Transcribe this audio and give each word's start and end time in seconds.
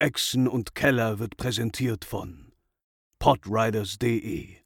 Echsen 0.00 0.48
und 0.48 0.74
Keller 0.74 1.20
wird 1.20 1.36
präsentiert 1.36 2.04
von 2.04 2.52
podriders.de, 3.20 4.56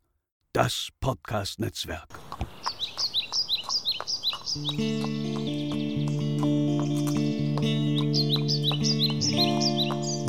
das 0.54 0.88
Podcast-Netzwerk. 1.00 2.08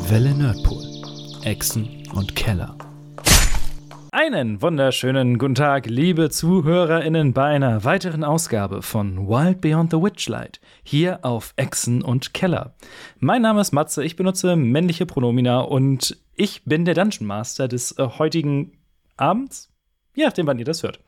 Welle 0.09 0.35
Nerdpool. 0.35 1.46
Echsen 1.46 2.06
und 2.13 2.36
Keller. 2.36 2.78
Einen 4.31 4.61
wunderschönen 4.61 5.39
guten 5.39 5.55
Tag, 5.55 5.87
liebe 5.87 6.29
ZuhörerInnen, 6.29 7.33
bei 7.33 7.46
einer 7.46 7.83
weiteren 7.83 8.23
Ausgabe 8.23 8.83
von 8.83 9.28
Wild 9.28 9.59
Beyond 9.59 9.89
the 9.89 9.97
Witchlight, 9.97 10.61
hier 10.83 11.25
auf 11.25 11.53
Echsen 11.55 12.03
und 12.03 12.35
Keller. 12.35 12.75
Mein 13.17 13.42
Name 13.42 13.60
ist 13.60 13.71
Matze, 13.71 14.03
ich 14.03 14.15
benutze 14.15 14.55
männliche 14.55 15.07
Pronomina 15.07 15.61
und 15.61 16.15
ich 16.35 16.63
bin 16.63 16.85
der 16.85 16.93
Dungeon 16.93 17.25
Master 17.25 17.67
des 17.67 17.97
äh, 17.97 18.07
heutigen 18.20 18.77
Abends, 19.17 19.73
je 20.13 20.25
nachdem, 20.25 20.45
wann 20.45 20.59
ihr 20.59 20.65
das 20.65 20.84
hört. 20.84 20.99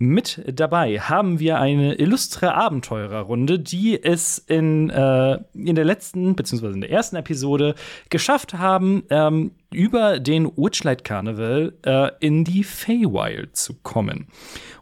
Mit 0.00 0.42
dabei 0.46 1.00
haben 1.00 1.40
wir 1.40 1.58
eine 1.58 1.94
illustre 1.94 2.54
Abenteurerrunde, 2.54 3.58
die 3.58 4.00
es 4.00 4.38
in, 4.38 4.90
äh, 4.90 5.38
in 5.54 5.74
der 5.74 5.84
letzten, 5.84 6.36
beziehungsweise 6.36 6.74
in 6.74 6.82
der 6.82 6.90
ersten 6.90 7.16
Episode 7.16 7.74
geschafft 8.08 8.54
haben, 8.54 9.02
ähm, 9.10 9.50
über 9.72 10.20
den 10.20 10.46
Witchlight 10.56 11.02
Carnival 11.02 11.74
äh, 11.84 12.10
in 12.20 12.44
die 12.44 12.62
Feywild 12.62 13.56
zu 13.56 13.74
kommen. 13.82 14.28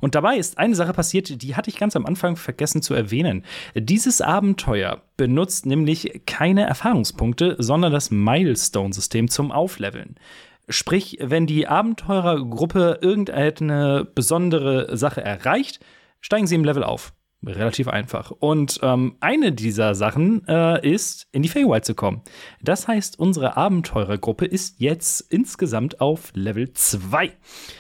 Und 0.01 0.15
dabei 0.15 0.37
ist 0.37 0.59
eine 0.59 0.75
Sache 0.75 0.93
passiert, 0.93 1.43
die 1.43 1.57
hatte 1.57 1.71
ich 1.71 1.79
ganz 1.79 1.97
am 1.97 2.05
Anfang 2.05 2.37
vergessen 2.37 2.83
zu 2.83 2.93
erwähnen. 2.93 3.43
Dieses 3.75 4.21
Abenteuer 4.21 5.01
benutzt 5.17 5.65
nämlich 5.65 6.23
keine 6.27 6.67
Erfahrungspunkte, 6.67 7.57
sondern 7.59 7.91
das 7.91 8.11
Milestone-System 8.11 9.29
zum 9.29 9.51
Aufleveln. 9.51 10.17
Sprich, 10.69 11.19
wenn 11.21 11.47
die 11.47 11.69
Abenteurergruppe 11.69 12.99
irgendeine 13.01 14.05
besondere 14.05 14.97
Sache 14.97 15.23
erreicht, 15.23 15.81
steigen 16.21 16.47
sie 16.47 16.57
im 16.57 16.65
Level 16.65 16.83
auf. 16.83 17.13
Relativ 17.45 17.87
einfach. 17.87 18.33
Und 18.33 18.81
ähm, 18.83 19.17
eine 19.21 19.53
dieser 19.53 19.95
Sachen 19.95 20.47
äh, 20.49 20.85
ist, 20.89 21.29
in 21.33 21.43
die 21.43 21.49
Feywild 21.49 21.85
zu 21.85 21.95
kommen. 21.95 22.23
Das 22.61 22.89
heißt, 22.89 23.19
unsere 23.19 23.57
Abenteurergruppe 23.57 24.47
ist 24.47 24.81
jetzt 24.81 25.21
insgesamt 25.21 26.01
auf 26.01 26.33
Level 26.35 26.73
2. 26.73 27.33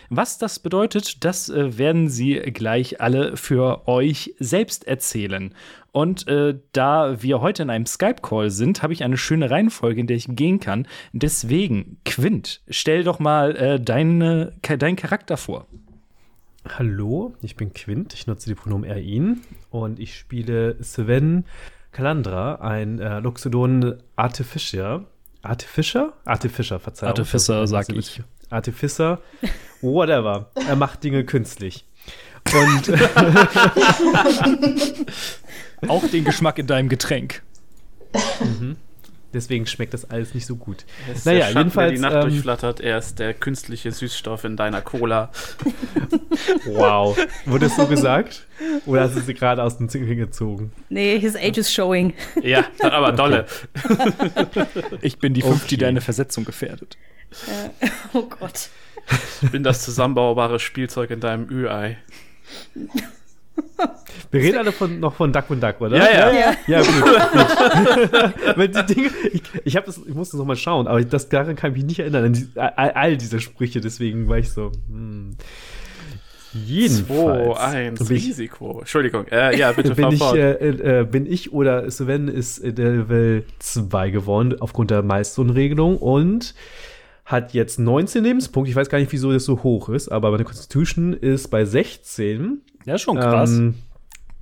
Was 0.09 0.39
das 0.39 0.61
bedeutet, 0.61 1.25
das 1.25 1.49
äh, 1.49 1.79
werden 1.79 2.09
sie 2.09 2.34
gleich 2.34 3.01
alle 3.01 3.37
für 3.37 3.89
euch 3.89 4.34
selbst 4.39 4.87
erzählen. 4.87 5.53
Und 5.91 6.29
äh, 6.29 6.59
da 6.73 7.23
wir 7.23 7.41
heute 7.41 7.62
in 7.62 7.71
einem 7.71 7.87
Skype-Call 7.87 8.51
sind, 8.51 8.83
habe 8.83 8.93
ich 8.93 9.03
eine 9.03 9.17
schöne 9.17 9.51
Reihenfolge, 9.51 10.01
in 10.01 10.07
der 10.07 10.19
ich 10.19 10.27
gehen 10.29 10.61
kann. 10.61 10.87
Deswegen, 11.12 11.99
Quint, 12.05 12.62
stell 12.69 13.03
doch 13.03 13.19
mal 13.19 13.57
äh, 13.57 13.81
deine, 13.81 14.53
deinen 14.79 14.97
Charakter 14.97 15.39
vor. 15.39 15.67
Hallo, 16.75 17.34
ich 17.42 17.56
bin 17.56 17.72
Quint, 17.72 18.12
ich 18.12 18.27
nutze 18.27 18.48
die 18.48 18.55
Pronomen 18.55 18.89
er, 18.89 19.00
ihn 19.00 19.42
und 19.70 20.00
ich 20.00 20.17
spiele 20.17 20.77
Sven 20.83 21.45
Kalandra, 21.92 22.56
ein 22.56 22.98
äh, 22.98 23.20
Loxodon 23.20 23.97
Artificer. 24.17 25.05
Artificer? 25.42 26.12
Artificer, 26.25 26.81
Verzeihung. 26.81 27.11
Artificer, 27.11 27.67
sag 27.67 27.89
ich. 27.91 28.22
Artificer, 28.50 29.20
whatever. 29.81 30.50
Er 30.69 30.77
macht 30.77 31.05
Dinge 31.05 31.25
künstlich. 31.25 31.87
Und 32.53 32.91
auch 35.89 36.06
den 36.09 36.25
Geschmack 36.25 36.59
in 36.59 36.67
deinem 36.67 36.89
Getränk. 36.89 37.42
mhm. 38.41 38.77
Deswegen 39.37 39.67
schmeckt 39.67 39.92
das 39.92 40.11
alles 40.11 40.33
nicht 40.33 40.47
so 40.47 40.56
gut. 40.56 40.87
Es 41.11 41.19
ist 41.19 41.27
naja, 41.27 41.39
der 41.39 41.45
Schatten, 41.45 41.59
jedenfalls. 41.59 41.89
Der 41.91 41.97
die 41.97 42.01
Nacht 42.01 42.25
ähm, 42.25 42.31
durchflattert, 42.31 42.81
er 42.81 42.97
ist 42.97 43.19
der 43.19 43.34
künstliche 43.34 43.93
Süßstoff 43.93 44.45
in 44.45 44.56
deiner 44.56 44.81
Cola. 44.81 45.31
wow. 46.65 47.15
Wurde 47.45 47.67
es 47.67 47.77
so 47.77 47.87
gesagt? 47.87 48.47
Oder 48.87 49.03
hast 49.03 49.15
du 49.15 49.21
sie 49.21 49.34
gerade 49.34 49.62
aus 49.62 49.77
dem 49.77 49.91
Zinkel 49.91 50.16
gezogen? 50.16 50.72
Nee, 50.88 51.19
his 51.19 51.37
age 51.37 51.59
is 51.59 51.71
showing. 51.71 52.15
Ja, 52.43 52.65
aber 52.81 53.12
dolle. 53.12 53.44
ich 55.03 55.19
bin 55.19 55.34
die 55.34 55.43
Fünf, 55.43 55.56
okay. 55.56 55.66
die 55.69 55.77
deine 55.77 56.00
Versetzung 56.00 56.47
gefährdet. 56.47 56.97
Äh, 57.81 57.88
oh 58.15 58.22
Gott. 58.22 58.71
Ich 59.43 59.50
bin 59.50 59.62
das 59.62 59.84
zusammenbaubare 59.84 60.59
Spielzeug 60.59 61.11
in 61.11 61.21
deinem 61.21 61.47
Ü-Ei. 61.50 61.99
Wir 64.31 64.41
reden 64.41 64.59
alle 64.59 64.72
von, 64.72 64.99
noch 65.00 65.15
von 65.15 65.33
Duck 65.33 65.50
und 65.50 65.62
Duck, 65.62 65.81
oder? 65.81 65.97
Ja, 65.97 66.33
ja. 66.33 66.33
Ja, 66.33 66.56
ja 66.67 66.81
gut. 66.83 68.34
Weil 68.56 68.69
die 68.69 68.94
Dinge, 68.94 69.11
ich, 69.33 69.43
ich, 69.65 69.75
das, 69.75 70.00
ich 70.06 70.15
musste 70.15 70.37
noch 70.37 70.44
mal 70.44 70.56
schauen, 70.56 70.87
aber 70.87 71.03
das, 71.05 71.28
daran 71.28 71.56
kann 71.56 71.72
ich 71.72 71.77
mich 71.78 71.87
nicht 71.87 71.99
erinnern, 72.00 72.25
an 72.27 72.33
die, 72.33 72.49
all, 72.56 72.91
all, 72.91 73.17
diese 73.17 73.41
Sprüche, 73.41 73.81
deswegen 73.81 74.28
war 74.28 74.39
ich 74.39 74.50
so, 74.50 74.72
hm. 74.89 75.37
Jedenfalls. 76.65 77.59
2, 77.59 77.61
1, 77.61 78.11
Risiko. 78.11 78.78
Entschuldigung. 78.78 79.27
Äh, 79.28 79.59
ja, 79.59 79.73
bitte 79.73 79.94
bin 79.94 80.12
ich, 80.12 80.23
äh, 80.23 81.00
äh, 81.00 81.05
bin 81.05 81.31
ich 81.31 81.53
oder 81.53 81.91
Sven 81.91 82.28
ist 82.28 82.62
der 82.62 82.93
Level 82.93 83.44
2 83.59 84.11
geworden 84.11 84.56
aufgrund 84.59 84.91
der 84.91 85.03
Milestone-Regelung 85.03 85.99
und 85.99 86.55
hat 87.27 87.53
jetzt 87.53 87.78
19 87.78 88.25
Lebenspunkte. 88.25 88.71
Ich 88.71 88.77
weiß 88.77 88.88
gar 88.88 88.99
nicht, 88.99 89.12
wieso 89.12 89.33
das 89.33 89.44
so 89.44 89.62
hoch 89.62 89.88
ist, 89.88 90.09
aber 90.09 90.31
meine 90.31 90.44
Constitution 90.44 91.12
ist 91.12 91.49
bei 91.49 91.65
16. 91.65 92.62
Ja, 92.87 92.97
schon 92.99 93.17
krass. 93.19 93.51
Ähm, 93.51 93.75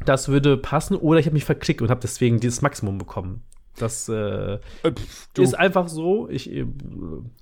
das 0.05 0.29
würde 0.29 0.57
passen. 0.57 0.97
Oder 0.97 1.19
ich 1.19 1.27
habe 1.27 1.35
mich 1.35 1.45
verklickt 1.45 1.83
und 1.83 1.91
habe 1.91 2.01
deswegen 2.01 2.39
dieses 2.39 2.63
Maximum 2.63 2.99
bekommen. 2.99 3.43
Das 3.77 4.09
äh, 4.09 4.55
äh 4.55 4.59
Pff, 4.85 5.29
ist 5.39 5.55
einfach 5.55 5.89
so. 5.89 6.29
Ich, 6.29 6.51
äh, 6.51 6.67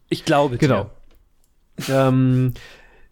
ich 0.08 0.24
glaube 0.24 0.56
Genau. 0.56 0.90
ähm, 1.88 2.54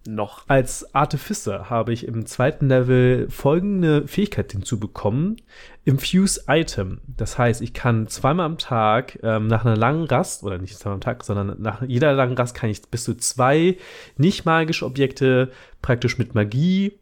noch. 0.07 0.45
Als 0.49 0.95
Artificer 0.95 1.69
habe 1.69 1.93
ich 1.93 2.07
im 2.07 2.25
zweiten 2.25 2.69
Level 2.69 3.29
folgende 3.29 4.07
Fähigkeit 4.07 4.53
hinzubekommen. 4.53 5.37
Infuse 5.85 6.45
Item. 6.49 7.01
Das 7.07 7.37
heißt, 7.37 7.61
ich 7.61 7.75
kann 7.75 8.07
zweimal 8.07 8.47
am 8.47 8.57
Tag 8.57 9.19
ähm, 9.23 9.49
nach 9.49 9.65
einer 9.65 9.77
langen 9.77 10.05
Rast, 10.05 10.43
oder 10.43 10.59
nicht 10.59 10.79
zweimal 10.79 10.95
am 10.95 11.01
Tag, 11.01 11.25
sondern 11.25 11.61
nach 11.61 11.83
jeder 11.83 12.13
langen 12.15 12.37
Rast 12.37 12.55
kann 12.55 12.71
ich 12.71 12.81
bis 12.83 13.05
zu 13.05 13.15
zwei 13.17 13.77
nicht 14.17 14.47
magische 14.47 14.87
Objekte 14.87 15.51
praktisch 15.83 16.17
mit 16.17 16.35
Magie 16.35 17.00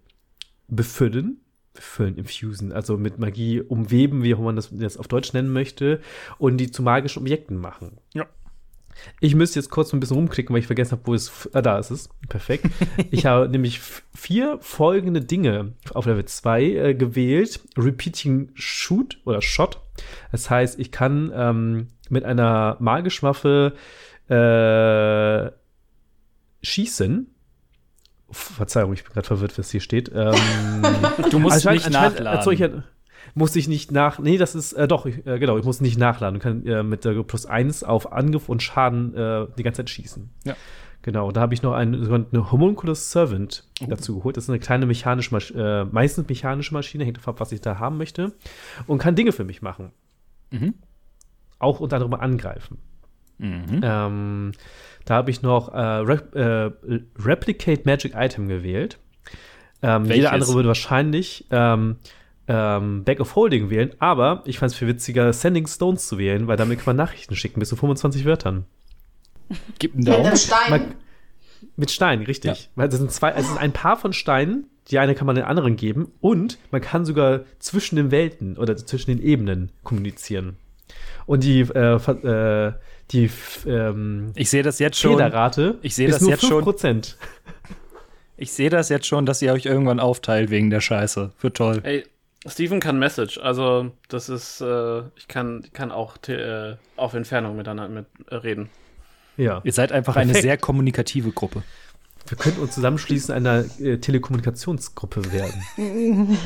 befüllen. 0.69 1.41
Befüllen, 1.75 2.17
infusen, 2.17 2.73
also 2.73 2.97
mit 2.97 3.19
Magie 3.19 3.61
umweben, 3.61 4.25
wie 4.25 4.35
auch 4.35 4.41
man 4.41 4.57
das 4.57 4.71
jetzt 4.77 4.99
auf 4.99 5.07
Deutsch 5.07 5.33
nennen 5.33 5.53
möchte, 5.53 6.01
und 6.39 6.57
die 6.57 6.71
zu 6.71 6.83
magischen 6.83 7.21
Objekten 7.21 7.57
machen. 7.57 7.99
Ja. 8.15 8.27
Ich 9.21 9.35
müsste 9.35 9.59
jetzt 9.59 9.71
kurz 9.71 9.93
ein 9.93 10.01
bisschen 10.01 10.17
rumklicken, 10.17 10.53
weil 10.53 10.61
ich 10.61 10.67
vergessen 10.67 10.93
habe, 10.93 11.07
wo 11.07 11.15
es. 11.15 11.49
Ah, 11.53 11.63
da 11.63 11.79
ist 11.79 11.91
es. 11.91 12.09
Perfekt. 12.29 12.67
ich 13.11 13.27
habe 13.27 13.49
nämlich 13.49 13.81
vier 14.15 14.59
folgende 14.61 15.21
Dinge 15.21 15.73
auf 15.95 16.07
Level 16.07 16.25
2 16.25 16.63
äh, 16.63 16.95
gewählt: 16.95 17.61
Repeating 17.77 18.51
Shoot 18.55 19.19
oder 19.25 19.43
Shot. 19.43 19.81
Das 20.33 20.51
heißt, 20.51 20.79
ich 20.79 20.93
kann 20.93 21.33
ähm, 21.35 21.89
mit 22.09 22.25
einer 22.25 22.77
magischen 22.81 23.29
Waffe 23.29 23.75
äh, 24.29 25.51
schießen. 26.63 27.35
Verzeihung, 28.31 28.93
ich 28.93 29.05
bin 29.05 29.13
gerade 29.13 29.27
verwirrt, 29.27 29.59
was 29.59 29.71
hier 29.71 29.81
steht. 29.81 30.11
Ähm, 30.15 30.35
du 31.31 31.39
musst 31.39 31.67
also, 31.67 31.71
nicht 31.71 31.91
nachladen 31.91 32.85
muss 33.35 33.57
ich 33.57 33.69
nicht 33.69 33.93
nach. 33.93 34.19
Nee, 34.19 34.37
das 34.37 34.55
ist, 34.55 34.73
äh, 34.73 34.89
doch, 34.89 35.07
ich, 35.07 35.27
äh, 35.27 35.39
genau, 35.39 35.59
ich 35.59 35.65
muss 35.65 35.81
nicht 35.81 35.99
nachladen. 35.99 36.41
kann 36.41 36.67
äh, 36.67 36.83
mit 36.83 37.05
der 37.05 37.23
plus 37.23 37.47
1 37.47 37.85
auf 37.85 38.13
Angriff 38.13 38.49
und 38.49 38.63
Schaden 38.63 39.15
äh, 39.15 39.47
die 39.57 39.63
ganze 39.63 39.79
Zeit 39.83 39.91
schießen. 39.91 40.31
Ja. 40.45 40.57
Genau, 41.03 41.31
da 41.31 41.41
habe 41.41 41.55
ich 41.55 41.63
noch 41.63 41.73
einen, 41.73 42.05
eine 42.05 42.53
Homunculus 42.53 43.13
Servant 43.13 43.65
oh. 43.81 43.87
dazu 43.89 44.17
geholt. 44.17 44.37
Das 44.37 44.45
ist 44.45 44.51
eine 44.51 44.59
kleine 44.59 44.85
mechanische 44.87 45.33
Maschine, 45.33 45.83
äh, 45.83 45.85
meistens 45.85 46.29
mechanische 46.29 46.75
Maschine, 46.75 47.05
hängt 47.05 47.17
davon 47.17 47.35
ab, 47.35 47.41
was 47.41 47.53
ich 47.53 47.61
da 47.61 47.79
haben 47.79 47.97
möchte. 47.97 48.35
Und 48.87 48.99
kann 48.99 49.15
Dinge 49.15 49.33
für 49.33 49.45
mich 49.45 49.63
machen. 49.63 49.93
Mhm. 50.51 50.75
Auch 51.59 51.81
unter 51.81 51.97
anderem 51.97 52.15
angreifen. 52.15 52.79
Mhm. 53.39 53.81
Ähm, 53.83 54.53
da 55.09 55.15
habe 55.15 55.31
ich 55.31 55.41
noch 55.41 55.73
äh, 55.73 55.79
Rep 55.79 56.35
äh, 56.35 56.71
Replicate 57.19 57.83
Magic 57.87 58.13
Item 58.15 58.47
gewählt. 58.47 58.99
Ähm, 59.81 60.05
jeder 60.05 60.33
andere 60.33 60.53
würde 60.53 60.69
wahrscheinlich 60.69 61.47
ähm, 61.51 61.97
ähm, 62.47 63.05
Back 63.05 63.21
of 63.21 63.35
Holding 63.35 63.71
wählen, 63.71 63.95
aber 64.01 64.43
ich 64.45 64.59
fand 64.59 64.73
es 64.73 64.79
viel 64.79 64.87
witziger, 64.87 65.33
Sending 65.33 65.67
Stones 65.67 66.09
zu 66.09 66.19
wählen, 66.19 66.47
weil 66.47 66.59
damit 66.59 66.81
kann 66.81 66.87
man 66.87 66.97
Nachrichten 66.97 67.37
schicken, 67.37 67.59
bis 67.59 67.71
zu 67.71 67.77
25 67.77 68.27
Wörtern. 68.27 68.67
Gib 69.79 69.95
einen 69.95 70.05
Daumen. 70.05 70.25
Mit 70.25 70.39
Stein. 70.39 70.71
Man, 70.71 70.95
mit 71.77 71.91
Stein, 71.91 72.23
richtig. 72.25 72.51
Ja. 72.51 72.67
Weil 72.75 72.89
das 72.91 72.99
sind 72.99 73.11
zwei, 73.11 73.33
also 73.33 73.49
es 73.49 73.55
ist 73.55 73.61
ein 73.61 73.73
Paar 73.73 73.97
von 73.97 74.13
Steinen, 74.13 74.67
die 74.91 74.99
eine 74.99 75.15
kann 75.15 75.27
man 75.27 75.37
den 75.37 75.47
anderen 75.47 75.77
geben 75.77 76.13
und 76.21 76.59
man 76.71 76.83
kann 76.83 77.07
sogar 77.07 77.45
zwischen 77.61 77.97
den 77.97 78.11
Welten 78.11 78.59
oder 78.59 78.77
zwischen 78.77 79.11
den 79.11 79.23
Ebenen 79.23 79.73
kommunizieren. 79.85 80.59
Und 81.25 81.45
die, 81.45 81.61
äh, 81.61 81.95
äh, 81.95 82.73
die 83.11 83.31
ähm, 83.67 84.33
ich 84.35 84.51
sehe 84.51 84.63
das 84.63 84.79
jetzt 84.79 84.99
schon. 84.99 85.17
Fehlerrate 85.17 85.79
ich 85.83 85.95
sehe 85.95 86.09
das 86.09 86.27
jetzt 86.27 86.45
5%. 86.45 86.49
schon. 86.49 87.03
Ich 88.41 88.53
sehe 88.53 88.71
das 88.71 88.89
jetzt 88.89 89.09
schon, 89.09 89.27
dass 89.27 89.43
ihr 89.43 89.53
euch 89.53 89.67
irgendwann 89.67 89.99
aufteilt 89.99 90.49
wegen 90.51 90.71
der 90.71 90.81
Scheiße. 90.81 91.33
Für 91.37 91.53
toll. 91.53 91.81
Ey, 91.83 92.05
Steven 92.47 92.79
kann 92.79 92.99
Message, 92.99 93.39
also 93.39 93.91
das 94.09 94.29
ist, 94.29 94.61
äh, 94.61 95.01
ich 95.17 95.27
kann, 95.27 95.65
kann 95.73 95.91
auch 95.91 96.17
äh, 96.29 96.77
auf 96.97 97.15
Entfernung 97.15 97.57
miteinander 97.57 97.89
mit, 97.89 98.07
äh, 98.31 98.37
reden. 98.37 98.71
Ja. 99.37 99.61
Ihr 99.65 99.73
seid 99.73 99.91
einfach 99.91 100.15
Perfekt. 100.15 100.37
eine 100.37 100.43
sehr 100.43 100.57
kommunikative 100.57 101.33
Gruppe. 101.33 101.65
Wir 102.29 102.37
könnten 102.37 102.61
uns 102.61 102.75
zusammenschließen, 102.75 103.35
einer 103.35 103.65
äh, 103.81 103.99
Telekommunikationsgruppe 103.99 105.33
werden. 105.33 105.67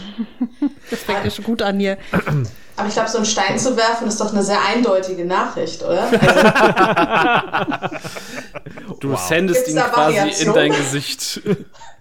das 0.90 1.00
fängt 1.00 1.24
ja 1.24 1.30
schon 1.30 1.44
gut 1.44 1.62
an 1.62 1.80
hier. 1.80 1.98
Aber 2.76 2.88
ich 2.88 2.94
glaube, 2.94 3.10
so 3.10 3.18
einen 3.18 3.26
Stein 3.26 3.58
zu 3.58 3.76
werfen 3.76 4.06
ist 4.06 4.20
doch 4.20 4.32
eine 4.32 4.42
sehr 4.42 4.64
eindeutige 4.64 5.24
Nachricht, 5.24 5.82
oder? 5.82 6.08
Also, 8.92 8.96
du 9.00 9.10
wow. 9.10 9.28
sendest 9.28 9.68
ihn 9.68 9.76
quasi 9.76 10.16
Variation? 10.16 10.48
in 10.48 10.54
dein 10.54 10.70
Gesicht. 10.72 11.42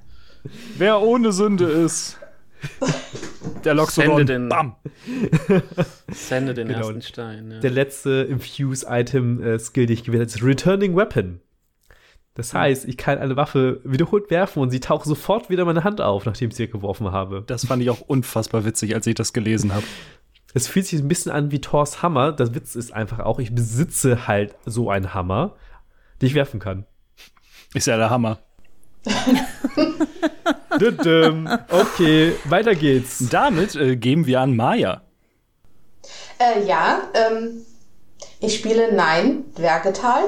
Wer 0.78 1.02
ohne 1.02 1.32
Sünde 1.32 1.66
ist. 1.66 2.18
Der 3.64 3.74
Loxodon. 3.74 4.18
Sende 4.18 4.26
den, 4.26 4.50
Bam. 4.50 4.76
Sende 6.12 6.54
den 6.54 6.68
genau. 6.68 6.80
ersten 6.80 7.02
Stein. 7.02 7.52
Ja. 7.52 7.60
Der 7.60 7.72
letzte 7.72 8.28
Infuse-Item-Skill, 8.30 9.86
die 9.88 9.94
ich 9.94 10.04
gewählt 10.04 10.22
habe, 10.22 10.30
ist 10.30 10.44
Returning 10.44 10.96
Weapon. 10.96 11.40
Das 12.34 12.54
heißt, 12.54 12.86
ich 12.86 12.96
kann 12.96 13.18
eine 13.18 13.36
Waffe 13.36 13.82
wiederholt 13.84 14.32
werfen 14.32 14.62
und 14.62 14.70
sie 14.70 14.80
taucht 14.80 15.06
sofort 15.06 15.50
wieder 15.50 15.66
meine 15.66 15.84
Hand 15.84 16.00
auf, 16.00 16.26
nachdem 16.26 16.50
ich 16.50 16.56
sie 16.56 16.68
geworfen 16.68 17.12
habe. 17.12 17.44
Das 17.46 17.66
fand 17.66 17.84
ich 17.84 17.90
auch 17.90 18.00
unfassbar 18.02 18.64
witzig, 18.64 18.96
als 18.96 19.06
ich 19.06 19.16
das 19.16 19.34
gelesen 19.34 19.74
habe. 19.74 19.84
Es 20.54 20.68
fühlt 20.68 20.86
sich 20.86 21.00
ein 21.00 21.08
bisschen 21.08 21.32
an 21.32 21.52
wie 21.52 21.60
Thors 21.60 22.02
Hammer. 22.02 22.32
Das 22.32 22.54
Witz 22.54 22.76
ist 22.76 22.94
einfach 22.94 23.20
auch, 23.20 23.40
ich 23.40 23.54
besitze 23.54 24.28
halt 24.28 24.56
so 24.66 24.90
einen 24.90 25.14
Hammer, 25.14 25.56
den 26.22 26.28
ich 26.28 26.34
werfen 26.34 26.60
kann. 26.60 26.86
Ist 27.74 27.88
ja 27.88 27.98
der 27.98 28.10
Hammer. 28.10 28.40
okay, 31.70 32.34
weiter 32.46 32.76
geht's. 32.76 33.30
Damit 33.30 33.76
äh, 33.76 33.96
geben 33.96 34.26
wir 34.26 34.42
an 34.42 34.56
Maya. 34.56 35.02
Äh, 36.38 36.66
ja, 36.66 37.02
ähm, 37.14 37.66
ich 38.40 38.56
spiele 38.56 38.94
Nein, 38.94 39.44
Dwergetal. 39.58 40.24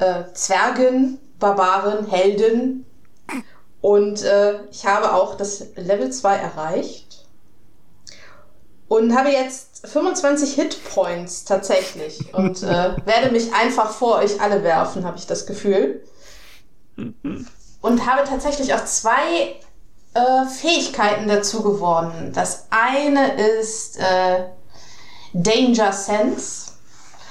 Äh, 0.00 0.24
Zwergen, 0.34 1.18
Barbaren, 1.38 2.06
Helden. 2.08 2.86
Und 3.80 4.22
äh, 4.22 4.64
ich 4.70 4.86
habe 4.86 5.14
auch 5.14 5.36
das 5.36 5.64
Level 5.76 6.10
2 6.10 6.36
erreicht. 6.36 7.26
Und 8.88 9.16
habe 9.16 9.30
jetzt 9.30 9.86
25 9.86 10.54
Hitpoints 10.54 11.44
tatsächlich. 11.44 12.34
Und 12.34 12.62
äh, 12.62 12.96
werde 13.04 13.30
mich 13.30 13.54
einfach 13.54 13.90
vor 13.92 14.16
euch 14.16 14.40
alle 14.40 14.64
werfen, 14.64 15.04
habe 15.04 15.16
ich 15.16 15.26
das 15.26 15.46
Gefühl 15.46 16.02
und 17.80 18.06
habe 18.06 18.28
tatsächlich 18.28 18.74
auch 18.74 18.84
zwei 18.84 19.56
äh, 20.14 20.46
Fähigkeiten 20.46 21.28
dazu 21.28 21.62
gewonnen. 21.62 22.32
Das 22.34 22.66
eine 22.70 23.40
ist 23.58 23.98
äh, 23.98 24.44
Danger 25.32 25.92
Sense. 25.92 26.69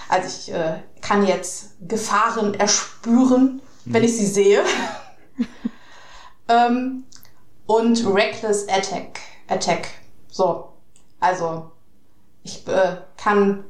Also 0.09 0.27
ich 0.27 0.53
äh, 0.53 0.79
kann 1.01 1.25
jetzt 1.25 1.75
Gefahren 1.87 2.55
erspüren, 2.55 3.61
mhm. 3.85 3.93
wenn 3.93 4.03
ich 4.03 4.17
sie 4.17 4.25
sehe. 4.25 4.63
ähm, 6.49 7.03
und 7.67 8.05
Reckless 8.05 8.67
Attack. 8.67 9.19
Attack. 9.47 9.87
So. 10.27 10.73
Also 11.19 11.71
ich 12.43 12.67
äh, 12.67 12.97
kann 13.17 13.63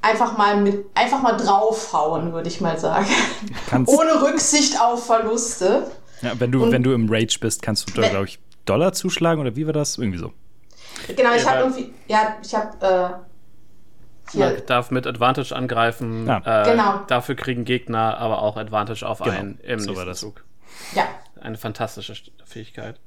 einfach 0.00 0.38
mal 0.38 0.60
mit 0.60 0.86
einfach 0.94 1.20
mal 1.20 1.36
draufhauen, 1.36 2.32
würde 2.32 2.48
ich 2.48 2.62
mal 2.62 2.78
sagen. 2.78 3.06
Kannst 3.68 3.92
Ohne 3.92 4.22
Rücksicht 4.22 4.80
auf 4.80 5.04
Verluste. 5.04 5.90
Ja, 6.22 6.32
wenn 6.38 6.50
du, 6.50 6.70
wenn 6.70 6.82
du 6.82 6.92
im 6.92 7.08
Rage 7.10 7.38
bist, 7.40 7.62
kannst 7.62 7.88
du 7.88 8.00
da, 8.00 8.08
glaube 8.08 8.26
ich, 8.26 8.38
Dollar 8.64 8.92
zuschlagen 8.92 9.40
oder 9.40 9.56
wie 9.56 9.66
war 9.66 9.72
das? 9.72 9.98
Irgendwie 9.98 10.18
so. 10.18 10.32
Genau, 11.14 11.34
ich 11.34 11.46
habe 11.46 11.60
irgendwie, 11.60 11.92
ja, 12.08 12.36
ich 12.42 12.54
habe 12.54 13.26
Man 14.34 14.62
darf 14.66 14.90
mit 14.90 15.06
Advantage 15.06 15.54
angreifen. 15.54 16.26
Ja. 16.26 16.62
Äh, 16.62 16.70
genau. 16.70 17.00
Dafür 17.06 17.34
kriegen 17.34 17.64
Gegner 17.64 18.18
aber 18.18 18.42
auch 18.42 18.56
Advantage 18.56 19.06
auf 19.06 19.18
genau. 19.18 19.36
einen 19.36 19.58
im 19.60 19.80
so 19.80 19.92
nächsten 19.92 20.14
Zug. 20.14 20.44
Ja. 20.94 21.04
Eine 21.40 21.56
fantastische 21.56 22.14
Fähigkeit. 22.44 23.00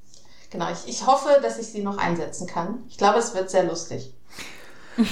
Genau, 0.49 0.67
ich, 0.71 0.87
ich 0.87 1.07
hoffe, 1.07 1.39
dass 1.41 1.59
ich 1.59 1.67
sie 1.67 1.81
noch 1.81 1.97
einsetzen 1.97 2.47
kann. 2.47 2.79
Ich 2.87 2.97
glaube, 2.97 3.19
es 3.19 3.33
wird 3.33 3.49
sehr 3.49 3.63
lustig. 3.63 4.13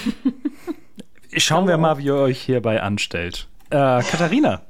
Schauen 1.37 1.67
wir 1.67 1.77
mal, 1.77 1.97
wie 1.97 2.05
ihr 2.05 2.15
euch 2.15 2.41
hierbei 2.41 2.81
anstellt. 2.81 3.47
Äh, 3.69 4.03
Katharina. 4.03 4.61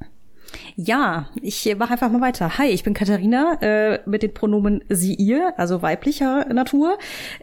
Ja, 0.76 1.30
ich 1.42 1.76
mache 1.78 1.94
einfach 1.94 2.10
mal 2.10 2.22
weiter. 2.22 2.58
Hi, 2.58 2.68
ich 2.68 2.84
bin 2.84 2.94
Katharina 2.94 3.58
äh, 3.62 4.00
mit 4.06 4.24
den 4.24 4.34
Pronomen 4.34 4.84
sie, 4.90 5.14
ihr, 5.16 5.54
also 5.58 5.82
weiblicher 5.82 6.46
Natur. 6.54 6.98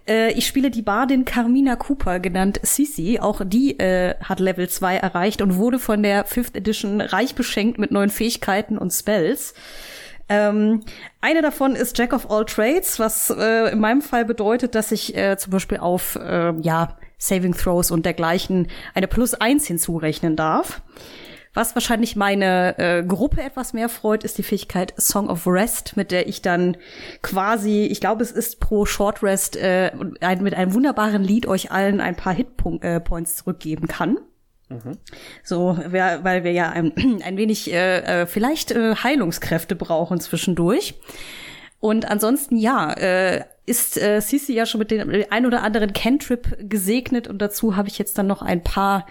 Äh, 0.08 0.32
ich 0.32 0.46
spiele 0.46 0.70
die 0.70 0.82
Bardin 0.82 1.24
Carmina 1.24 1.76
Cooper, 1.76 2.20
genannt 2.20 2.60
Sisi. 2.62 3.18
Auch 3.20 3.42
die 3.44 3.78
äh, 3.78 4.14
hat 4.22 4.40
Level 4.40 4.68
2 4.68 4.96
erreicht 4.96 5.42
und 5.42 5.56
wurde 5.56 5.78
von 5.78 6.02
der 6.02 6.24
Fifth 6.24 6.56
Edition 6.56 7.00
reich 7.00 7.34
beschenkt 7.34 7.78
mit 7.78 7.90
neuen 7.90 8.10
Fähigkeiten 8.10 8.78
und 8.78 8.90
Spells. 8.92 9.54
Ähm, 10.28 10.82
eine 11.20 11.40
davon 11.42 11.74
ist 11.74 11.96
Jack 11.96 12.12
of 12.12 12.30
All 12.30 12.44
Trades, 12.44 12.98
was 12.98 13.30
äh, 13.30 13.72
in 13.72 13.80
meinem 13.80 14.02
Fall 14.02 14.24
bedeutet, 14.24 14.74
dass 14.74 14.92
ich 14.92 15.16
äh, 15.16 15.36
zum 15.38 15.52
Beispiel 15.52 15.78
auf 15.78 16.16
äh, 16.16 16.52
ja 16.60 16.96
Saving 17.16 17.54
Throws 17.54 17.90
und 17.90 18.04
dergleichen 18.04 18.68
eine 18.94 19.08
Plus 19.08 19.34
eins 19.34 19.66
hinzurechnen 19.66 20.36
darf. 20.36 20.82
Was 21.58 21.74
wahrscheinlich 21.74 22.14
meine 22.14 22.78
äh, 22.78 23.02
Gruppe 23.02 23.42
etwas 23.42 23.72
mehr 23.72 23.88
freut, 23.88 24.22
ist 24.22 24.38
die 24.38 24.44
Fähigkeit 24.44 24.94
Song 24.96 25.28
of 25.28 25.44
Rest, 25.44 25.96
mit 25.96 26.12
der 26.12 26.28
ich 26.28 26.40
dann 26.40 26.76
quasi, 27.20 27.86
ich 27.86 28.00
glaube, 28.00 28.22
es 28.22 28.30
ist 28.30 28.60
pro 28.60 28.86
Short 28.86 29.24
Rest 29.24 29.56
äh, 29.56 29.90
ein, 30.20 30.44
mit 30.44 30.54
einem 30.54 30.72
wunderbaren 30.72 31.24
Lied 31.24 31.46
euch 31.48 31.72
allen 31.72 32.00
ein 32.00 32.14
paar 32.14 32.32
Hitpoints 32.32 33.32
äh, 33.32 33.34
zurückgeben 33.34 33.88
kann. 33.88 34.18
Mhm. 34.68 34.98
So, 35.42 35.76
weil 35.88 36.44
wir 36.44 36.52
ja 36.52 36.70
ein, 36.70 36.92
ein 37.24 37.36
wenig 37.36 37.72
äh, 37.72 38.22
äh, 38.22 38.26
vielleicht 38.26 38.70
äh, 38.70 38.94
Heilungskräfte 38.94 39.74
brauchen 39.74 40.20
zwischendurch. 40.20 40.94
Und 41.80 42.08
ansonsten 42.08 42.56
ja, 42.56 42.92
äh, 42.92 43.42
ist 43.68 43.96
äh, 43.96 44.20
Sisi 44.20 44.54
ja 44.54 44.66
schon 44.66 44.78
mit 44.78 44.90
dem 44.90 45.10
ein 45.30 45.46
oder 45.46 45.62
anderen 45.62 45.92
Cantrip 45.92 46.56
gesegnet 46.68 47.28
und 47.28 47.38
dazu 47.40 47.76
habe 47.76 47.88
ich 47.88 47.98
jetzt 47.98 48.18
dann 48.18 48.26
noch 48.26 48.42
ein 48.42 48.64
paar 48.64 49.06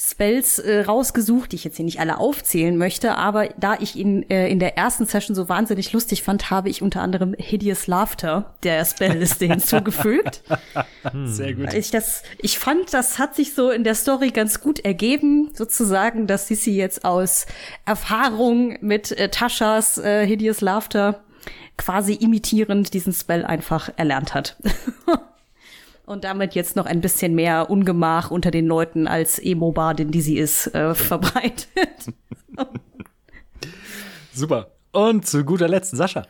Spells 0.00 0.60
äh, 0.60 0.82
rausgesucht, 0.82 1.50
die 1.50 1.56
ich 1.56 1.64
jetzt 1.64 1.76
hier 1.76 1.84
nicht 1.84 1.98
alle 1.98 2.18
aufzählen 2.18 2.76
möchte, 2.76 3.16
aber 3.16 3.48
da 3.58 3.76
ich 3.80 3.96
ihn 3.96 4.22
äh, 4.30 4.48
in 4.48 4.60
der 4.60 4.78
ersten 4.78 5.06
Session 5.06 5.34
so 5.34 5.48
wahnsinnig 5.48 5.92
lustig 5.92 6.22
fand, 6.22 6.50
habe 6.50 6.68
ich 6.68 6.82
unter 6.82 7.02
anderem 7.02 7.34
Hideous 7.36 7.88
Laughter 7.88 8.54
der 8.62 8.84
Spellliste 8.84 9.46
hinzugefügt. 9.46 10.42
Sehr 11.24 11.54
gut. 11.54 11.74
Ich, 11.74 11.90
das, 11.90 12.22
ich 12.38 12.60
fand, 12.60 12.94
das 12.94 13.18
hat 13.18 13.34
sich 13.34 13.54
so 13.54 13.70
in 13.70 13.82
der 13.82 13.96
Story 13.96 14.30
ganz 14.30 14.60
gut 14.60 14.78
ergeben, 14.78 15.50
sozusagen, 15.52 16.28
dass 16.28 16.46
Sisi 16.46 16.70
jetzt 16.70 17.04
aus 17.04 17.46
Erfahrung 17.84 18.78
mit 18.80 19.10
äh, 19.12 19.30
Taschas 19.30 19.98
äh, 19.98 20.24
Hideous 20.24 20.60
Laughter 20.60 21.24
quasi 21.78 22.12
imitierend 22.12 22.92
diesen 22.92 23.14
Spell 23.14 23.46
einfach 23.46 23.88
erlernt 23.96 24.34
hat. 24.34 24.56
Und 26.04 26.24
damit 26.24 26.54
jetzt 26.54 26.76
noch 26.76 26.86
ein 26.86 27.00
bisschen 27.00 27.34
mehr 27.34 27.70
Ungemach 27.70 28.30
unter 28.30 28.50
den 28.50 28.66
Leuten 28.66 29.06
als 29.06 29.38
Emo-Bardin, 29.38 30.10
die 30.10 30.22
sie 30.22 30.38
ist, 30.38 30.74
äh, 30.74 30.94
verbreitet. 30.94 32.12
Super. 34.32 34.70
Und 34.92 35.26
zu 35.26 35.44
guter 35.44 35.68
Letzt 35.68 35.94
Sascha. 35.94 36.26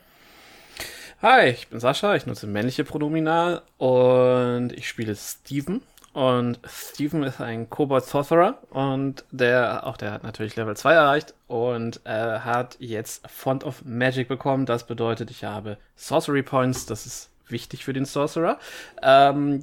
Hi, 1.22 1.50
ich 1.50 1.68
bin 1.68 1.80
Sascha, 1.80 2.16
ich 2.16 2.26
nutze 2.26 2.46
männliche 2.46 2.84
Pronominal 2.84 3.62
und 3.76 4.72
ich 4.72 4.88
spiele 4.88 5.14
Steven. 5.16 5.82
Und 6.18 6.58
Steven 6.66 7.22
ist 7.22 7.40
ein 7.40 7.70
Kobold 7.70 8.04
Sorcerer 8.04 8.58
und 8.70 9.24
der, 9.30 9.86
auch 9.86 9.96
der 9.96 10.10
hat 10.10 10.24
natürlich 10.24 10.56
Level 10.56 10.76
2 10.76 10.92
erreicht 10.92 11.34
und 11.46 12.00
äh, 12.06 12.40
hat 12.40 12.74
jetzt 12.80 13.30
Font 13.30 13.62
of 13.62 13.84
Magic 13.84 14.26
bekommen. 14.26 14.66
Das 14.66 14.84
bedeutet, 14.84 15.30
ich 15.30 15.44
habe 15.44 15.78
Sorcery 15.94 16.42
Points, 16.42 16.86
das 16.86 17.06
ist 17.06 17.30
wichtig 17.46 17.84
für 17.84 17.92
den 17.92 18.04
Sorcerer. 18.04 18.58
Ähm, 19.00 19.62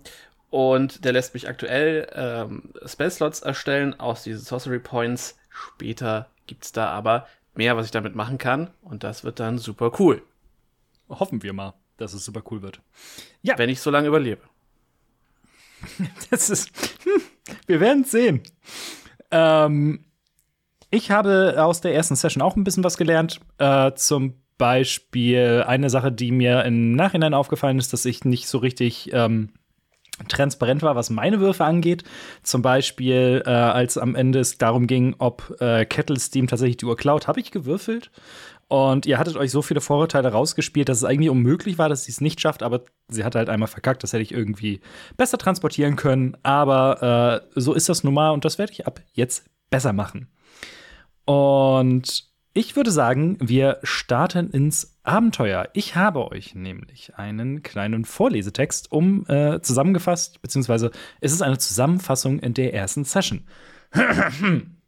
und 0.49 1.03
der 1.03 1.11
lässt 1.11 1.33
mich 1.33 1.49
aktuell 1.49 2.07
ähm, 2.15 2.71
Spellslots 2.85 3.41
erstellen 3.41 3.99
aus 3.99 4.23
diesen 4.23 4.39
Sorcery 4.39 4.79
Points. 4.79 5.37
Später 5.49 6.29
gibt's 6.47 6.71
da 6.71 6.87
aber 6.87 7.27
mehr, 7.53 7.75
was 7.75 7.87
ich 7.87 7.91
damit 7.91 8.15
machen 8.15 8.37
kann 8.37 8.69
und 8.81 9.03
das 9.03 9.25
wird 9.25 9.41
dann 9.41 9.57
super 9.57 9.91
cool. 9.99 10.21
Hoffen 11.09 11.43
wir 11.43 11.51
mal, 11.51 11.73
dass 11.97 12.13
es 12.13 12.23
super 12.23 12.43
cool 12.49 12.61
wird. 12.61 12.79
Ja. 13.41 13.57
Wenn 13.57 13.67
ich 13.67 13.81
so 13.81 13.91
lange 13.91 14.07
überlebe. 14.07 14.39
Das 16.29 16.49
ist. 16.49 16.69
Hm, 17.03 17.21
wir 17.67 17.79
werden 17.79 18.03
es 18.03 18.11
sehen. 18.11 18.41
Ähm, 19.31 20.05
ich 20.91 21.11
habe 21.11 21.55
aus 21.57 21.81
der 21.81 21.93
ersten 21.93 22.15
Session 22.15 22.41
auch 22.41 22.55
ein 22.55 22.63
bisschen 22.63 22.83
was 22.83 22.97
gelernt. 22.97 23.39
Äh, 23.57 23.93
zum 23.95 24.35
Beispiel 24.57 25.63
eine 25.67 25.89
Sache, 25.89 26.11
die 26.11 26.31
mir 26.31 26.63
im 26.63 26.93
Nachhinein 26.93 27.33
aufgefallen 27.33 27.79
ist, 27.79 27.91
dass 27.91 28.05
ich 28.05 28.23
nicht 28.23 28.47
so 28.47 28.59
richtig 28.59 29.09
ähm, 29.13 29.49
transparent 30.29 30.81
war, 30.81 30.95
was 30.95 31.09
meine 31.09 31.39
Würfe 31.39 31.65
angeht. 31.65 32.03
Zum 32.41 32.61
Beispiel, 32.61 33.43
äh, 33.45 33.49
als 33.49 33.97
am 33.97 34.15
Ende 34.15 34.39
es 34.39 34.57
darum 34.57 34.87
ging, 34.87 35.15
ob 35.17 35.57
äh, 35.59 35.85
Kettle 35.85 36.19
Steam 36.19 36.47
tatsächlich 36.47 36.77
die 36.77 36.85
Uhr 36.85 36.95
klaut, 36.95 37.27
habe 37.27 37.39
ich 37.39 37.51
gewürfelt 37.51 38.11
Und 38.67 39.05
ihr 39.05 39.19
hattet 39.19 39.37
euch 39.37 39.51
so 39.51 39.61
viele 39.61 39.81
Vorurteile 39.81 40.31
rausgespielt, 40.31 40.89
dass 40.89 40.97
es 40.97 41.03
eigentlich 41.03 41.29
unmöglich 41.29 41.77
war, 41.77 41.87
dass 41.87 42.05
sie 42.05 42.11
es 42.11 42.21
nicht 42.21 42.41
schafft, 42.41 42.63
aber 42.63 42.81
sie 43.07 43.23
hat 43.23 43.35
halt 43.35 43.49
einmal 43.49 43.67
verkackt. 43.67 44.01
Das 44.01 44.13
hätte 44.13 44.23
ich 44.23 44.31
irgendwie 44.31 44.81
besser 45.17 45.37
transportieren 45.37 45.95
können. 45.95 46.35
Aber 46.41 47.43
äh, 47.55 47.59
so 47.59 47.73
ist 47.73 47.89
das 47.89 48.03
nun 48.03 48.15
mal 48.15 48.31
und 48.31 48.43
das 48.43 48.57
werde 48.57 48.71
ich 48.71 48.87
ab 48.87 49.01
jetzt 49.13 49.45
besser 49.69 49.93
machen. 49.93 50.29
Und 51.25 52.25
ich 52.57 52.75
würde 52.75 52.89
sagen, 52.89 53.37
wir 53.41 53.79
starten 53.83 54.49
ins 54.49 54.97
Abenteuer. 55.03 55.69
Ich 55.73 55.95
habe 55.95 56.31
euch 56.31 56.55
nämlich 56.55 57.15
einen 57.17 57.61
kleinen 57.61 58.05
Vorlesetext 58.05 58.91
um 58.91 59.25
äh, 59.27 59.61
zusammengefasst, 59.61 60.41
beziehungsweise 60.41 60.91
es 61.19 61.33
ist 61.33 61.41
eine 61.41 61.57
Zusammenfassung 61.57 62.39
in 62.39 62.53
der 62.53 62.73
ersten 62.73 63.03
Session. 63.03 63.43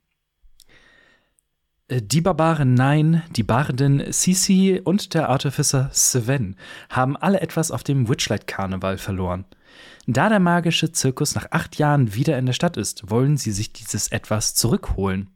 Die 1.89 2.19
Barbaren 2.19 2.73
Nein, 2.73 3.23
die 3.37 3.43
Bardin 3.43 4.11
Sisi 4.11 4.81
und 4.83 5.13
der 5.13 5.29
Artificer 5.29 5.89
Sven 5.93 6.57
haben 6.89 7.15
alle 7.15 7.39
etwas 7.39 7.71
auf 7.71 7.81
dem 7.81 8.09
Witchlight-Karneval 8.09 8.97
verloren. 8.97 9.45
Da 10.05 10.27
der 10.27 10.41
magische 10.41 10.91
Zirkus 10.91 11.33
nach 11.33 11.47
acht 11.51 11.77
Jahren 11.77 12.13
wieder 12.13 12.37
in 12.37 12.45
der 12.45 12.51
Stadt 12.51 12.75
ist, 12.75 13.09
wollen 13.09 13.37
sie 13.37 13.53
sich 13.53 13.71
dieses 13.71 14.09
Etwas 14.09 14.53
zurückholen. 14.53 15.29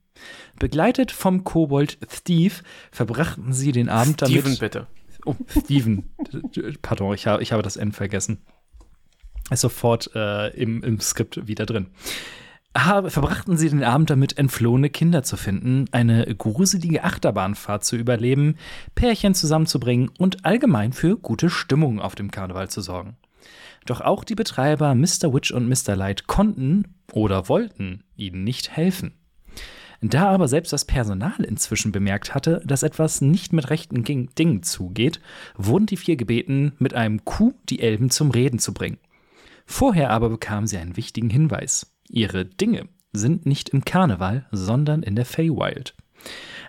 Begleitet 0.59 1.13
vom 1.13 1.45
Kobold 1.45 1.97
Steve 2.11 2.55
verbrachten 2.91 3.53
sie 3.53 3.71
den 3.71 3.87
Abend 3.87 4.15
Steven, 4.15 4.43
damit. 4.43 4.59
bitte. 4.59 4.87
Oh, 5.25 5.35
Steven. 5.47 6.09
Pardon, 6.81 7.13
ich, 7.13 7.27
habe 7.27 7.41
ich 7.41 7.53
habe 7.53 7.63
das 7.63 7.77
N 7.77 7.93
vergessen. 7.93 8.39
Ist 9.49 9.61
sofort 9.61 10.13
äh, 10.15 10.49
im, 10.49 10.83
im 10.83 10.99
Skript 10.99 11.47
wieder 11.47 11.65
drin. 11.65 11.87
Ha- 12.77 13.09
verbrachten 13.09 13.57
sie 13.57 13.69
den 13.69 13.83
Abend 13.83 14.09
damit, 14.09 14.37
entflohene 14.37 14.89
Kinder 14.89 15.23
zu 15.23 15.35
finden, 15.35 15.85
eine 15.91 16.25
gruselige 16.35 17.03
Achterbahnfahrt 17.03 17.83
zu 17.83 17.97
überleben, 17.97 18.55
Pärchen 18.95 19.33
zusammenzubringen 19.33 20.09
und 20.17 20.45
allgemein 20.45 20.93
für 20.93 21.17
gute 21.17 21.49
Stimmung 21.49 21.99
auf 21.99 22.15
dem 22.15 22.31
Karneval 22.31 22.69
zu 22.69 22.79
sorgen. 22.81 23.17
Doch 23.85 23.99
auch 23.99 24.23
die 24.23 24.35
Betreiber 24.35 24.95
Mr. 24.95 25.33
Witch 25.33 25.51
und 25.51 25.67
Mr. 25.67 25.95
Light 25.97 26.27
konnten 26.27 26.95
oder 27.11 27.49
wollten 27.49 28.03
ihnen 28.15 28.43
nicht 28.45 28.69
helfen. 28.71 29.13
Da 30.03 30.29
aber 30.29 30.47
selbst 30.47 30.71
das 30.73 30.85
Personal 30.85 31.43
inzwischen 31.43 31.91
bemerkt 31.91 32.33
hatte, 32.33 32.61
dass 32.65 32.83
etwas 32.83 33.21
nicht 33.21 33.53
mit 33.53 33.69
rechten 33.69 34.03
Dingen 34.03 34.63
zugeht, 34.63 35.19
wurden 35.55 35.85
die 35.85 35.97
vier 35.97 36.15
gebeten, 36.15 36.71
mit 36.79 36.93
einem 36.93 37.23
Kuh 37.25 37.53
die 37.69 37.81
Elben 37.81 38.09
zum 38.09 38.31
Reden 38.31 38.59
zu 38.59 38.73
bringen. 38.73 38.97
Vorher 39.65 40.09
aber 40.09 40.29
bekamen 40.29 40.67
sie 40.67 40.77
einen 40.77 40.97
wichtigen 40.97 41.29
Hinweis. 41.29 41.90
Ihre 42.11 42.45
Dinge 42.45 42.89
sind 43.13 43.45
nicht 43.45 43.69
im 43.69 43.85
Karneval, 43.85 44.45
sondern 44.51 45.01
in 45.01 45.15
der 45.15 45.25
Feywild. 45.25 45.95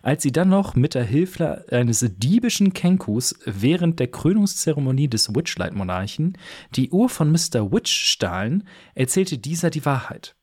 Als 0.02 0.22
sie 0.22 0.32
dann 0.32 0.48
noch 0.48 0.74
mit 0.74 0.94
der 0.94 1.04
Hilfe 1.04 1.66
eines 1.70 2.04
diebischen 2.16 2.72
Kenkus 2.72 3.38
während 3.44 4.00
der 4.00 4.08
Krönungszeremonie 4.08 5.08
des 5.08 5.34
Witchlight-Monarchen 5.34 6.38
die 6.74 6.90
Uhr 6.90 7.08
von 7.08 7.30
Mr. 7.30 7.70
Witch 7.72 7.92
stahlen, 7.92 8.66
erzählte 8.94 9.38
dieser 9.38 9.70
die 9.70 9.84
Wahrheit. 9.84 10.34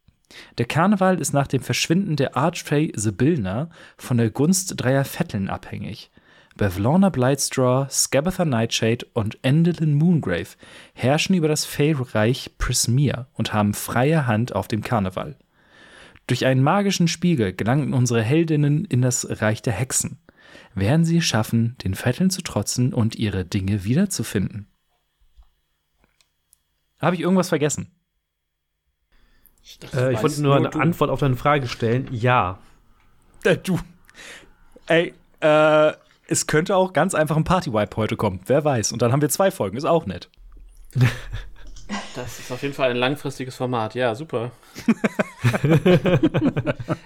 Der 0.57 0.65
Karneval 0.65 1.19
ist 1.19 1.33
nach 1.33 1.47
dem 1.47 1.61
Verschwinden 1.61 2.15
der 2.15 2.37
Archfey 2.37 2.91
Sibyllna 2.95 3.69
von 3.97 4.17
der 4.17 4.29
Gunst 4.29 4.73
dreier 4.77 5.05
Vetteln 5.05 5.49
abhängig. 5.49 6.11
Bevlorna 6.59 7.07
Blightstraw, 7.07 7.87
Scabatha 7.89 8.43
Nightshade 8.43 9.05
und 9.13 9.39
Endelin 9.43 9.93
Moongrave 9.93 10.57
herrschen 10.93 11.33
über 11.33 11.47
das 11.47 11.63
Fey-Reich 11.63 12.51
Prismere 12.57 13.27
und 13.31 13.53
haben 13.53 13.73
freie 13.73 14.27
Hand 14.27 14.53
auf 14.53 14.67
dem 14.67 14.83
Karneval. 14.83 15.37
Durch 16.27 16.45
einen 16.45 16.61
magischen 16.61 17.07
Spiegel 17.07 17.53
gelangten 17.53 17.93
unsere 17.93 18.21
Heldinnen 18.21 18.83
in 18.83 19.01
das 19.01 19.41
Reich 19.41 19.61
der 19.61 19.71
Hexen. 19.71 20.19
Werden 20.75 21.05
sie 21.05 21.19
es 21.19 21.23
schaffen, 21.23 21.77
den 21.81 21.95
Vetteln 21.95 22.29
zu 22.29 22.41
trotzen 22.41 22.93
und 22.93 23.15
ihre 23.15 23.45
Dinge 23.45 23.85
wiederzufinden? 23.85 24.67
Habe 26.99 27.15
ich 27.15 27.21
irgendwas 27.21 27.47
vergessen? 27.47 27.89
Äh, 29.93 30.11
ich 30.11 30.21
wollte 30.21 30.41
nur 30.41 30.57
eine 30.57 30.71
du. 30.71 30.79
Antwort 30.79 31.09
auf 31.09 31.21
deine 31.21 31.37
Frage 31.37 31.69
stellen. 31.69 32.09
Ja. 32.11 32.59
Äh, 33.45 33.55
du. 33.55 33.79
Ey, 34.87 35.13
äh, 35.39 35.93
es 36.29 36.47
könnte 36.47 36.75
auch 36.75 36.93
ganz 36.93 37.15
einfach 37.15 37.37
ein 37.37 37.43
Party-Wipe 37.43 37.97
heute 37.97 38.15
kommen. 38.15 38.41
Wer 38.45 38.63
weiß. 38.63 38.91
Und 38.91 39.01
dann 39.01 39.11
haben 39.11 39.21
wir 39.21 39.29
zwei 39.29 39.51
Folgen. 39.51 39.77
Ist 39.77 39.85
auch 39.85 40.05
nett. 40.05 40.29
Das 42.13 42.37
ist 42.37 42.51
auf 42.51 42.61
jeden 42.61 42.75
Fall 42.75 42.91
ein 42.91 42.97
langfristiges 42.97 43.55
Format. 43.55 43.95
Ja, 43.95 44.13
super. 44.13 44.51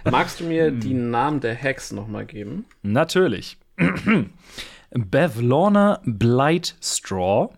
Magst 0.03 0.41
du 0.41 0.43
mir 0.43 0.71
die 0.71 0.93
Namen 0.93 1.39
der 1.39 1.55
Hacks 1.55 1.93
nochmal 1.93 2.25
geben? 2.25 2.65
Natürlich. 2.81 3.57
Bevlorna 4.91 6.01
Blightstraw, 6.03 7.53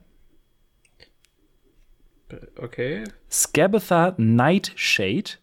Okay. 2.57 3.03
Scabatha 3.29 4.15
Nightshade, 4.17 5.37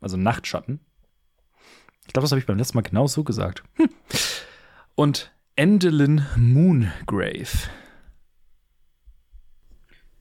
also 0.00 0.16
Nachtschatten. 0.16 0.80
Ich 2.06 2.12
glaube, 2.12 2.24
das 2.24 2.32
habe 2.32 2.40
ich 2.40 2.46
beim 2.46 2.58
letzten 2.58 2.76
Mal 2.76 2.82
genau 2.82 3.06
so 3.06 3.24
gesagt. 3.24 3.62
Hm. 3.76 3.88
Und 4.98 5.30
Endelin 5.54 6.26
Moongrave. 6.36 7.70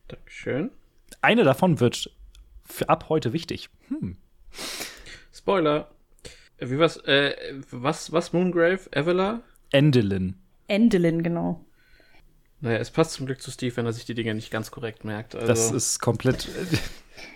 Dankeschön. 0.07 0.69
Eine 1.19 1.43
davon 1.43 1.79
wird 1.79 2.15
für 2.63 2.87
ab 2.87 3.09
heute 3.09 3.33
wichtig. 3.33 3.71
Hm. 3.87 4.17
Spoiler. 5.33 5.89
Äh, 6.57 6.69
Wie 6.69 6.77
was? 6.77 6.97
Äh, 6.97 7.33
was? 7.71 8.11
Was? 8.11 8.33
Moongrave? 8.33 8.81
Evela? 8.91 9.41
Endelin. 9.71 10.35
Endelin, 10.67 11.23
genau. 11.23 11.65
Naja, 12.59 12.77
es 12.79 12.89
passt 12.89 13.13
zum 13.13 13.27
Glück 13.27 13.41
zu 13.41 13.51
Steve, 13.51 13.75
wenn 13.77 13.85
er 13.85 13.93
sich 13.93 14.05
die 14.05 14.15
Dinge 14.15 14.33
nicht 14.33 14.49
ganz 14.49 14.71
korrekt 14.71 15.05
merkt. 15.05 15.35
Also, 15.35 15.47
Das 15.47 15.71
ist 15.71 15.99
komplett. 15.99 16.49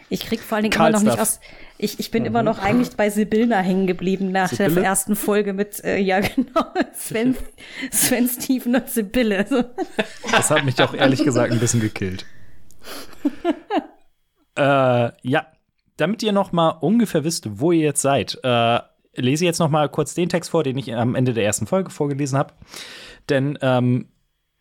Ich 0.10 0.22
krieg 0.22 0.42
vor 0.42 0.56
allen 0.56 0.64
Dingen 0.64 0.74
Karl 0.74 0.90
immer 0.90 1.00
noch 1.00 1.12
nicht 1.12 1.20
aus. 1.20 1.40
Ich, 1.78 2.00
ich 2.00 2.12
bin 2.12 2.26
immer 2.26 2.44
noch 2.44 2.60
eigentlich 2.60 2.96
bei 2.96 3.10
Sibyllna 3.10 3.60
hängen 3.60 3.88
geblieben 3.88 4.32
nach 4.32 4.50
Sibylle? 4.50 4.76
der 4.76 4.84
ersten 4.84 5.16
Folge 5.16 5.54
mit, 5.54 5.84
äh, 5.84 5.98
ja 5.98 6.20
genau, 6.36 6.66
Sven, 6.94 7.36
Sven, 7.92 8.28
Steven 8.28 8.76
und 8.76 8.90
Sibylle. 8.90 9.46
So. 9.48 9.64
Das 10.32 10.52
hat 10.52 10.66
mich 10.66 10.82
auch 10.82 10.94
ehrlich 10.94 11.24
gesagt 11.24 11.52
ein 11.54 11.60
bisschen 11.60 11.82
gekillt. 11.82 12.26
äh, 14.58 15.12
ja, 15.22 15.48
damit 15.98 16.24
ihr 16.24 16.32
noch 16.32 16.52
mal 16.52 16.70
ungefähr 16.70 17.24
wisst, 17.24 17.60
wo 17.60 17.72
ihr 17.72 17.86
jetzt 17.86 18.02
seid, 18.02 18.40
äh, 18.44 18.80
lese 19.16 19.44
ich 19.44 19.48
jetzt 19.48 19.60
noch 19.60 19.70
mal 19.70 19.88
kurz 19.90 20.14
den 20.14 20.30
Text 20.30 20.50
vor, 20.50 20.64
den 20.64 20.78
ich 20.78 20.94
am 20.94 21.16
Ende 21.16 21.34
der 21.34 21.46
ersten 21.46 21.68
Folge 21.68 21.90
vorgelesen 21.90 22.38
habe. 22.38 22.54
Denn 23.30 23.58
ähm, 23.62 24.11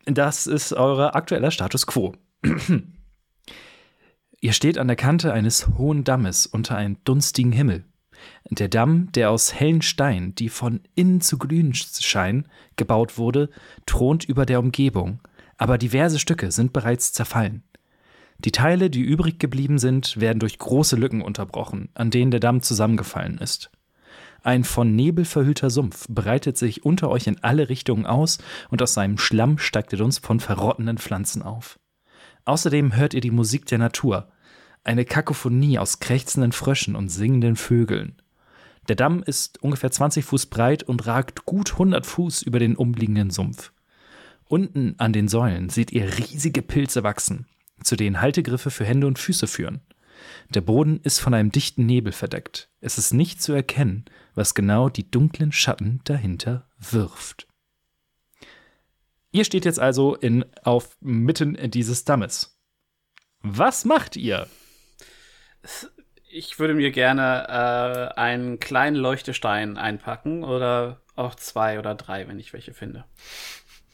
das 0.05 0.47
ist 0.47 0.73
euer 0.73 1.15
aktueller 1.15 1.51
Status 1.51 1.85
quo. 1.85 2.15
ihr 4.41 4.53
steht 4.53 4.77
an 4.77 4.87
der 4.87 4.95
Kante 4.95 5.33
eines 5.33 5.67
hohen 5.77 6.03
Dammes 6.03 6.45
unter 6.45 6.75
einem 6.75 6.97
dunstigen 7.03 7.51
Himmel. 7.51 7.85
Der 8.49 8.67
Damm, 8.67 9.11
der 9.13 9.31
aus 9.31 9.53
hellen 9.53 9.81
Steinen, 9.81 10.35
die 10.35 10.49
von 10.49 10.81
innen 10.95 11.21
zu 11.21 11.37
glühen 11.37 11.73
scheinen, 11.73 12.47
gebaut 12.75 13.17
wurde, 13.17 13.49
thront 13.85 14.23
über 14.25 14.45
der 14.45 14.59
Umgebung, 14.59 15.19
aber 15.57 15.77
diverse 15.77 16.19
Stücke 16.19 16.51
sind 16.51 16.73
bereits 16.73 17.13
zerfallen. 17.13 17.63
Die 18.39 18.51
Teile, 18.51 18.89
die 18.89 19.01
übrig 19.01 19.39
geblieben 19.39 19.77
sind, 19.77 20.19
werden 20.19 20.39
durch 20.39 20.57
große 20.57 20.95
Lücken 20.95 21.21
unterbrochen, 21.21 21.89
an 21.93 22.09
denen 22.09 22.31
der 22.31 22.39
Damm 22.39 22.61
zusammengefallen 22.61 23.37
ist. 23.37 23.69
Ein 24.43 24.63
von 24.63 24.95
Nebel 24.95 25.25
verhüllter 25.25 25.69
Sumpf 25.69 26.07
breitet 26.09 26.57
sich 26.57 26.83
unter 26.83 27.09
euch 27.09 27.27
in 27.27 27.43
alle 27.43 27.69
Richtungen 27.69 28.07
aus 28.07 28.39
und 28.69 28.81
aus 28.81 28.95
seinem 28.95 29.19
Schlamm 29.19 29.59
steigt 29.59 29.91
der 29.91 29.99
Dunst 29.99 30.25
von 30.25 30.39
verrottenden 30.39 30.97
Pflanzen 30.97 31.43
auf. 31.43 31.79
Außerdem 32.45 32.95
hört 32.95 33.13
ihr 33.13 33.21
die 33.21 33.29
Musik 33.29 33.67
der 33.67 33.77
Natur, 33.77 34.31
eine 34.83 35.05
Kakophonie 35.05 35.77
aus 35.77 35.99
krächzenden 35.99 36.53
Fröschen 36.53 36.95
und 36.95 37.09
singenden 37.09 37.55
Vögeln. 37.55 38.19
Der 38.87 38.95
Damm 38.95 39.21
ist 39.21 39.61
ungefähr 39.61 39.91
20 39.91 40.25
Fuß 40.25 40.47
breit 40.47 40.81
und 40.81 41.05
ragt 41.05 41.45
gut 41.45 41.73
100 41.73 42.03
Fuß 42.03 42.41
über 42.41 42.57
den 42.57 42.75
umliegenden 42.75 43.29
Sumpf. 43.29 43.71
Unten 44.47 44.95
an 44.97 45.13
den 45.13 45.27
Säulen 45.27 45.69
seht 45.69 45.91
ihr 45.91 46.17
riesige 46.17 46.63
Pilze 46.63 47.03
wachsen, 47.03 47.45
zu 47.83 47.95
denen 47.95 48.21
Haltegriffe 48.21 48.71
für 48.71 48.85
Hände 48.85 49.05
und 49.05 49.19
Füße 49.19 49.45
führen. 49.45 49.81
Der 50.49 50.61
Boden 50.61 50.99
ist 51.03 51.19
von 51.19 51.33
einem 51.33 51.51
dichten 51.51 51.85
Nebel 51.85 52.11
verdeckt. 52.11 52.69
Es 52.79 52.97
ist 52.97 53.13
nicht 53.13 53.41
zu 53.41 53.53
erkennen, 53.53 54.05
was 54.35 54.53
genau 54.53 54.89
die 54.89 55.09
dunklen 55.09 55.51
Schatten 55.51 56.01
dahinter 56.03 56.67
wirft. 56.79 57.47
Ihr 59.31 59.45
steht 59.45 59.65
jetzt 59.65 59.79
also 59.79 60.15
in, 60.15 60.45
auf 60.63 60.97
mitten 60.99 61.57
dieses 61.71 62.03
Dammes. 62.03 62.59
Was 63.41 63.85
macht 63.85 64.15
ihr? 64.15 64.47
ich 66.31 66.59
würde 66.59 66.73
mir 66.73 66.91
gerne 66.91 67.47
äh, 68.15 68.19
einen 68.19 68.59
kleinen 68.59 68.95
Leuchtestein 68.95 69.77
einpacken 69.77 70.43
oder 70.43 71.01
auch 71.15 71.35
zwei 71.35 71.77
oder 71.79 71.95
drei, 71.95 72.27
wenn 72.27 72.39
ich 72.39 72.53
welche 72.53 72.73
finde. 72.73 73.05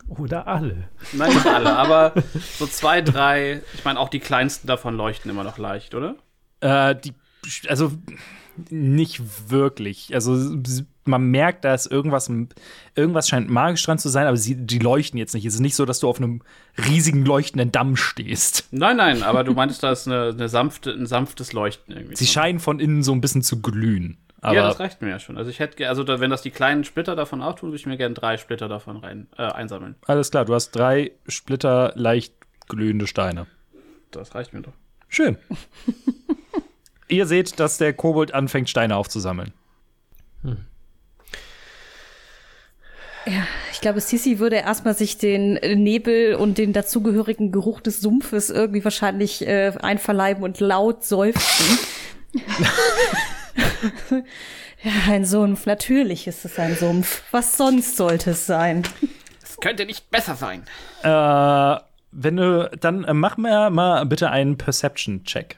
Oder 0.07 0.47
alle. 0.47 0.87
Nein, 1.11 1.33
nicht 1.33 1.45
alle, 1.47 1.75
aber 1.75 2.13
so 2.57 2.65
zwei, 2.65 3.01
drei. 3.01 3.61
Ich 3.73 3.83
meine, 3.83 3.99
auch 3.99 4.09
die 4.09 4.19
kleinsten 4.19 4.67
davon 4.67 4.95
leuchten 4.95 5.29
immer 5.29 5.43
noch 5.43 5.57
leicht, 5.57 5.95
oder? 5.95 6.15
Äh, 6.61 6.95
die, 6.95 7.13
also 7.67 7.91
nicht 8.69 9.49
wirklich. 9.49 10.13
Also 10.13 10.57
man 11.05 11.29
merkt, 11.29 11.63
da 11.63 11.73
ist 11.73 11.85
irgendwas, 11.91 12.29
irgendwas 12.95 13.29
scheint 13.29 13.49
magisch 13.49 13.83
dran 13.83 13.99
zu 13.99 14.09
sein, 14.09 14.27
aber 14.27 14.37
sie, 14.37 14.55
die 14.55 14.79
leuchten 14.79 15.17
jetzt 15.17 15.33
nicht. 15.33 15.45
Es 15.45 15.55
ist 15.55 15.59
nicht 15.59 15.75
so, 15.75 15.85
dass 15.85 15.99
du 15.99 16.09
auf 16.09 16.17
einem 16.17 16.41
riesigen 16.87 17.25
leuchtenden 17.25 17.71
Damm 17.71 17.95
stehst. 17.95 18.67
Nein, 18.71 18.97
nein, 18.97 19.23
aber 19.23 19.43
du 19.43 19.53
meintest, 19.53 19.83
da 19.83 19.91
ist 19.91 20.07
eine, 20.07 20.29
eine 20.29 20.49
sanfte, 20.49 20.91
ein 20.91 21.05
sanftes 21.05 21.53
Leuchten 21.53 21.95
irgendwie. 21.95 22.15
Sie 22.15 22.27
scheinen 22.27 22.59
von 22.59 22.79
innen 22.79 23.03
so 23.03 23.11
ein 23.13 23.21
bisschen 23.21 23.41
zu 23.41 23.61
glühen. 23.61 24.17
Ja, 24.43 24.53
das 24.53 24.79
reicht 24.79 25.01
mir 25.01 25.09
ja 25.09 25.19
schon. 25.19 25.37
Also 25.37 25.49
ich 25.49 25.59
hätte, 25.59 25.89
also 25.89 26.03
da, 26.03 26.19
wenn 26.19 26.29
das 26.29 26.41
die 26.41 26.51
kleinen 26.51 26.83
Splitter 26.83 27.15
davon 27.15 27.41
auftun, 27.41 27.69
würde 27.69 27.77
ich 27.77 27.85
mir 27.85 27.97
gerne 27.97 28.13
drei 28.13 28.37
Splitter 28.37 28.69
davon 28.69 28.97
rein 28.97 29.27
äh, 29.37 29.43
einsammeln. 29.43 29.95
alles 30.05 30.31
klar, 30.31 30.45
du 30.45 30.53
hast 30.53 30.71
drei 30.71 31.11
Splitter 31.27 31.91
leicht 31.95 32.33
glühende 32.69 33.07
Steine. 33.07 33.47
Das 34.11 34.35
reicht 34.35 34.53
mir 34.53 34.61
doch. 34.61 34.73
Schön. 35.09 35.37
Ihr 37.07 37.25
seht, 37.25 37.59
dass 37.59 37.77
der 37.77 37.93
Kobold 37.93 38.33
anfängt, 38.33 38.69
Steine 38.69 38.95
aufzusammeln. 38.95 39.53
Ich 43.73 43.81
glaube, 43.81 43.99
Sisi 43.99 44.39
würde 44.39 44.55
erstmal 44.57 44.95
sich 44.95 45.17
den 45.17 45.53
Nebel 45.53 46.35
und 46.35 46.57
den 46.57 46.73
dazugehörigen 46.73 47.51
Geruch 47.51 47.81
des 47.81 47.99
Sumpfes 48.01 48.49
irgendwie 48.49 48.83
wahrscheinlich 48.83 49.45
äh, 49.45 49.73
einverleiben 49.81 50.43
und 50.43 50.59
laut 50.59 51.03
seufzen. 51.03 51.77
ja, 54.81 54.91
ein 55.09 55.25
Sumpf. 55.25 55.65
Natürlich 55.65 56.27
ist 56.27 56.45
es 56.45 56.57
ein 56.57 56.75
Sumpf. 56.75 57.23
Was 57.31 57.57
sonst 57.57 57.97
sollte 57.97 58.31
es 58.31 58.45
sein? 58.45 58.83
Es 59.43 59.57
könnte 59.57 59.85
nicht 59.85 60.09
besser 60.09 60.35
sein. 60.35 60.63
Äh, 61.03 61.81
wenn 62.11 62.37
du, 62.37 62.69
dann 62.79 63.03
äh, 63.03 63.13
mach 63.13 63.37
mir 63.37 63.69
mal 63.69 64.05
bitte 64.05 64.31
einen 64.31 64.57
Perception-Check. 64.57 65.57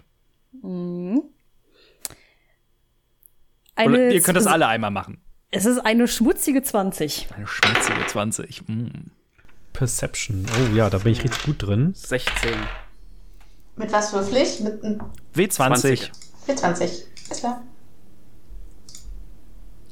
Eine, 3.79 3.93
Oder 3.93 4.12
ihr 4.12 4.21
könnt 4.21 4.36
das 4.36 4.45
alle 4.45 4.67
einmal 4.67 4.91
machen. 4.91 5.21
Es 5.51 5.65
ist 5.65 5.79
eine 5.79 6.09
schmutzige 6.09 6.62
20. 6.62 7.29
Eine 7.33 7.48
schmutzige 7.48 8.05
20. 8.05 8.67
Mm. 8.67 8.88
Perception. 9.71 10.45
Oh 10.45 10.75
ja, 10.75 10.89
da 10.89 10.98
bin 10.98 11.13
ich 11.13 11.24
richtig 11.24 11.43
gut 11.43 11.63
drin. 11.63 11.93
16. 11.95 12.51
Mit 13.77 13.91
was 13.93 14.12
würfel 14.12 14.36
ich? 14.36 14.59
Mit 14.59 14.83
einem 14.83 15.00
W20. 15.33 15.50
20. 15.50 16.12
mit 16.48 16.59
20. 16.59 16.91
Ist 17.31 17.39
klar. 17.39 17.63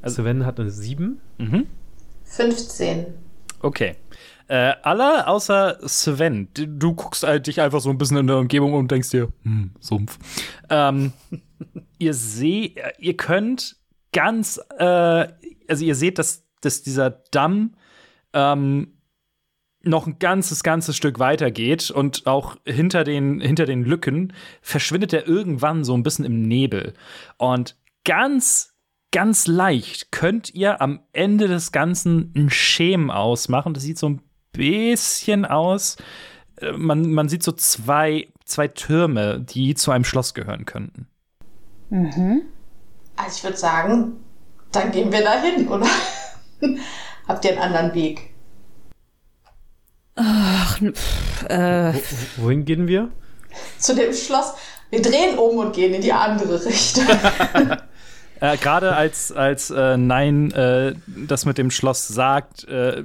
Sven 0.06 0.46
hat 0.46 0.60
eine 0.60 0.70
7. 0.70 1.22
15. 2.26 3.06
Okay. 3.62 3.96
Äh, 4.50 4.74
alle 4.84 5.28
außer 5.28 5.78
Sven. 5.88 6.50
Du 6.54 6.94
guckst 6.94 7.24
halt 7.24 7.48
dich 7.48 7.62
einfach 7.62 7.80
so 7.80 7.90
ein 7.90 7.98
bisschen 7.98 8.18
in 8.18 8.28
der 8.28 8.38
Umgebung 8.38 8.74
um 8.74 8.80
und 8.80 8.92
denkst 8.92 9.12
dir, 9.12 9.30
hm, 9.44 9.72
Sumpf. 9.80 10.20
Ähm, 10.70 11.14
ihr 11.98 12.14
seht, 12.14 12.80
ihr 13.00 13.18
könnt 13.18 13.78
ganz, 14.14 14.60
äh, 14.78 15.28
also 15.68 15.86
ihr 15.86 15.96
seht, 15.96 16.18
dass, 16.20 16.46
dass 16.62 16.84
dieser 16.84 17.10
Damm 17.32 17.76
ähm, 18.34 18.94
noch 19.84 20.08
ein 20.08 20.20
ganzes, 20.20 20.64
ganzes 20.64 20.98
Stück 20.98 21.20
weiter 21.20 21.52
geht 21.52 21.92
und 21.92 22.28
auch 22.28 22.58
hinter 22.66 23.04
den, 23.04 23.40
hinter 23.40 23.66
den 23.66 23.84
Lücken 23.84 24.34
verschwindet 24.62 25.14
er 25.14 25.28
irgendwann 25.28 25.84
so 25.84 25.94
ein 25.94 26.04
bisschen 26.04 26.26
im 26.26 26.42
Nebel. 26.42 26.94
Und 27.38 27.78
ganz, 28.04 28.74
ganz 29.12 29.48
leicht 29.48 30.12
könnt 30.12 30.54
ihr 30.54 30.82
am 30.82 31.02
Ende 31.14 31.48
des 31.48 31.72
Ganzen 31.72 32.34
ein 32.36 32.50
Schemen 32.50 33.12
ausmachen. 33.12 33.74
Das 33.74 33.84
sieht 33.84 33.98
so 33.98 34.10
ein 34.10 34.22
bisschen 34.52 35.46
aus. 35.46 35.98
äh, 36.58 36.72
Man, 36.74 37.12
man 37.14 37.30
sieht 37.30 37.44
so 37.44 37.52
zwei, 37.54 38.28
zwei 38.46 38.68
Türme, 38.68 39.40
die 39.40 39.76
zu 39.76 39.92
einem 39.92 40.04
Schloss 40.04 40.34
gehören 40.34 40.66
könnten. 40.66 41.08
Also 43.16 43.38
ich 43.38 43.44
würde 43.44 43.58
sagen, 43.58 44.24
dann 44.72 44.92
gehen 44.92 45.12
wir 45.12 45.24
da 45.24 45.42
hin, 45.42 45.68
oder? 45.68 45.88
Habt 47.28 47.46
ihr 47.46 47.52
einen 47.52 47.62
anderen 47.62 47.94
Weg? 47.94 48.34
Ach, 50.16 50.80
pff, 50.80 51.44
äh, 51.50 51.94
Wohin 52.38 52.66
gehen 52.66 52.88
wir? 52.88 53.12
Zu 53.78 53.96
dem 53.96 54.14
Schloss. 54.14 54.54
Wir 54.90 55.02
drehen 55.02 55.38
um 55.38 55.58
und 55.58 55.76
gehen 55.76 55.94
in 55.94 56.02
die 56.02 56.14
andere 56.14 56.64
Richtung. 56.64 57.06
Äh, 58.40 58.58
Gerade 58.58 58.96
als, 58.96 59.32
als 59.32 59.72
äh, 59.72 59.98
Nein 59.98 60.52
äh, 60.52 60.94
das 61.08 61.46
mit 61.46 61.58
dem 61.58 61.72
Schloss 61.72 62.08
sagt, 62.08 62.68
äh, 62.68 63.04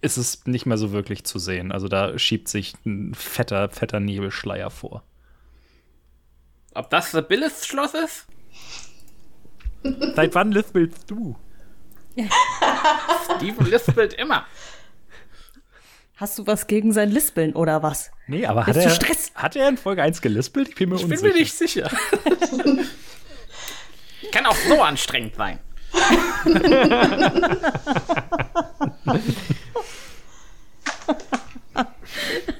ist 0.00 0.16
es 0.16 0.46
nicht 0.46 0.64
mehr 0.64 0.78
so 0.78 0.92
wirklich 0.92 1.24
zu 1.24 1.38
sehen. 1.38 1.72
Also 1.72 1.88
da 1.88 2.16
schiebt 2.18 2.48
sich 2.48 2.74
ein 2.86 3.14
fetter, 3.14 3.68
fetter 3.68 3.98
Nebelschleier 3.98 4.70
vor. 4.70 5.02
Ob 6.74 6.90
das 6.90 7.10
The 7.12 7.22
Billis 7.22 7.66
Schloss 7.66 7.94
ist? 7.94 8.26
Seit 10.14 10.34
wann 10.34 10.52
lispelst 10.52 11.10
du? 11.10 11.36
Steven 13.36 13.66
lispelt 13.66 14.12
immer. 14.14 14.46
hast 16.16 16.38
du 16.38 16.46
was 16.46 16.66
gegen 16.66 16.92
sein 16.92 17.10
Lispeln 17.10 17.54
oder 17.54 17.82
was? 17.82 18.10
Nee, 18.26 18.44
aber 18.46 18.66
hat 18.66 18.74
Bist 18.74 18.86
er, 18.86 18.90
Stress? 18.92 19.32
hat 19.34 19.56
er 19.56 19.68
in 19.68 19.76
Folge 19.78 20.02
1 20.02 20.20
gelispelt? 20.20 20.68
Ich 20.68 20.74
bin 20.74 20.90
mir 20.90 20.96
Ich 20.96 21.02
bin 21.02 21.12
unsicher. 21.12 21.32
mir 21.32 21.38
nicht 21.40 21.54
sicher. 21.56 21.90
Kann 24.32 24.44
auch 24.46 24.56
so 24.68 24.82
anstrengend 24.82 25.34
sein. 25.34 25.58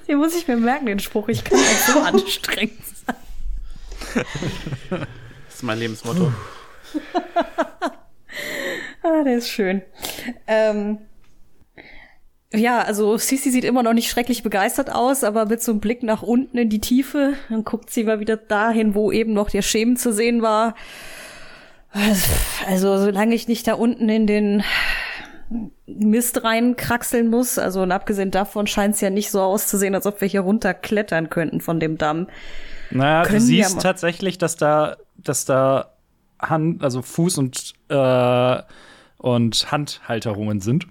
Den 0.08 0.18
muss 0.18 0.34
ich 0.34 0.48
mir 0.48 0.56
merken, 0.56 0.86
den 0.86 0.98
Spruch. 0.98 1.28
Ich 1.28 1.44
kann 1.44 1.58
nicht 1.58 1.86
so 1.86 2.00
anstrengend 2.00 2.80
sein. 3.06 3.16
Das 4.90 5.56
ist 5.56 5.62
mein 5.62 5.78
Lebensmotto. 5.78 6.32
Ah, 9.02 9.24
der 9.24 9.38
ist 9.38 9.48
schön. 9.48 9.80
Ähm, 10.46 10.98
ja, 12.52 12.82
also 12.82 13.16
Sisi 13.16 13.50
sieht 13.50 13.64
immer 13.64 13.82
noch 13.82 13.94
nicht 13.94 14.10
schrecklich 14.10 14.42
begeistert 14.42 14.90
aus, 14.90 15.24
aber 15.24 15.46
mit 15.46 15.62
so 15.62 15.72
einem 15.72 15.80
Blick 15.80 16.02
nach 16.02 16.22
unten 16.22 16.58
in 16.58 16.68
die 16.68 16.80
Tiefe, 16.80 17.34
dann 17.48 17.64
guckt 17.64 17.90
sie 17.90 18.04
mal 18.04 18.20
wieder 18.20 18.36
dahin, 18.36 18.94
wo 18.94 19.10
eben 19.10 19.32
noch 19.32 19.50
der 19.50 19.62
Schemen 19.62 19.96
zu 19.96 20.12
sehen 20.12 20.42
war. 20.42 20.74
Also, 22.68 22.98
solange 22.98 23.34
ich 23.34 23.48
nicht 23.48 23.66
da 23.66 23.74
unten 23.74 24.08
in 24.08 24.26
den 24.26 24.62
Mist 25.86 26.44
reinkraxeln 26.44 27.28
muss, 27.28 27.58
also 27.58 27.82
und 27.82 27.92
abgesehen 27.92 28.30
davon 28.30 28.66
scheint 28.66 28.96
es 28.96 29.00
ja 29.00 29.10
nicht 29.10 29.30
so 29.30 29.40
auszusehen, 29.40 29.94
als 29.94 30.06
ob 30.06 30.20
wir 30.20 30.28
hier 30.28 30.42
runterklettern 30.42 31.30
könnten 31.30 31.60
von 31.60 31.80
dem 31.80 31.98
Damm. 31.98 32.28
Naja, 32.90 33.22
du 33.28 33.40
siehst 33.40 33.76
mal- 33.76 33.82
tatsächlich, 33.82 34.38
dass 34.38 34.56
da, 34.56 34.96
dass 35.16 35.44
da 35.44 35.92
Hand, 36.40 36.82
also 36.82 37.02
Fuß 37.02 37.38
und, 37.38 37.74
äh, 37.88 38.62
und 39.18 39.70
Handhalterungen 39.72 40.60
sind. 40.60 40.86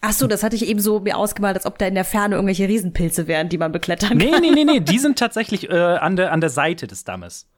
Ach 0.00 0.12
so, 0.12 0.28
das 0.28 0.44
hatte 0.44 0.54
ich 0.54 0.66
eben 0.68 0.78
so 0.78 1.00
mir 1.00 1.16
ausgemalt, 1.16 1.56
als 1.56 1.66
ob 1.66 1.76
da 1.78 1.86
in 1.86 1.94
der 1.96 2.04
Ferne 2.04 2.36
irgendwelche 2.36 2.68
Riesenpilze 2.68 3.26
wären, 3.26 3.48
die 3.48 3.58
man 3.58 3.72
beklettern 3.72 4.16
Nee, 4.16 4.30
kann. 4.30 4.40
nee, 4.42 4.50
nee, 4.52 4.64
nee, 4.64 4.78
die 4.80 4.98
sind 5.00 5.18
tatsächlich 5.18 5.68
äh, 5.70 5.74
an, 5.76 6.14
der, 6.14 6.32
an 6.32 6.40
der 6.40 6.50
Seite 6.50 6.86
des 6.86 7.02
Dammes. 7.04 7.48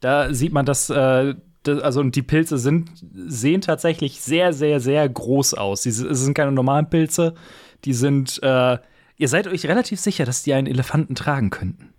Da 0.00 0.32
sieht 0.34 0.52
man, 0.52 0.66
dass, 0.66 0.90
äh, 0.90 1.34
das, 1.62 1.80
also 1.82 2.00
und 2.00 2.14
die 2.14 2.22
Pilze 2.22 2.58
sind, 2.58 2.90
sehen 3.26 3.62
tatsächlich 3.62 4.20
sehr, 4.20 4.52
sehr, 4.52 4.80
sehr 4.80 5.08
groß 5.08 5.54
aus. 5.54 5.80
Die, 5.82 5.88
es 5.88 5.96
sind 5.98 6.34
keine 6.34 6.52
normalen 6.52 6.88
Pilze, 6.90 7.34
die 7.84 7.94
sind, 7.94 8.38
äh, 8.42 8.78
ihr 9.16 9.28
seid 9.28 9.46
euch 9.46 9.66
relativ 9.66 9.98
sicher, 9.98 10.26
dass 10.26 10.42
die 10.42 10.52
einen 10.52 10.66
Elefanten 10.66 11.14
tragen 11.14 11.48
könnten. 11.50 11.93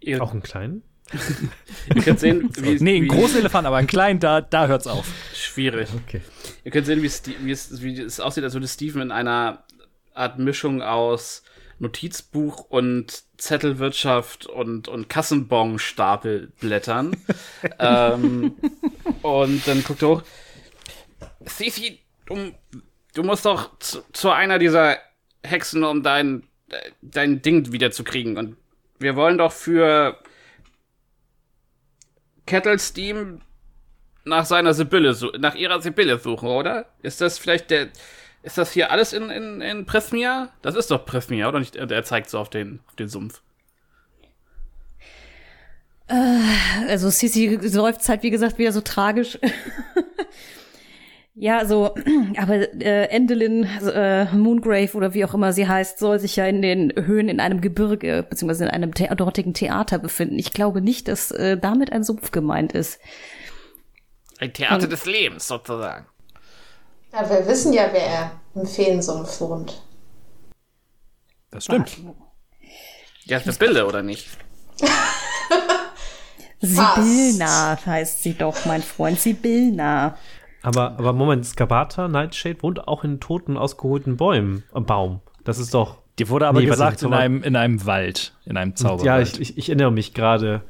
Ihr, 0.00 0.22
Auch 0.22 0.32
einen 0.32 0.42
kleinen? 0.42 0.82
ihr 1.94 2.02
könnt 2.02 2.20
sehen, 2.20 2.50
wie, 2.56 2.82
Nee, 2.82 2.96
einen 2.96 3.08
großen 3.08 3.38
Elefanten, 3.38 3.66
aber 3.66 3.76
einen 3.76 3.86
kleinen, 3.86 4.20
da, 4.20 4.40
da 4.40 4.66
hört's 4.66 4.86
auf. 4.86 5.06
schwierig. 5.34 5.88
Okay. 6.06 6.22
Ihr 6.64 6.70
könnt 6.70 6.86
sehen, 6.86 7.02
wie, 7.02 7.08
Ste 7.08 7.34
wie, 7.40 7.50
es, 7.50 7.82
wie 7.82 8.00
es 8.00 8.20
aussieht, 8.20 8.44
als 8.44 8.54
würde 8.54 8.68
Steven 8.68 9.02
in 9.02 9.10
einer 9.12 9.64
Art 10.14 10.38
Mischung 10.38 10.82
aus 10.82 11.42
Notizbuch 11.78 12.60
und 12.68 13.24
Zettelwirtschaft 13.38 14.46
und, 14.46 14.88
und 14.88 15.08
Kassenbon-Stapel 15.08 16.52
blättern. 16.60 17.16
ähm, 17.78 18.54
und 19.22 19.66
dann 19.66 19.82
guckt 19.82 20.02
er 20.02 20.08
hoch. 20.08 20.22
Sisi, 21.44 22.00
du, 22.26 22.52
du 23.14 23.22
musst 23.22 23.44
doch 23.44 23.78
zu, 23.80 24.02
zu 24.12 24.30
einer 24.30 24.58
dieser 24.58 24.96
Hexen, 25.42 25.82
um 25.82 26.02
dein, 26.02 26.44
dein 27.00 27.42
Ding 27.42 27.72
wiederzukriegen. 27.72 28.36
Und 28.36 28.56
wir 28.98 29.16
wollen 29.16 29.38
doch 29.38 29.52
für 29.52 30.16
Kettle 32.46 32.78
Steam 32.78 33.40
nach 34.24 34.44
seiner 34.44 34.74
Sibylle, 34.74 35.16
nach 35.38 35.54
ihrer 35.54 35.80
Sibylle 35.80 36.18
suchen, 36.18 36.48
oder? 36.48 36.86
Ist 37.02 37.20
das 37.20 37.38
vielleicht 37.38 37.70
der, 37.70 37.88
ist 38.42 38.58
das 38.58 38.72
hier 38.72 38.90
alles 38.90 39.12
in, 39.12 39.30
in, 39.30 39.60
in 39.60 39.86
Prismia? 39.86 40.50
Das 40.62 40.74
ist 40.74 40.90
doch 40.90 41.04
Prismia, 41.04 41.48
oder 41.48 41.58
nicht? 41.58 41.76
Er 41.76 42.04
zeigt 42.04 42.30
so 42.30 42.38
auf 42.38 42.50
den, 42.50 42.80
auf 42.88 42.96
den 42.96 43.08
Sumpf. 43.08 43.42
Also 46.88 47.08
Sisi 47.10 47.58
seufzt 47.62 48.08
halt, 48.08 48.22
wie 48.22 48.30
gesagt, 48.30 48.58
wieder 48.58 48.72
so 48.72 48.80
tragisch. 48.80 49.38
Ja, 51.34 51.64
so, 51.64 51.94
aber 52.36 52.54
äh, 52.82 53.06
Endelin 53.06 53.64
äh, 53.64 54.26
Moongrave 54.34 54.94
oder 54.94 55.14
wie 55.14 55.24
auch 55.24 55.32
immer 55.32 55.52
sie 55.52 55.66
heißt, 55.66 55.98
soll 55.98 56.18
sich 56.18 56.36
ja 56.36 56.46
in 56.46 56.60
den 56.60 56.92
Höhen 56.94 57.28
in 57.28 57.40
einem 57.40 57.60
Gebirge 57.60 58.26
beziehungsweise 58.28 58.64
in 58.64 58.70
einem 58.70 58.92
The 58.96 59.08
dortigen 59.16 59.54
Theater 59.54 59.98
befinden. 59.98 60.38
Ich 60.38 60.52
glaube 60.52 60.82
nicht, 60.82 61.08
dass 61.08 61.30
äh, 61.30 61.56
damit 61.56 61.90
ein 61.92 62.04
Sumpf 62.04 62.32
gemeint 62.32 62.72
ist. 62.72 63.00
Ein 64.38 64.52
Theater 64.52 64.88
des 64.88 65.06
Lebens 65.06 65.48
sozusagen. 65.48 66.06
Ja, 67.12 67.28
wir 67.28 67.46
wissen 67.46 67.72
ja, 67.72 67.88
wer 67.92 68.06
er 68.06 68.40
im 68.54 68.66
Feensumpf 68.66 69.40
wohnt. 69.40 69.82
Das 71.50 71.64
stimmt. 71.64 71.98
Ja, 73.24 73.38
ist 73.38 73.46
eine 73.46 73.56
Bilde, 73.56 73.86
oder 73.86 74.02
nicht? 74.02 74.26
Sibilna 76.60 77.78
heißt 77.84 78.22
sie 78.22 78.34
doch, 78.34 78.64
mein 78.64 78.82
Freund. 78.82 79.20
Sibilna. 79.20 80.16
Aber, 80.62 80.92
aber 80.98 81.12
Moment, 81.12 81.44
Skabata, 81.46 82.08
Nightshade 82.08 82.62
wohnt 82.62 82.86
auch 82.86 83.04
in 83.04 83.20
toten, 83.20 83.56
ausgeholten 83.56 84.16
Bäumen, 84.16 84.62
äh, 84.74 84.80
Baum. 84.80 85.20
Das 85.44 85.58
ist 85.58 85.74
doch. 85.74 85.96
Dir 86.18 86.28
wurde 86.28 86.46
aber 86.46 86.60
Nee, 86.60 86.66
gesagt, 86.66 87.02
in 87.02 87.12
einem, 87.14 87.42
in 87.42 87.56
einem 87.56 87.84
Wald, 87.86 88.34
in 88.44 88.56
einem 88.56 88.76
Zauberwald. 88.76 89.04
Ja, 89.04 89.20
ich, 89.20 89.40
ich, 89.40 89.58
ich 89.58 89.68
erinnere 89.70 89.90
mich 89.90 90.14
gerade. 90.14 90.62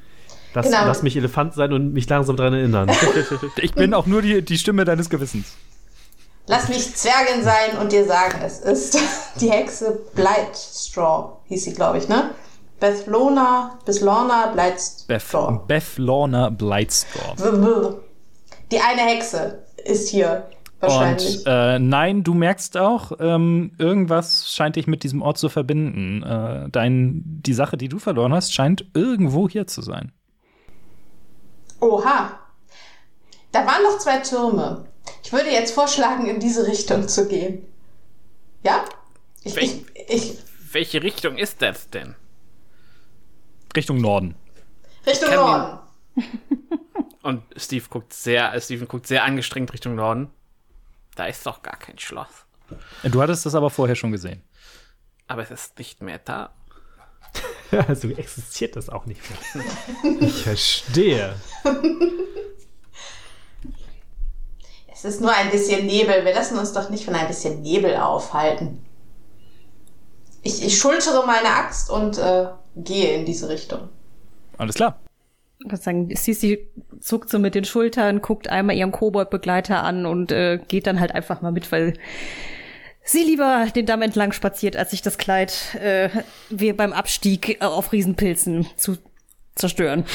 Lass, 0.54 0.66
Genau. 0.66 0.86
lass 0.86 1.02
mich 1.02 1.16
Elefant 1.16 1.54
sein 1.54 1.72
und 1.72 1.92
mich 1.92 2.08
langsam 2.08 2.36
daran 2.36 2.54
erinnern. 2.54 2.90
ich 3.56 3.72
bin 3.74 3.92
auch 3.94 4.06
nur 4.06 4.22
die, 4.22 4.42
die 4.42 4.58
Stimme 4.58 4.84
deines 4.84 5.10
Gewissens. 5.10 5.56
Lass 6.46 6.68
mich 6.68 6.94
Zwergin 6.94 7.42
sein 7.42 7.78
und 7.80 7.92
dir 7.92 8.04
sagen, 8.04 8.38
es 8.44 8.60
ist 8.60 8.98
die 9.40 9.50
Hexe 9.50 10.00
Blightstraw, 10.14 11.38
hieß 11.46 11.64
sie, 11.64 11.74
glaube 11.74 11.98
ich, 11.98 12.08
ne? 12.08 12.30
Bethlona, 12.80 13.78
Bislorna, 13.84 14.52
Beth, 14.56 15.04
Blightstraw. 15.06 15.60
Beth 15.66 15.98
Lorna 15.98 16.50
Blightstraw. 16.50 17.36
Die 18.70 18.80
eine 18.80 19.02
Hexe 19.02 19.62
ist 19.84 20.08
hier 20.08 20.48
wahrscheinlich. 20.80 21.38
Und 21.38 21.46
äh, 21.46 21.78
nein, 21.78 22.24
du 22.24 22.34
merkst 22.34 22.76
auch, 22.76 23.12
ähm, 23.18 23.72
irgendwas 23.78 24.52
scheint 24.52 24.76
dich 24.76 24.86
mit 24.86 25.02
diesem 25.02 25.22
Ort 25.22 25.38
zu 25.38 25.48
verbinden. 25.48 26.22
Äh, 26.22 26.68
dein, 26.70 27.22
die 27.24 27.54
Sache, 27.54 27.76
die 27.76 27.88
du 27.88 27.98
verloren 27.98 28.32
hast, 28.32 28.52
scheint 28.52 28.86
irgendwo 28.94 29.48
hier 29.48 29.66
zu 29.66 29.82
sein. 29.82 30.12
Oha. 31.80 32.38
Da 33.52 33.66
waren 33.66 33.82
noch 33.82 33.98
zwei 33.98 34.18
Türme. 34.18 34.86
Ich 35.22 35.32
würde 35.32 35.50
jetzt 35.50 35.74
vorschlagen, 35.74 36.26
in 36.26 36.40
diese 36.40 36.66
Richtung 36.66 37.08
zu 37.08 37.28
gehen. 37.28 37.66
Ja? 38.64 38.84
Ich, 39.44 39.56
ich, 39.56 39.84
ich, 40.08 40.38
Welche 40.72 41.02
Richtung 41.02 41.36
ist 41.36 41.60
das 41.60 41.90
denn? 41.90 42.14
Richtung 43.76 44.00
Norden. 44.00 44.34
Richtung 45.06 45.34
Norden. 45.34 45.78
Und 47.22 47.42
Steve 47.56 47.84
guckt 47.88 48.12
sehr, 48.12 48.60
Steven 48.60 48.88
guckt 48.88 49.06
sehr 49.06 49.24
angestrengt 49.24 49.72
Richtung 49.72 49.94
Norden. 49.94 50.30
Da 51.14 51.26
ist 51.26 51.46
doch 51.46 51.62
gar 51.62 51.76
kein 51.76 51.98
Schloss. 51.98 52.46
Du 53.04 53.22
hattest 53.22 53.46
das 53.46 53.54
aber 53.54 53.70
vorher 53.70 53.96
schon 53.96 54.12
gesehen. 54.12 54.42
Aber 55.28 55.42
es 55.42 55.50
ist 55.50 55.78
nicht 55.78 56.02
mehr 56.02 56.18
da. 56.18 56.52
also 57.88 58.08
existiert 58.08 58.76
das 58.76 58.88
auch 58.88 59.06
nicht 59.06 59.20
mehr. 59.30 59.64
Ich 60.20 60.42
verstehe. 60.42 61.34
Es 64.92 65.04
ist 65.04 65.20
nur 65.20 65.32
ein 65.32 65.50
bisschen 65.50 65.86
Nebel. 65.86 66.24
Wir 66.24 66.34
lassen 66.34 66.58
uns 66.58 66.72
doch 66.72 66.90
nicht 66.90 67.04
von 67.04 67.14
ein 67.14 67.28
bisschen 67.28 67.62
Nebel 67.62 67.96
aufhalten. 67.96 68.84
Ich, 70.42 70.64
ich 70.64 70.76
schultere 70.76 71.24
meine 71.26 71.48
Axt 71.48 71.88
und 71.88 72.18
äh, 72.18 72.48
gehe 72.76 73.16
in 73.16 73.24
diese 73.24 73.48
Richtung. 73.48 73.88
Alles 74.58 74.74
klar. 74.74 74.98
Würde 75.64 75.76
sagen, 75.76 76.14
Sisi 76.14 76.68
zuckt 77.00 77.30
so 77.30 77.38
mit 77.38 77.54
den 77.54 77.64
Schultern, 77.64 78.20
guckt 78.20 78.48
einmal 78.48 78.76
ihren 78.76 78.92
Kobold-Begleiter 78.92 79.82
an 79.82 80.06
und 80.06 80.32
äh, 80.32 80.58
geht 80.68 80.86
dann 80.86 81.00
halt 81.00 81.14
einfach 81.14 81.40
mal 81.40 81.52
mit, 81.52 81.70
weil 81.72 81.94
sie 83.04 83.22
lieber 83.24 83.66
den 83.74 83.86
Damm 83.86 84.02
entlang 84.02 84.32
spaziert, 84.32 84.76
als 84.76 84.90
sich 84.90 85.02
das 85.02 85.18
Kleid 85.18 85.74
äh, 85.76 86.08
wie 86.50 86.72
beim 86.72 86.92
Abstieg 86.92 87.60
äh, 87.60 87.64
auf 87.64 87.92
Riesenpilzen 87.92 88.66
zu 88.76 88.98
zerstören. 89.54 90.04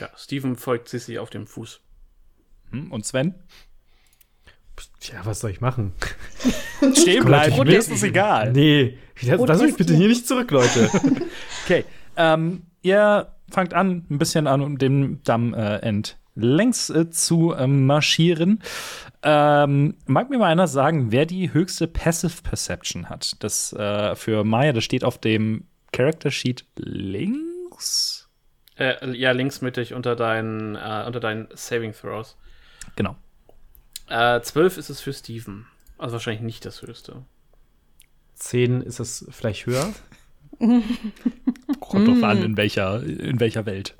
Ja, 0.00 0.10
Steven 0.16 0.56
folgt 0.56 0.88
Sissy 0.88 1.18
auf 1.18 1.30
dem 1.30 1.46
Fuß. 1.46 1.80
Hm, 2.70 2.92
Und 2.92 3.06
Sven? 3.06 3.34
Tja, 5.00 5.20
was 5.24 5.40
soll 5.40 5.50
ich 5.50 5.62
machen? 5.62 5.94
Stehen 6.94 7.24
bleiben, 7.24 7.66
mir 7.66 7.78
ist 7.78 7.90
es 7.90 8.02
egal. 8.02 8.52
Nee, 8.52 8.98
lass 9.22 9.62
mich 9.62 9.74
bitte 9.76 9.94
hier 9.94 10.08
nicht 10.08 10.26
zurück, 10.26 10.50
Leute. 10.50 10.90
Okay. 11.64 11.84
Ähm, 12.16 12.66
ihr 12.82 13.32
fangt 13.50 13.74
an, 13.74 14.06
ein 14.10 14.18
bisschen 14.18 14.46
an, 14.46 14.62
um 14.62 14.78
den 14.78 15.22
Damm 15.22 15.54
äh, 15.54 15.76
entlängs 15.76 16.90
äh, 16.90 17.10
zu 17.10 17.54
ähm, 17.54 17.86
marschieren. 17.86 18.62
Ähm, 19.22 19.96
mag 20.06 20.30
mir 20.30 20.38
mal 20.38 20.50
einer 20.50 20.68
sagen, 20.68 21.12
wer 21.12 21.26
die 21.26 21.52
höchste 21.52 21.86
Passive 21.86 22.42
Perception 22.42 23.08
hat? 23.08 23.42
Das 23.42 23.72
äh, 23.72 24.14
für 24.14 24.44
Maya, 24.44 24.72
das 24.72 24.84
steht 24.84 25.04
auf 25.04 25.18
dem 25.18 25.64
Character 25.92 26.30
Sheet 26.30 26.64
links. 26.76 28.28
Äh, 28.78 29.16
ja, 29.16 29.32
linksmittig 29.32 29.94
unter 29.94 30.16
deinen, 30.16 30.76
äh, 30.76 31.04
unter 31.06 31.20
deinen 31.20 31.48
Saving 31.54 31.92
Throws. 31.92 32.36
Genau. 32.94 33.16
Äh, 34.08 34.40
12 34.40 34.78
ist 34.78 34.90
es 34.90 35.00
für 35.00 35.12
Steven. 35.12 35.66
Also 35.98 36.14
wahrscheinlich 36.14 36.42
nicht 36.42 36.64
das 36.64 36.82
höchste. 36.82 37.24
Zehn 38.34 38.82
ist 38.82 39.00
es 39.00 39.26
vielleicht 39.30 39.66
höher. 39.66 39.92
Kommt 41.80 42.08
drauf 42.08 42.22
an, 42.22 42.42
in 42.42 42.56
welcher, 42.56 43.02
in 43.02 43.40
welcher 43.40 43.66
Welt. 43.66 43.94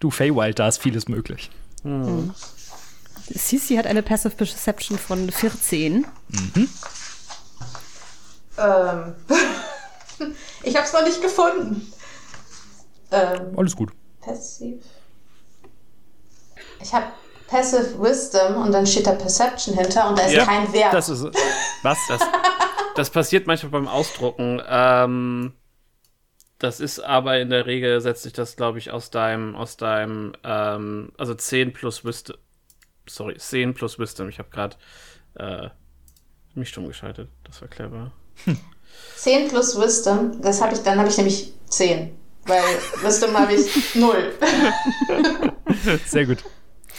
Du, 0.00 0.10
Feywild, 0.10 0.58
da 0.58 0.68
ist 0.68 0.78
vieles 0.78 1.08
möglich. 1.08 1.50
Sisi 3.28 3.76
hat 3.76 3.86
eine 3.86 4.02
Passive 4.02 4.34
Perception 4.34 4.98
von 4.98 5.30
14. 5.30 6.06
Ähm. 8.58 9.14
ich 10.62 10.76
hab's 10.76 10.92
noch 10.92 11.04
nicht 11.04 11.20
gefunden. 11.22 11.92
Ähm, 13.10 13.52
Alles 13.56 13.76
gut. 13.76 13.92
passive. 14.20 14.78
Ich 16.80 16.92
habe 16.92 17.06
Passive 17.46 18.00
Wisdom 18.02 18.56
und 18.56 18.72
dann 18.72 18.86
steht 18.86 19.06
da 19.06 19.12
Perception 19.12 19.76
hinter 19.76 20.08
und 20.08 20.18
da 20.18 20.24
ist 20.24 20.32
Ja, 20.32 20.44
kein 20.44 20.72
Wert. 20.72 20.94
Das 20.94 21.08
ist. 21.08 21.22
Was? 21.82 21.98
Das, 22.08 22.20
das 22.96 23.10
passiert 23.10 23.46
manchmal 23.46 23.70
beim 23.70 23.88
Ausdrucken. 23.88 24.60
Ähm, 24.66 25.52
das 26.62 26.78
ist 26.78 27.00
aber 27.00 27.40
in 27.40 27.50
der 27.50 27.66
Regel 27.66 28.00
setzt 28.00 28.22
sich 28.22 28.32
das, 28.32 28.54
glaube 28.54 28.78
ich, 28.78 28.92
aus 28.92 29.10
deinem, 29.10 29.56
aus 29.56 29.76
deinem, 29.76 30.32
ähm, 30.44 31.10
also 31.18 31.34
10 31.34 31.72
plus 31.72 32.04
Wisdom. 32.04 32.36
Sorry, 33.08 33.36
10 33.36 33.74
plus 33.74 33.98
Wisdom. 33.98 34.28
Ich 34.28 34.38
habe 34.38 34.48
gerade 34.50 34.76
äh, 35.34 35.68
mich 36.54 36.68
stumm 36.68 36.86
geschaltet. 36.86 37.28
Das 37.42 37.60
war 37.60 37.68
clever. 37.68 38.12
10 39.16 39.48
plus 39.48 39.80
Wisdom, 39.80 40.40
das 40.40 40.62
habe 40.62 40.74
ich, 40.74 40.82
dann 40.82 40.98
habe 40.98 41.08
ich 41.08 41.16
nämlich 41.16 41.52
10. 41.68 42.16
Weil 42.46 42.62
Wisdom 43.02 43.36
habe 43.36 43.54
ich 43.54 43.94
0. 43.96 44.32
Sehr 46.06 46.26
gut. 46.26 46.44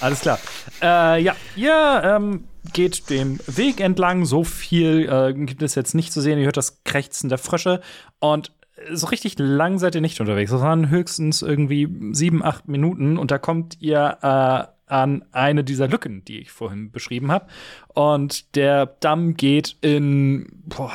Alles 0.01 0.19
klar. 0.19 0.39
Äh, 0.81 1.21
ja, 1.21 1.35
ihr 1.55 2.01
ähm, 2.03 2.49
geht 2.73 3.09
dem 3.09 3.39
Weg 3.47 3.79
entlang. 3.79 4.25
So 4.25 4.43
viel 4.43 5.07
äh, 5.07 5.33
gibt 5.33 5.61
es 5.61 5.75
jetzt 5.75 5.95
nicht 5.95 6.11
zu 6.11 6.19
sehen. 6.19 6.37
Ihr 6.37 6.45
hört 6.45 6.57
das 6.57 6.83
Krächzen 6.83 7.29
der 7.29 7.37
Frösche. 7.37 7.79
Und 8.19 8.51
so 8.91 9.07
richtig 9.07 9.35
lang 9.37 9.79
seid 9.79 9.95
ihr 9.95 10.01
nicht 10.01 10.19
unterwegs. 10.19 10.51
Das 10.51 10.61
waren 10.61 10.89
höchstens 10.89 11.41
irgendwie 11.41 11.87
sieben, 12.11 12.43
acht 12.43 12.67
Minuten. 12.67 13.17
Und 13.17 13.31
da 13.31 13.37
kommt 13.37 13.77
ihr 13.79 14.17
äh, 14.21 14.91
an 14.91 15.25
eine 15.31 15.63
dieser 15.63 15.87
Lücken, 15.87 16.23
die 16.25 16.39
ich 16.39 16.51
vorhin 16.51 16.91
beschrieben 16.91 17.31
habe. 17.31 17.47
Und 17.93 18.55
der 18.55 18.85
Damm 18.85 19.35
geht 19.35 19.77
in, 19.81 20.63
boah, 20.65 20.91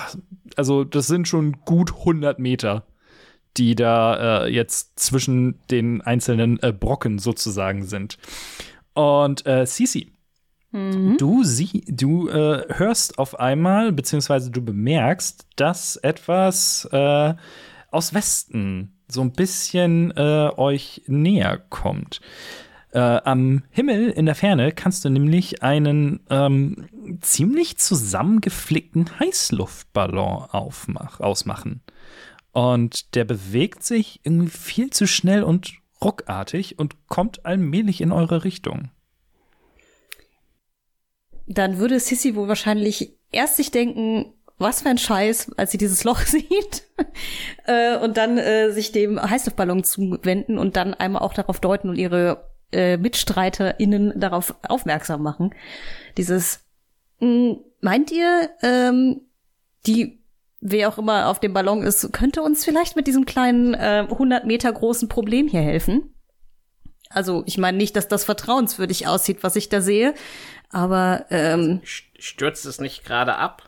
also 0.57 0.85
das 0.85 1.07
sind 1.07 1.29
schon 1.29 1.61
gut 1.65 1.93
100 1.93 2.39
Meter 2.39 2.85
die 3.59 3.75
da 3.75 4.45
äh, 4.45 4.49
jetzt 4.53 4.99
zwischen 4.99 5.59
den 5.71 6.01
einzelnen 6.01 6.63
äh, 6.63 6.73
Brocken 6.73 7.19
sozusagen 7.19 7.85
sind. 7.85 8.19
Und 8.95 9.47
äh, 9.47 9.67
Sisi, 9.67 10.13
du, 10.71 11.45
sie, 11.45 11.85
du 11.89 12.29
äh, 12.29 12.65
hörst 12.69 13.19
auf 13.19 13.39
einmal, 13.39 13.93
beziehungsweise 13.93 14.51
du 14.51 14.63
bemerkst, 14.63 15.47
dass 15.57 15.97
etwas 15.97 16.89
äh, 16.93 17.35
aus 17.91 18.15
Westen 18.15 18.99
so 19.09 19.23
ein 19.23 19.33
bisschen 19.33 20.11
äh, 20.17 20.51
euch 20.57 21.03
näher 21.07 21.59
kommt. 21.71 22.21
Äh, 22.93 22.99
am 22.99 23.65
Himmel 23.71 24.11
in 24.11 24.27
der 24.27 24.35
Ferne 24.35 24.73
kannst 24.73 25.05
du 25.05 25.11
nämlich 25.11 25.63
einen 25.63 26.21
ähm, 26.31 26.89
ziemlich 27.21 27.79
zusammengeflickten 27.79 29.19
Heißluftballon 29.19 30.45
aufmach, 30.51 31.21
ausmachen. 31.21 31.83
Und 32.53 33.15
der 33.15 33.25
bewegt 33.25 33.83
sich 33.83 34.21
irgendwie 34.25 34.51
viel 34.51 34.91
zu 34.91 35.07
schnell 35.07 35.43
und 35.43 35.75
ruckartig 36.03 36.79
und 36.79 37.09
kommt 37.09 37.45
allmählich 37.45 38.01
in 38.01 38.13
eure 38.13 38.45
Richtung. 38.45 38.91
Dann 41.47 41.79
würde 41.79 41.99
Sissy 41.99 42.35
wohl 42.35 42.49
wahrscheinlich 42.49 43.17
erst 43.31 43.57
sich 43.57 43.71
denken, 43.71 44.35
was 44.59 44.83
für 44.83 44.89
ein 44.89 44.99
Scheiß, 44.99 45.53
als 45.57 45.71
sie 45.71 45.79
dieses 45.79 46.05
Loch 46.05 46.21
sieht. 46.27 46.85
äh, 47.67 47.97
und 47.99 48.17
dann 48.17 48.39
äh, 48.39 48.71
sich 48.73 48.93
dem 48.93 49.21
Heißluftballon 49.21 49.85
zuwenden 49.85 50.59
und 50.59 50.77
dann 50.77 50.95
einmal 50.95 51.23
auch 51.23 51.35
darauf 51.35 51.61
deuten 51.61 51.89
und 51.89 51.97
ihre 51.97 52.49
äh, 52.73 52.97
MitstreiterInnen 52.97 54.19
darauf 54.19 54.55
aufmerksam 54.69 55.23
machen. 55.23 55.55
Dieses, 56.17 56.61
mh, 57.21 57.57
meint 57.81 58.11
ihr, 58.11 58.51
ähm, 58.63 59.23
die, 59.87 60.23
wer 60.61 60.89
auch 60.89 60.99
immer 60.99 61.29
auf 61.29 61.41
dem 61.41 61.53
Ballon 61.53 61.83
ist, 61.83 62.13
könnte 62.13 62.43
uns 62.43 62.65
vielleicht 62.65 62.97
mit 62.97 63.07
diesem 63.07 63.25
kleinen 63.25 63.75
äh, 63.75 64.07
100 64.11 64.45
Meter 64.45 64.73
großen 64.73 65.09
Problem 65.09 65.49
hier 65.49 65.63
helfen? 65.63 66.15
Also 67.11 67.43
ich 67.47 67.57
meine 67.57 67.79
nicht, 67.79 67.97
dass 67.97 68.09
das 68.09 68.25
vertrauenswürdig 68.25 69.07
aussieht, 69.07 69.39
was 69.43 69.57
ich 69.57 69.71
da 69.71 69.81
sehe, 69.81 70.15
aber 70.69 71.25
ähm, 71.31 71.81
Stürzt 72.19 72.67
es 72.67 72.81
nicht 72.81 73.05
gerade 73.05 73.37
ab? 73.37 73.68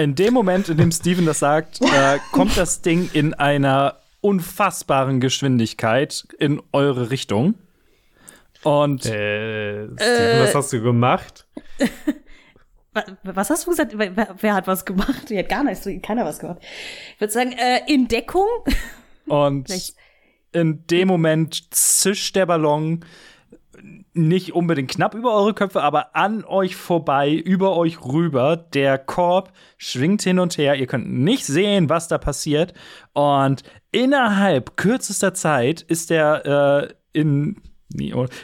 In 0.00 0.14
dem 0.14 0.32
Moment, 0.32 0.68
in 0.70 0.78
dem 0.78 0.90
Steven 0.92 1.26
das 1.26 1.40
sagt, 1.40 1.80
äh, 1.82 2.18
kommt 2.32 2.56
das 2.56 2.80
Ding 2.80 3.10
in 3.12 3.34
einer 3.34 3.96
unfassbaren 4.22 5.20
Geschwindigkeit 5.20 6.26
in 6.38 6.62
eure 6.72 7.10
Richtung. 7.10 7.54
Und 8.62 9.04
Äh, 9.04 9.84
Steven, 9.88 10.40
was 10.40 10.54
hast 10.54 10.72
du 10.72 10.80
gemacht? 10.82 11.46
wa- 12.94 13.04
was 13.24 13.50
hast 13.50 13.66
du 13.66 13.70
gesagt? 13.70 13.92
Wer, 13.96 14.54
hat 14.54 14.66
was 14.66 14.84
gemacht? 14.86 15.28
Hier 15.28 15.40
hat 15.40 15.48
gar 15.50 15.64
nichts, 15.64 15.86
keiner 16.02 16.24
was 16.24 16.38
gemacht. 16.38 16.58
Ich 17.14 17.20
würde 17.20 17.32
sagen, 17.32 17.52
äh, 17.52 17.80
in 17.86 18.08
Deckung. 18.08 18.46
Und 19.26 19.70
in 20.52 20.86
dem 20.86 21.08
Moment 21.08 21.74
zischt 21.74 22.34
der 22.36 22.46
Ballon 22.46 23.04
nicht 24.12 24.54
unbedingt 24.54 24.90
knapp 24.90 25.14
über 25.14 25.34
eure 25.34 25.54
Köpfe, 25.54 25.82
aber 25.82 26.16
an 26.16 26.44
euch 26.44 26.76
vorbei, 26.76 27.32
über 27.32 27.76
euch 27.76 28.04
rüber. 28.04 28.56
Der 28.56 28.98
Korb 28.98 29.52
schwingt 29.78 30.22
hin 30.22 30.38
und 30.38 30.58
her. 30.58 30.76
Ihr 30.76 30.86
könnt 30.86 31.10
nicht 31.12 31.44
sehen, 31.44 31.88
was 31.88 32.08
da 32.08 32.18
passiert. 32.18 32.74
Und 33.12 33.62
innerhalb 33.92 34.76
kürzester 34.76 35.34
Zeit 35.34 35.82
ist 35.82 36.10
der 36.10 36.90
äh, 37.12 37.18
in, 37.18 37.56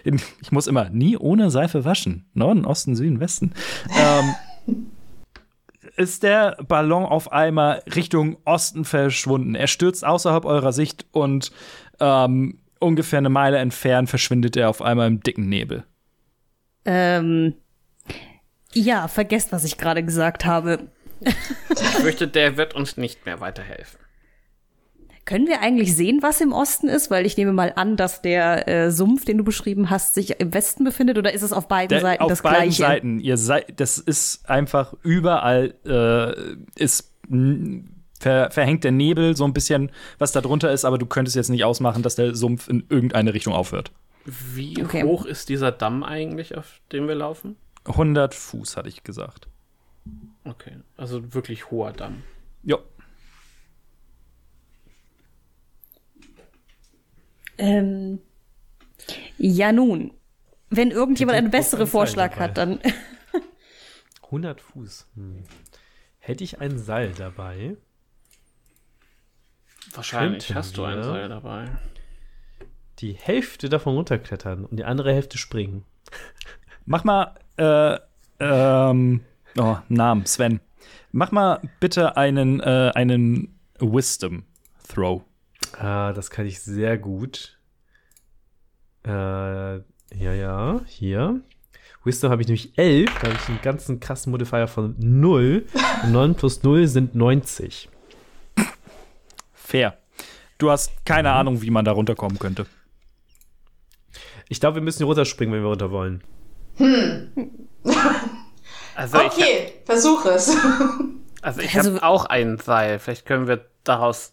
in. 0.05 0.21
Ich 0.41 0.53
muss 0.53 0.67
immer 0.67 0.89
nie 0.91 1.17
ohne 1.17 1.51
Seife 1.51 1.85
waschen. 1.85 2.29
Norden, 2.35 2.65
Osten, 2.65 2.95
Süden, 2.95 3.21
Westen. 3.21 3.53
ähm, 3.99 4.35
ist 5.97 6.23
der 6.23 6.59
Ballon 6.69 7.05
auf 7.05 7.33
einmal 7.33 7.83
Richtung 7.95 8.37
Osten 8.45 8.85
verschwunden. 8.85 9.55
Er 9.55 9.67
stürzt 9.67 10.05
außerhalb 10.05 10.45
eurer 10.45 10.73
Sicht 10.73 11.07
und 11.11 11.51
ähm, 12.01 12.59
ungefähr 12.79 13.19
eine 13.19 13.29
Meile 13.29 13.59
entfernt 13.59 14.09
verschwindet 14.09 14.57
er 14.57 14.69
auf 14.71 14.83
einmal 14.83 15.07
im 15.07 15.21
dicken 15.21 15.49
Nebel. 15.49 15.85
Ähm, 16.85 17.55
ja, 18.73 19.09
vergesst, 19.09 19.53
was 19.53 19.65
ich 19.65 19.79
gerade 19.79 20.05
gesagt 20.05 20.45
habe. 20.45 20.89
Ich 21.21 21.79
fürchte, 21.79 22.29
der 22.29 22.57
wird 22.57 22.75
uns 22.75 22.97
nicht 22.97 23.27
mehr 23.27 23.41
weiterhelfen. 23.41 24.01
Können 25.25 25.49
wir 25.49 25.61
eigentlich 25.61 25.97
sehen, 25.97 26.21
was 26.23 26.41
im 26.41 26.53
Osten 26.53 26.87
ist? 26.89 27.11
Weil 27.11 27.27
ich 27.27 27.37
nehme 27.37 27.53
mal 27.53 27.73
an, 27.75 27.97
dass 27.97 28.23
der 28.23 28.69
äh, 28.69 28.91
Sumpf, 28.93 29.25
den 29.25 29.39
du 29.39 29.45
beschrieben 29.45 29.91
hast, 29.91 30.15
sich 30.15 30.39
im 30.39 30.55
Westen 30.55 30.85
befindet 30.85 31.19
oder 31.19 31.33
ist 31.33 31.43
es 31.43 31.53
auf 31.53 31.67
beiden 31.67 31.89
Der, 31.89 32.01
Seiten 32.01 32.23
auf 32.23 32.29
das 32.29 32.43
beiden 32.43 32.61
gleiche? 32.61 32.83
Seiten. 32.83 33.19
Ihr 33.19 33.37
seid, 33.37 33.81
das 33.81 33.99
ist 33.99 34.49
einfach 34.49 34.95
überall 35.03 35.75
äh, 35.85 36.81
ist 36.81 37.13
ver, 38.21 38.51
verhängt 38.51 38.85
der 38.85 38.93
Nebel 38.93 39.37
so 39.37 39.45
ein 39.45 39.53
bisschen, 39.53 39.91
was 40.19 40.33
da 40.33 40.41
drunter 40.41 40.71
ist, 40.73 40.85
aber 40.85 40.99
du 40.99 41.07
könntest 41.07 41.37
jetzt 41.37 41.49
nicht 41.51 41.65
ausmachen, 41.65 42.03
dass 42.03 42.15
der 42.17 42.35
Sumpf 42.35 42.69
in 42.69 42.85
irgendeine 42.89 43.35
Richtung 43.35 43.53
aufhört. 43.53 43.93
Wie 44.25 44.83
Okay. 44.83 45.05
hoch 45.05 45.25
ist 45.25 45.49
dieser 45.49 45.71
Damm 45.73 46.03
eigentlich, 46.03 46.57
auf 46.57 46.81
dem 46.93 47.07
wir 47.09 47.15
laufen? 47.15 47.57
100 47.85 48.35
Fuß, 48.35 48.77
hatte 48.77 48.89
ich 48.89 49.05
gesagt. 49.05 49.49
Okay, 50.45 50.73
also 50.97 51.35
wirklich 51.35 51.71
hoher 51.71 51.93
Damm. 51.93 52.23
Jo. 52.63 52.79
Ähm, 57.59 58.19
ja 59.39 59.73
nun, 59.73 60.13
wenn 60.71 60.91
irgendjemand 60.91 61.39
einen 61.39 61.51
besseren 61.51 61.87
Vorschlag 61.87 62.33
dabei. 62.33 62.45
hat, 62.45 62.59
dann 62.59 62.81
100 64.25 64.61
Fuß. 64.61 65.07
Hm. 65.15 65.45
Hätte 66.19 66.45
ich 66.45 66.61
ein 66.61 66.79
Seil 66.79 67.13
dabei? 67.17 67.77
Wahrscheinlich 69.97 70.55
hast 70.55 70.77
du 70.77 70.85
ein. 70.85 71.03
Seil 71.03 71.29
dabei. 71.29 71.67
Die 72.99 73.13
Hälfte 73.13 73.69
davon 73.69 73.95
runterklettern 73.95 74.65
und 74.65 74.77
die 74.77 74.85
andere 74.85 75.13
Hälfte 75.13 75.39
springen. 75.39 75.85
Mach 76.85 77.05
mal, 77.05 77.35
äh, 77.57 77.99
ähm, 78.39 79.23
oh, 79.59 79.77
Namen, 79.89 80.25
Sven. 80.27 80.61
Mach 81.13 81.33
mal 81.33 81.61
bitte 81.81 82.17
einen, 82.17 82.61
äh, 82.61 82.93
einen 82.95 83.59
Wisdom 83.81 84.45
Throw. 84.89 85.23
Ah, 85.79 86.13
das 86.13 86.31
kann 86.31 86.47
ich 86.47 86.61
sehr 86.61 86.97
gut. 86.97 87.59
Äh, 89.05 89.11
ja, 89.11 89.83
ja, 90.15 90.81
hier. 90.87 91.41
Wisdom 92.05 92.31
habe 92.31 92.43
ich 92.43 92.49
nämlich 92.49 92.79
11, 92.79 93.11
da 93.21 93.29
habe 93.29 93.39
ich 93.41 93.49
einen 93.49 93.61
ganzen 93.63 93.99
krassen 93.99 94.31
Modifier 94.31 94.69
von 94.69 94.95
0. 94.99 95.67
Und 96.05 96.13
9 96.13 96.35
plus 96.35 96.63
0 96.63 96.87
sind 96.87 97.15
90. 97.15 97.89
Fair. 99.67 99.99
Du 100.59 100.71
hast 100.71 101.05
keine 101.05 101.31
Mhm. 101.31 101.35
Ahnung, 101.35 101.63
wie 101.63 101.71
man 101.71 101.85
da 101.85 101.91
runterkommen 101.93 102.39
könnte. 102.39 102.67
Ich 104.49 104.61
glaube, 104.61 104.77
wir 104.77 104.83
müssen 104.83 104.99
hier 104.99 105.07
runterspringen, 105.07 105.53
wenn 105.55 105.63
wir 105.63 105.69
runter 105.71 105.91
wollen. 105.91 106.23
Also 108.95 109.19
ich, 109.21 109.27
Okay, 109.33 109.73
versuch 109.85 110.25
es. 110.27 110.57
also 111.43 111.61
ich 111.61 111.75
Also- 111.77 111.95
habe 111.97 112.03
auch 112.05 112.25
ein 112.27 112.59
Seil. 112.59 112.99
Vielleicht 112.99 113.27
können 113.27 113.47
wir 113.49 113.67
daraus 113.85 114.33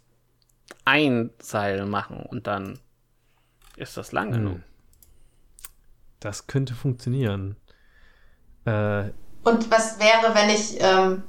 ein 0.85 1.31
Seil 1.39 1.85
machen 1.85 2.25
und 2.29 2.47
dann 2.47 2.79
ist 3.75 3.97
das 3.97 4.11
lang 4.11 4.31
genug. 4.31 4.59
Das 6.19 6.47
könnte 6.47 6.73
funktionieren. 6.75 7.55
Äh, 8.65 9.09
Und 9.43 9.69
was 9.71 9.99
wäre, 9.99 10.33
wenn 10.35 10.49
ich, 10.49 10.77
ähm, 10.79 11.23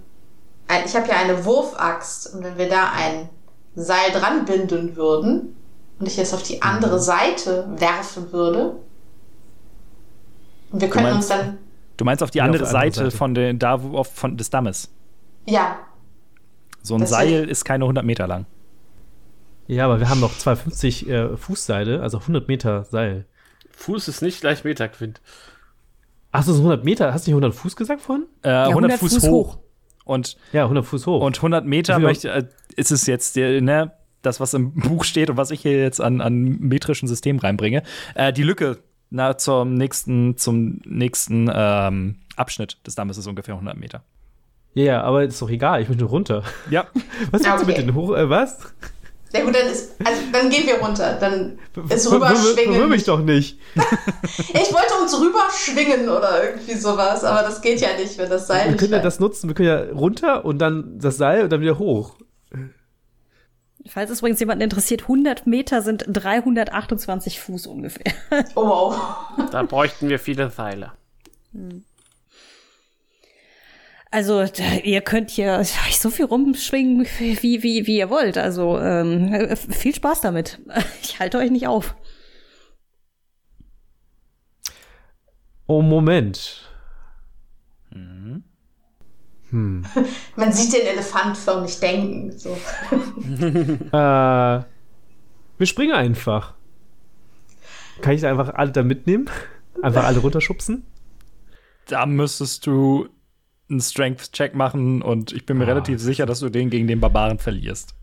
ein, 0.68 0.84
ich 0.84 0.94
habe 0.94 1.08
ja 1.08 1.16
eine 1.16 1.44
Wurfaxt 1.44 2.34
und 2.34 2.44
wenn 2.44 2.56
wir 2.58 2.68
da 2.68 2.92
ein 2.92 3.28
Seil 3.74 4.10
dran 4.12 4.44
binden 4.44 4.96
würden 4.96 5.56
und 5.98 6.06
ich 6.06 6.18
es 6.18 6.32
auf 6.34 6.42
die 6.42 6.62
andere 6.62 6.98
Seite 7.00 7.66
werfen 7.76 8.32
würde 8.32 8.76
und 10.70 10.80
wir 10.80 10.88
könnten 10.90 11.12
uns 11.12 11.28
dann, 11.28 11.58
Du 11.96 12.04
meinst 12.04 12.22
auf 12.24 12.30
die 12.32 12.38
Ja, 12.38 12.44
auf 12.44 12.48
andere 12.48 12.64
der 12.64 12.68
anderen 12.74 12.92
Seite, 12.92 13.04
Seite. 13.10 13.16
von 13.16 13.34
den, 13.34 13.58
da 13.60 13.82
wo, 13.82 14.02
von 14.02 14.36
des 14.36 14.50
Dammes. 14.50 14.90
ja, 15.46 15.78
So 16.82 16.94
ein 16.96 17.00
Das 17.02 17.10
Seil 17.10 17.48
ist 17.48 17.64
keine 17.64 17.84
100 17.84 18.04
Meter 18.04 18.26
lang. 18.26 18.46
ja, 19.68 19.84
aber 19.84 20.00
wir 20.00 20.08
haben 20.08 20.20
noch 20.20 20.36
250 20.36 21.08
äh, 21.08 21.36
Fußseile, 21.36 22.00
also 22.02 22.18
100 22.18 22.48
Meter 22.48 22.84
Seil. 22.84 23.26
Fuß 23.70 24.08
ist 24.08 24.22
nicht 24.22 24.40
gleich 24.40 24.64
Meterquint. 24.64 25.20
Achso, 26.32 26.48
das 26.50 26.56
ist 26.56 26.62
100 26.64 26.84
Meter. 26.84 27.12
Hast 27.14 27.26
du 27.26 27.30
nicht 27.30 27.34
100 27.36 27.54
Fuß 27.54 27.76
gesagt 27.76 28.00
vorhin? 28.02 28.26
Äh, 28.42 28.48
100, 28.50 28.68
100 28.70 28.98
Fuß, 28.98 29.14
Fuß 29.14 29.28
hoch. 29.28 29.48
hoch. 29.54 29.58
Und, 30.04 30.36
Ja, 30.52 30.64
100 30.64 30.84
Fuß 30.84 31.06
hoch. 31.06 31.22
und 31.22 31.36
100 31.36 31.64
Meter 31.64 31.98
möchte, 32.00 32.28
äh, 32.30 32.44
ist 32.76 32.90
es 32.90 33.06
jetzt 33.06 33.36
der, 33.36 33.60
ne, 33.60 33.92
das, 34.22 34.40
was 34.40 34.54
im 34.54 34.72
Buch 34.74 35.04
steht 35.04 35.30
und 35.30 35.36
was 35.36 35.50
ich 35.50 35.60
hier 35.62 35.80
jetzt 35.80 36.00
an, 36.00 36.20
an 36.20 36.42
metrischen 36.60 37.08
System 37.08 37.38
reinbringe. 37.38 37.82
Äh, 38.14 38.32
die 38.32 38.42
Lücke 38.42 38.78
na, 39.10 39.36
zum 39.36 39.74
nächsten, 39.74 40.36
zum 40.36 40.80
nächsten 40.84 41.50
ähm, 41.52 42.16
Abschnitt 42.36 42.78
des 42.86 42.94
Dammes 42.94 43.18
ist 43.18 43.26
ungefähr 43.26 43.54
100 43.54 43.76
Meter. 43.76 44.02
ja, 44.74 44.84
ja, 44.84 45.02
aber 45.02 45.22
ist 45.24 45.40
doch 45.40 45.50
egal. 45.50 45.82
Ich 45.82 45.88
möchte 45.88 46.04
runter. 46.04 46.42
Ja, 46.70 46.86
Was 47.30 47.44
willst 47.44 47.62
du 47.62 47.66
mit 47.66 47.76
Okay. 47.76 47.86
den 47.86 47.94
hoch? 47.94 48.16
Äh, 48.16 48.28
was? 48.28 48.58
ja 49.32 49.44
gut, 49.44 49.54
dann 49.54 49.66
ist, 49.66 49.94
also 50.04 50.20
dann 50.32 50.48
gehen 50.48 50.66
wir 50.66 50.76
runter, 50.78 51.16
dann 51.20 51.58
ist 51.90 52.10
rüberschwingen. 52.10 52.74
Verwirr 52.74 52.88
mich 52.88 53.04
doch 53.04 53.20
nicht. 53.20 53.58
Ich 54.48 54.72
wollte 54.72 54.94
uns 55.02 55.20
rüberschwingen 55.20 56.08
oder 56.08 56.42
irgendwie 56.44 56.74
sowas, 56.74 57.22
aber 57.24 57.42
das 57.42 57.60
geht 57.60 57.80
ja 57.80 57.88
nicht, 57.98 58.16
wenn 58.18 58.30
das 58.30 58.46
Seil 58.46 58.64
Wir 58.64 58.70
nicht 58.72 58.80
können 58.80 58.92
ja 58.92 59.00
das 59.00 59.20
nutzen. 59.20 59.48
Wir 59.48 59.54
können 59.54 59.68
ja 59.68 59.82
runter 59.92 60.44
und 60.44 60.58
dann 60.58 60.98
das 60.98 61.16
Seil 61.18 61.44
und 61.44 61.52
dann 61.52 61.60
wieder 61.60 61.78
hoch. 61.78 62.14
Falls 63.86 64.10
es 64.10 64.20
übrigens 64.20 64.40
jemanden 64.40 64.62
interessiert, 64.62 65.02
100 65.02 65.46
Meter 65.46 65.82
sind 65.82 66.04
328 66.08 67.40
Fuß 67.40 67.66
ungefähr. 67.66 68.12
Oh 68.54 68.68
wow. 68.68 69.50
Da 69.50 69.62
bräuchten 69.62 70.08
wir 70.08 70.18
viele 70.18 70.50
Seile. 70.50 70.92
Also 74.10 74.44
da, 74.44 74.74
ihr 74.84 75.00
könnt 75.00 75.30
hier 75.30 75.58
euch 75.58 75.98
so 75.98 76.08
viel 76.08 76.24
rumschwingen, 76.24 77.06
wie, 77.18 77.62
wie, 77.62 77.86
wie 77.86 77.98
ihr 77.98 78.10
wollt. 78.10 78.38
Also 78.38 78.78
ähm, 78.78 79.34
äh, 79.34 79.56
viel 79.56 79.94
Spaß 79.94 80.20
damit. 80.20 80.60
Ich 81.02 81.20
halte 81.20 81.38
euch 81.38 81.50
nicht 81.50 81.66
auf. 81.66 81.94
Oh, 85.66 85.80
Moment. 85.82 86.63
Man 90.36 90.52
sieht 90.52 90.72
den 90.72 90.86
Elefant 90.86 91.36
förmlich 91.36 91.78
denken. 91.80 92.32
So. 92.36 92.56
Äh, 93.92 94.64
wir 95.58 95.66
springen 95.66 95.92
einfach. 95.94 96.54
Kann 98.02 98.14
ich 98.14 98.22
da 98.22 98.30
einfach 98.30 98.54
alle 98.54 98.72
da 98.72 98.82
mitnehmen? 98.82 99.30
Einfach 99.82 100.04
alle 100.04 100.18
runterschubsen? 100.18 100.84
da 101.86 102.06
müsstest 102.06 102.66
du 102.66 103.08
einen 103.68 103.80
Strength-Check 103.80 104.54
machen 104.54 105.02
und 105.02 105.32
ich 105.32 105.44
bin 105.44 105.58
mir 105.58 105.64
Ah. 105.64 105.68
relativ 105.68 106.00
sicher, 106.00 106.24
dass 106.26 106.40
du 106.40 106.48
den 106.48 106.70
gegen 106.70 106.86
den 106.86 106.98
Barbaren 107.00 107.38
verlierst. 107.38 107.94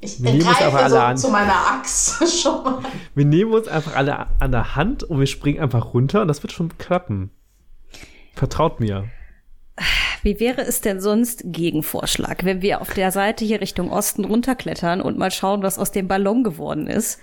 Ich 0.00 0.22
Wir 0.22 0.32
nehmen 0.32 0.46
uns 0.48 0.56
greife 0.58 0.78
alle 0.78 0.90
so 0.90 0.98
an. 0.98 1.16
zu 1.18 1.28
meiner 1.28 1.52
Axt 1.54 2.40
schon 2.42 2.64
mal. 2.64 2.82
Wir 3.14 3.24
nehmen 3.26 3.52
uns 3.52 3.68
einfach 3.68 3.96
alle 3.96 4.28
an 4.40 4.50
der 4.50 4.74
Hand 4.76 5.02
und 5.04 5.20
wir 5.20 5.26
springen 5.26 5.60
einfach 5.60 5.92
runter 5.92 6.22
und 6.22 6.28
das 6.28 6.42
wird 6.42 6.52
schon 6.52 6.76
klappen. 6.78 7.30
Vertraut 8.34 8.80
mir. 8.80 9.08
Wie 10.22 10.40
wäre 10.40 10.62
es 10.62 10.80
denn 10.80 11.00
sonst 11.00 11.42
Gegenvorschlag, 11.46 12.44
wenn 12.44 12.62
wir 12.62 12.80
auf 12.80 12.92
der 12.92 13.10
Seite 13.10 13.44
hier 13.44 13.60
Richtung 13.60 13.90
Osten 13.90 14.24
runterklettern 14.24 15.00
und 15.00 15.18
mal 15.18 15.30
schauen, 15.30 15.62
was 15.62 15.78
aus 15.78 15.92
dem 15.92 16.08
Ballon 16.08 16.44
geworden 16.44 16.86
ist? 16.86 17.20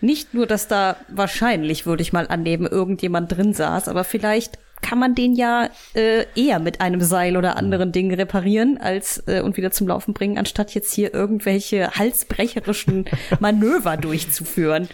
Nicht 0.00 0.34
nur, 0.34 0.46
dass 0.46 0.68
da 0.68 0.96
wahrscheinlich, 1.08 1.86
würde 1.86 2.02
ich 2.02 2.12
mal 2.12 2.28
annehmen, 2.28 2.66
irgendjemand 2.66 3.32
drin 3.32 3.54
saß, 3.54 3.88
aber 3.88 4.04
vielleicht 4.04 4.58
kann 4.82 4.98
man 4.98 5.14
den 5.14 5.34
ja 5.34 5.70
äh, 5.94 6.26
eher 6.36 6.58
mit 6.58 6.80
einem 6.80 7.00
Seil 7.00 7.36
oder 7.36 7.56
anderen 7.56 7.92
Dingen 7.92 8.14
reparieren 8.14 8.78
als 8.78 9.22
äh, 9.26 9.40
und 9.40 9.56
wieder 9.56 9.70
zum 9.70 9.88
Laufen 9.88 10.12
bringen, 10.12 10.38
anstatt 10.38 10.74
jetzt 10.74 10.92
hier 10.92 11.14
irgendwelche 11.14 11.90
halsbrecherischen 11.92 13.06
Manöver 13.40 13.96
durchzuführen. 13.96 14.88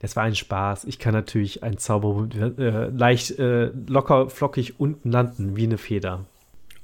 Das 0.00 0.14
war 0.14 0.22
ein 0.22 0.36
Spaß. 0.36 0.84
Ich 0.84 0.98
kann 1.00 1.12
natürlich 1.12 1.64
einen 1.64 1.78
Zauber 1.78 2.28
äh, 2.58 2.88
leicht 2.90 3.36
äh, 3.38 3.70
locker 3.88 4.30
flockig 4.30 4.78
unten 4.78 5.10
landen, 5.10 5.56
wie 5.56 5.64
eine 5.64 5.76
Feder. 5.78 6.24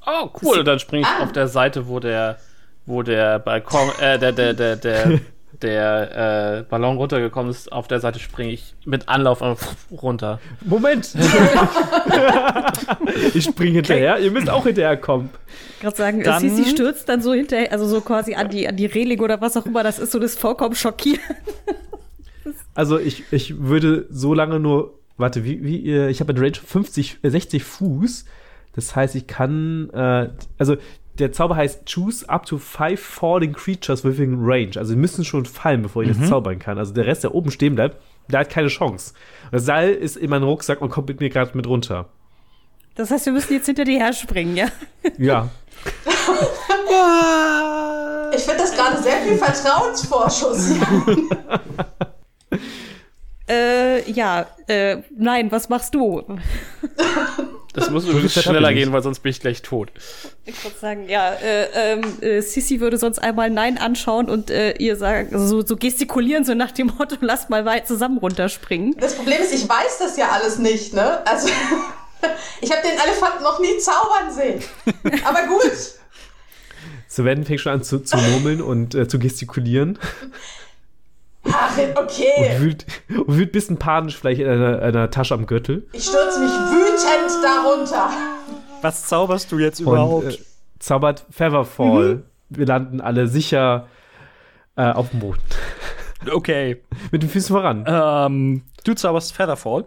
Oh, 0.04 0.28
cool. 0.42 0.64
Dann 0.64 0.78
springe 0.80 1.02
ich 1.02 1.08
Ah. 1.08 1.22
auf 1.22 1.32
der 1.32 1.46
Seite, 1.48 1.86
wo 1.88 2.00
der, 2.00 2.38
wo 2.86 3.02
der 3.02 3.38
Balkon, 3.38 3.88
äh, 4.00 4.18
der, 4.18 4.32
der, 4.32 4.52
der, 4.54 4.76
der, 4.76 5.20
der 5.62 6.58
äh, 6.58 6.62
Ballon 6.64 6.96
runtergekommen 6.96 7.50
ist. 7.52 7.70
Auf 7.70 7.86
der 7.86 8.00
Seite 8.00 8.18
springe 8.18 8.50
ich 8.52 8.74
mit 8.84 9.08
Anlauf 9.08 9.40
runter. 9.92 10.40
Moment! 10.64 11.14
ich 13.34 13.44
springe 13.44 13.72
hinterher. 13.76 14.18
Ihr 14.18 14.30
müsst 14.30 14.50
auch 14.50 14.64
hinterherkommen. 14.64 15.30
gerade 15.80 15.96
sagen, 15.96 16.22
Dann- 16.22 16.40
sie, 16.40 16.50
sie 16.50 16.64
stürzt 16.68 17.08
dann 17.08 17.22
so 17.22 17.32
hinterher, 17.32 17.72
also 17.72 17.86
so 17.86 18.00
quasi 18.00 18.34
an 18.34 18.48
die, 18.50 18.66
an 18.68 18.76
die 18.76 18.86
Reling 18.86 19.20
oder 19.20 19.40
was 19.40 19.56
auch 19.56 19.66
immer, 19.66 19.82
das 19.82 19.98
ist 19.98 20.12
so 20.12 20.18
das 20.18 20.34
vollkommen 20.34 20.74
schockierend. 20.74 21.20
Also 22.74 22.98
ich, 22.98 23.24
ich 23.32 23.60
würde 23.60 24.06
so 24.10 24.34
lange 24.34 24.58
nur, 24.60 24.98
warte, 25.16 25.44
wie, 25.44 25.62
wie 25.64 25.90
äh, 25.90 26.10
ich 26.10 26.20
habe 26.20 26.32
eine 26.32 26.40
Range 26.40 26.56
von 26.56 26.84
50, 26.84 27.18
äh, 27.22 27.30
60 27.30 27.62
Fuß. 27.62 28.24
Das 28.74 28.96
heißt, 28.96 29.14
ich 29.14 29.26
kann, 29.26 29.90
äh, 29.90 30.30
also 30.58 30.76
der 31.18 31.30
Zauber 31.30 31.54
heißt 31.56 31.86
Choose 31.86 32.28
up 32.28 32.44
to 32.46 32.58
five 32.58 32.98
falling 32.98 33.52
creatures 33.52 34.04
within 34.04 34.36
range. 34.40 34.72
Also 34.76 34.94
die 34.94 34.98
müssen 34.98 35.24
schon 35.24 35.44
fallen, 35.44 35.82
bevor 35.82 36.02
ich 36.02 36.08
das 36.16 36.28
zaubern 36.28 36.58
kann. 36.58 36.78
Also 36.78 36.92
der 36.92 37.06
Rest, 37.06 37.22
der 37.22 37.34
oben 37.34 37.52
stehen 37.52 37.76
bleibt, 37.76 37.98
der 38.28 38.40
hat 38.40 38.50
keine 38.50 38.68
Chance. 38.68 39.14
Das 39.52 39.64
Seil 39.64 39.90
ist 39.90 40.16
in 40.16 40.30
meinem 40.30 40.44
Rucksack 40.44 40.82
und 40.82 40.90
kommt 40.90 41.08
mit 41.08 41.20
mir 41.20 41.30
gerade 41.30 41.56
mit 41.56 41.68
runter. 41.68 42.08
Das 42.96 43.10
heißt, 43.10 43.26
wir 43.26 43.32
müssen 43.32 43.52
jetzt 43.52 43.66
hinter 43.66 43.84
dir 43.84 43.98
herspringen, 43.98 44.56
ja? 44.56 44.68
Ja. 45.18 45.50
Ich 48.36 48.42
finde 48.42 48.62
das 48.62 48.74
gerade 48.74 49.00
sehr 49.00 49.18
viel 49.18 49.36
Vertrauensvorschuss. 49.36 50.74
Äh, 53.48 54.10
ja, 54.10 54.46
äh, 54.68 54.98
nein, 55.16 55.52
was 55.52 55.68
machst 55.68 55.94
du? 55.94 56.22
Das 57.74 57.90
muss 57.90 58.06
übrigens 58.06 58.40
schneller 58.40 58.72
gehen, 58.72 58.92
weil 58.92 59.02
sonst 59.02 59.18
bin 59.18 59.30
ich 59.30 59.40
gleich 59.40 59.60
tot. 59.60 59.90
Ich 60.44 60.62
würde 60.64 60.78
sagen, 60.78 61.08
ja, 61.08 61.34
äh, 61.34 61.66
ähm, 61.74 62.22
äh, 62.22 62.40
Sissy 62.40 62.80
würde 62.80 62.96
sonst 62.96 63.18
einmal 63.18 63.50
Nein 63.50 63.78
anschauen 63.78 64.30
und 64.30 64.50
äh, 64.50 64.76
ihr 64.78 64.96
sagen, 64.96 65.34
also 65.34 65.46
so, 65.46 65.66
so 65.66 65.76
gestikulieren, 65.76 66.44
so 66.44 66.54
nach 66.54 66.70
dem 66.70 66.86
Motto, 66.86 67.16
lasst 67.20 67.50
mal 67.50 67.64
weit 67.66 67.88
zusammen 67.88 68.18
runterspringen. 68.18 68.96
Das 68.98 69.16
Problem 69.16 69.42
ist, 69.42 69.52
ich 69.52 69.68
weiß 69.68 69.98
das 69.98 70.16
ja 70.16 70.30
alles 70.30 70.58
nicht, 70.58 70.94
ne? 70.94 71.26
Also, 71.26 71.48
ich 72.60 72.70
habe 72.70 72.80
den 72.82 72.92
Elefanten 72.92 73.42
noch 73.42 73.58
nie 73.60 73.76
zaubern 73.78 74.32
sehen. 74.32 74.62
Aber 75.24 75.42
gut. 75.48 75.72
Sven 77.08 77.44
fängt 77.44 77.60
schon 77.60 77.72
an 77.72 77.82
zu, 77.82 78.00
zu 78.00 78.16
murmeln 78.16 78.62
und 78.62 78.94
äh, 78.94 79.06
zu 79.06 79.18
gestikulieren 79.18 79.98
Ach, 81.50 81.76
und 81.78 81.96
okay. 81.98 82.56
wühlt, 82.58 82.86
und 83.10 83.36
wühlt 83.36 83.48
ein 83.50 83.52
bisschen 83.52 83.78
panisch 83.78 84.16
vielleicht 84.16 84.40
in 84.40 84.48
einer, 84.48 84.80
einer 84.82 85.10
Tasche 85.10 85.34
am 85.34 85.46
Gürtel. 85.46 85.86
Ich 85.92 86.04
stürze 86.04 86.40
mich 86.40 86.50
wütend 86.50 87.44
darunter. 87.44 88.10
Was 88.82 89.06
zauberst 89.06 89.50
du 89.52 89.58
jetzt 89.58 89.80
Und 89.80 90.24
äh, 90.24 90.38
zaubert 90.78 91.26
Featherfall. 91.30 92.24
Wir 92.50 92.66
landen 92.66 93.00
alle 93.00 93.26
sicher 93.26 93.88
äh, 94.76 94.90
auf 94.90 95.10
dem 95.10 95.20
Boden. 95.20 95.40
okay. 96.32 96.82
Mit 97.10 97.22
den 97.22 97.30
Füßen 97.30 97.54
voran. 97.54 97.84
Ähm, 97.86 98.62
du 98.84 98.94
zauberst 98.94 99.32
Featherfall. 99.34 99.84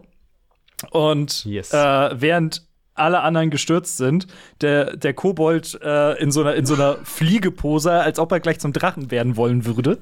Und 0.91 1.45
Yes. 1.45 1.73
äh, 1.73 2.09
während 2.21 2.66
alle 2.97 3.21
anderen 3.21 3.49
gestürzt 3.49 3.97
sind, 3.97 4.27
der, 4.61 4.95
der 4.95 5.13
Kobold 5.13 5.79
äh, 5.81 6.21
in, 6.21 6.31
so 6.31 6.41
einer, 6.41 6.55
in 6.55 6.65
so 6.65 6.73
einer 6.73 6.97
Fliegepose, 7.03 7.91
als 7.91 8.19
ob 8.19 8.31
er 8.31 8.39
gleich 8.39 8.59
zum 8.59 8.73
Drachen 8.73 9.11
werden 9.11 9.37
wollen 9.37 9.65
würde. 9.65 9.99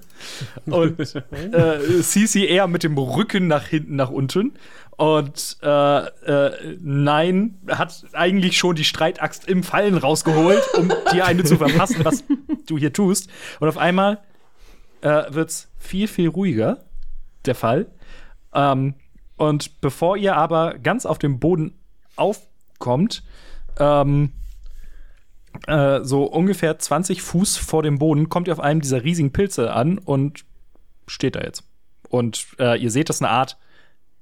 Und 0.66 1.00
äh, 1.54 1.80
Sisi 2.02 2.46
eher 2.46 2.68
mit 2.68 2.84
dem 2.84 2.98
Rücken 2.98 3.48
nach 3.48 3.68
hinten, 3.68 3.96
nach 3.96 4.10
unten. 4.10 4.54
Und 4.98 5.58
äh, 5.62 5.68
äh, 5.68 6.78
Nein 6.82 7.58
hat 7.70 8.06
eigentlich 8.14 8.58
schon 8.58 8.76
die 8.76 8.86
Streitaxt 8.86 9.48
im 9.48 9.64
Fallen 9.64 9.98
rausgeholt, 9.98 10.64
um 10.78 10.92
dir 11.12 11.26
eine 11.26 11.44
zu 11.44 11.58
verpassen, 11.58 12.06
was 12.06 12.24
du 12.66 12.78
hier 12.78 12.94
tust. 12.94 13.30
Und 13.60 13.68
auf 13.68 13.78
einmal 13.78 14.20
äh, 15.02 15.24
wird's 15.30 15.70
viel, 15.78 16.08
viel 16.08 16.30
ruhiger, 16.30 16.86
der 17.46 17.56
Fall. 17.56 17.88
Ähm, 18.54 18.96
und 19.38 19.82
bevor 19.82 20.16
ihr 20.16 20.38
aber 20.38 20.76
ganz 20.78 21.06
auf 21.06 21.20
dem 21.20 21.40
Boden 21.40 21.78
aufkommt, 22.76 23.24
ähm, 23.80 24.32
äh, 25.68 26.02
so 26.04 26.26
ungefähr 26.26 26.78
20 26.78 27.22
Fuß 27.22 27.58
vor 27.58 27.84
dem 27.84 27.98
Boden, 27.98 28.30
kommt 28.30 28.48
ihr 28.48 28.54
auf 28.54 28.60
einem 28.60 28.82
dieser 28.82 29.04
riesigen 29.04 29.32
Pilze 29.32 29.74
an 29.74 29.98
und 29.98 30.46
steht 31.08 31.36
da 31.36 31.42
jetzt. 31.42 31.64
Und 32.10 32.48
äh, 32.60 32.80
ihr 32.82 32.92
seht, 32.92 33.10
dass 33.10 33.22
eine 33.22 33.32
Art 33.32 33.58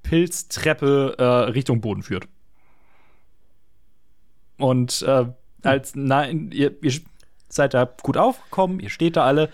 Pilztreppe 0.03 1.15
äh, 1.17 1.23
Richtung 1.23 1.81
Boden 1.81 2.03
führt. 2.03 2.27
Und 4.57 5.01
äh, 5.01 5.25
als 5.63 5.95
nein, 5.95 6.51
ihr, 6.51 6.75
ihr 6.81 6.91
seid 7.55 7.73
da 7.73 7.89
gut 8.03 8.17
aufgekommen, 8.17 8.79
ihr 8.79 8.89
steht 8.89 9.15
da 9.17 9.25
alle 9.25 9.49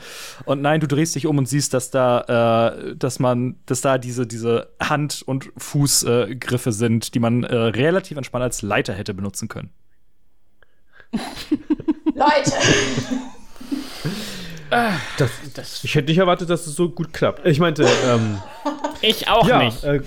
und 0.46 0.62
nein, 0.62 0.80
du 0.80 0.88
drehst 0.88 1.16
dich 1.16 1.28
um 1.28 1.38
und 1.38 1.48
siehst, 1.48 1.74
dass 1.74 1.92
da, 1.92 2.74
äh, 2.78 2.96
dass 2.96 3.20
man, 3.20 3.56
dass 3.66 3.82
da 3.82 3.98
diese, 3.98 4.26
diese 4.28 4.70
Hand- 4.82 5.22
und 5.26 5.50
Fußgriffe 5.58 6.70
äh, 6.70 6.74
sind, 6.74 7.14
die 7.16 7.20
man 7.20 7.44
äh, 7.44 7.56
relativ 7.56 8.18
entspannt 8.18 8.44
als 8.44 8.62
Leiter 8.62 8.94
hätte 8.94 9.14
benutzen 9.14 9.48
können. 9.48 9.72
Leute, 12.14 12.52
Das, 15.56 15.84
ich 15.84 15.96
hätte 15.96 16.08
nicht 16.10 16.20
erwartet, 16.20 16.50
dass 16.50 16.68
es 16.68 16.76
so 16.76 16.90
gut 16.90 17.12
klappt. 17.14 17.46
Ich 17.46 17.60
meinte, 17.60 17.88
ähm, 18.06 18.40
Ich 19.02 19.28
auch 19.28 19.48
ja, 19.48 19.64
nicht. 19.64 19.84
äh, 19.84 20.02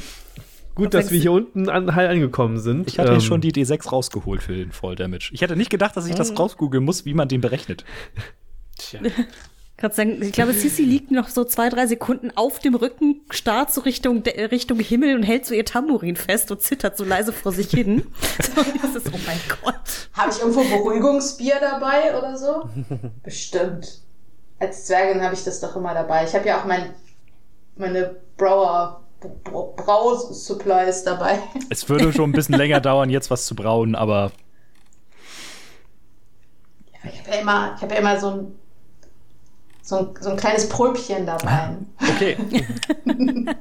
gut, 0.75 0.95
dass 0.95 1.11
wir 1.11 1.21
hier 1.21 1.33
unten 1.33 1.69
an, 1.69 1.95
heil 1.95 2.09
angekommen 2.09 2.59
sind. 2.59 2.89
Ich 2.89 2.99
hatte 2.99 3.09
ähm, 3.11 3.15
jetzt 3.15 3.25
schon 3.27 3.41
die 3.41 3.53
D6 3.53 3.91
rausgeholt 3.91 4.43
für 4.43 4.55
den 4.55 4.73
Fall 4.73 4.97
Damage. 4.97 5.31
Ich 5.33 5.41
hätte 5.41 5.57
nicht 5.57 5.71
gedacht, 5.71 5.97
dass 5.97 6.07
ich 6.07 6.15
das 6.15 6.39
rausgoogeln 6.39 6.85
muss, 6.85 7.05
wie 7.05 7.15
man 7.15 7.29
den 7.29 7.41
berechnet. 7.41 7.85
Tja. 8.79 9.01
Sagen, 9.91 10.23
ich 10.23 10.31
glaube, 10.31 10.53
Sissy 10.53 10.85
liegt 10.85 11.11
noch 11.11 11.29
so 11.29 11.43
zwei, 11.43 11.69
drei 11.69 11.89
Sekunden 11.89 12.31
auf 12.37 12.61
dem 12.61 12.77
Rücken, 12.77 13.23
starrt 13.31 13.73
so 13.73 13.81
Richtung, 13.81 14.23
Richtung 14.23 14.79
Himmel 14.79 15.17
und 15.17 15.25
hält 15.25 15.45
so 15.45 15.55
ihr 15.55 15.65
Tambourin 15.65 16.15
fest 16.15 16.53
und 16.53 16.61
zittert 16.63 16.97
so 16.97 17.05
leise 17.05 17.33
vor 17.33 17.51
sich 17.51 17.71
hin. 17.71 18.07
so, 18.41 18.63
das 18.81 18.95
ist, 18.95 19.13
oh 19.13 19.19
mein 19.27 19.41
Gott. 19.65 20.09
habe 20.13 20.31
ich 20.31 20.39
irgendwo 20.39 20.63
Beruhigungsbier 20.63 21.57
dabei 21.61 22.17
oder 22.17 22.37
so? 22.37 22.69
Bestimmt. 23.25 24.03
Als 24.61 24.87
Zwergin 24.87 25.21
habe 25.21 25.35
ich 25.35 25.43
das 25.43 25.59
doch 25.59 25.75
immer 25.75 25.95
dabei. 25.95 26.25
Ich 26.25 26.35
habe 26.37 26.47
ja 26.47 26.61
auch 26.61 26.65
mein, 26.65 26.95
meine 27.77 28.15
Brauer, 28.37 28.65
Bra- 28.69 29.02
Brau-Supplies 29.47 31.05
dabei. 31.05 31.39
Es 31.71 31.89
würde 31.89 32.13
schon 32.13 32.31
ein 32.31 32.33
bisschen 32.33 32.55
länger 32.59 32.81
dauern, 32.81 33.11
jetzt 33.11 33.31
was 33.31 33.47
zu 33.47 33.55
brauen, 33.55 33.95
aber 33.95 34.33
Ich 37.05 37.19
habe 37.21 37.31
ja 37.31 37.41
immer, 37.41 37.75
ich 37.77 37.83
habe 37.83 37.95
ja 37.95 38.01
immer 38.01 38.21
so 38.21 38.31
ein, 38.31 38.59
so 39.83 39.97
ein, 39.97 40.15
so 40.21 40.31
ein 40.31 40.37
kleines 40.37 40.69
Pröbchen 40.69 41.27
dabei. 41.27 41.77
okay. 42.01 42.37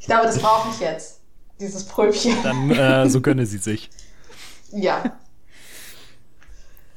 Ich 0.00 0.06
glaube, 0.10 0.26
das 0.26 0.38
brauche 0.38 0.70
ich 0.70 0.80
jetzt. 0.80 1.20
Dieses 1.60 1.84
Pröbchen. 1.84 2.42
Dann 2.42 2.70
äh, 2.70 3.10
so 3.10 3.20
gönne 3.20 3.44
sie 3.44 3.58
sich. 3.58 3.90
Ja. 4.72 5.18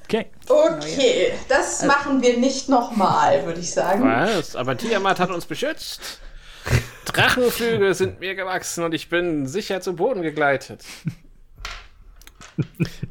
Okay. 0.06 0.28
Okay, 0.48 1.34
das 1.50 1.84
machen 1.84 2.22
wir 2.22 2.38
nicht 2.38 2.70
nochmal, 2.70 3.46
würde 3.46 3.60
ich 3.60 3.72
sagen. 3.72 4.04
Was? 4.04 4.56
Aber 4.56 4.78
Tiamat 4.78 5.20
hat 5.20 5.30
uns 5.30 5.46
beschützt. 5.46 6.22
Drachenflügel 7.06 7.94
sind 7.94 8.20
mir 8.20 8.36
gewachsen 8.36 8.84
und 8.84 8.94
ich 8.94 9.10
bin 9.10 9.48
sicher 9.48 9.82
zu 9.82 9.96
Boden 9.96 10.22
gegleitet. 10.22 10.86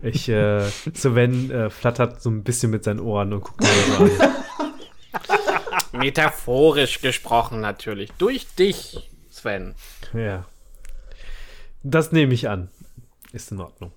Ich, 0.03 0.29
äh, 0.29 0.69
Sven 0.95 1.51
äh, 1.51 1.71
flattert 1.71 2.23
so 2.23 2.31
ein 2.31 2.45
bisschen 2.45 2.71
mit 2.71 2.85
seinen 2.85 3.01
Ohren 3.01 3.33
und 3.33 3.43
guckt 3.43 3.61
mir 3.61 3.69
so 3.69 4.05
an. 4.05 4.35
Metaphorisch 6.01 7.01
gesprochen 7.01 7.61
natürlich. 7.61 8.13
Durch 8.13 8.47
dich, 8.55 9.11
Sven. 9.29 9.75
Ja. 10.13 10.47
Das 11.83 12.13
nehme 12.13 12.35
ich 12.35 12.49
an. 12.49 12.69
Ist 13.33 13.53
in 13.53 13.61
Ordnung. 13.61 13.93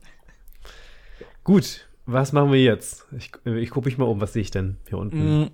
Gut, 1.44 1.88
was 2.06 2.32
machen 2.32 2.52
wir 2.52 2.62
jetzt? 2.62 3.06
Ich, 3.18 3.32
ich 3.46 3.70
gucke 3.70 3.88
mich 3.88 3.98
mal 3.98 4.06
um. 4.06 4.22
Was 4.22 4.34
sehe 4.34 4.42
ich 4.42 4.52
denn 4.52 4.78
hier 4.88 4.98
unten? 4.98 5.42
Mm, 5.42 5.52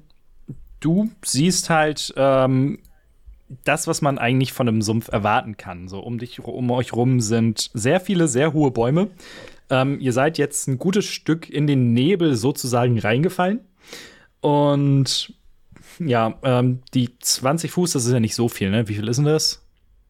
du 0.80 1.10
siehst 1.24 1.70
halt 1.70 2.14
ähm, 2.16 2.80
das, 3.64 3.88
was 3.88 4.02
man 4.02 4.18
eigentlich 4.18 4.54
von 4.54 4.68
einem 4.68 4.82
Sumpf 4.82 5.08
erwarten 5.10 5.58
kann. 5.58 5.88
So 5.88 6.00
um 6.00 6.20
dich, 6.20 6.40
um 6.40 6.70
euch 6.72 6.94
rum 6.94 7.20
sind 7.20 7.70
sehr 7.74 8.00
viele, 8.00 8.28
sehr 8.28 8.54
hohe 8.54 8.72
Bäume. 8.72 9.10
Ähm, 9.70 10.00
ihr 10.00 10.14
seid 10.14 10.38
jetzt 10.38 10.68
ein 10.68 10.78
gutes 10.78 11.06
Stück 11.06 11.50
in 11.50 11.68
den 11.68 11.94
Nebel 11.94 12.36
sozusagen 12.36 12.98
reingefallen. 13.00 13.62
Und 14.42 15.34
ja, 16.00 16.38
ähm, 16.44 16.80
die 16.94 17.18
20 17.20 17.72
Fuß, 17.72 17.92
das 17.94 18.06
ist 18.06 18.14
ja 18.14 18.20
nicht 18.20 18.36
so 18.36 18.48
viel, 18.48 18.70
ne? 18.72 18.88
Wie 18.88 18.96
viel 18.96 19.08
ist 19.08 19.18
denn 19.18 19.26
das? 19.26 19.66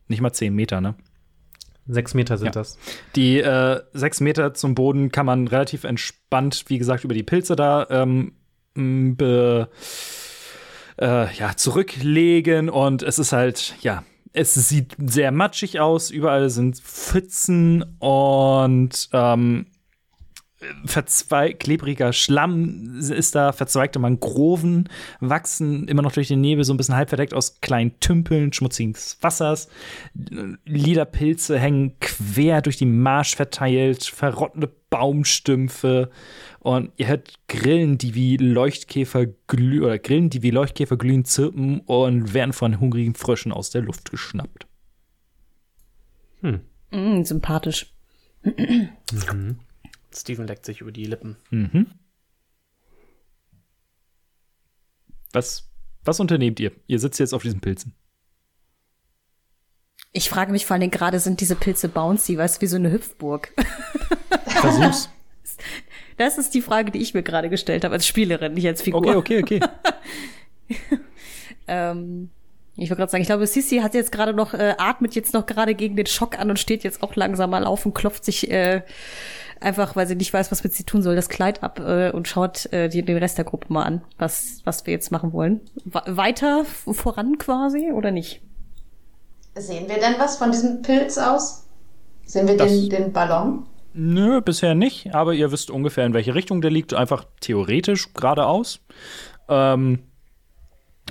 Nicht 0.07 0.21
mal 0.21 0.31
10 0.33 0.53
Meter, 0.53 0.81
ne? 0.81 0.95
Sechs 1.87 2.13
Meter 2.13 2.37
sind 2.37 2.47
Ja. 2.47 2.51
das. 2.51 2.77
Die 3.15 3.39
äh, 3.39 3.81
sechs 3.93 4.19
Meter 4.21 4.53
zum 4.53 4.75
Boden 4.75 5.11
kann 5.11 5.25
man 5.25 5.47
relativ 5.47 5.83
entspannt, 5.85 6.65
wie 6.67 6.77
gesagt, 6.77 7.03
über 7.03 7.15
die 7.15 7.23
Pilze 7.23 7.55
da 7.55 7.87
ähm, 7.89 8.33
be, 8.75 9.69
äh, 10.99 11.33
ja, 11.33 11.55
zurücklegen. 11.55 12.69
Und 12.69 13.03
es 13.03 13.19
ist 13.19 13.31
halt, 13.31 13.75
ja, 13.81 14.03
es 14.33 14.53
sieht 14.53 14.95
sehr 15.03 15.31
matschig 15.31 15.79
aus. 15.79 16.11
Überall 16.11 16.49
sind 16.49 16.77
Pfützen 16.77 17.97
und 17.99 19.09
ähm, 19.13 19.65
verzweig 20.85 21.59
klebriger 21.59 22.11
Schlamm 22.11 22.99
ist 22.99 23.35
da, 23.35 23.53
verzweigte 23.53 23.97
Mangroven 23.97 24.89
wachsen 25.21 25.87
immer 25.87 26.01
noch 26.01 26.11
durch 26.11 26.27
den 26.27 26.41
Nebel 26.41 26.65
so 26.65 26.73
ein 26.73 26.77
bisschen 26.77 26.95
halb 26.95 27.09
verdeckt 27.09 27.33
aus 27.33 27.61
kleinen 27.61 27.97
Tümpeln 27.99 28.51
schmutzigen 28.51 28.93
Wassers. 29.21 29.69
Liederpilze 30.65 31.57
hängen 31.57 31.97
quer 32.01 32.61
durch 32.61 32.77
die 32.77 32.85
Marsch 32.85 33.35
verteilt, 33.35 34.03
verrottende 34.03 34.69
Baumstümpfe 34.89 36.09
und 36.59 36.91
ihr 36.97 37.07
hört 37.07 37.33
Grillen, 37.47 37.97
die 37.97 38.15
wie 38.15 38.37
Leuchtkäfer 38.37 39.27
glühen 39.47 39.83
oder 39.83 39.97
Grillen, 39.97 40.29
die 40.29 40.41
wie 40.41 40.51
Leuchtkäfer 40.51 40.97
glühen, 40.97 41.25
zirpen 41.25 41.79
und 41.81 42.33
werden 42.33 42.53
von 42.53 42.79
hungrigen 42.79 43.15
Fröschen 43.15 43.51
aus 43.51 43.69
der 43.69 43.81
Luft 43.81 44.11
geschnappt. 44.11 44.67
Mm, 46.41 47.23
sympathisch. 47.23 47.93
Steven 50.13 50.47
leckt 50.47 50.65
sich 50.65 50.81
über 50.81 50.91
die 50.91 51.05
Lippen. 51.05 51.37
Mhm. 51.49 51.87
Was, 55.31 55.69
was 56.03 56.19
unternehmt 56.19 56.59
ihr? 56.59 56.71
Ihr 56.87 56.99
sitzt 56.99 57.19
jetzt 57.19 57.33
auf 57.33 57.43
diesen 57.43 57.61
Pilzen. 57.61 57.93
Ich 60.11 60.29
frage 60.29 60.51
mich 60.51 60.65
vor 60.65 60.73
allen 60.73 60.81
Dingen 60.81 60.91
gerade, 60.91 61.19
sind 61.19 61.39
diese 61.39 61.55
Pilze 61.55 61.87
bouncy, 61.87 62.37
weißt 62.37 62.57
du, 62.57 62.61
wie 62.61 62.67
so 62.67 62.77
eine 62.77 62.91
Hüpfburg? 62.91 63.53
Versuch's. 64.47 65.09
Das 66.19 66.37
ist 66.37 66.53
die 66.53 66.61
Frage, 66.61 66.91
die 66.91 66.99
ich 66.99 67.13
mir 67.13 67.23
gerade 67.23 67.49
gestellt 67.49 67.83
habe 67.85 67.93
als 67.95 68.05
Spielerin, 68.05 68.53
nicht 68.53 68.67
als 68.67 68.81
Figur. 68.81 69.15
Okay, 69.15 69.37
okay, 69.39 69.59
okay. 69.59 69.59
Ähm, 71.67 72.29
ich 72.75 72.89
wollte 72.89 72.99
gerade 73.01 73.11
sagen, 73.11 73.21
ich 73.21 73.27
glaube, 73.27 73.45
Sissi 73.45 73.77
hat 73.77 73.93
jetzt 73.93 74.11
gerade 74.11 74.33
noch, 74.33 74.53
äh, 74.53 74.73
atmet 74.77 75.13
jetzt 75.15 75.33
noch 75.33 75.45
gerade 75.45 75.75
gegen 75.75 75.95
den 75.95 76.05
Schock 76.07 76.39
an 76.39 76.49
und 76.49 76.57
steht 76.57 76.83
jetzt 76.83 77.03
auch 77.03 77.15
langsam 77.15 77.49
mal 77.51 77.63
auf 77.65 77.85
und 77.85 77.93
klopft 77.93 78.25
sich 78.25 78.49
äh, 78.49 78.81
einfach, 79.59 79.95
weil 79.95 80.07
sie 80.07 80.15
nicht 80.15 80.33
weiß, 80.33 80.51
was 80.51 80.63
mit 80.63 80.73
sie 80.73 80.83
tun 80.83 81.01
soll, 81.03 81.15
das 81.15 81.29
Kleid 81.29 81.61
ab 81.61 81.79
äh, 81.79 82.09
und 82.11 82.27
schaut 82.27 82.65
äh, 82.73 82.89
die, 82.89 83.03
den 83.03 83.17
Rest 83.17 83.37
der 83.37 83.45
Gruppe 83.45 83.71
mal 83.71 83.83
an, 83.83 84.01
was, 84.17 84.61
was 84.63 84.85
wir 84.85 84.93
jetzt 84.93 85.11
machen 85.11 85.31
wollen. 85.33 85.61
Wa- 85.85 86.03
weiter 86.07 86.65
voran 86.65 87.37
quasi 87.37 87.91
oder 87.91 88.11
nicht? 88.11 88.41
Sehen 89.55 89.87
wir 89.89 89.99
denn 89.99 90.15
was 90.17 90.37
von 90.37 90.51
diesem 90.51 90.81
Pilz 90.81 91.17
aus? 91.17 91.65
Sehen 92.25 92.47
wir 92.47 92.57
Das- 92.57 92.71
den, 92.71 92.89
den 92.89 93.13
Ballon? 93.13 93.65
Nö, 94.01 94.39
bisher 94.39 94.75
nicht, 94.75 95.13
aber 95.13 95.33
ihr 95.33 95.51
wisst 95.51 95.69
ungefähr, 95.69 96.05
in 96.05 96.13
welche 96.13 96.33
Richtung 96.33 96.61
der 96.61 96.71
liegt. 96.71 96.93
Einfach 96.93 97.25
theoretisch 97.41 98.13
geradeaus. 98.13 98.79
Ähm, 99.49 99.99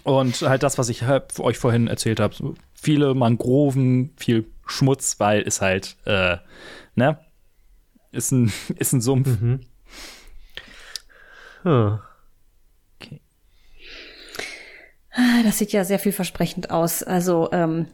und 0.05 0.41
halt 0.41 0.63
das, 0.63 0.79
was 0.79 0.89
ich 0.89 1.01
für 1.01 1.27
euch 1.41 1.59
vorhin 1.59 1.87
erzählt 1.87 2.19
habe. 2.19 2.35
So 2.35 2.55
viele 2.73 3.15
Mangroven, 3.15 4.15
viel 4.17 4.47
Schmutz, 4.67 5.21
weil 5.21 5.43
ist 5.43 5.61
halt, 5.61 5.97
äh, 6.07 6.39
ne? 6.95 7.19
Ist 8.11 8.31
ein, 8.33 8.51
ist 8.79 8.93
ein 8.95 9.03
Sumpf. 9.03 9.29
Hm. 9.39 9.61
Ah, 11.65 12.01
Das 15.45 15.59
sieht 15.59 15.73
ja 15.73 15.85
sehr 15.85 15.99
vielversprechend 15.99 16.71
aus. 16.71 17.03
Also 17.03 17.51
ähm, 17.53 17.87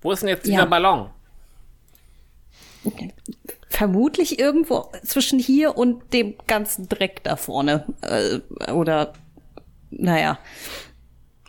Wo 0.00 0.10
ist 0.10 0.20
denn 0.22 0.30
jetzt 0.30 0.46
Ja. 0.46 0.52
dieser 0.56 0.66
Ballon? 0.66 1.10
Vermutlich 3.76 4.38
irgendwo 4.38 4.90
zwischen 5.04 5.38
hier 5.38 5.76
und 5.76 6.14
dem 6.14 6.34
ganzen 6.46 6.88
Dreck 6.88 7.22
da 7.24 7.36
vorne. 7.36 7.84
Äh, 8.00 8.40
oder, 8.72 9.12
naja. 9.90 10.38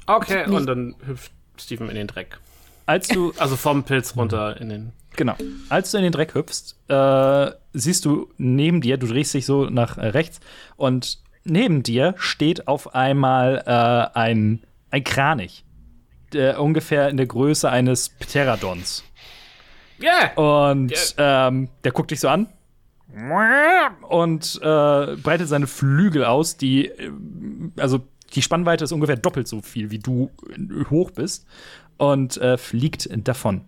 Okay, 0.08 0.46
und 0.46 0.66
dann 0.66 0.96
hüpft 1.06 1.32
Steven 1.58 1.90
in 1.90 1.96
den 1.96 2.08
Dreck. 2.08 2.38
Als 2.86 3.08
du, 3.08 3.34
Also 3.38 3.56
vom 3.56 3.84
Pilz 3.84 4.16
runter 4.18 4.60
in 4.60 4.70
den. 4.70 4.92
Genau. 5.16 5.36
Als 5.70 5.92
du 5.92 5.98
in 5.98 6.04
den 6.04 6.12
Dreck 6.12 6.36
hüpfst, 6.36 6.76
äh, 6.90 7.52
siehst 7.74 8.04
du 8.04 8.30
neben 8.38 8.82
dir, 8.82 8.98
du 8.98 9.08
drehst 9.08 9.34
dich 9.34 9.46
so 9.46 9.66
nach 9.66 9.98
äh, 9.98 10.08
rechts 10.08 10.42
und 10.76 11.20
neben 11.46 11.82
dir 11.82 12.14
steht 12.18 12.68
auf 12.68 12.94
einmal 12.94 13.64
äh, 13.66 14.18
ein, 14.20 14.64
ein 14.92 15.04
Kranich. 15.04 15.64
Der 16.34 16.62
ungefähr 16.62 17.08
in 17.08 17.16
der 17.16 17.26
Größe 17.26 17.70
eines 17.70 18.10
Pterodons. 18.10 19.04
Yeah! 20.02 20.34
Und 20.36 20.94
ähm, 21.18 21.70
der 21.84 21.92
guckt 21.92 22.12
dich 22.12 22.20
so 22.20 22.28
an 22.30 22.48
und 24.10 24.60
äh, 24.62 25.16
breitet 25.16 25.48
seine 25.48 25.66
Flügel 25.68 26.26
aus, 26.26 26.58
die, 26.58 26.88
äh, 26.90 27.12
also 27.78 28.02
die 28.36 28.42
Spannweite 28.42 28.84
ist 28.84 28.92
ungefähr 28.92 29.16
doppelt 29.16 29.48
so 29.48 29.62
viel, 29.62 29.90
wie 29.92 30.00
du 30.00 30.30
äh, 30.52 30.86
hoch 30.90 31.12
bist, 31.12 31.46
und 31.98 32.38
äh, 32.38 32.58
fliegt 32.58 33.10
davon. 33.28 33.62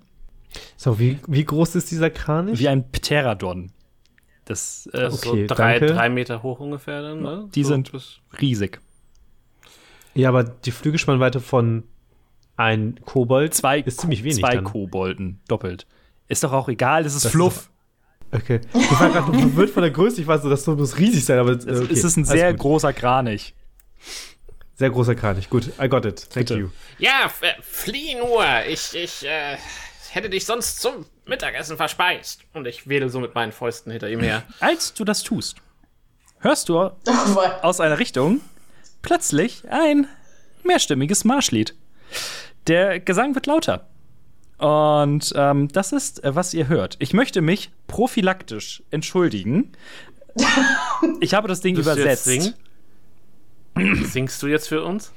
So, 0.77 0.99
wie, 0.99 1.19
wie 1.27 1.45
groß 1.45 1.75
ist 1.75 1.89
dieser 1.91 2.09
Kranich? 2.09 2.59
Wie 2.59 2.67
ein 2.67 2.91
Pterodon. 2.91 3.71
Das 4.45 4.89
äh, 4.93 4.97
Also 4.97 5.29
Okay, 5.29 5.47
so 5.47 5.55
drei, 5.55 5.79
danke. 5.79 5.93
drei 5.95 6.09
Meter 6.09 6.43
hoch 6.43 6.59
ungefähr 6.59 7.01
dann, 7.01 7.21
ne? 7.21 7.49
Die 7.55 7.63
so 7.63 7.69
sind- 7.69 7.91
riesig. 8.41 8.79
Ja, 10.15 10.29
aber 10.29 10.43
die 10.43 10.71
Flügelspannweite 10.71 11.39
von 11.39 11.83
ein 12.57 12.99
Kobold 13.05 13.53
Zwei, 13.53 13.79
ist 13.79 14.01
ziemlich 14.01 14.23
wenig. 14.23 14.39
zwei 14.39 14.55
dann. 14.55 14.63
Kobolden, 14.65 15.39
doppelt. 15.47 15.85
Ist 16.29 16.43
doch 16.43 16.53
auch 16.53 16.69
egal, 16.69 17.03
das 17.03 17.13
ist 17.15 17.25
Das 17.25 17.31
ist 17.31 17.35
Fluff. 17.35 17.69
Okay. 18.31 18.61
Ich 18.73 18.91
war 18.99 19.09
gerade 19.09 19.33
verwirrt 19.33 19.69
von 19.73 19.81
der 19.83 19.91
Größe. 19.91 20.21
Ich 20.21 20.27
weiß 20.27 20.43
so, 20.43 20.49
das 20.49 20.65
muss 20.67 20.97
riesig 20.97 21.25
sein, 21.25 21.39
aber 21.39 21.51
okay. 21.53 21.87
Es 21.91 22.03
ist 22.03 22.15
ein 22.15 22.21
Alles 22.23 22.29
sehr 22.29 22.51
gut. 22.53 22.61
großer 22.61 22.93
Kranich. 22.93 23.53
sehr 24.75 24.91
großer 24.91 25.15
Kranich. 25.15 25.49
Gut, 25.49 25.71
I 25.81 25.89
got 25.89 26.05
it. 26.05 26.19
Thank 26.29 26.47
Bitte. 26.47 26.55
you. 26.59 26.69
Ja, 26.99 27.25
äh, 27.41 27.53
flieh 27.61 28.15
nur! 28.15 28.45
Ich, 28.67 28.93
ich, 28.95 29.25
äh, 29.25 29.57
hätte 30.11 30.29
dich 30.29 30.45
sonst 30.45 30.79
zum 30.79 31.05
Mittagessen 31.25 31.75
verspeist. 31.77 32.41
Und 32.53 32.67
ich 32.67 32.87
wedel 32.87 33.09
so 33.09 33.19
mit 33.19 33.33
meinen 33.35 33.51
Fäusten 33.51 33.91
hinter 33.91 34.09
ihm 34.09 34.19
her. 34.21 34.43
Als 34.59 34.93
du 34.93 35.03
das 35.03 35.23
tust, 35.23 35.57
hörst 36.39 36.69
du 36.69 36.77
Oh, 36.79 36.91
aus 37.63 37.79
einer 37.79 37.97
Richtung 37.99 38.41
plötzlich 39.01 39.63
ein 39.69 40.07
mehrstimmiges 40.63 41.23
Marschlied. 41.23 41.73
Der 42.67 42.99
Gesang 42.99 43.33
wird 43.33 43.47
lauter. 43.47 43.87
Und 44.59 45.33
ähm, 45.35 45.69
das 45.69 45.93
ist, 45.93 46.23
äh, 46.23 46.35
was 46.35 46.53
ihr 46.53 46.67
hört. 46.67 46.97
Ich 46.99 47.13
möchte 47.13 47.41
mich 47.41 47.71
prophylaktisch 47.87 48.83
entschuldigen. 48.91 49.71
Ich 51.21 51.33
habe 51.33 51.47
das 51.47 51.61
Ding 51.61 51.75
Willst 51.75 51.87
du 51.87 51.91
jetzt 51.93 52.27
übersetzt. 52.27 52.55
singen? 53.75 54.05
Singst 54.05 54.43
du 54.43 54.47
jetzt 54.47 54.67
für 54.67 54.83
uns? 54.83 55.11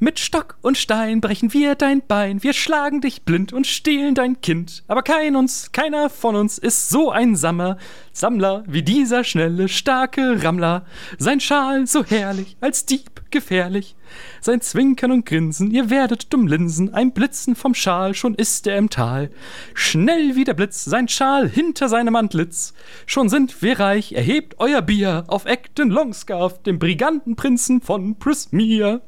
Mit 0.00 0.20
Stock 0.20 0.58
und 0.62 0.78
Stein 0.78 1.20
brechen 1.20 1.52
wir 1.52 1.74
dein 1.74 2.02
Bein, 2.06 2.40
wir 2.44 2.52
schlagen 2.52 3.00
dich 3.00 3.22
blind 3.22 3.52
und 3.52 3.66
stehlen 3.66 4.14
dein 4.14 4.40
Kind. 4.40 4.84
Aber 4.86 5.02
kein 5.02 5.34
uns, 5.34 5.72
keiner 5.72 6.08
von 6.08 6.36
uns 6.36 6.56
ist 6.56 6.88
so 6.88 7.10
ein 7.10 7.34
Sammer, 7.34 7.78
Sammler 8.12 8.62
wie 8.68 8.84
dieser 8.84 9.24
schnelle, 9.24 9.68
starke 9.68 10.44
Rammler. 10.44 10.86
Sein 11.18 11.40
Schal 11.40 11.88
so 11.88 12.04
herrlich, 12.04 12.56
als 12.60 12.86
Dieb 12.86 13.22
gefährlich. 13.32 13.96
Sein 14.40 14.60
Zwinkern 14.60 15.10
und 15.10 15.26
Grinsen, 15.26 15.72
ihr 15.72 15.90
werdet 15.90 16.32
dumm 16.32 16.46
linsen, 16.46 16.94
ein 16.94 17.10
Blitzen 17.10 17.56
vom 17.56 17.74
Schal, 17.74 18.14
schon 18.14 18.36
ist 18.36 18.68
er 18.68 18.78
im 18.78 18.90
Tal. 18.90 19.32
Schnell 19.74 20.36
wie 20.36 20.44
der 20.44 20.54
Blitz, 20.54 20.84
sein 20.84 21.08
Schal 21.08 21.48
hinter 21.48 21.88
seinem 21.88 22.14
Antlitz. 22.14 22.72
Schon 23.04 23.28
sind 23.28 23.62
wir 23.62 23.80
reich, 23.80 24.12
erhebt 24.12 24.54
euer 24.58 24.80
Bier 24.80 25.24
auf 25.26 25.44
Acton 25.44 25.90
Longscarf, 25.90 26.62
dem 26.62 26.78
Brigantenprinzen 26.78 27.80
von 27.80 28.16
Prismere. 28.16 29.02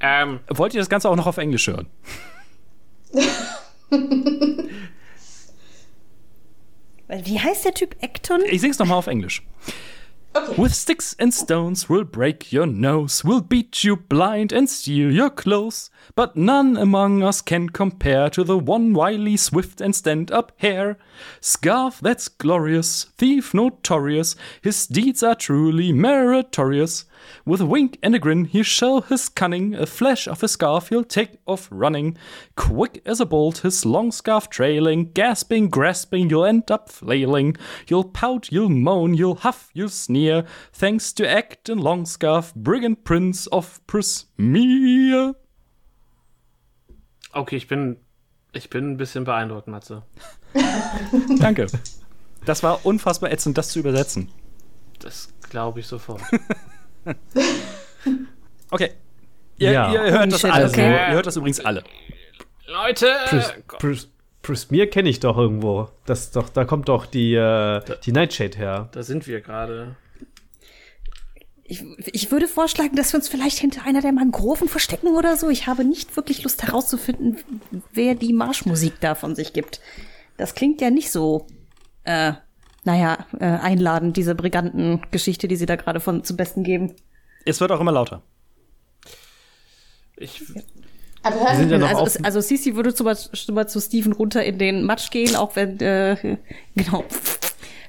Ähm, 0.00 0.40
Wollt 0.48 0.74
ihr 0.74 0.80
das 0.80 0.88
Ganze 0.88 1.08
auch 1.08 1.16
noch 1.16 1.26
auf 1.26 1.38
Englisch 1.38 1.66
hören? 1.66 1.88
Wie 7.08 7.40
heißt 7.40 7.64
der 7.64 7.74
Typ 7.74 7.96
Acton? 8.00 8.42
Ich 8.50 8.60
sing's 8.60 8.78
nochmal 8.78 8.98
auf 8.98 9.06
Englisch. 9.06 9.42
Okay. 10.34 10.62
With 10.62 10.74
sticks 10.74 11.16
and 11.18 11.32
stones 11.32 11.88
we'll 11.88 12.04
break 12.04 12.52
your 12.52 12.66
nose, 12.66 13.24
we'll 13.24 13.40
beat 13.40 13.82
you 13.82 13.96
blind 13.96 14.52
and 14.52 14.68
steal 14.68 15.10
your 15.10 15.30
clothes. 15.30 15.90
But 16.14 16.36
none 16.36 16.76
among 16.76 17.22
us 17.22 17.40
can 17.40 17.70
compare 17.70 18.28
to 18.30 18.44
the 18.44 18.58
one 18.58 18.92
wily, 18.92 19.38
swift 19.38 19.80
and 19.80 19.96
stand 19.96 20.30
up 20.30 20.52
hare. 20.58 20.98
Scarf 21.40 22.00
that's 22.00 22.28
glorious, 22.28 23.06
thief 23.16 23.54
notorious, 23.54 24.36
his 24.60 24.86
deeds 24.86 25.22
are 25.22 25.34
truly 25.34 25.92
meritorious. 25.92 27.06
With 27.44 27.60
a 27.60 27.66
wink 27.66 27.98
and 28.02 28.14
a 28.14 28.18
grin, 28.18 28.44
he'll 28.46 28.62
show 28.62 29.00
his 29.00 29.28
cunning. 29.28 29.74
A 29.74 29.86
flash 29.86 30.26
of 30.26 30.40
his 30.40 30.52
scarf, 30.52 30.88
he'll 30.88 31.04
take 31.04 31.38
off 31.46 31.68
running. 31.70 32.16
Quick 32.56 33.02
as 33.04 33.20
a 33.20 33.26
bolt, 33.26 33.58
his 33.58 33.84
long 33.84 34.12
scarf 34.12 34.48
trailing. 34.48 35.12
Gasping, 35.12 35.68
grasping, 35.68 36.30
you'll 36.30 36.44
end 36.44 36.70
up 36.70 36.88
flailing. 36.88 37.56
You'll 37.88 38.04
pout, 38.04 38.50
you'll 38.50 38.68
moan, 38.68 39.14
you'll 39.14 39.36
huff, 39.36 39.70
you'll 39.72 39.88
sneer. 39.88 40.44
Thanks 40.72 41.12
to 41.14 41.28
Act 41.28 41.68
and 41.68 41.80
Long 41.80 42.06
Scarf, 42.06 42.54
Brigand 42.54 43.04
Prince 43.04 43.46
of 43.48 43.80
Prismere. 43.86 45.34
Okay, 47.34 47.56
ich 47.56 47.68
bin, 47.68 47.98
ich 48.52 48.70
bin 48.70 48.92
ein 48.92 48.96
bisschen 48.96 49.24
beeindruckt, 49.24 49.68
Matze. 49.68 50.02
Danke. 51.38 51.66
Das 52.44 52.62
war 52.62 52.86
unfassbar 52.86 53.30
ätzend, 53.30 53.58
das 53.58 53.68
zu 53.68 53.78
übersetzen. 53.78 54.30
Das 55.00 55.28
glaube 55.50 55.80
ich 55.80 55.86
sofort. 55.86 56.22
Okay. 58.70 58.90
Ihr, 59.58 59.72
Ja. 59.72 59.92
ihr 59.92 60.00
hört 60.12 60.32
das 60.32 60.40
shit, 60.40 60.50
alle. 60.50 60.66
okay. 60.68 60.90
Ihr 61.08 61.14
hört 61.14 61.26
das 61.26 61.36
übrigens 61.36 61.60
alle. 61.60 61.82
Leute! 62.66 63.12
Pris, 63.26 63.52
Pris, 63.78 64.08
Prismere 64.42 64.86
kenne 64.88 65.08
ich 65.08 65.20
doch 65.20 65.36
irgendwo. 65.38 65.88
Das 66.04 66.30
doch, 66.32 66.48
da 66.48 66.64
kommt 66.64 66.88
doch 66.88 67.06
die, 67.06 67.34
äh, 67.34 67.80
die 68.04 68.12
Nightshade 68.12 68.56
her. 68.58 68.88
Da 68.92 69.02
sind 69.02 69.26
wir 69.26 69.40
gerade. 69.40 69.96
Ich, 71.64 71.82
ich 72.06 72.30
würde 72.30 72.46
vorschlagen, 72.48 72.96
dass 72.96 73.12
wir 73.12 73.18
uns 73.18 73.28
vielleicht 73.28 73.58
hinter 73.58 73.84
einer 73.84 74.00
der 74.00 74.12
Mangroven 74.12 74.68
verstecken 74.68 75.08
oder 75.08 75.36
so. 75.36 75.50
Ich 75.50 75.66
habe 75.66 75.84
nicht 75.84 76.16
wirklich 76.16 76.42
Lust 76.44 76.62
herauszufinden, 76.62 77.36
wer 77.92 78.14
die 78.14 78.32
Marschmusik 78.32 79.00
da 79.00 79.14
von 79.14 79.34
sich 79.34 79.52
gibt. 79.52 79.80
Das 80.38 80.54
klingt 80.54 80.80
ja 80.80 80.90
nicht 80.90 81.10
so, 81.10 81.46
äh, 82.04 82.32
naja, 82.84 83.26
äh, 83.38 83.44
einladend, 83.44 84.16
diese 84.16 84.34
Brigantengeschichte, 84.34 85.48
die 85.48 85.56
sie 85.56 85.66
da 85.66 85.76
gerade 85.76 86.00
von 86.00 86.24
zum 86.24 86.36
Besten 86.36 86.62
geben. 86.62 86.94
Es 87.44 87.60
wird 87.60 87.72
auch 87.72 87.80
immer 87.80 87.92
lauter. 87.92 88.22
Ich, 90.16 90.42
Aber 91.22 91.36
hören, 91.36 91.56
sind 91.56 91.70
ja 91.70 91.78
noch 91.78 91.88
also, 91.88 92.18
also 92.22 92.40
Sisi 92.40 92.74
würde 92.74 92.92
zu, 92.94 93.04
zu, 93.14 93.66
zu 93.66 93.80
Steven 93.80 94.12
runter 94.12 94.44
in 94.44 94.58
den 94.58 94.84
Matsch 94.84 95.10
gehen, 95.10 95.36
auch 95.36 95.54
wenn, 95.54 95.78
äh, 95.80 96.38
genau, 96.74 97.04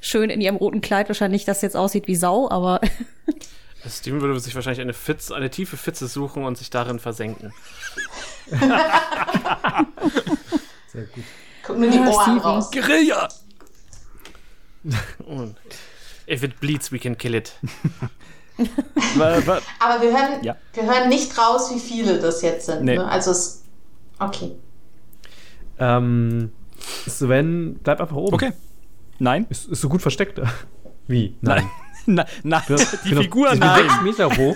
schön 0.01 0.29
in 0.29 0.41
ihrem 0.41 0.57
roten 0.57 0.81
Kleid 0.81 1.09
wahrscheinlich 1.09 1.45
das 1.45 1.61
jetzt 1.61 1.75
aussieht 1.75 2.07
wie 2.07 2.15
Sau, 2.15 2.49
aber 2.49 2.81
Steven 3.87 4.21
würde 4.21 4.39
sich 4.39 4.55
wahrscheinlich 4.55 4.81
eine, 4.81 4.93
Fitz, 4.93 5.31
eine 5.31 5.49
tiefe 5.49 5.77
Pfütze 5.77 6.07
suchen 6.07 6.43
und 6.43 6.57
sich 6.57 6.69
darin 6.69 6.99
versenken. 6.99 7.53
guck 11.63 11.77
mir 11.77 11.89
die 11.89 11.99
Ohren 11.99 12.21
Steven. 12.21 12.39
raus. 12.39 12.69
Guerilla! 12.71 13.29
Und 15.25 15.55
if 16.27 16.43
it 16.43 16.59
bleeds, 16.59 16.91
we 16.91 16.99
can 16.99 17.17
kill 17.17 17.35
it. 17.35 17.53
Aber 19.19 20.01
wir 20.01 20.11
hören, 20.11 20.43
Ja. 20.43 20.55
wir 20.73 20.83
hören 20.83 21.09
nicht 21.09 21.37
raus, 21.37 21.73
wie 21.73 21.79
viele 21.79 22.19
das 22.19 22.41
jetzt 22.41 22.65
sind. 22.65 22.83
Nee. 22.83 22.97
Ne? 22.97 23.05
Also 23.07 23.31
es. 23.31 23.63
Okay. 24.19 24.51
Ähm, 25.79 26.51
Sven, 27.07 27.79
bleib 27.83 28.01
einfach 28.01 28.15
oben. 28.15 28.33
Okay. 28.33 28.51
Nein. 29.19 29.45
Ist, 29.49 29.69
ist 29.69 29.81
so 29.81 29.89
gut 29.89 30.01
versteckt. 30.01 30.41
Wie? 31.07 31.35
Nein. 31.41 31.69
Nein, 32.05 32.25
nein. 32.43 32.63
die 32.67 33.09
Genau, 33.09 33.21
Figur, 33.21 33.49
sechs 33.49 33.59
nein. 33.59 34.03
Meter 34.03 34.35
hoch. 34.35 34.55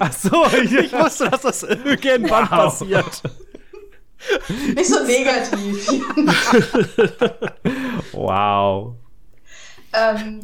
Ach 0.00 0.12
so, 0.12 0.46
ich, 0.62 0.72
Ich 0.72 0.92
wusste, 0.92 1.28
dass 1.30 1.42
das 1.42 1.62
irgendwann 1.62 2.48
passiert. 2.48 3.22
Nicht 4.74 4.86
so 4.88 5.04
negativ. 5.04 5.86
Wow. 8.12 8.94
Ähm, 9.92 10.40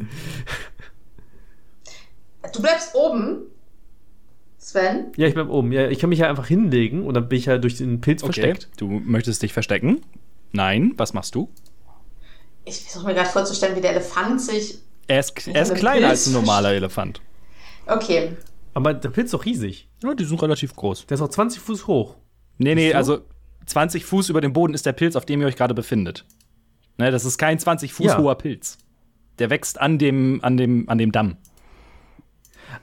du 2.53 2.61
bleibst 2.61 2.95
oben, 2.95 3.43
Sven. 4.57 5.11
Ja, 5.17 5.27
ich 5.27 5.33
bleib 5.33 5.49
oben. 5.49 5.71
Ja, 5.71 5.87
ich 5.89 5.99
kann 5.99 6.09
mich 6.09 6.19
ja 6.19 6.29
einfach 6.29 6.47
hinlegen 6.47 7.05
und 7.05 7.13
dann 7.13 7.29
bin 7.29 7.37
ich 7.37 7.45
ja 7.45 7.57
durch 7.57 7.77
den 7.77 8.01
Pilz 8.01 8.23
Okay. 8.23 8.33
versteckt. 8.33 8.69
Du 8.77 8.87
möchtest 8.87 9.41
dich 9.43 9.53
verstecken? 9.53 10.01
Nein. 10.51 10.93
Was 10.97 11.13
machst 11.13 11.35
du? 11.35 11.49
Ich 12.65 12.81
versuche 12.81 13.07
mir 13.07 13.13
gerade 13.13 13.29
vorzustellen, 13.29 13.75
wie 13.75 13.81
der 13.81 13.91
Elefant 13.91 14.41
sich. 14.41 14.79
Er 15.07 15.19
ist, 15.19 15.47
er 15.47 15.61
ist 15.61 15.75
kleiner 15.75 16.07
Pilz 16.07 16.09
als 16.09 16.27
ein 16.27 16.33
normaler 16.33 16.71
Elefant. 16.71 17.21
Okay. 17.85 18.31
Aber 18.73 18.93
der 18.93 19.09
Pilz 19.09 19.27
ist 19.27 19.33
doch 19.35 19.45
riesig. 19.45 19.87
Ja, 20.03 20.15
die 20.15 20.25
sind 20.25 20.41
relativ 20.41 20.75
groß. 20.75 21.05
Der 21.05 21.15
ist 21.15 21.21
auch 21.21 21.29
20 21.29 21.61
Fuß 21.61 21.85
hoch. 21.87 22.15
Nee, 22.57 22.73
nee, 22.73 22.93
also 22.93 23.19
20 23.67 24.03
Fuß 24.03 24.29
über 24.29 24.41
dem 24.41 24.53
Boden 24.53 24.73
ist 24.73 24.85
der 24.85 24.93
Pilz, 24.93 25.15
auf 25.15 25.25
dem 25.25 25.41
ihr 25.41 25.47
euch 25.47 25.55
gerade 25.55 25.73
befindet. 25.75 26.25
Ne, 26.97 27.11
das 27.11 27.23
ist 27.25 27.37
kein 27.37 27.59
20 27.59 27.93
Fuß 27.93 28.07
Ja. 28.07 28.17
hoher 28.17 28.35
Pilz. 28.35 28.77
Der 29.39 29.49
wächst 29.49 29.79
an 29.81 29.97
dem, 29.97 30.39
an 30.43 30.57
dem, 30.57 30.87
an 30.89 30.97
dem 30.97 31.11
Damm. 31.11 31.37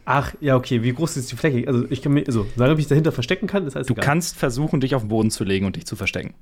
Ach, 0.04 0.34
ja, 0.40 0.56
okay. 0.56 0.82
Wie 0.82 0.92
groß 0.92 1.16
ist 1.16 1.30
die 1.32 1.36
Fläche? 1.36 1.66
Also, 1.66 1.86
ich 1.90 2.02
kann 2.02 2.12
mir, 2.12 2.24
also, 2.26 2.46
solange 2.56 2.78
ich 2.80 2.86
dahinter 2.88 3.12
verstecken 3.12 3.46
kann, 3.46 3.66
ist 3.66 3.76
alles 3.76 3.86
Du 3.86 3.94
egal. 3.94 4.04
kannst 4.04 4.36
versuchen, 4.36 4.80
dich 4.80 4.94
auf 4.94 5.02
den 5.02 5.08
Boden 5.08 5.30
zu 5.30 5.44
legen 5.44 5.66
und 5.66 5.76
dich 5.76 5.86
zu 5.86 5.96
verstecken. 5.96 6.34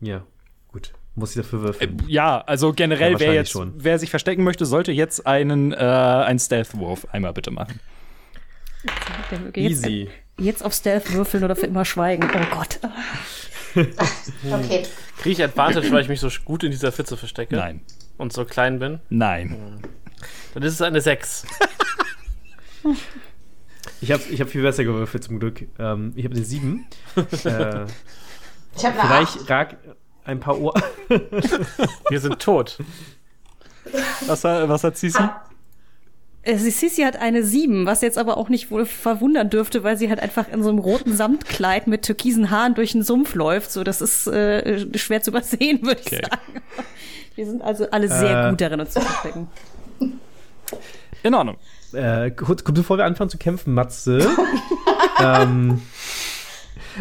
Ja, 0.00 0.24
gut. 0.68 0.92
Muss 1.16 1.30
ich 1.30 1.42
dafür 1.42 1.62
würfeln? 1.62 2.02
Ja, 2.08 2.40
also 2.40 2.72
generell, 2.72 3.12
Ja, 3.12 3.20
wer 3.20 3.34
jetzt, 3.34 3.50
schon. 3.50 3.72
wer 3.76 3.98
sich 4.00 4.10
verstecken 4.10 4.42
möchte, 4.42 4.66
sollte 4.66 4.90
jetzt 4.90 5.26
einen, 5.26 5.72
äh, 5.72 5.76
einen 5.76 6.38
Stealth-Wurf 6.40 7.06
einmal 7.12 7.32
bitte 7.32 7.50
machen. 7.52 7.78
jetzt, 9.54 9.56
Easy. 9.84 10.08
jetzt 10.38 10.64
auf 10.64 10.72
Stealth 10.74 11.12
würfeln 11.12 11.44
oder 11.44 11.54
für 11.56 11.66
immer 11.66 11.84
schweigen. 11.84 12.28
Oh 12.34 12.54
Gott. 12.56 12.80
Okay. 13.76 14.84
Kriege 15.18 15.32
ich 15.32 15.42
Advantage, 15.42 15.90
weil 15.92 16.02
ich 16.02 16.08
mich 16.08 16.20
so 16.20 16.28
gut 16.44 16.64
in 16.64 16.70
dieser 16.70 16.90
Pfütze 16.92 17.16
verstecke? 17.16 17.56
Nein. 17.56 17.80
Und 18.16 18.32
so 18.32 18.44
klein 18.44 18.78
bin? 18.78 19.00
Nein. 19.10 19.80
Dann 20.54 20.62
ist 20.62 20.74
es 20.74 20.82
eine 20.82 21.00
6. 21.00 21.44
Ich 24.00 24.12
habe 24.12 24.22
ich 24.30 24.40
hab 24.40 24.48
viel 24.48 24.62
besser 24.62 24.84
gewürfelt, 24.84 25.24
zum 25.24 25.38
Glück. 25.40 25.66
Ähm, 25.78 26.12
ich 26.16 26.24
habe 26.24 26.34
eine 26.34 26.44
7. 26.44 26.86
äh, 27.16 27.22
Ich 27.24 27.44
habe 27.44 27.54
eine 27.54 27.86
vielleicht 28.76 29.38
Acht. 29.40 29.50
rag 29.50 29.76
ein 30.24 30.40
paar 30.40 30.58
Ohr. 30.60 30.74
Wir 32.08 32.20
sind 32.20 32.38
tot. 32.40 32.78
Was, 34.26 34.44
hat- 34.44 34.68
was 34.68 34.84
hat 34.84 34.96
Sisi? 34.96 35.18
Äh, 36.42 36.56
Sissi 36.58 37.02
hat 37.02 37.16
eine 37.16 37.42
7, 37.42 37.86
was 37.86 38.00
jetzt 38.02 38.18
aber 38.18 38.36
auch 38.36 38.48
nicht 38.48 38.70
wohl 38.70 38.84
verwundern 38.86 39.48
dürfte, 39.50 39.82
weil 39.82 39.96
sie 39.96 40.08
halt 40.08 40.20
einfach 40.20 40.48
in 40.48 40.62
so 40.62 40.68
einem 40.70 40.78
roten 40.78 41.14
Samtkleid 41.14 41.86
mit 41.86 42.02
türkisen 42.02 42.50
Haaren 42.50 42.74
durch 42.74 42.92
den 42.92 43.02
Sumpf 43.02 43.34
läuft. 43.34 43.70
So, 43.72 43.82
das 43.84 44.00
ist 44.00 44.26
äh, 44.26 44.98
schwer 44.98 45.22
zu 45.22 45.30
übersehen, 45.30 45.82
würde 45.82 46.00
ich 46.00 46.06
Okay. 46.06 46.22
sagen. 46.22 46.62
Wir 47.34 47.46
sind 47.46 47.62
also 47.62 47.86
alle 47.90 48.08
sehr 48.08 48.46
Äh. 48.46 48.50
gut 48.50 48.60
darin, 48.60 48.80
uns 48.80 48.90
zu 48.92 49.00
verstecken. 49.00 49.48
In 51.22 51.34
Ordnung. 51.34 51.56
Äh, 51.92 52.30
kurz, 52.32 52.62
bevor 52.62 52.98
wir 52.98 53.04
anfangen 53.04 53.30
zu 53.30 53.38
kämpfen, 53.38 53.72
Matze. 53.74 54.26
ähm, 55.22 55.80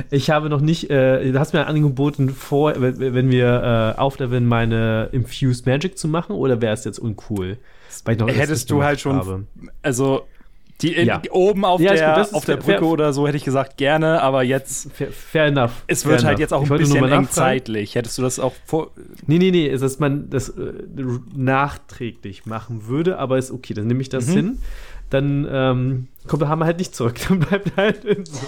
ich 0.09 0.29
habe 0.29 0.49
noch 0.49 0.61
nicht, 0.61 0.89
äh, 0.89 1.31
du 1.31 1.39
hast 1.39 1.53
mir 1.53 1.67
angeboten, 1.67 2.29
vor, 2.29 2.73
wenn, 2.77 2.99
wenn 2.99 3.29
wir 3.29 3.93
äh, 3.97 3.99
aufleveln, 3.99 4.45
meine 4.47 5.09
Infused 5.11 5.65
Magic 5.65 5.97
zu 5.97 6.07
machen, 6.07 6.35
oder 6.35 6.61
wäre 6.61 6.73
es 6.73 6.83
jetzt 6.83 6.99
uncool? 6.99 7.57
Weil 8.05 8.15
ich 8.15 8.19
noch 8.19 8.27
das 8.27 8.37
Hättest 8.37 8.63
nicht 8.63 8.71
du 8.71 8.83
halt 8.83 8.99
schon, 8.99 9.15
habe. 9.17 9.43
also 9.83 10.25
die, 10.81 10.93
in, 10.95 11.07
Ja. 11.07 11.21
oben 11.31 11.63
auf 11.65 11.79
Ja, 11.79 11.93
der, 11.93 12.15
gut, 12.23 12.33
auf 12.33 12.45
der 12.45 12.57
Brücke 12.57 12.79
fair- 12.79 12.83
oder 12.83 13.13
so 13.13 13.25
hätte 13.27 13.37
ich 13.37 13.45
gesagt 13.45 13.77
gerne, 13.77 14.21
aber 14.21 14.43
jetzt 14.43 14.91
Fair, 14.93 15.11
fair 15.11 15.45
enough. 15.45 15.83
es 15.87 16.03
fair 16.03 16.11
wird 16.11 16.23
halt 16.23 16.31
enough. 16.31 16.39
jetzt 16.41 16.53
auch 16.53 16.63
Ich 16.63 16.71
ein 16.71 16.77
bisschen 16.77 17.11
eng 17.11 17.27
zeitlich. 17.29 17.95
Hättest 17.95 18.17
du 18.17 18.21
das 18.21 18.39
auch 18.39 18.53
vor 18.65 18.91
Nee, 19.27 19.37
nee, 19.37 19.51
nee, 19.51 19.67
ist, 19.67 19.81
dass 19.81 19.99
man 19.99 20.29
das 20.29 20.49
äh, 20.49 20.73
nachträglich 21.35 22.45
machen 22.45 22.87
würde, 22.87 23.17
aber 23.19 23.37
ist 23.37 23.51
okay, 23.51 23.73
dann 23.73 23.87
nehme 23.87 24.01
ich 24.01 24.07
Mhm. 24.07 24.11
das 24.11 24.29
hin. 24.29 24.57
Dann 25.09 25.47
ähm, 25.49 26.07
kommt 26.27 26.41
der 26.41 26.49
Hammer 26.49 26.65
halt 26.65 26.79
nicht 26.79 26.95
zurück. 26.95 27.15
Dann 27.29 27.39
bleibt 27.39 27.71
er 27.75 27.83
halt 27.83 28.03
in 28.05 28.25
so 28.25 28.39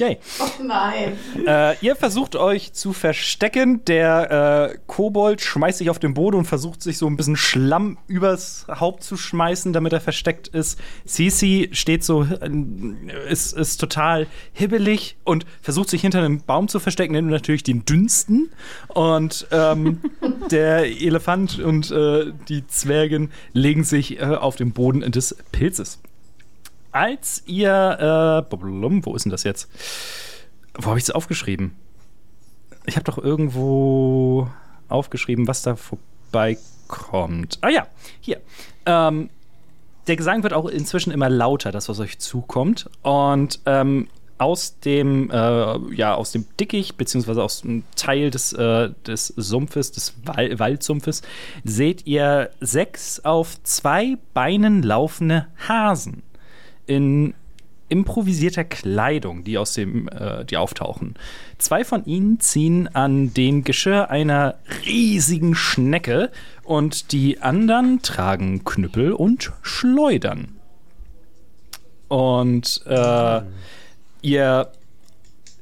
Okay. 0.00 0.18
Oh 0.38 0.62
nein. 0.62 1.18
äh, 1.44 1.74
ihr 1.80 1.96
versucht 1.96 2.36
euch 2.36 2.72
zu 2.72 2.92
verstecken. 2.92 3.84
Der 3.86 4.70
äh, 4.72 4.78
Kobold 4.86 5.40
schmeißt 5.40 5.78
sich 5.78 5.90
auf 5.90 5.98
den 5.98 6.14
Boden 6.14 6.36
und 6.36 6.44
versucht 6.44 6.82
sich 6.82 6.98
so 6.98 7.08
ein 7.08 7.16
bisschen 7.16 7.34
Schlamm 7.34 7.98
übers 8.06 8.66
Haupt 8.68 9.02
zu 9.02 9.16
schmeißen, 9.16 9.72
damit 9.72 9.92
er 9.92 10.00
versteckt 10.00 10.46
ist. 10.46 10.78
Sisi 11.04 11.70
steht 11.72 12.04
so, 12.04 12.22
äh, 12.22 12.48
ist, 13.28 13.54
ist 13.54 13.78
total 13.78 14.28
hibbelig 14.52 15.16
und 15.24 15.46
versucht 15.62 15.90
sich 15.90 16.02
hinter 16.02 16.20
einem 16.20 16.42
Baum 16.42 16.68
zu 16.68 16.78
verstecken, 16.78 17.14
nimmt 17.14 17.30
natürlich 17.30 17.64
den 17.64 17.84
dünnsten. 17.84 18.50
Und 18.86 19.48
ähm, 19.50 20.00
der 20.52 20.84
Elefant 20.84 21.58
und 21.58 21.90
äh, 21.90 22.32
die 22.48 22.64
Zwergen 22.68 23.32
legen 23.52 23.82
sich 23.82 24.20
äh, 24.20 24.26
auf 24.26 24.54
den 24.54 24.70
Boden 24.70 25.10
des 25.10 25.36
Pilzes. 25.50 25.98
Als 26.98 27.44
ihr, 27.46 28.44
äh, 28.50 28.56
wo 28.56 29.14
ist 29.14 29.24
denn 29.24 29.30
das 29.30 29.44
jetzt? 29.44 29.70
Wo 30.74 30.88
habe 30.88 30.98
ich 30.98 31.04
es 31.04 31.12
aufgeschrieben? 31.12 31.76
Ich 32.86 32.96
habe 32.96 33.04
doch 33.04 33.18
irgendwo 33.18 34.48
aufgeschrieben, 34.88 35.46
was 35.46 35.62
da 35.62 35.76
vorbeikommt. 35.76 37.58
Ah 37.60 37.68
ja, 37.68 37.86
hier. 38.20 38.40
Ähm, 38.84 39.30
der 40.08 40.16
Gesang 40.16 40.42
wird 40.42 40.52
auch 40.52 40.66
inzwischen 40.66 41.12
immer 41.12 41.30
lauter, 41.30 41.70
das, 41.70 41.88
was 41.88 42.00
euch 42.00 42.18
zukommt. 42.18 42.90
Und 43.02 43.60
ähm, 43.64 44.08
aus 44.38 44.80
dem, 44.80 45.30
äh, 45.30 45.94
ja, 45.94 46.16
aus 46.16 46.32
dem 46.32 46.46
Dickicht, 46.58 46.96
beziehungsweise 46.96 47.44
aus 47.44 47.60
dem 47.60 47.84
Teil 47.94 48.32
des, 48.32 48.52
äh, 48.54 48.90
des 49.06 49.28
Sumpfes, 49.28 49.92
des 49.92 50.14
Wal 50.24 50.58
Waldsumpfes, 50.58 51.22
seht 51.62 52.08
ihr 52.08 52.50
sechs 52.58 53.24
auf 53.24 53.62
zwei 53.62 54.18
Beinen 54.34 54.82
laufende 54.82 55.46
Hasen 55.68 56.24
in 56.88 57.34
improvisierter 57.88 58.64
Kleidung, 58.64 59.44
die 59.44 59.58
aus 59.58 59.72
dem, 59.74 60.08
äh, 60.08 60.44
die 60.44 60.56
auftauchen. 60.56 61.14
Zwei 61.58 61.84
von 61.84 62.04
ihnen 62.04 62.38
ziehen 62.40 62.88
an 62.94 63.32
dem 63.32 63.64
Geschirr 63.64 64.10
einer 64.10 64.56
riesigen 64.86 65.54
Schnecke 65.54 66.30
und 66.64 67.12
die 67.12 67.40
anderen 67.40 68.02
tragen 68.02 68.64
Knüppel 68.64 69.12
und 69.12 69.52
Schleudern. 69.62 70.56
Und 72.08 72.82
äh, 72.86 73.40
ihr 74.22 74.72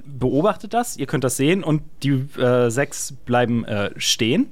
beobachtet 0.04 0.74
das, 0.74 0.96
ihr 0.96 1.06
könnt 1.06 1.24
das 1.24 1.36
sehen 1.36 1.64
und 1.64 1.82
die 2.02 2.10
äh, 2.38 2.70
sechs 2.70 3.12
bleiben 3.24 3.64
äh, 3.64 3.90
stehen. 3.96 4.48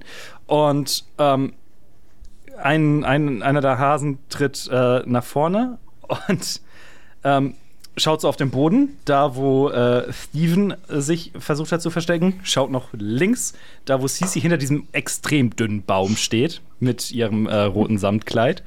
Und 0.46 1.04
ähm, 1.18 1.54
ein, 2.60 3.04
ein, 3.04 3.42
einer 3.42 3.60
der 3.60 3.78
Hasen 3.78 4.18
tritt 4.28 4.68
äh, 4.72 5.02
nach 5.06 5.24
vorne 5.24 5.78
und 6.28 6.60
ähm, 7.24 7.54
schaut 7.96 8.20
so 8.20 8.28
auf 8.28 8.36
den 8.36 8.50
Boden, 8.50 8.98
da 9.04 9.36
wo 9.36 9.68
äh, 9.70 10.12
Steven 10.12 10.74
sich 10.88 11.32
versucht 11.38 11.72
hat 11.72 11.82
zu 11.82 11.90
verstecken, 11.90 12.40
schaut 12.42 12.70
noch 12.70 12.88
links, 12.92 13.54
da 13.84 14.02
wo 14.02 14.08
Sisi 14.08 14.40
hinter 14.40 14.56
diesem 14.56 14.86
extrem 14.92 15.54
dünnen 15.54 15.84
Baum 15.84 16.16
steht, 16.16 16.60
mit 16.80 17.10
ihrem 17.12 17.46
äh, 17.46 17.62
roten 17.62 17.98
Samtkleid. 17.98 18.62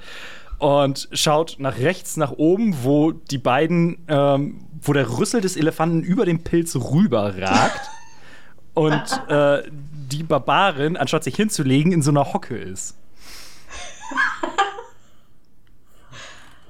Und 0.59 1.07
schaut 1.11 1.57
nach 1.59 1.77
rechts, 1.77 2.17
nach 2.17 2.31
oben, 2.31 2.83
wo 2.83 3.11
die 3.11 3.37
beiden, 3.37 3.99
ähm, 4.07 4.65
wo 4.81 4.93
der 4.93 5.17
Rüssel 5.19 5.39
des 5.41 5.55
Elefanten 5.55 6.01
über 6.01 6.25
den 6.25 6.43
Pilz 6.43 6.75
rüber 6.75 7.37
ragt. 7.37 7.81
und 8.73 9.03
äh, 9.29 9.63
die 9.69 10.23
Barbarin, 10.23 10.97
anstatt 10.97 11.23
sich 11.23 11.35
hinzulegen, 11.35 11.91
in 11.91 12.01
so 12.01 12.09
einer 12.09 12.33
Hocke 12.33 12.57
ist. 12.57 12.95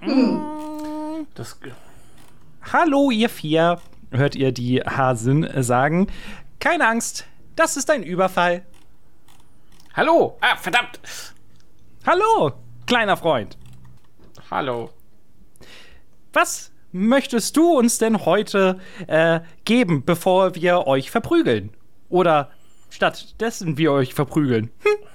Das, 1.38 1.60
Hallo, 2.74 3.12
ihr 3.12 3.30
vier, 3.30 3.80
hört 4.10 4.36
ihr 4.36 4.52
die 4.52 4.82
Hasen 4.82 5.48
sagen. 5.62 6.08
Keine 6.60 6.88
Angst, 6.88 7.28
das 7.56 7.78
ist 7.78 7.92
ein 7.92 8.02
Überfall. 8.02 8.66
Hallo! 9.94 10.40
Ah, 10.42 10.58
verdammt! 10.58 11.00
Hallo, 12.08 12.54
kleiner 12.88 13.16
Freund. 13.18 13.56
Hallo. 14.50 14.90
Was 16.34 16.72
möchtest 16.92 17.56
du 17.56 17.78
uns 17.78 18.00
denn 18.00 18.26
heute 18.26 18.80
äh, 19.06 19.42
geben, 19.64 20.06
bevor 20.06 20.56
wir 20.56 20.88
euch 20.88 21.12
verprügeln? 21.12 21.70
Oder 22.10 22.50
stattdessen 22.90 23.78
wir 23.78 23.92
euch 23.92 24.16
verprügeln? 24.16 24.72
Hm? 24.80 25.08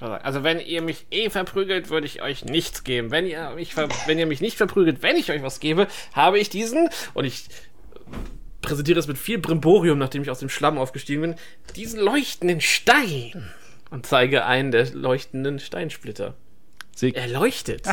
Also 0.00 0.42
wenn 0.44 0.60
ihr 0.60 0.82
mich 0.82 1.06
eh 1.10 1.30
verprügelt, 1.30 1.90
würde 1.90 2.06
ich 2.06 2.22
euch 2.22 2.44
nichts 2.44 2.84
geben. 2.84 3.10
Wenn 3.10 3.26
ihr 3.26 3.50
mich, 3.50 3.76
wenn 3.76 4.18
ihr 4.18 4.26
mich 4.26 4.40
nicht 4.40 4.56
verprügelt, 4.56 5.02
wenn 5.02 5.16
ich 5.16 5.30
euch 5.30 5.42
was 5.42 5.60
gebe, 5.60 5.88
habe 6.12 6.38
ich 6.38 6.48
diesen 6.48 6.88
und 7.12 7.24
ich 7.24 7.46
präsentiere 8.62 8.98
es 8.98 9.08
mit 9.08 9.18
viel 9.18 9.38
Brimborium, 9.38 9.98
nachdem 9.98 10.22
ich 10.22 10.30
aus 10.30 10.38
dem 10.38 10.48
Schlamm 10.48 10.78
aufgestiegen 10.78 11.20
bin, 11.22 11.34
diesen 11.76 12.00
leuchtenden 12.00 12.60
Stein 12.60 13.50
und 13.90 14.06
zeige 14.06 14.46
einen 14.46 14.70
der 14.70 14.90
leuchtenden 14.94 15.58
Steinsplitter. 15.58 16.34
Sie, 16.94 17.14
Er 17.14 17.28
leuchtet. 17.28 17.86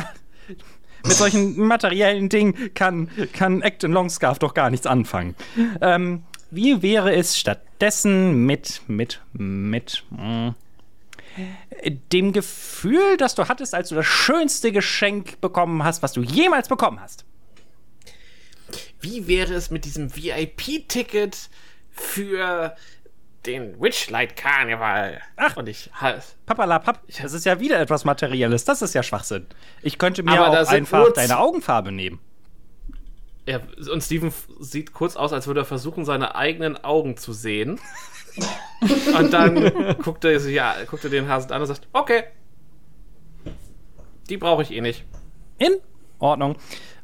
mit 1.04 1.12
solchen 1.12 1.58
materiellen 1.58 2.28
Dingen 2.28 2.72
kann, 2.74 3.10
kann 3.32 3.62
Acton 3.62 3.92
Longscarf 3.92 4.38
doch 4.38 4.54
gar 4.54 4.70
nichts 4.70 4.86
anfangen. 4.86 5.34
Ähm, 5.80 6.22
wie 6.50 6.80
wäre 6.82 7.14
es 7.14 7.38
stattdessen 7.38 8.46
mit, 8.46 8.82
mit, 8.86 9.20
mit 9.32 10.04
mh, 10.10 10.54
dem 12.12 12.32
Gefühl, 12.32 13.16
das 13.16 13.34
du 13.34 13.48
hattest, 13.48 13.74
als 13.74 13.88
du 13.88 13.94
das 13.94 14.06
schönste 14.06 14.72
Geschenk 14.72 15.40
bekommen 15.40 15.84
hast, 15.84 16.02
was 16.02 16.12
du 16.12 16.22
jemals 16.22 16.68
bekommen 16.68 17.00
hast? 17.00 17.24
Wie 19.00 19.26
wäre 19.26 19.54
es 19.54 19.70
mit 19.70 19.84
diesem 19.84 20.14
VIP-Ticket 20.14 21.50
für 21.90 22.76
den 23.46 23.80
Witchlight 23.80 24.36
Karneval? 24.36 25.20
Ach. 25.36 25.56
und 25.56 25.68
ich 25.68 25.90
halt. 25.94 26.22
Papalapap, 26.46 27.00
das 27.20 27.32
ist 27.32 27.44
ja 27.44 27.58
wieder 27.58 27.80
etwas 27.80 28.04
Materielles. 28.04 28.64
Das 28.64 28.80
ist 28.82 28.94
ja 28.94 29.02
Schwachsinn. 29.02 29.46
Ich 29.82 29.98
könnte 29.98 30.22
mir 30.22 30.40
auch 30.40 30.68
einfach 30.68 31.12
deine 31.12 31.38
Augenfarbe 31.38 31.90
nehmen. 31.90 32.20
Ja, 33.46 33.60
und 33.90 34.02
Steven 34.02 34.32
sieht 34.60 34.92
kurz 34.92 35.16
aus, 35.16 35.32
als 35.32 35.48
würde 35.48 35.62
er 35.62 35.66
versuchen, 35.66 36.04
seine 36.04 36.36
eigenen 36.36 36.82
Augen 36.84 37.16
zu 37.16 37.32
sehen. 37.32 37.80
Und 39.18 39.32
dann 39.32 39.96
guckt 40.02 40.24
er, 40.24 40.38
sich- 40.40 40.54
ja, 40.54 40.74
guckt 40.88 41.04
er 41.04 41.10
den 41.10 41.28
Hasen 41.28 41.52
an 41.52 41.60
und 41.60 41.66
sagt, 41.66 41.86
okay. 41.92 42.24
Die 44.28 44.36
brauche 44.36 44.62
ich 44.62 44.72
eh 44.72 44.80
nicht. 44.80 45.04
In 45.58 45.72
Ordnung. 46.18 46.56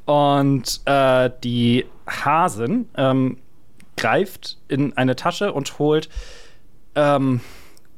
Und 0.06 0.80
äh, 0.86 1.30
die 1.44 1.84
Hasen 2.08 2.88
ähm, 2.96 3.38
greift 3.96 4.58
in 4.68 4.96
eine 4.96 5.16
Tasche 5.16 5.52
und 5.52 5.78
holt 5.78 6.08
ähm, 6.94 7.40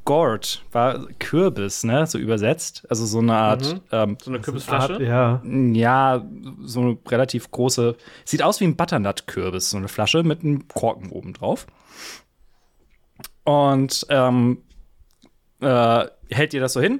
Gourd, 0.03 0.63
war 0.71 1.05
Kürbis, 1.19 1.83
ne, 1.83 2.07
so 2.07 2.17
übersetzt. 2.17 2.85
Also 2.89 3.05
so 3.05 3.19
eine 3.19 3.35
Art, 3.35 3.81
ähm, 3.91 4.17
So 4.21 4.31
eine 4.31 4.39
Kürbisflasche. 4.41 4.93
Art, 4.93 5.01
ja. 5.01 5.41
ja, 5.45 6.25
so 6.63 6.81
eine 6.81 6.97
relativ 7.07 7.51
große, 7.51 7.95
sieht 8.25 8.41
aus 8.41 8.59
wie 8.59 8.65
ein 8.65 8.75
Butternut-Kürbis, 8.75 9.69
so 9.69 9.77
eine 9.77 9.87
Flasche 9.87 10.23
mit 10.23 10.43
einem 10.43 10.67
Korken 10.67 11.11
oben 11.11 11.33
drauf. 11.33 11.67
Und 13.43 14.05
ähm, 14.09 14.63
äh, 15.59 16.05
hält 16.29 16.53
ihr 16.53 16.61
das 16.61 16.73
so 16.73 16.81
hin 16.81 16.99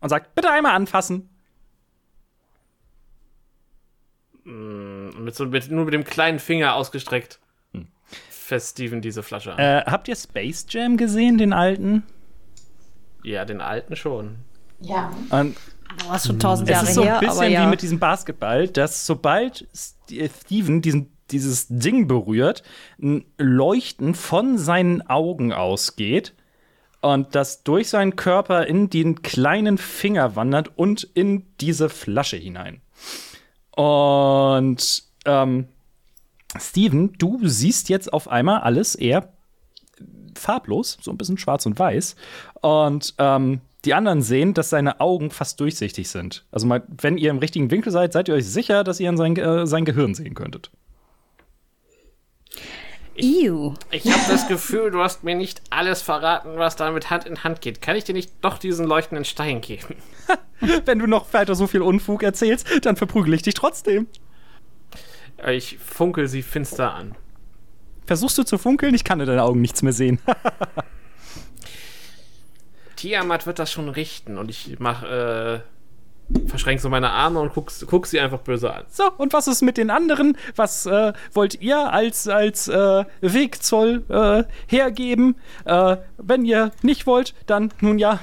und 0.00 0.08
sagt, 0.08 0.34
bitte 0.34 0.50
einmal 0.50 0.74
anfassen. 0.74 1.28
Mit 4.44 5.34
so, 5.36 5.46
mit, 5.46 5.70
nur 5.70 5.84
mit 5.84 5.94
dem 5.94 6.04
kleinen 6.04 6.40
Finger 6.40 6.74
ausgestreckt. 6.74 7.38
Fest 8.28 8.72
Steven 8.72 9.00
diese 9.00 9.22
Flasche 9.22 9.52
an. 9.52 9.58
Äh, 9.60 9.84
habt 9.86 10.08
ihr 10.08 10.16
Space 10.16 10.66
Jam 10.68 10.96
gesehen, 10.96 11.38
den 11.38 11.52
alten? 11.52 12.02
Ja, 13.22 13.44
den 13.44 13.60
alten 13.60 13.94
schon. 13.94 14.38
Ja. 14.80 15.12
Und 15.30 15.56
Boah, 16.04 16.16
ist 16.16 16.26
schon 16.26 16.40
tausend 16.40 16.68
es 16.68 16.74
Jahre 16.74 16.88
ist 16.88 16.94
so 16.94 17.02
ein 17.02 17.06
her, 17.06 17.20
bisschen 17.20 17.52
ja. 17.52 17.64
wie 17.64 17.70
mit 17.70 17.82
diesem 17.82 18.00
Basketball, 18.00 18.66
dass 18.66 19.06
sobald 19.06 19.68
St- 19.72 20.30
Steven 20.40 20.82
diesen, 20.82 21.11
dieses 21.32 21.66
Ding 21.68 22.06
berührt, 22.06 22.62
ein 23.00 23.24
Leuchten 23.38 24.14
von 24.14 24.58
seinen 24.58 25.02
Augen 25.02 25.52
ausgeht 25.52 26.34
und 27.00 27.34
das 27.34 27.64
durch 27.64 27.88
seinen 27.88 28.16
Körper 28.16 28.66
in 28.66 28.88
den 28.88 29.22
kleinen 29.22 29.78
Finger 29.78 30.36
wandert 30.36 30.70
und 30.76 31.02
in 31.14 31.44
diese 31.60 31.88
Flasche 31.88 32.36
hinein. 32.36 32.80
Und 33.74 35.02
ähm, 35.24 35.66
Steven, 36.58 37.12
du 37.18 37.40
siehst 37.42 37.88
jetzt 37.88 38.12
auf 38.12 38.28
einmal 38.28 38.60
alles 38.60 38.94
eher 38.94 39.32
farblos, 40.36 40.98
so 41.00 41.10
ein 41.10 41.18
bisschen 41.18 41.38
schwarz 41.38 41.66
und 41.66 41.78
weiß. 41.78 42.16
Und 42.60 43.14
ähm, 43.18 43.60
die 43.84 43.94
anderen 43.94 44.22
sehen, 44.22 44.54
dass 44.54 44.70
seine 44.70 45.00
Augen 45.00 45.30
fast 45.30 45.58
durchsichtig 45.60 46.08
sind. 46.08 46.44
Also 46.52 46.66
mal, 46.66 46.82
wenn 46.88 47.18
ihr 47.18 47.30
im 47.30 47.38
richtigen 47.38 47.70
Winkel 47.70 47.90
seid, 47.90 48.12
seid 48.12 48.28
ihr 48.28 48.34
euch 48.34 48.46
sicher, 48.46 48.84
dass 48.84 49.00
ihr 49.00 49.08
in 49.08 49.16
sein, 49.16 49.36
äh, 49.36 49.66
sein 49.66 49.84
Gehirn 49.84 50.14
sehen 50.14 50.34
könntet. 50.34 50.70
Ew. 53.16 53.74
Ich 53.90 54.10
habe 54.10 54.22
das 54.28 54.48
Gefühl, 54.48 54.90
du 54.90 55.00
hast 55.00 55.22
mir 55.22 55.34
nicht 55.34 55.60
alles 55.70 56.02
verraten, 56.02 56.56
was 56.56 56.76
da 56.76 56.90
mit 56.90 57.10
Hand 57.10 57.26
in 57.26 57.44
Hand 57.44 57.60
geht. 57.60 57.82
Kann 57.82 57.96
ich 57.96 58.04
dir 58.04 58.14
nicht 58.14 58.32
doch 58.40 58.58
diesen 58.58 58.86
leuchtenden 58.86 59.24
Stein 59.24 59.60
geben? 59.60 59.96
Wenn 60.84 60.98
du 60.98 61.06
noch 61.06 61.32
weiter 61.32 61.54
so 61.54 61.66
viel 61.66 61.82
Unfug 61.82 62.22
erzählst, 62.22 62.86
dann 62.86 62.96
verprügel 62.96 63.34
ich 63.34 63.42
dich 63.42 63.54
trotzdem. 63.54 64.06
Ich 65.46 65.78
funkel 65.78 66.28
sie 66.28 66.42
finster 66.42 66.94
an. 66.94 67.16
Versuchst 68.06 68.38
du 68.38 68.44
zu 68.44 68.58
funkeln? 68.58 68.94
Ich 68.94 69.04
kann 69.04 69.20
in 69.20 69.26
deinen 69.26 69.40
Augen 69.40 69.60
nichts 69.60 69.82
mehr 69.82 69.92
sehen. 69.92 70.18
Tiamat 72.96 73.46
wird 73.46 73.58
das 73.58 73.72
schon 73.72 73.88
richten 73.88 74.38
und 74.38 74.48
ich 74.48 74.76
mach, 74.78 75.02
äh, 75.02 75.60
verschränk 76.46 76.80
so 76.80 76.88
meine 76.88 77.10
Arme 77.10 77.40
und 77.40 77.52
guck, 77.52 77.72
guck 77.86 78.06
sie 78.06 78.20
einfach 78.20 78.40
böse 78.40 78.72
an. 78.72 78.84
so, 78.88 79.10
und 79.16 79.32
was 79.32 79.48
ist 79.48 79.62
mit 79.62 79.76
den 79.76 79.90
anderen? 79.90 80.36
Was 80.56 80.86
äh, 80.86 81.12
wollt 81.32 81.60
ihr 81.60 81.92
als, 81.92 82.28
als 82.28 82.68
äh, 82.68 83.04
Wegzoll 83.20 84.04
äh, 84.08 84.44
hergeben? 84.66 85.36
Äh, 85.64 85.96
wenn 86.18 86.44
ihr 86.44 86.72
nicht 86.82 87.06
wollt, 87.06 87.34
dann 87.46 87.72
nun 87.80 87.98
ja, 87.98 88.20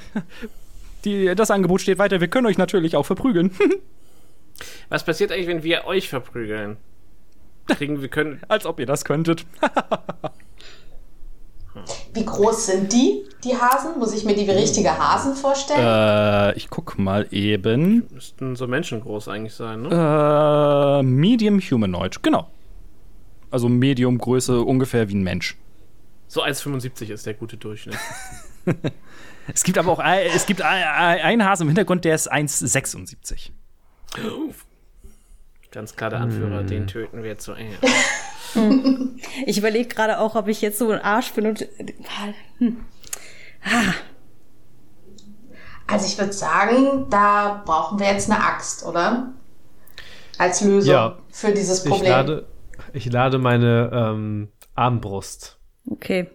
die, 1.06 1.34
das 1.36 1.52
Angebot 1.52 1.82
steht 1.82 1.98
weiter. 1.98 2.22
Wir 2.22 2.28
können 2.28 2.48
euch 2.48 2.58
natürlich 2.58 2.96
auch 2.96 3.06
verprügeln. 3.06 3.52
Was 4.90 5.06
passiert 5.06 5.32
eigentlich, 5.32 5.48
wenn 5.48 5.64
wir 5.64 5.86
euch 5.86 6.10
verprügeln? 6.10 6.78
Kriegen 7.68 8.02
wir 8.02 8.10
können. 8.10 8.42
als 8.48 8.66
ob 8.66 8.80
ihr 8.80 8.86
das 8.86 9.06
könntet. 9.06 9.46
Wie 12.14 12.26
groß 12.26 12.66
sind 12.68 12.92
die, 12.92 13.24
die 13.44 13.56
Hasen? 13.56 14.00
Muss 14.00 14.14
ich 14.14 14.26
mir 14.26 14.36
die 14.36 14.48
wie 14.48 14.52
richtige 14.52 14.98
Hasen 14.98 15.36
vorstellen? 15.36 15.80
Äh, 15.80 16.58
ich 16.58 16.70
guck 16.70 16.98
mal 16.98 17.28
eben. 17.32 18.08
Müssten 18.12 18.56
so 18.56 18.68
menschengroß 18.68 19.28
eigentlich 19.28 19.54
sein, 19.54 19.84
ne? 19.84 21.00
Äh, 21.00 21.04
Medium 21.04 21.60
Humanoid, 21.60 22.22
genau. 22.24 22.50
Also 23.52 23.70
Medium-Größe 23.70 24.62
ungefähr 24.62 25.10
wie 25.10 25.16
ein 25.16 25.24
Mensch. 25.24 25.58
So 26.28 26.44
1,75 26.44 27.10
ist 27.12 27.26
der 27.26 27.34
gute 27.34 27.58
Durchschnitt. 27.58 27.98
Es 29.52 29.64
gibt 29.64 29.80
aber 29.80 29.92
auch 29.92 29.98
ein, 29.98 30.28
es 30.36 30.46
gibt 30.46 30.62
ein- 30.62 30.84
ein- 30.84 31.22
einen 31.22 31.44
Hasen 31.46 31.64
im 31.64 31.70
Hintergrund, 31.70 32.06
der 32.06 32.14
ist 32.14 32.32
1,76. 32.32 33.50
Ganz 35.72 35.96
klar 35.96 36.12
der 36.12 36.20
Anführer, 36.20 36.62
den 36.64 36.86
töten 36.86 37.24
wir 37.24 37.40
zuerst. 37.40 37.78
Ich 39.46 39.58
überlege 39.58 39.88
gerade 39.90 40.20
auch, 40.20 40.36
ob 40.36 40.48
ich 40.48 40.62
jetzt 40.62 40.80
so 40.80 40.90
ein 40.92 41.00
Arsch 41.02 41.32
bin 41.34 41.46
und. 41.48 41.68
Hm. 42.58 42.86
Ah, 43.64 43.94
Also 45.88 46.06
ich 46.06 46.18
würde 46.18 46.34
sagen, 46.34 47.08
da 47.10 47.62
brauchen 47.66 48.00
wir 48.00 48.08
jetzt 48.08 48.30
eine 48.30 48.44
Axt, 48.44 48.86
oder? 48.86 49.34
Als 50.38 50.62
Lösung 50.62 50.94
Ja. 50.94 51.18
für 51.32 51.52
dieses 51.52 51.84
Ich 51.84 51.92
Problem. 51.92 52.12
lade, 52.12 52.48
ich 52.94 53.06
lade 53.12 53.38
meine 53.40 53.90
ähm, 53.94 54.50
Armbrust. 54.76 55.58
okay. 55.90 56.30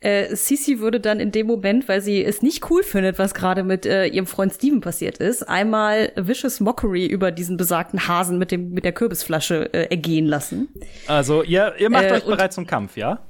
Äh, 0.00 0.34
Sisi 0.34 0.78
würde 0.80 1.00
dann 1.00 1.20
in 1.20 1.32
dem 1.32 1.46
Moment, 1.46 1.88
weil 1.88 2.00
sie 2.00 2.24
es 2.24 2.42
nicht 2.42 2.70
cool 2.70 2.82
findet, 2.82 3.18
was 3.18 3.34
gerade 3.34 3.62
mit 3.62 3.86
äh, 3.86 4.06
ihrem 4.06 4.26
Freund 4.26 4.52
Steven 4.52 4.80
passiert 4.80 5.18
ist, 5.18 5.42
einmal 5.48 6.12
Vicious 6.16 6.60
Mockery 6.60 7.06
über 7.06 7.30
diesen 7.30 7.56
besagten 7.56 8.06
Hasen 8.08 8.38
mit 8.38 8.50
dem 8.50 8.70
mit 8.70 8.84
der 8.84 8.92
Kürbisflasche 8.92 9.72
äh, 9.74 9.88
ergehen 9.90 10.26
lassen. 10.26 10.68
Also, 11.06 11.42
ihr, 11.42 11.74
ihr 11.78 11.90
macht 11.90 12.04
Äh, 12.04 12.12
euch 12.12 12.24
bereit 12.24 12.52
zum 12.52 12.66
Kampf, 12.66 12.96
ja? 12.96 13.20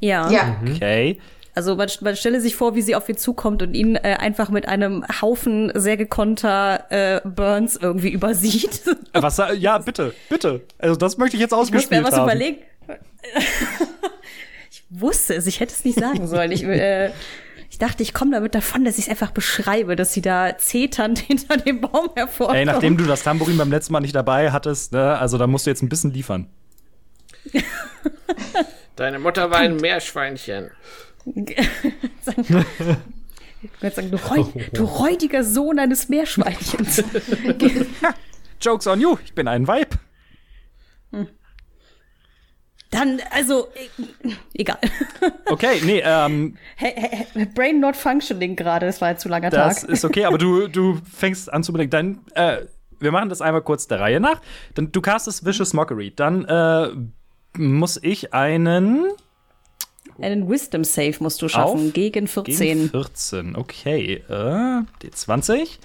Ja. 0.00 0.30
ja. 0.30 0.56
Okay. 0.68 1.18
Also 1.56 1.76
man, 1.76 1.88
man 2.00 2.16
stelle 2.16 2.40
sich 2.40 2.56
vor, 2.56 2.74
wie 2.74 2.82
sie 2.82 2.96
auf 2.96 3.08
ihn 3.08 3.16
zukommt 3.16 3.62
und 3.62 3.74
ihn 3.74 3.94
äh, 3.94 4.16
einfach 4.18 4.50
mit 4.50 4.66
einem 4.66 5.04
Haufen 5.22 5.70
sehr 5.76 5.96
gekonnter 5.96 6.84
äh, 6.90 7.20
Burns 7.28 7.76
irgendwie 7.76 8.08
übersieht. 8.10 8.82
Äh, 9.12 9.22
Was, 9.22 9.36
sa- 9.36 9.52
ja, 9.52 9.78
bitte, 9.78 10.12
bitte. 10.28 10.62
Also, 10.78 10.96
das 10.96 11.16
möchte 11.16 11.36
ich 11.36 11.40
jetzt 11.40 11.52
Ich 11.52 11.56
muss 11.58 11.70
mir 11.70 11.76
ausgespielt 11.78 12.04
was 12.04 12.12
haben. 12.18 12.24
überlegen. 12.28 12.58
Ich 14.94 15.00
wusste 15.00 15.34
es, 15.34 15.46
ich 15.46 15.60
hätte 15.60 15.72
es 15.72 15.84
nicht 15.84 15.98
sagen 15.98 16.26
sollen. 16.26 16.52
Ich, 16.52 16.64
äh, 16.64 17.10
ich 17.70 17.78
dachte, 17.78 18.02
ich 18.02 18.14
komme 18.14 18.32
damit 18.32 18.54
davon, 18.54 18.84
dass 18.84 18.98
ich 18.98 19.04
es 19.04 19.10
einfach 19.10 19.30
beschreibe, 19.30 19.96
dass 19.96 20.12
sie 20.12 20.22
da 20.22 20.56
zeternd 20.58 21.18
hinter 21.26 21.56
dem 21.56 21.80
Baum 21.80 22.10
hervorkommt. 22.14 22.58
Ey, 22.58 22.64
nachdem 22.64 22.96
du 22.96 23.04
das 23.04 23.22
Tambourin 23.22 23.56
beim 23.56 23.70
letzten 23.70 23.92
Mal 23.92 24.00
nicht 24.00 24.14
dabei 24.14 24.52
hattest, 24.52 24.92
ne, 24.92 25.18
also 25.18 25.38
da 25.38 25.46
musst 25.46 25.66
du 25.66 25.70
jetzt 25.70 25.82
ein 25.82 25.88
bisschen 25.88 26.12
liefern. 26.12 26.48
Deine 28.96 29.18
Mutter 29.18 29.50
war 29.50 29.58
ein 29.58 29.76
Meerschweinchen. 29.76 30.70
sagen, 31.24 32.64
ich 33.62 33.82
würde 33.82 33.96
sagen, 33.96 34.10
du, 34.10 34.16
reu, 34.16 34.44
du 34.72 34.84
räudiger 34.84 35.42
Sohn 35.42 35.78
eines 35.78 36.08
Meerschweinchens. 36.08 37.02
Jokes 38.60 38.86
on 38.86 39.00
you, 39.00 39.16
ich 39.24 39.34
bin 39.34 39.48
ein 39.48 39.66
Weib. 39.66 39.98
Dann, 42.94 43.20
also, 43.30 43.68
äh, 43.74 44.30
egal. 44.54 44.78
Okay, 45.46 45.80
nee, 45.84 46.00
ähm, 46.04 46.56
Hey, 46.76 46.92
hey, 46.96 47.46
Brain 47.54 47.80
not 47.80 47.96
functioning 47.96 48.56
gerade, 48.56 48.86
es 48.86 49.00
war 49.00 49.08
ein 49.08 49.18
zu 49.18 49.28
langer 49.28 49.50
das 49.50 49.80
Tag. 49.82 49.90
ist 49.90 50.04
okay, 50.04 50.24
aber 50.24 50.38
du, 50.38 50.68
du 50.68 51.00
fängst 51.12 51.52
an 51.52 51.62
zu 51.64 51.72
überlegen. 51.72 51.90
Dann, 51.90 52.20
äh, 52.34 52.66
wir 53.00 53.10
machen 53.12 53.28
das 53.28 53.42
einmal 53.42 53.62
kurz 53.62 53.86
der 53.88 54.00
Reihe 54.00 54.20
nach. 54.20 54.40
Dann, 54.74 54.92
du 54.92 55.00
castest 55.00 55.44
Vicious 55.44 55.72
Mockery. 55.72 56.12
Dann 56.14 56.44
äh, 56.44 56.88
muss 57.58 57.98
ich 58.02 58.32
einen 58.32 59.06
Einen 60.20 60.48
Wisdom 60.48 60.84
Save 60.84 61.16
musst 61.18 61.42
du 61.42 61.48
schaffen, 61.48 61.92
gegen 61.92 62.28
14. 62.28 62.56
gegen 62.56 62.90
14. 62.90 63.56
Okay, 63.56 64.22
äh, 64.28 64.82
D20. 65.02 65.78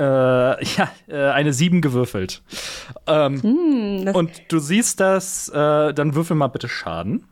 Äh, 0.00 0.64
ja, 0.76 0.88
äh, 1.08 1.30
eine 1.30 1.52
7 1.52 1.82
gewürfelt. 1.82 2.42
Ähm, 3.06 4.04
das- 4.04 4.16
und 4.16 4.30
du 4.48 4.58
siehst 4.58 5.00
das, 5.00 5.48
äh, 5.50 5.92
dann 5.92 6.14
würfel 6.14 6.36
mal 6.36 6.48
bitte 6.48 6.68
Schaden. 6.68 7.24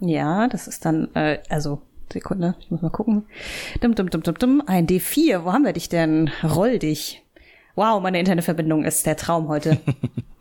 Ja, 0.00 0.48
das 0.48 0.68
ist 0.68 0.84
dann, 0.84 1.08
äh, 1.14 1.38
also, 1.48 1.80
Sekunde, 2.12 2.54
ich 2.60 2.70
muss 2.70 2.82
mal 2.82 2.90
gucken. 2.90 3.24
Dum, 3.80 3.94
dum, 3.94 4.10
dum, 4.10 4.22
dum, 4.22 4.34
dum. 4.38 4.62
Ein 4.66 4.86
D4, 4.86 5.44
wo 5.44 5.52
haben 5.52 5.64
wir 5.64 5.72
dich 5.72 5.88
denn? 5.88 6.30
Roll 6.44 6.78
dich. 6.78 7.22
Wow, 7.74 8.02
meine 8.02 8.20
Internetverbindung 8.20 8.84
ist 8.84 9.06
der 9.06 9.16
Traum 9.16 9.48
heute. 9.48 9.78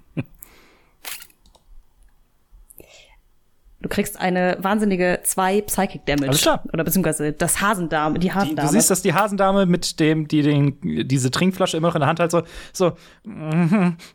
Du 3.86 3.90
kriegst 3.90 4.20
eine 4.20 4.58
wahnsinnige 4.62 5.20
zwei 5.22 5.62
Psychic 5.62 6.08
Damage. 6.08 6.30
Alles 6.30 6.42
klar. 6.42 6.64
Oder 6.74 6.84
beziehungsweise 6.84 7.34
das 7.34 7.62
Hasendame, 7.62 8.18
die 8.18 8.30
Die, 8.30 8.34
Hasendame. 8.34 8.68
du 8.68 8.74
siehst, 8.74 8.90
dass 8.90 9.04
die 9.04 9.14
Hasendame 9.14 9.68
mit 9.68 10.00
dem, 10.00 10.28
die 10.28 10.42
den, 10.42 11.08
diese 11.08 11.30
Trinkflasche 11.30 11.78
immer 11.78 11.90
noch 11.90 11.96
in 11.96 12.00
der 12.00 12.08
Hand 12.08 12.20
hat, 12.20 12.32
so, 12.32 12.42
so. 12.74 12.94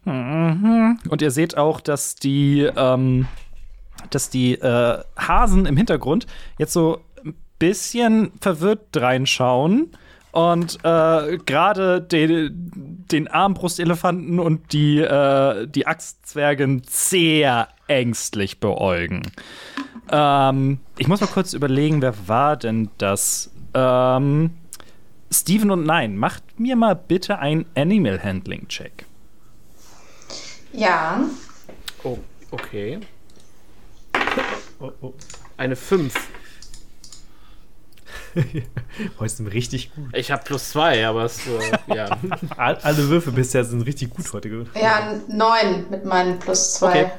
Und 0.04 1.22
ihr 1.22 1.30
seht 1.30 1.56
auch, 1.56 1.80
dass 1.80 2.16
die, 2.16 2.68
ähm, 2.76 3.28
dass 4.10 4.28
die 4.28 4.54
äh, 4.54 4.98
Hasen 5.16 5.66
im 5.66 5.76
Hintergrund 5.76 6.26
jetzt 6.58 6.72
so 6.72 7.02
ein 7.24 7.36
bisschen 7.60 8.32
verwirrt 8.40 8.96
reinschauen 8.96 9.92
und 10.32 10.78
äh, 10.82 11.38
gerade 11.46 12.00
den, 12.02 13.04
den 13.10 13.28
Armbrustelefanten 13.28 14.40
und 14.40 14.72
die, 14.72 14.98
äh, 14.98 15.68
die 15.68 15.86
Axtzwergen 15.86 16.82
sehr 16.88 17.68
ängstlich 17.90 18.60
beäugen. 18.60 19.22
Ähm, 20.10 20.78
ich 20.96 21.08
muss 21.08 21.20
mal 21.20 21.26
kurz 21.26 21.52
überlegen, 21.52 22.00
wer 22.02 22.28
war 22.28 22.56
denn 22.56 22.88
das? 22.98 23.50
Ähm, 23.74 24.50
Steven 25.32 25.70
und 25.70 25.84
Nein, 25.84 26.16
macht 26.16 26.42
mir 26.58 26.76
mal 26.76 26.94
bitte 26.96 27.38
ein 27.38 27.66
Animal 27.76 28.22
Handling 28.22 28.66
Check. 28.68 29.04
Ja. 30.72 31.20
Oh, 32.04 32.18
okay. 32.50 32.98
Oh, 34.80 34.90
oh. 35.00 35.12
Eine 35.56 35.76
5. 35.76 36.14
Heute 39.18 39.28
sind 39.34 39.46
wir 39.46 39.52
richtig 39.52 39.92
gut. 39.94 40.08
Ich 40.16 40.30
habe 40.30 40.42
plus 40.44 40.70
2, 40.70 41.06
aber 41.06 41.24
es, 41.24 41.40
äh, 41.46 41.78
ja. 41.94 42.16
All- 42.56 42.76
Alle 42.82 43.08
Würfe 43.08 43.32
bisher 43.32 43.64
sind 43.64 43.82
richtig 43.82 44.10
gut 44.10 44.32
heute. 44.32 44.48
ge- 44.48 44.66
Ja, 44.80 45.14
neun 45.28 45.86
mit 45.90 46.04
meinen 46.04 46.38
plus 46.38 46.74
zwei. 46.74 46.88
Okay. 47.06 47.10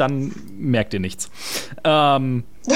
Dann 0.00 0.32
merkt 0.56 0.94
ihr 0.94 1.00
nichts. 1.00 1.30
Ähm, 1.84 2.44
oh, 2.66 2.74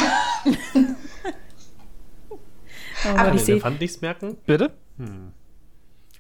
Kann 3.16 3.38
seh, 3.38 3.52
Elefant 3.52 3.80
nichts 3.80 4.02
merken? 4.02 4.36
bitte? 4.44 4.72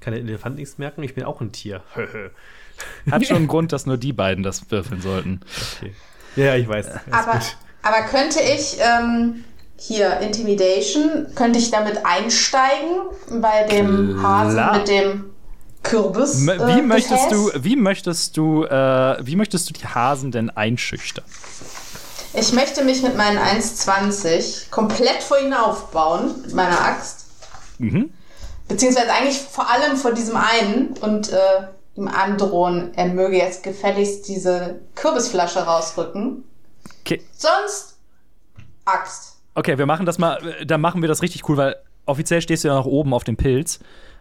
Kann 0.00 0.14
der 0.14 0.22
Elefant 0.22 0.56
nichts 0.56 0.78
merken? 0.78 1.02
Ich 1.02 1.14
bin 1.14 1.24
auch 1.24 1.42
ein 1.42 1.52
Tier. 1.52 1.82
Hat 3.10 3.26
schon 3.26 3.36
einen 3.36 3.48
Grund, 3.48 3.72
dass 3.72 3.84
nur 3.84 3.98
die 3.98 4.14
beiden 4.14 4.42
das 4.42 4.70
würfeln 4.70 5.02
sollten. 5.02 5.40
okay. 5.76 5.92
Ja, 6.36 6.56
ich 6.56 6.66
weiß. 6.66 6.88
Aber, 7.10 7.38
aber 7.82 8.02
könnte 8.08 8.40
ich 8.40 8.78
ähm, 8.80 9.44
hier 9.76 10.20
Intimidation, 10.20 11.26
könnte 11.34 11.58
ich 11.58 11.70
damit 11.70 12.06
einsteigen 12.06 13.42
bei 13.42 13.64
dem 13.64 14.16
Klar. 14.18 14.38
Hasen 14.38 14.78
mit 14.78 14.88
dem 14.88 15.33
Kürbis? 15.84 16.46
Äh, 16.48 16.76
Wie 16.76 16.82
möchtest 16.82 17.30
du, 17.30 17.50
wie 17.54 17.76
möchtest 17.76 18.36
du, 18.36 18.64
äh, 18.64 19.16
wie 19.24 19.36
möchtest 19.36 19.68
du 19.68 19.72
die 19.74 19.86
Hasen 19.86 20.32
denn 20.32 20.50
einschüchtern? 20.50 21.24
Ich 22.32 22.52
möchte 22.52 22.82
mich 22.84 23.02
mit 23.02 23.16
meinen 23.16 23.38
1,20 23.38 24.70
komplett 24.70 25.22
vor 25.22 25.38
ihn 25.38 25.54
aufbauen, 25.54 26.34
mit 26.42 26.52
meiner 26.54 26.80
Axt. 26.80 27.26
Mhm. 27.78 28.10
Beziehungsweise 28.66 29.12
eigentlich 29.12 29.38
vor 29.38 29.70
allem 29.70 29.96
vor 29.96 30.12
diesem 30.12 30.36
einen 30.36 30.94
und 31.00 31.32
äh, 31.32 31.36
ihm 31.94 32.08
androhen, 32.08 32.92
er 32.96 33.06
möge 33.06 33.36
jetzt 33.36 33.62
gefälligst 33.62 34.26
diese 34.26 34.80
Kürbisflasche 34.96 35.60
rausrücken. 35.60 36.42
Okay. 37.02 37.22
Sonst 37.36 37.98
Axt. 38.84 39.36
Okay, 39.54 39.78
wir 39.78 39.86
machen 39.86 40.04
das 40.06 40.18
mal, 40.18 40.38
äh, 40.60 40.66
dann 40.66 40.80
machen 40.80 41.02
wir 41.02 41.08
das 41.08 41.22
richtig 41.22 41.48
cool, 41.48 41.56
weil 41.56 41.76
offiziell 42.06 42.42
stehst 42.42 42.64
du 42.64 42.68
ja 42.68 42.74
noch 42.74 42.86
oben 42.86 43.14
auf 43.14 43.24
dem 43.24 43.36
Pilz. 43.36 43.78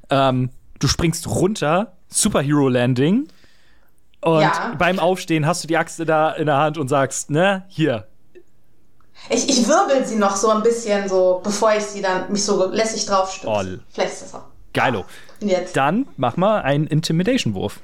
Ähm, 0.10 0.50
du 0.80 0.88
springst 0.88 1.28
runter, 1.28 1.94
Superhero 2.10 2.70
Landing. 2.70 3.28
Und 4.22 4.42
Ja. 4.42 4.76
beim 4.78 5.00
Aufstehen 5.00 5.46
hast 5.46 5.64
du 5.64 5.68
die 5.68 5.78
Axt 5.78 6.02
da 6.06 6.32
in 6.32 6.46
der 6.46 6.58
Hand 6.58 6.78
und 6.78 6.88
sagst, 6.88 7.30
ne, 7.30 7.66
hier. 7.68 8.08
Ich, 9.30 9.50
ich 9.50 9.68
wirbel 9.68 10.06
sie 10.06 10.16
noch 10.16 10.36
so 10.36 10.50
ein 10.50 10.64
bisschen, 10.64 11.08
so 11.10 11.42
bevor 11.44 11.74
ich 11.76 11.84
sie 11.84 12.02
dann 12.02 12.32
mich 12.32 12.44
so 12.44 12.70
lässig 12.70 13.06
draufstütze. 13.06 13.82
Vielleicht 13.90 14.14
ist 14.14 14.22
das 14.24 14.36
auch. 14.36 14.46
Geilo. 14.74 15.06
Jetzt. 15.40 15.76
Dann 15.78 16.08
mach 16.18 16.36
mal 16.38 16.62
einen 16.62 16.88
Intimidation-Wurf. 16.88 17.80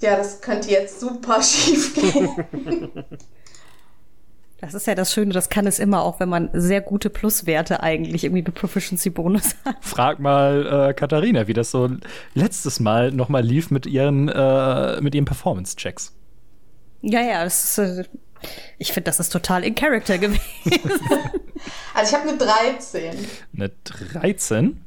Ja, 0.00 0.16
das 0.16 0.40
könnte 0.42 0.70
jetzt 0.70 1.00
super 1.00 1.42
schief 1.42 1.94
gehen. 1.94 2.30
das 4.58 4.74
ist 4.74 4.86
ja 4.86 4.94
das 4.94 5.12
Schöne, 5.12 5.32
das 5.32 5.48
kann 5.50 5.66
es 5.66 5.78
immer 5.78 6.02
auch, 6.02 6.18
wenn 6.18 6.28
man 6.28 6.48
sehr 6.52 6.80
gute 6.80 7.10
Pluswerte 7.10 7.82
eigentlich 7.82 8.24
irgendwie 8.24 8.42
mit 8.42 8.54
Proficiency-Bonus 8.54 9.54
hat. 9.64 9.76
Frag 9.80 10.18
mal 10.18 10.88
äh, 10.90 10.94
Katharina, 10.94 11.46
wie 11.46 11.52
das 11.52 11.70
so 11.70 11.90
letztes 12.34 12.80
Mal 12.80 13.12
noch 13.12 13.28
mal 13.28 13.44
lief 13.44 13.70
mit 13.70 13.86
ihren, 13.86 14.28
äh, 14.28 15.00
mit 15.00 15.14
ihren 15.14 15.26
Performance-Checks. 15.26 16.14
Ja, 17.02 17.20
ja, 17.20 17.44
das 17.44 17.78
ist, 17.78 17.78
äh, 17.78 18.04
ich 18.78 18.92
finde, 18.92 19.04
das 19.04 19.20
ist 19.20 19.30
total 19.30 19.62
in 19.64 19.74
Character 19.74 20.18
gewesen. 20.18 20.40
Also 21.94 22.14
ich 22.14 22.20
habe 22.20 22.28
eine 22.28 22.38
13. 22.38 23.16
Eine 23.54 23.70
13. 23.84 24.84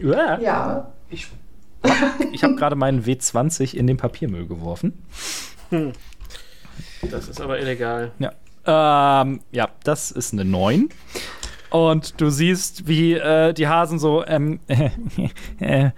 Ja. 0.00 0.38
Ja. 0.40 0.92
Ich 1.10 2.42
habe 2.42 2.54
gerade 2.54 2.76
meinen 2.76 3.04
W20 3.04 3.74
in 3.74 3.86
den 3.86 3.96
Papiermüll 3.96 4.46
geworfen. 4.46 5.04
Das 7.10 7.28
ist 7.28 7.40
aber 7.40 7.58
illegal. 7.58 8.12
Ja. 8.18 8.32
Ähm, 8.66 9.40
ja, 9.52 9.68
das 9.84 10.10
ist 10.10 10.32
eine 10.32 10.44
9. 10.44 10.88
Und 11.70 12.20
du 12.20 12.30
siehst, 12.30 12.86
wie 12.88 13.14
äh, 13.14 13.52
die 13.52 13.68
Hasen 13.68 13.98
so 13.98 14.24
ähm, 14.26 14.60
äh, 14.68 14.90
äh, 15.60 15.90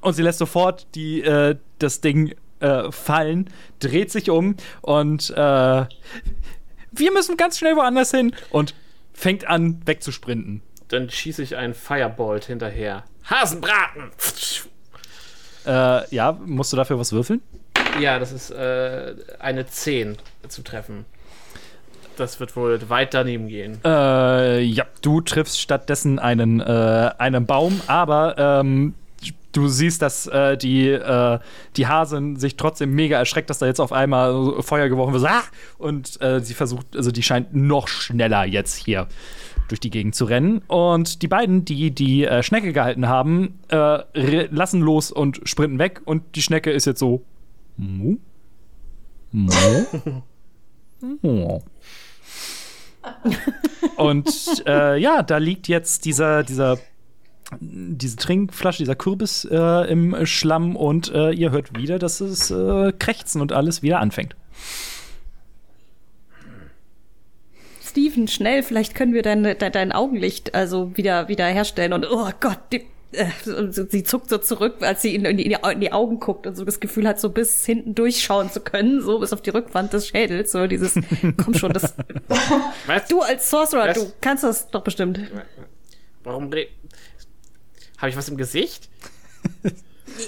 und 0.00 0.14
sie 0.14 0.22
lässt 0.22 0.38
sofort 0.38 0.86
die, 0.94 1.22
äh, 1.22 1.56
das 1.78 2.00
Ding 2.00 2.34
äh, 2.60 2.90
fallen, 2.90 3.50
dreht 3.78 4.10
sich 4.10 4.30
um 4.30 4.56
und 4.80 5.30
äh, 5.30 5.34
wir 6.92 7.12
müssen 7.12 7.36
ganz 7.36 7.58
schnell 7.58 7.76
woanders 7.76 8.10
hin 8.10 8.34
und 8.50 8.74
fängt 9.12 9.46
an 9.46 9.82
wegzusprinten. 9.86 10.62
Dann 10.88 11.10
schieße 11.10 11.42
ich 11.42 11.56
einen 11.56 11.74
Firebolt 11.74 12.46
hinterher. 12.46 13.04
Hasenbraten! 13.24 14.10
Ja, 15.66 16.38
musst 16.46 16.72
du 16.72 16.78
dafür 16.78 16.98
was 16.98 17.12
würfeln? 17.12 17.42
Ja, 18.00 18.18
das 18.18 18.32
ist 18.32 18.50
äh, 18.50 19.14
eine 19.38 19.66
10 19.66 20.16
zu 20.48 20.62
treffen. 20.62 21.04
Das 22.16 22.40
wird 22.40 22.56
wohl 22.56 22.80
weit 22.88 23.14
daneben 23.14 23.48
gehen. 23.48 23.78
Äh, 23.84 24.60
ja, 24.62 24.84
du 25.02 25.20
triffst 25.20 25.60
stattdessen 25.60 26.18
einen, 26.18 26.60
äh, 26.60 27.10
einen 27.18 27.46
Baum, 27.46 27.80
aber 27.86 28.36
ähm, 28.38 28.94
du 29.52 29.68
siehst, 29.68 30.02
dass 30.02 30.26
äh, 30.26 30.56
die, 30.56 30.88
äh, 30.88 31.38
die 31.76 31.86
Hasen 31.86 32.36
sich 32.36 32.56
trotzdem 32.56 32.94
mega 32.94 33.18
erschreckt, 33.18 33.50
dass 33.50 33.58
da 33.58 33.66
jetzt 33.66 33.80
auf 33.80 33.92
einmal 33.92 34.62
Feuer 34.62 34.88
geworfen 34.88 35.14
wird. 35.14 35.24
Ah! 35.24 35.42
Und 35.78 36.20
äh, 36.20 36.40
sie 36.40 36.54
versucht, 36.54 36.96
also 36.96 37.10
die 37.10 37.22
scheint 37.22 37.54
noch 37.54 37.88
schneller 37.88 38.44
jetzt 38.44 38.74
hier 38.74 39.06
durch 39.68 39.80
die 39.80 39.90
Gegend 39.90 40.14
zu 40.14 40.24
rennen. 40.24 40.62
Und 40.66 41.22
die 41.22 41.28
beiden, 41.28 41.64
die 41.64 41.90
die 41.90 42.24
äh, 42.24 42.42
Schnecke 42.42 42.72
gehalten 42.72 43.08
haben, 43.08 43.58
äh, 43.68 44.46
lassen 44.50 44.80
los 44.80 45.10
und 45.10 45.40
sprinten 45.44 45.78
weg. 45.78 46.00
Und 46.04 46.36
die 46.36 46.42
Schnecke 46.42 46.70
ist 46.70 46.86
jetzt 46.86 47.00
so. 47.00 47.22
Mu? 47.78 48.16
Mu? 49.32 49.50
Oh. 51.22 51.62
Und 53.96 54.64
äh, 54.66 54.98
ja, 54.98 55.22
da 55.22 55.38
liegt 55.38 55.68
jetzt 55.68 56.04
dieser, 56.04 56.42
dieser, 56.42 56.78
diese 57.60 58.16
Trinkflasche, 58.16 58.78
dieser 58.82 58.96
Kürbis 58.96 59.46
äh, 59.50 59.90
im 59.90 60.26
Schlamm 60.26 60.74
und 60.74 61.12
äh, 61.14 61.30
ihr 61.30 61.52
hört 61.52 61.78
wieder, 61.78 62.00
dass 62.00 62.20
es 62.20 62.50
äh, 62.50 62.92
Krächzen 62.98 63.40
und 63.40 63.52
alles 63.52 63.82
wieder 63.82 64.00
anfängt. 64.00 64.34
Steven, 67.80 68.28
schnell, 68.28 68.62
vielleicht 68.62 68.94
können 68.94 69.14
wir 69.14 69.22
dein, 69.22 69.44
dein, 69.44 69.72
dein 69.72 69.92
Augenlicht 69.92 70.54
also 70.54 70.96
wieder, 70.96 71.28
wieder 71.28 71.46
herstellen. 71.46 71.92
Und 71.92 72.06
oh 72.10 72.28
Gott, 72.40 72.58
die, 72.72 72.82
sie 73.10 74.04
zuckt 74.04 74.28
so 74.28 74.38
zurück, 74.38 74.76
als 74.82 75.00
sie 75.02 75.14
in, 75.14 75.24
in, 75.24 75.38
die, 75.38 75.44
in 75.44 75.80
die 75.80 75.92
Augen 75.92 76.20
guckt 76.20 76.46
und 76.46 76.56
so 76.56 76.64
das 76.64 76.78
Gefühl 76.78 77.08
hat, 77.08 77.18
so 77.18 77.30
bis 77.30 77.64
hinten 77.64 77.94
durchschauen 77.94 78.50
zu 78.50 78.60
können, 78.60 79.00
so 79.00 79.18
bis 79.18 79.32
auf 79.32 79.40
die 79.40 79.50
Rückwand 79.50 79.92
des 79.92 80.08
Schädels. 80.08 80.52
So 80.52 80.66
dieses, 80.66 80.94
komm 81.42 81.54
schon, 81.54 81.72
das. 81.72 81.94
Was? 82.86 83.08
Du 83.08 83.20
als 83.22 83.48
Sorcerer, 83.48 83.88
Was? 83.88 83.98
du 83.98 84.12
kannst 84.20 84.44
das 84.44 84.70
doch 84.70 84.82
bestimmt. 84.82 85.20
Warum 86.22 86.50
Habe 86.50 88.10
ich 88.10 88.16
was 88.16 88.28
im 88.28 88.36
Gesicht? 88.36 88.90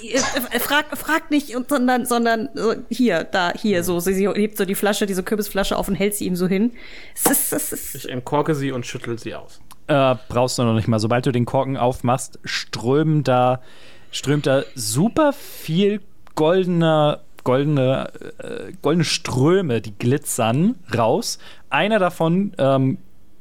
Äh, 0.02 0.60
Frag, 0.60 0.96
frag 0.96 1.30
nicht, 1.30 1.54
sondern, 1.68 2.06
sondern 2.06 2.48
so, 2.54 2.74
hier, 2.90 3.24
da, 3.24 3.52
hier, 3.52 3.82
so. 3.82 3.98
Sie, 4.00 4.14
sie 4.14 4.28
hebt 4.28 4.56
so 4.56 4.64
die 4.64 4.74
Flasche, 4.74 5.06
diese 5.06 5.22
Kürbisflasche 5.22 5.76
auf 5.76 5.88
und 5.88 5.94
hält 5.96 6.14
sie 6.14 6.26
ihm 6.26 6.36
so 6.36 6.46
hin. 6.46 6.72
Es 7.14 7.26
ist, 7.30 7.52
es 7.52 7.72
ist, 7.72 7.94
Ich 7.94 8.08
entkorke 8.08 8.54
sie 8.54 8.72
und 8.72 8.86
schüttel 8.86 9.18
sie 9.18 9.34
aus. 9.34 9.60
Äh, 9.90 10.14
brauchst 10.28 10.56
du 10.56 10.62
noch 10.62 10.74
nicht 10.74 10.86
mal. 10.86 11.00
Sobald 11.00 11.26
du 11.26 11.32
den 11.32 11.46
Korken 11.46 11.76
aufmachst, 11.76 12.38
strömen 12.44 13.24
da, 13.24 13.60
strömt 14.12 14.46
da 14.46 14.62
super 14.76 15.32
viel 15.32 16.00
goldener, 16.36 17.22
goldene, 17.42 18.12
äh, 18.38 18.72
goldene 18.82 19.02
Ströme, 19.02 19.80
die 19.80 19.98
glitzern, 19.98 20.76
raus. 20.96 21.40
Einer 21.70 21.98
davon 21.98 22.52
ähm, 22.58 22.98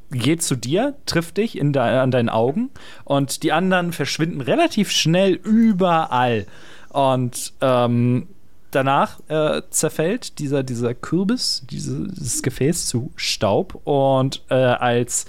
geht 0.09 0.41
zu 0.41 0.55
dir, 0.55 0.95
trifft 1.05 1.37
dich 1.37 1.55
in 1.55 1.71
de 1.71 1.83
an 1.83 2.09
deinen 2.09 2.29
Augen 2.29 2.71
und 3.03 3.43
die 3.43 3.51
anderen 3.51 3.93
verschwinden 3.93 4.41
relativ 4.41 4.89
schnell 4.89 5.33
überall. 5.33 6.47
Und 6.89 7.53
ähm, 7.61 8.27
danach 8.72 9.20
äh, 9.28 9.61
zerfällt 9.70 10.39
dieser, 10.39 10.63
dieser 10.63 10.93
Kürbis, 10.93 11.63
dieses 11.70 12.41
Gefäß 12.43 12.88
zu 12.88 13.11
Staub. 13.15 13.82
Und 13.86 14.43
äh, 14.49 14.55
als 14.55 15.26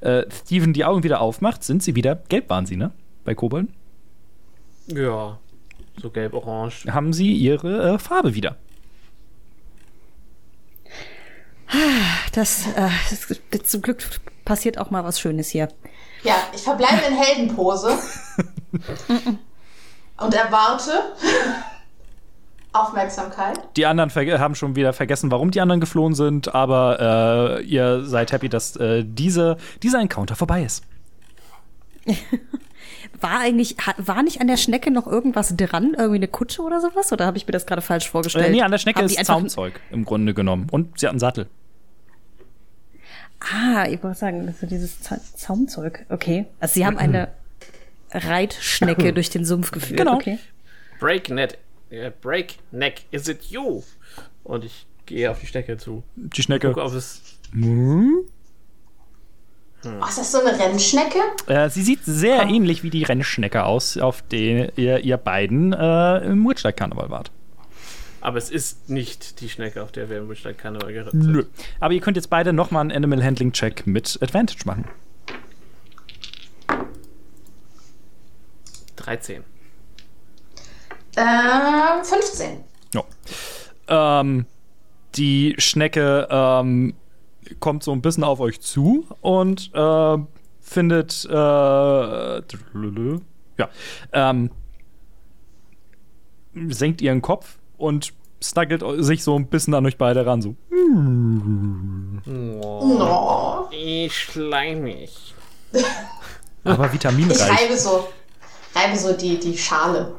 äh, 0.00 0.24
Steven 0.30 0.72
die 0.72 0.84
Augen 0.84 1.02
wieder 1.02 1.20
aufmacht, 1.20 1.64
sind 1.64 1.82
sie 1.82 1.94
wieder, 1.94 2.16
gelb 2.28 2.48
waren 2.50 2.66
sie, 2.66 2.76
ne? 2.76 2.92
Bei 3.24 3.34
Kobolden, 3.34 3.74
Ja. 4.86 5.38
So 6.00 6.10
gelb-orange. 6.10 6.86
haben 6.90 7.12
sie 7.12 7.32
ihre 7.34 7.94
äh, 7.94 7.98
Farbe 7.98 8.34
wieder. 8.34 8.56
das, 12.32 12.66
äh, 12.74 12.88
das, 13.50 13.62
zum 13.64 13.82
Glück 13.82 14.02
passiert 14.44 14.78
auch 14.78 14.90
mal 14.90 15.04
was 15.04 15.20
Schönes 15.20 15.50
hier. 15.50 15.68
Ja, 16.22 16.36
ich 16.54 16.62
verbleibe 16.62 17.02
in 17.08 17.16
Heldenpose 17.16 17.90
und 20.16 20.34
erwarte 20.34 20.92
Aufmerksamkeit. 22.72 23.58
Die 23.76 23.86
anderen 23.86 24.10
haben 24.10 24.54
schon 24.54 24.76
wieder 24.76 24.92
vergessen, 24.92 25.30
warum 25.30 25.50
die 25.50 25.60
anderen 25.60 25.80
geflohen 25.80 26.14
sind, 26.14 26.54
aber 26.54 27.58
äh, 27.60 27.64
ihr 27.64 28.04
seid 28.04 28.32
happy, 28.32 28.48
dass 28.48 28.76
äh, 28.76 29.04
diese, 29.04 29.56
dieser 29.82 30.00
Encounter 30.00 30.36
vorbei 30.36 30.62
ist. 30.62 30.84
War 33.20 33.40
eigentlich, 33.40 33.76
war 33.98 34.22
nicht 34.22 34.40
an 34.40 34.46
der 34.46 34.56
Schnecke 34.56 34.90
noch 34.90 35.06
irgendwas 35.06 35.54
dran? 35.54 35.94
Irgendwie 35.96 36.16
eine 36.16 36.28
Kutsche 36.28 36.62
oder 36.62 36.80
sowas? 36.80 37.12
Oder 37.12 37.26
habe 37.26 37.36
ich 37.36 37.46
mir 37.46 37.52
das 37.52 37.66
gerade 37.66 37.82
falsch 37.82 38.08
vorgestellt? 38.08 38.46
Äh, 38.46 38.50
nee, 38.50 38.62
an 38.62 38.70
der 38.70 38.78
Schnecke 38.78 39.00
Haben 39.00 39.06
ist 39.06 39.24
Zaumzeug 39.24 39.80
im 39.90 40.06
Grunde 40.06 40.32
genommen. 40.32 40.68
Und 40.70 40.98
sie 40.98 41.06
hat 41.06 41.10
einen 41.10 41.20
Sattel. 41.20 41.48
Ah, 43.40 43.86
ich 43.88 44.02
wollte 44.02 44.18
sagen, 44.18 44.46
das 44.46 44.62
ist 44.62 44.70
dieses 44.70 45.00
Za 45.00 45.18
Zaumzeug. 45.34 46.06
Okay. 46.08 46.46
Also 46.60 46.74
sie 46.74 46.86
haben 46.86 46.98
eine 46.98 47.28
Reitschnecke 48.10 49.12
durch 49.12 49.28
den 49.28 49.44
Sumpf 49.44 49.70
geführt. 49.70 49.98
Genau. 49.98 50.14
Okay. 50.14 50.38
Breakneck. 50.98 51.58
Äh, 51.90 52.12
Breakneck, 52.20 53.04
is 53.10 53.28
it 53.28 53.44
you? 53.44 53.82
Und 54.44 54.64
ich 54.64 54.86
gehe 55.06 55.30
auf 55.30 55.40
die 55.40 55.46
Stecke 55.46 55.76
zu. 55.76 56.02
Die 56.14 56.42
Schnecke. 56.42 56.68
Gucke, 56.68 56.84
ob 56.84 56.92
es. 56.94 57.20
Oh, 59.82 60.06
ist 60.06 60.18
das 60.18 60.32
so 60.32 60.40
eine 60.40 60.58
Rennschnecke? 60.58 61.18
Äh, 61.46 61.68
sie 61.70 61.82
sieht 61.82 62.04
sehr 62.04 62.42
ähnlich 62.42 62.82
wie 62.82 62.90
die 62.90 63.02
Rennschnecke 63.02 63.64
aus, 63.64 63.96
auf 63.96 64.22
der 64.22 64.76
ihr, 64.78 64.98
ihr 65.00 65.16
beiden 65.16 65.72
äh, 65.72 66.18
im 66.18 66.46
Witchlight-Karneval 66.46 67.10
wart. 67.10 67.30
Aber 68.20 68.36
es 68.36 68.50
ist 68.50 68.90
nicht 68.90 69.40
die 69.40 69.48
Schnecke, 69.48 69.82
auf 69.82 69.90
der 69.90 70.10
wir 70.10 70.18
im 70.18 70.28
Witchlight 70.28 70.58
Karneval 70.58 70.92
geritten 70.92 71.22
sind. 71.22 71.32
Nö. 71.32 71.44
Aber 71.80 71.94
ihr 71.94 72.00
könnt 72.00 72.18
jetzt 72.18 72.28
beide 72.28 72.52
nochmal 72.52 72.82
einen 72.82 72.92
Animal 72.92 73.24
Handling 73.24 73.52
Check 73.52 73.86
mit 73.86 74.18
Advantage 74.20 74.66
machen. 74.66 74.84
13. 78.96 79.42
Ähm, 81.16 82.04
15. 82.04 82.60
Ja. 82.94 83.04
Ähm, 84.20 84.46
die 85.16 85.54
Schnecke 85.58 86.28
ähm, 86.30 86.94
kommt 87.58 87.82
so 87.82 87.92
ein 87.92 88.00
bisschen 88.02 88.24
auf 88.24 88.40
euch 88.40 88.60
zu 88.60 89.06
und 89.20 89.70
äh, 89.74 90.18
findet. 90.60 91.24
Äh, 91.24 91.32
ja. 91.34 92.40
Ähm, 94.12 94.50
senkt 96.68 97.00
ihren 97.02 97.22
Kopf 97.22 97.58
und 97.76 98.12
snuggelt 98.42 98.82
sich 99.04 99.22
so 99.22 99.36
ein 99.38 99.46
bisschen 99.46 99.74
an 99.74 99.84
euch 99.86 99.98
beide 99.98 100.24
ran. 100.26 100.40
So. 100.42 100.54
Oh. 102.30 103.68
Ich 103.70 104.16
schleimig. 104.16 105.34
Aber 106.64 106.86
Ich 106.86 106.92
vitaminreich. 106.94 107.40
reibe 107.62 107.76
so, 107.76 108.08
reibe 108.74 108.96
so 108.96 109.12
die, 109.12 109.38
die 109.38 109.56
Schale. 109.56 110.14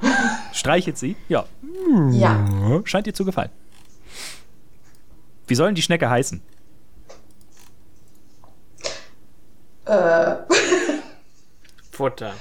Streichelt 0.53 0.97
sie? 0.97 1.15
Ja. 1.29 1.45
Ja. 2.11 2.81
Scheint 2.85 3.07
ihr 3.07 3.13
zu 3.13 3.25
gefallen. 3.25 3.49
Wie 5.47 5.55
sollen 5.55 5.75
die 5.75 5.81
Schnecke 5.81 6.09
heißen? 6.09 6.41
Äh, 9.85 10.35
Futter. 11.91 12.33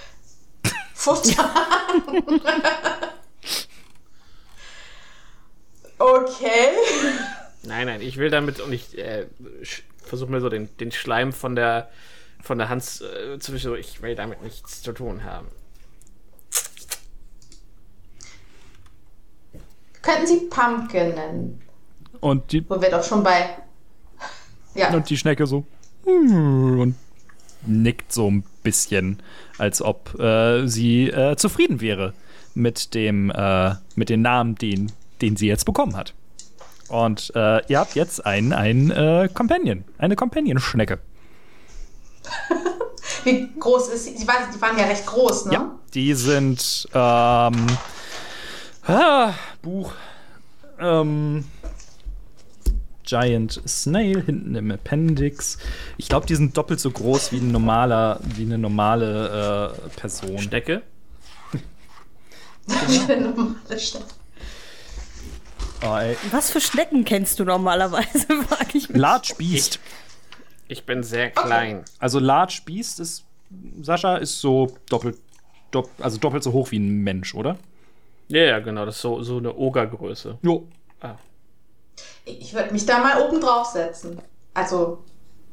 Futter. 0.94 1.50
okay. 5.98 6.68
Nein, 7.62 7.86
nein, 7.86 8.00
ich 8.00 8.16
will 8.16 8.30
damit 8.30 8.61
und 8.61 8.72
ich 8.72 8.96
äh, 8.96 9.26
versuche 10.04 10.30
mir 10.30 10.40
so 10.40 10.48
den, 10.48 10.74
den 10.78 10.92
Schleim 10.92 11.32
von 11.32 11.56
der 11.56 11.90
von 12.42 12.58
der 12.58 12.68
Hand 12.68 12.82
äh, 13.02 13.38
zu 13.38 13.58
so, 13.58 13.74
ich 13.74 14.00
will 14.02 14.14
damit 14.14 14.42
nichts 14.42 14.82
zu 14.82 14.92
tun 14.92 15.24
haben. 15.24 15.48
Könnten 20.03 20.26
Sie 20.26 20.36
Pumpkin 20.48 21.14
nennen? 21.14 21.62
Und 22.20 22.53
die, 22.53 22.68
Wo 22.68 22.80
wir 22.80 22.90
doch 22.90 23.05
schon 23.05 23.22
bei. 23.22 23.57
Ja. 24.74 24.92
und 24.94 25.09
die 25.11 25.16
Schnecke 25.16 25.46
so. 25.46 25.64
Und 26.05 26.94
nickt 27.66 28.12
so 28.12 28.30
ein 28.30 28.44
bisschen, 28.62 29.22
als 29.59 29.82
ob 29.82 30.18
äh, 30.18 30.66
sie 30.66 31.09
äh, 31.09 31.36
zufrieden 31.36 31.80
wäre 31.80 32.14
mit 32.55 32.94
dem, 32.94 33.30
äh, 33.30 33.74
mit 33.94 34.09
dem 34.09 34.22
Namen, 34.22 34.55
den, 34.55 34.92
den 35.20 35.36
sie 35.36 35.48
jetzt 35.48 35.64
bekommen 35.64 35.96
hat. 35.96 36.14
Und 36.88 37.32
äh, 37.34 37.64
ihr 37.68 37.78
habt 37.78 37.94
jetzt 37.94 38.24
einen, 38.26 38.53
einen 38.53 38.90
äh, 38.90 39.28
Companion, 39.32 39.84
eine 39.98 40.16
Companion-Schnecke. 40.16 40.98
Wie 43.24 43.48
groß 43.59 43.88
ist 43.88 44.05
sie? 44.05 44.14
Die 44.14 44.26
waren, 44.26 44.44
die 44.55 44.61
waren 44.61 44.78
ja 44.78 44.84
recht 44.84 45.07
groß, 45.07 45.46
ne? 45.46 45.53
Ja, 45.53 45.74
die 45.94 46.14
sind 46.14 46.88
ähm, 46.94 47.66
ah, 48.86 49.32
Buch 49.62 49.92
ähm, 50.78 51.44
Giant 53.04 53.61
Snail 53.66 54.22
hinten 54.22 54.54
im 54.54 54.70
Appendix. 54.70 55.58
Ich 55.96 56.08
glaube, 56.08 56.26
die 56.26 56.36
sind 56.36 56.56
doppelt 56.56 56.80
so 56.80 56.90
groß 56.90 57.32
wie 57.32 57.38
ein 57.38 57.50
normaler, 57.50 58.20
wie 58.22 58.42
eine 58.42 58.58
normale 58.58 59.74
äh, 59.74 59.88
Person. 59.98 60.36
Normale 63.08 63.78
Stadt. 63.78 64.04
Oh. 65.82 65.98
Was 66.30 66.50
für 66.50 66.61
Schnecken 66.61 67.04
kennst 67.04 67.40
du 67.40 67.44
normalerweise, 67.44 68.26
frag 68.48 68.74
ich 68.74 68.88
mich. 68.90 68.98
Large 68.98 69.34
Beast. 69.38 69.80
Ich 70.68 70.84
bin 70.84 71.02
sehr 71.02 71.30
klein. 71.30 71.84
Also 71.98 72.20
Large 72.20 72.61
Beast 72.64 73.00
ist 73.00 73.24
Sascha 73.82 74.16
ist 74.16 74.40
so 74.40 74.76
doppelt, 74.88 75.18
dopp, 75.70 75.90
also 75.98 76.18
doppelt 76.18 76.42
so 76.42 76.52
hoch 76.52 76.70
wie 76.70 76.78
ein 76.78 77.02
Mensch, 77.02 77.34
oder? 77.34 77.58
Ja, 78.31 78.43
ja, 78.43 78.59
genau. 78.61 78.87
Das 78.87 78.97
ist 78.97 79.03
so, 79.03 79.22
so 79.22 79.39
eine 79.39 79.55
Ogergröße. 79.55 80.39
Jo. 80.43 80.68
Ich 82.24 82.55
würde 82.55 82.72
mich 82.72 82.87
da 82.87 82.99
mal 82.99 83.20
oben 83.20 83.41
drauf 83.41 83.66
setzen. 83.66 84.18
Also, 84.55 85.05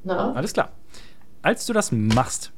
ne? 0.03 0.35
Alles 0.35 0.53
klar. 0.53 0.71
Als 1.41 1.65
du 1.65 1.73
das 1.73 1.91
machst, 1.91 2.51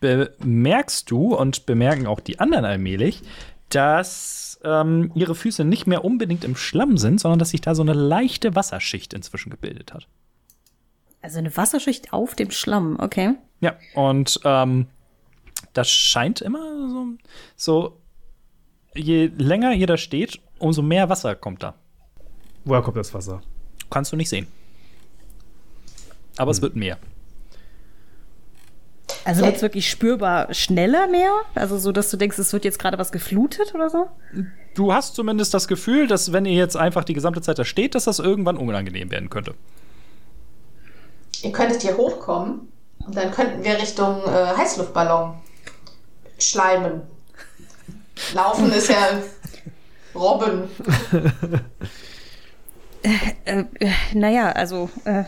bemerkst 0.00 1.10
du 1.10 1.34
und 1.34 1.66
bemerken 1.66 2.06
auch 2.06 2.20
die 2.20 2.40
anderen 2.40 2.64
allmählich, 2.64 3.22
dass 3.68 4.60
ähm, 4.64 5.10
ihre 5.14 5.34
Füße 5.34 5.64
nicht 5.64 5.86
mehr 5.86 6.04
unbedingt 6.04 6.44
im 6.44 6.56
Schlamm 6.56 6.98
sind, 6.98 7.20
sondern 7.20 7.38
dass 7.38 7.50
sich 7.50 7.60
da 7.60 7.74
so 7.74 7.82
eine 7.82 7.94
leichte 7.94 8.54
Wasserschicht 8.54 9.14
inzwischen 9.14 9.50
gebildet 9.50 9.94
hat. 9.94 10.08
Also 11.22 11.38
eine 11.38 11.56
Wasserschicht 11.56 12.12
auf 12.12 12.34
dem 12.34 12.50
Schlamm, 12.50 12.96
okay. 12.98 13.34
Ja, 13.60 13.76
und 13.94 14.40
ähm, 14.44 14.88
das 15.72 15.88
scheint 15.88 16.40
immer 16.40 16.88
so, 16.88 17.06
so, 17.54 18.01
je 18.94 19.30
länger 19.36 19.72
ihr 19.72 19.86
da 19.86 19.96
steht, 19.96 20.40
umso 20.58 20.82
mehr 20.82 21.08
Wasser 21.08 21.34
kommt 21.34 21.62
da. 21.62 21.74
Woher 22.64 22.82
kommt 22.82 22.96
das 22.96 23.12
Wasser? 23.12 23.42
Kannst 23.90 24.12
du 24.12 24.16
nicht 24.16 24.28
sehen. 24.28 24.46
Aber 26.36 26.50
es 26.50 26.62
wird 26.62 26.76
mehr. 26.76 26.98
Also 29.24 29.44
wird 29.44 29.56
es 29.56 29.62
wirklich 29.62 29.88
spürbar 29.88 30.52
schneller 30.52 31.06
mehr? 31.06 31.32
Also 31.54 31.78
so, 31.78 31.92
dass 31.92 32.10
du 32.10 32.16
denkst, 32.16 32.38
es 32.38 32.52
wird 32.52 32.64
jetzt 32.64 32.78
gerade 32.78 32.98
was 32.98 33.12
geflutet 33.12 33.74
oder 33.74 33.90
so? 33.90 34.08
Du 34.74 34.92
hast 34.92 35.14
zumindest 35.14 35.54
das 35.54 35.68
Gefühl, 35.68 36.06
dass 36.06 36.32
wenn 36.32 36.46
ihr 36.46 36.54
jetzt 36.54 36.76
einfach 36.76 37.04
die 37.04 37.14
gesamte 37.14 37.40
Zeit 37.40 37.58
da 37.58 37.64
steht, 37.64 37.94
dass 37.94 38.04
das 38.04 38.18
irgendwann 38.18 38.56
unangenehm 38.56 39.10
werden 39.10 39.30
könnte. 39.30 39.54
Ihr 41.42 41.52
könntet 41.52 41.82
hier 41.82 41.96
hochkommen 41.96 42.68
und 43.04 43.16
dann 43.16 43.30
könnten 43.30 43.62
wir 43.62 43.78
Richtung 43.78 44.22
äh, 44.24 44.56
Heißluftballon 44.56 45.34
schleimen. 46.38 47.02
Laufen 48.34 48.72
ist 48.72 48.88
ja 48.88 49.22
Robben. 50.14 50.68
Äh, 53.44 53.64
äh, 53.80 53.90
naja, 54.14 54.52
also, 54.52 54.90
äh, 55.04 55.24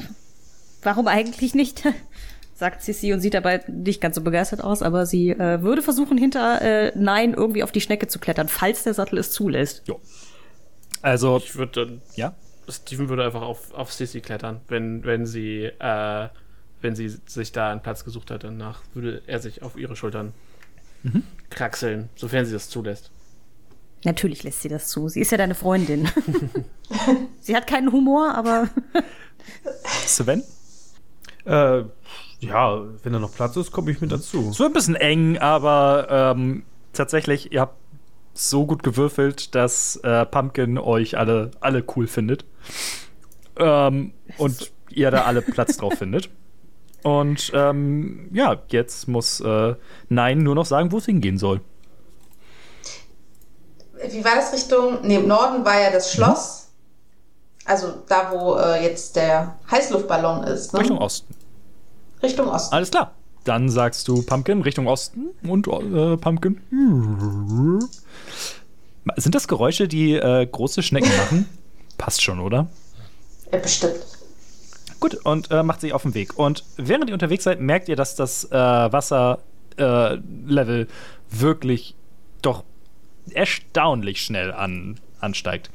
warum 0.82 1.08
eigentlich 1.08 1.54
nicht? 1.54 1.82
sagt 2.54 2.82
Sissy 2.82 3.12
und 3.12 3.20
sieht 3.20 3.34
dabei 3.34 3.64
nicht 3.66 4.00
ganz 4.00 4.14
so 4.14 4.20
begeistert 4.22 4.62
aus, 4.62 4.80
aber 4.80 5.06
sie 5.06 5.30
äh, 5.30 5.60
würde 5.62 5.82
versuchen, 5.82 6.16
hinter 6.16 6.62
äh, 6.62 6.92
Nein 6.94 7.34
irgendwie 7.34 7.64
auf 7.64 7.72
die 7.72 7.80
Schnecke 7.80 8.06
zu 8.06 8.20
klettern, 8.20 8.48
falls 8.48 8.84
der 8.84 8.94
Sattel 8.94 9.18
es 9.18 9.32
zulässt. 9.32 9.82
Jo. 9.86 10.00
Also, 11.02 11.38
Ich 11.38 11.56
würde 11.56 11.86
dann. 11.86 12.02
ja. 12.14 12.34
Steven 12.68 13.08
würde 13.08 13.24
einfach 13.24 13.42
auf, 13.42 13.74
auf 13.74 13.92
Sissy 13.92 14.20
klettern, 14.20 14.60
wenn, 14.68 15.04
wenn 15.04 15.26
sie, 15.26 15.64
äh, 15.64 16.28
wenn 16.80 16.94
sie 16.94 17.08
sich 17.26 17.52
da 17.52 17.70
einen 17.72 17.82
Platz 17.82 18.04
gesucht 18.04 18.30
hat. 18.30 18.44
Danach 18.44 18.82
würde 18.94 19.20
er 19.26 19.40
sich 19.40 19.62
auf 19.62 19.76
ihre 19.76 19.96
Schultern 19.96 20.32
kraxeln, 21.50 22.08
sofern 22.16 22.46
sie 22.46 22.52
das 22.52 22.68
zulässt. 22.68 23.10
Natürlich 24.04 24.42
lässt 24.42 24.60
sie 24.62 24.68
das 24.68 24.88
zu. 24.88 25.08
Sie 25.08 25.20
ist 25.20 25.32
ja 25.32 25.38
deine 25.38 25.54
Freundin. 25.54 26.08
sie 27.40 27.56
hat 27.56 27.66
keinen 27.66 27.90
Humor, 27.90 28.34
aber 28.34 28.68
Sven? 30.06 30.42
Äh, 31.46 31.84
ja, 32.40 32.84
wenn 33.02 33.12
da 33.12 33.18
noch 33.18 33.34
Platz 33.34 33.56
ist, 33.56 33.72
komme 33.72 33.90
ich 33.90 34.00
mit 34.00 34.12
dazu. 34.12 34.50
Es 34.50 34.58
wird 34.58 34.70
ein 34.70 34.74
bisschen 34.74 34.96
eng, 34.96 35.38
aber 35.38 36.06
ähm, 36.10 36.64
tatsächlich, 36.92 37.52
ihr 37.52 37.62
habt 37.62 37.78
so 38.34 38.66
gut 38.66 38.82
gewürfelt, 38.82 39.54
dass 39.54 39.96
äh, 39.96 40.26
Pumpkin 40.26 40.76
euch 40.76 41.16
alle, 41.16 41.52
alle 41.60 41.84
cool 41.96 42.06
findet. 42.06 42.44
Ähm, 43.56 44.12
und 44.36 44.72
ihr 44.90 45.10
da 45.10 45.22
alle 45.22 45.40
Platz 45.40 45.76
drauf 45.76 45.94
findet. 45.94 46.28
Und 47.04 47.52
ähm, 47.54 48.30
ja, 48.32 48.56
jetzt 48.68 49.08
muss 49.08 49.38
äh, 49.40 49.74
Nein 50.08 50.38
nur 50.38 50.54
noch 50.54 50.64
sagen, 50.64 50.90
wo 50.90 50.96
es 50.96 51.04
hingehen 51.04 51.36
soll. 51.36 51.60
Wie 54.10 54.24
war 54.24 54.36
das 54.36 54.54
Richtung? 54.54 54.98
Nee, 55.02 55.16
im 55.16 55.28
Norden 55.28 55.64
war 55.66 55.78
ja 55.78 55.90
das 55.90 56.12
Schloss. 56.12 56.68
Also 57.66 58.02
da, 58.08 58.32
wo 58.32 58.56
äh, 58.56 58.82
jetzt 58.82 59.16
der 59.16 59.56
Heißluftballon 59.70 60.44
ist. 60.44 60.72
Ne? 60.72 60.80
Richtung 60.80 60.98
Osten. 60.98 61.34
Richtung 62.22 62.48
Osten. 62.48 62.74
Alles 62.74 62.90
klar. 62.90 63.12
Dann 63.44 63.68
sagst 63.68 64.08
du 64.08 64.22
Pumpkin 64.22 64.62
Richtung 64.62 64.86
Osten 64.86 65.26
und 65.46 65.68
äh, 65.68 66.16
Pumpkin. 66.16 66.58
Sind 69.16 69.34
das 69.34 69.46
Geräusche, 69.46 69.88
die 69.88 70.14
äh, 70.14 70.46
große 70.46 70.82
Schnecken 70.82 71.14
machen? 71.18 71.48
Passt 71.98 72.22
schon, 72.22 72.40
oder? 72.40 72.66
Ja, 73.52 73.58
bestimmt. 73.58 74.13
Gut, 75.04 75.16
und 75.16 75.50
äh, 75.50 75.62
macht 75.62 75.82
sich 75.82 75.92
auf 75.92 76.00
den 76.00 76.14
Weg. 76.14 76.38
Und 76.38 76.64
während 76.78 77.10
ihr 77.10 77.12
unterwegs 77.12 77.44
seid, 77.44 77.60
merkt 77.60 77.90
ihr, 77.90 77.96
dass 77.96 78.16
das 78.16 78.50
äh, 78.50 78.54
Wasserlevel 78.56 79.38
äh, 79.76 80.86
wirklich 81.28 81.94
doch 82.40 82.64
erstaunlich 83.30 84.22
schnell 84.22 84.50
an, 84.50 84.98
ansteigt. 85.20 85.70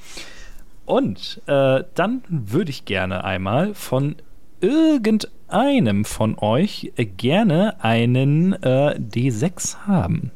Und 0.88 1.44
äh, 1.46 1.84
dann 1.94 2.24
würde 2.28 2.72
ich 2.72 2.86
gerne 2.86 3.24
einmal 3.24 3.76
von 3.76 4.16
irgendeinem 4.62 6.06
von 6.06 6.36
euch 6.40 6.92
gerne 6.96 7.84
einen 7.84 8.54
äh, 8.64 8.96
D6 9.00 9.86
haben. 9.86 10.32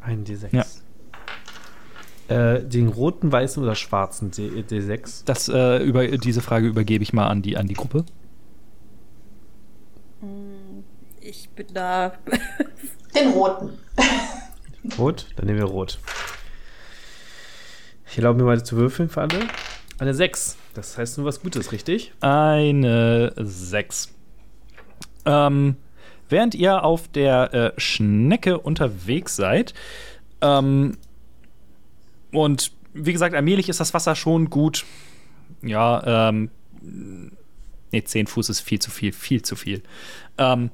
Ein 0.00 0.24
D6. 0.24 0.54
Ja. 0.54 0.64
Äh, 2.28 2.62
den 2.62 2.88
roten, 2.88 3.32
weißen 3.32 3.62
oder 3.62 3.74
schwarzen 3.74 4.30
D 4.30 4.62
D6? 4.68 5.22
Das, 5.24 5.48
äh, 5.48 5.82
über, 5.82 6.06
diese 6.06 6.42
Frage 6.42 6.66
übergebe 6.66 7.02
ich 7.02 7.12
mal 7.12 7.26
an 7.26 7.40
die, 7.42 7.56
an 7.56 7.66
die 7.66 7.74
Gruppe. 7.74 8.04
ich 11.20 11.48
bin 11.50 11.66
da. 11.72 12.12
Den 13.14 13.30
roten. 13.32 13.70
Rot? 14.98 15.26
Dann 15.36 15.46
nehmen 15.46 15.58
wir 15.58 15.66
rot. 15.66 15.98
Ich 18.10 18.18
erlaube 18.18 18.38
mir 18.38 18.44
mal 18.44 18.62
zu 18.62 18.76
würfeln 18.76 19.08
für 19.08 19.22
alle. 19.22 19.48
Eine 19.98 20.14
6. 20.14 20.56
Das 20.74 20.96
heißt 20.96 21.18
nur 21.18 21.26
was 21.26 21.40
Gutes, 21.40 21.72
richtig? 21.72 22.12
Eine 22.20 23.32
6. 23.36 24.14
Ähm, 25.24 25.76
während 26.28 26.54
ihr 26.54 26.84
auf 26.84 27.08
der 27.08 27.54
äh, 27.54 27.72
Schnecke 27.80 28.58
unterwegs 28.58 29.36
seid, 29.36 29.74
ähm, 30.40 30.96
und 32.32 32.72
wie 32.94 33.12
gesagt, 33.12 33.34
allmählich 33.34 33.68
ist 33.68 33.80
das 33.80 33.94
Wasser 33.94 34.14
schon 34.14 34.50
gut. 34.50 34.84
Ja, 35.62 36.28
ähm, 36.28 36.50
nee, 37.92 38.02
10 38.02 38.26
Fuß 38.26 38.48
ist 38.48 38.60
viel 38.60 38.78
zu 38.78 38.90
viel, 38.90 39.12
viel 39.12 39.42
zu 39.42 39.56
viel. 39.56 39.82
Ähm, 40.36 40.70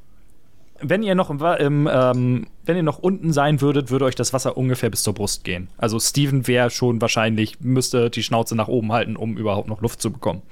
wenn 0.80 1.02
ihr 1.02 1.14
noch 1.14 1.30
im, 1.30 1.88
ähm, 1.90 2.46
wenn 2.64 2.76
ihr 2.76 2.82
noch 2.82 2.98
unten 2.98 3.32
sein 3.32 3.60
würdet, 3.60 3.90
würde 3.90 4.04
euch 4.04 4.16
das 4.16 4.32
Wasser 4.32 4.56
ungefähr 4.56 4.90
bis 4.90 5.02
zur 5.02 5.14
Brust 5.14 5.44
gehen. 5.44 5.68
Also 5.78 5.98
Steven 6.00 6.46
wäre 6.46 6.70
schon 6.70 7.00
wahrscheinlich, 7.00 7.60
müsste 7.60 8.10
die 8.10 8.22
Schnauze 8.22 8.56
nach 8.56 8.68
oben 8.68 8.92
halten, 8.92 9.16
um 9.16 9.36
überhaupt 9.36 9.68
noch 9.68 9.80
Luft 9.80 10.02
zu 10.02 10.12
bekommen. 10.12 10.42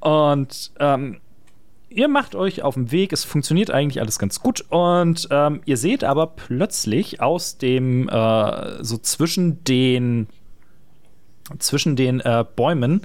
Und 0.00 0.72
ähm, 0.78 1.20
ihr 1.90 2.08
macht 2.08 2.34
euch 2.34 2.62
auf 2.62 2.74
den 2.74 2.90
Weg, 2.92 3.12
es 3.12 3.24
funktioniert 3.24 3.70
eigentlich 3.70 4.00
alles 4.00 4.18
ganz 4.18 4.40
gut 4.40 4.64
und 4.70 5.28
ähm, 5.30 5.60
ihr 5.66 5.76
seht 5.76 6.04
aber 6.04 6.28
plötzlich 6.28 7.20
aus 7.20 7.58
dem, 7.58 8.08
äh, 8.08 8.82
so 8.82 8.96
zwischen 8.96 9.62
den, 9.64 10.28
zwischen 11.58 11.96
den 11.96 12.20
äh, 12.20 12.44
Bäumen 12.56 13.02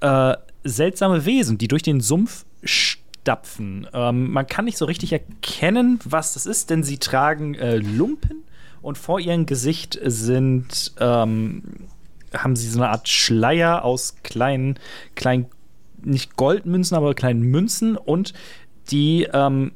äh, 0.00 0.34
seltsame 0.64 1.26
Wesen, 1.26 1.58
die 1.58 1.68
durch 1.68 1.82
den 1.82 2.00
Sumpf 2.00 2.46
stapfen. 2.62 3.86
Ähm, 3.92 4.32
man 4.32 4.46
kann 4.46 4.64
nicht 4.64 4.78
so 4.78 4.86
richtig 4.86 5.12
erkennen, 5.12 6.00
was 6.04 6.32
das 6.32 6.46
ist, 6.46 6.70
denn 6.70 6.82
sie 6.82 6.98
tragen 6.98 7.54
äh, 7.54 7.76
Lumpen 7.76 8.42
und 8.80 8.96
vor 8.96 9.20
ihrem 9.20 9.44
Gesicht 9.44 9.98
sind, 10.02 10.94
ähm, 10.98 11.62
haben 12.34 12.56
sie 12.56 12.68
so 12.68 12.80
eine 12.80 12.90
Art 12.90 13.08
Schleier 13.08 13.84
aus 13.84 14.16
kleinen, 14.22 14.78
kleinen 15.14 15.46
nicht 16.04 16.36
Goldmünzen, 16.36 16.96
aber 16.96 17.14
kleinen 17.14 17.42
Münzen 17.42 17.96
und 17.96 18.34
die 18.90 19.28
ähm, 19.32 19.72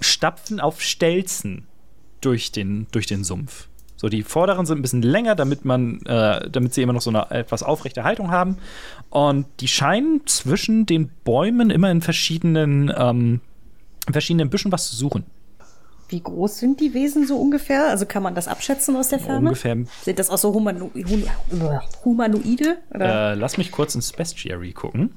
stapfen 0.00 0.60
auf 0.60 0.80
Stelzen 0.80 1.66
durch 2.20 2.52
den, 2.52 2.86
durch 2.90 3.06
den 3.06 3.24
Sumpf. 3.24 3.68
So, 3.96 4.08
die 4.08 4.22
vorderen 4.22 4.64
sind 4.64 4.78
ein 4.78 4.82
bisschen 4.82 5.02
länger, 5.02 5.34
damit 5.34 5.64
man, 5.64 6.00
äh, 6.06 6.48
damit 6.48 6.72
sie 6.72 6.82
immer 6.82 6.92
noch 6.92 7.00
so 7.00 7.10
eine 7.10 7.30
etwas 7.30 7.64
aufrechte 7.64 8.04
Haltung 8.04 8.30
haben. 8.30 8.58
Und 9.10 9.46
die 9.58 9.66
scheinen 9.66 10.22
zwischen 10.26 10.86
den 10.86 11.10
Bäumen 11.24 11.70
immer 11.70 11.90
in 11.90 12.00
verschiedenen, 12.00 12.92
ähm, 12.96 13.40
in 14.06 14.12
verschiedenen 14.12 14.50
Büschen 14.50 14.70
was 14.70 14.88
zu 14.88 14.94
suchen. 14.94 15.24
Wie 16.08 16.22
groß 16.22 16.58
sind 16.58 16.80
die 16.80 16.94
Wesen 16.94 17.26
so 17.26 17.36
ungefähr? 17.36 17.90
Also 17.90 18.06
kann 18.06 18.22
man 18.22 18.34
das 18.34 18.48
abschätzen 18.48 18.96
aus 18.96 19.08
der 19.08 19.18
Ferne? 19.18 19.48
Ungefähr. 19.48 19.76
Sind 20.02 20.18
das 20.18 20.30
auch 20.30 20.38
so 20.38 20.54
Humano 20.54 20.90
Hum 20.94 21.24
Humanoide? 22.04 22.78
Äh, 22.94 23.34
lass 23.34 23.58
mich 23.58 23.70
kurz 23.70 23.94
ins 23.94 24.12
Bestiary 24.12 24.72
gucken. 24.72 25.12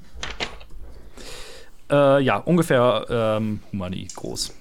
Äh, 1.90 2.22
ja, 2.24 2.38
ungefähr 2.38 3.06
ähm, 3.10 3.62
Humani 3.72 4.08
groß. 4.14 4.54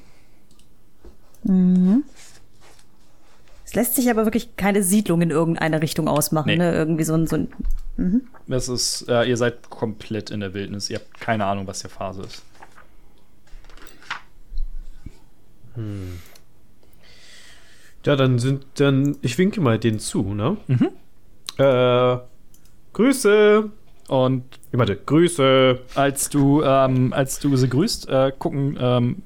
Es 3.64 3.74
lässt 3.74 3.94
sich 3.94 4.10
aber 4.10 4.24
wirklich 4.24 4.56
keine 4.56 4.82
Siedlung 4.82 5.22
in 5.22 5.30
irgendeine 5.30 5.80
Richtung 5.80 6.06
ausmachen. 6.06 6.48
Nee. 6.48 6.56
Ne? 6.56 6.72
Irgendwie 6.74 7.04
so 7.04 7.14
ein, 7.14 7.26
so 7.26 7.36
ein 7.36 8.28
Das 8.46 8.68
ist, 8.68 9.08
äh, 9.08 9.24
ihr 9.24 9.36
seid 9.36 9.70
komplett 9.70 10.30
in 10.30 10.40
der 10.40 10.54
Wildnis. 10.54 10.90
Ihr 10.90 10.98
habt 10.98 11.20
keine 11.20 11.46
Ahnung, 11.46 11.66
was 11.66 11.80
der 11.80 11.90
Phase 11.90 12.22
ist. 12.22 12.42
Ja, 18.06 18.16
dann 18.16 18.38
sind 18.38 18.64
dann. 18.76 19.16
Ich 19.22 19.36
winke 19.38 19.60
mal 19.60 19.78
denen 19.78 19.98
zu, 19.98 20.34
ne? 20.34 20.56
Äh, 21.58 22.18
Grüße. 22.92 23.70
Und 24.08 24.44
Ich 24.72 24.76
meinte, 24.76 24.96
Grüße. 24.96 25.78
als 25.94 26.30
du, 26.30 26.62
ähm, 26.62 27.12
als 27.12 27.38
du 27.38 27.56
sie 27.56 27.68
grüßt, 27.68 28.08
äh, 28.08 28.32
gucken, 28.36 28.76
ähm, 28.80 29.22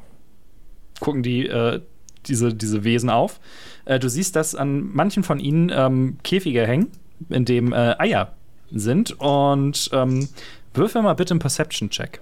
gucken 1.00 1.22
die 1.22 1.46
äh, 1.46 1.80
diese, 2.26 2.52
diese 2.54 2.84
Wesen 2.84 3.08
auf. 3.10 3.40
Äh, 3.86 3.98
du 3.98 4.08
siehst, 4.10 4.36
dass 4.36 4.54
an 4.54 4.90
manchen 4.92 5.22
von 5.22 5.40
ihnen 5.40 5.70
ähm, 5.74 6.18
Käfige 6.22 6.66
hängen, 6.66 6.88
in 7.30 7.44
dem 7.44 7.72
äh, 7.72 7.94
Eier 7.98 8.34
sind. 8.72 9.12
Und 9.20 9.88
ähm, 9.92 10.28
würfel 10.74 11.00
mal 11.02 11.14
bitte 11.14 11.32
einen 11.32 11.40
Perception-Check. 11.40 12.20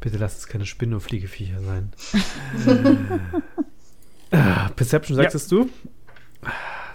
Bitte 0.00 0.16
lass 0.18 0.38
es 0.38 0.46
keine 0.46 0.66
Spinne- 0.66 0.96
und 0.96 1.00
Fliegeviecher 1.00 1.60
sein. 1.60 1.92
Ah, 4.30 4.68
Perception, 4.76 5.16
sagtest 5.16 5.50
du? 5.50 5.70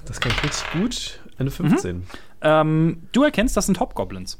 Das 0.05 0.21
kann 0.21 0.31
ich 0.33 0.43
richtig 0.43 0.71
gut. 0.71 1.19
Eine 1.39 1.49
15. 1.49 2.03
Ähm, 2.41 3.07
du 3.11 3.23
erkennst, 3.23 3.57
das 3.57 3.65
sind 3.65 3.79
Hobgoblins. 3.79 4.39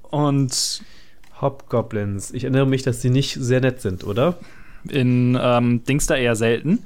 Und 0.00 0.82
Hobgoblins. 1.42 2.30
Ich 2.30 2.44
erinnere 2.44 2.66
mich, 2.66 2.84
dass 2.84 3.02
sie 3.02 3.10
nicht 3.10 3.34
sehr 3.34 3.60
nett 3.60 3.82
sind, 3.82 4.02
oder? 4.02 4.38
in 4.88 5.38
ähm, 5.40 5.84
Dings 5.84 6.06
da 6.06 6.16
eher 6.16 6.36
selten. 6.36 6.84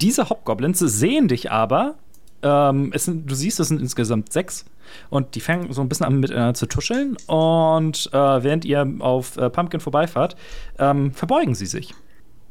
Diese 0.00 0.28
Hobgoblins 0.28 0.78
sehen 0.78 1.28
dich 1.28 1.50
aber. 1.50 1.96
Ähm, 2.42 2.90
es 2.94 3.04
sind, 3.04 3.30
du 3.30 3.34
siehst, 3.34 3.60
es 3.60 3.68
sind 3.68 3.80
insgesamt 3.80 4.32
sechs. 4.32 4.64
Und 5.10 5.34
die 5.34 5.40
fangen 5.40 5.72
so 5.72 5.80
ein 5.80 5.88
bisschen 5.88 6.06
an 6.06 6.20
miteinander 6.20 6.54
zu 6.54 6.66
tuscheln. 6.66 7.16
Und 7.26 8.10
äh, 8.12 8.42
während 8.42 8.64
ihr 8.64 8.86
auf 9.00 9.36
äh, 9.36 9.50
Pumpkin 9.50 9.80
vorbeifahrt, 9.80 10.36
ähm, 10.78 11.12
verbeugen 11.12 11.54
sie 11.54 11.66
sich. 11.66 11.94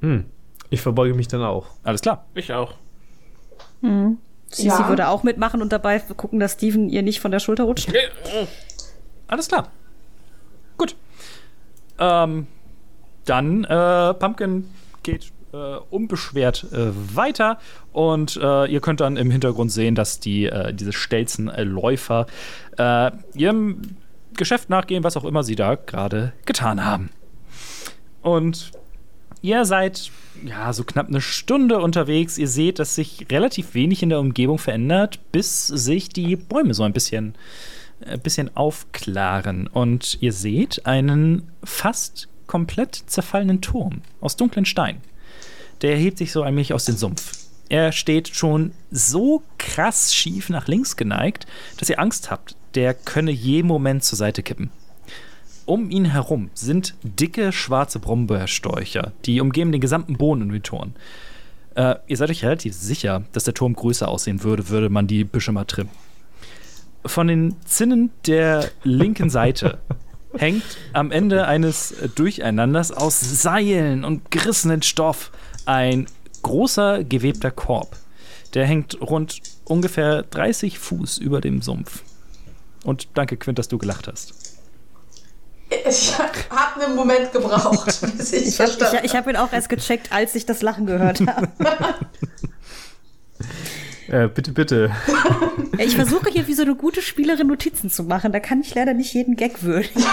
Hm. 0.01 0.25
Ich 0.69 0.81
verbeuge 0.81 1.13
mich 1.13 1.27
dann 1.27 1.41
auch. 1.43 1.67
Alles 1.83 2.01
klar. 2.01 2.25
Ich 2.33 2.51
auch. 2.53 2.75
Sisi 4.49 4.67
Ja. 4.67 4.87
würde 4.87 5.09
auch 5.09 5.23
mitmachen 5.23 5.61
und 5.61 5.73
dabei 5.73 5.99
gucken, 5.99 6.39
dass 6.39 6.53
Steven 6.53 6.87
ihr 6.89 7.03
nicht 7.03 7.19
von 7.19 7.31
der 7.31 7.39
Schulter 7.39 7.65
rutscht. 7.65 7.91
Alles 9.27 9.47
klar. 9.49 9.67
Gut. 10.77 10.95
Ähm, 11.99 12.47
dann, 13.25 13.63
äh, 13.65 14.13
Pumpkin 14.13 14.69
geht 15.03 15.31
äh, 15.53 15.77
unbeschwert 15.89 16.65
äh, 16.73 16.91
weiter 17.15 17.59
und 17.91 18.37
äh, 18.37 18.65
ihr 18.65 18.81
könnt 18.81 18.99
dann 18.99 19.17
im 19.17 19.31
Hintergrund 19.31 19.71
sehen, 19.71 19.95
dass 19.95 20.19
die, 20.19 20.47
äh, 20.47 20.73
diese 20.73 20.93
stelzen 20.93 21.47
äh, 21.49 21.63
äh, 22.77 23.11
ihrem 23.35 23.81
Geschäft 24.35 24.69
nachgehen, 24.69 25.03
was 25.03 25.15
auch 25.15 25.25
immer 25.25 25.43
sie 25.43 25.55
da 25.55 25.75
gerade 25.75 26.33
getan 26.45 26.83
haben. 26.83 27.11
Und 28.21 28.71
ihr 29.41 29.65
seid 29.65 30.11
ja 30.43 30.73
so 30.73 30.83
knapp 30.83 31.09
eine 31.09 31.21
Stunde 31.21 31.79
unterwegs. 31.79 32.37
Ihr 32.37 32.47
seht, 32.47 32.79
dass 32.79 32.95
sich 32.95 33.27
relativ 33.29 33.75
wenig 33.75 34.01
in 34.01 34.09
der 34.09 34.19
Umgebung 34.19 34.57
verändert, 34.57 35.19
bis 35.31 35.67
sich 35.67 36.09
die 36.09 36.35
Bäume 36.35 36.73
so 36.73 36.83
ein 36.83 36.93
bisschen 36.93 37.35
ein 38.05 38.19
bisschen 38.19 38.53
aufklaren 38.57 39.67
und 39.67 40.17
ihr 40.19 40.33
seht 40.33 40.85
einen 40.85 41.49
fast 41.63 42.27
komplett 42.47 42.95
zerfallenen 42.95 43.61
Turm 43.61 44.01
aus 44.19 44.35
dunklen 44.35 44.65
Stein. 44.65 45.01
Der 45.81 45.93
erhebt 45.93 46.17
sich 46.17 46.31
so 46.31 46.43
allmählich 46.43 46.73
aus 46.73 46.85
dem 46.85 46.95
Sumpf. 46.95 47.37
Er 47.69 47.91
steht 47.91 48.29
schon 48.29 48.71
so 48.91 49.41
krass 49.57 50.13
schief 50.13 50.49
nach 50.49 50.67
links 50.67 50.95
geneigt, 50.95 51.47
dass 51.77 51.89
ihr 51.89 51.99
Angst 51.99 52.29
habt, 52.29 52.55
der 52.75 52.93
könne 52.93 53.31
jeden 53.31 53.67
Moment 53.67 54.03
zur 54.03 54.17
Seite 54.17 54.43
kippen. 54.43 54.69
Um 55.65 55.89
ihn 55.89 56.05
herum 56.05 56.49
sind 56.53 56.95
dicke 57.03 57.53
schwarze 57.53 57.99
Brombeersträucher, 57.99 59.13
die 59.25 59.39
umgeben 59.39 59.71
den 59.71 59.79
gesamten 59.79 60.17
Boden 60.17 60.41
in 60.41 60.49
den 60.49 60.63
Turm. 60.63 60.93
Äh, 61.75 61.95
ihr 62.07 62.17
seid 62.17 62.29
euch 62.29 62.43
relativ 62.43 62.73
sicher, 62.73 63.23
dass 63.31 63.45
der 63.45 63.53
Turm 63.53 63.73
größer 63.73 64.07
aussehen 64.07 64.43
würde, 64.43 64.69
würde 64.69 64.89
man 64.89 65.07
die 65.07 65.23
Büsche 65.23 65.51
mal 65.51 65.63
trimmen. 65.63 65.91
Von 67.05 67.27
den 67.27 67.55
Zinnen 67.65 68.11
der 68.27 68.69
linken 68.83 69.29
Seite 69.29 69.79
hängt 70.37 70.63
am 70.91 71.11
Ende 71.11 71.47
eines 71.47 71.95
Durcheinanders 72.15 72.91
aus 72.91 73.19
Seilen 73.19 74.03
und 74.03 74.31
gerissenen 74.31 74.81
Stoff 74.81 75.31
ein 75.65 76.07
großer 76.41 77.03
gewebter 77.03 77.51
Korb. 77.51 77.95
Der 78.53 78.65
hängt 78.65 78.99
rund 79.01 79.41
ungefähr 79.65 80.23
30 80.23 80.77
Fuß 80.77 81.17
über 81.17 81.41
dem 81.41 81.61
Sumpf. 81.61 82.03
Und 82.83 83.07
danke, 83.15 83.37
Quint, 83.37 83.57
dass 83.59 83.67
du 83.67 83.77
gelacht 83.77 84.07
hast. 84.07 84.33
Ich 85.89 86.17
habe 86.17 86.85
einen 86.85 86.95
Moment 86.95 87.31
gebraucht, 87.31 87.99
bis 88.17 88.33
ich, 88.33 88.47
Ich 88.47 88.59
habe 88.59 88.71
verstanden 88.71 89.05
ich, 89.05 89.11
ich 89.11 89.15
hab 89.15 89.27
ihn 89.27 89.35
auch 89.35 89.51
erst 89.51 89.69
gecheckt, 89.69 90.11
als 90.11 90.35
ich 90.35 90.45
das 90.45 90.61
Lachen 90.61 90.85
gehört 90.85 91.19
habe. 91.27 91.47
Äh, 94.07 94.27
bitte, 94.27 94.51
bitte. 94.51 94.91
ich 95.77 95.95
versuche 95.95 96.29
hier 96.29 96.47
wie 96.47 96.53
so 96.53 96.63
eine 96.63 96.75
gute 96.75 97.01
Spielerin 97.01 97.47
Notizen 97.47 97.89
zu 97.89 98.03
machen. 98.03 98.31
Da 98.31 98.39
kann 98.39 98.61
ich 98.61 98.73
leider 98.75 98.93
nicht 98.93 99.13
jeden 99.13 99.35
Gag 99.35 99.63
würdigen. 99.63 100.03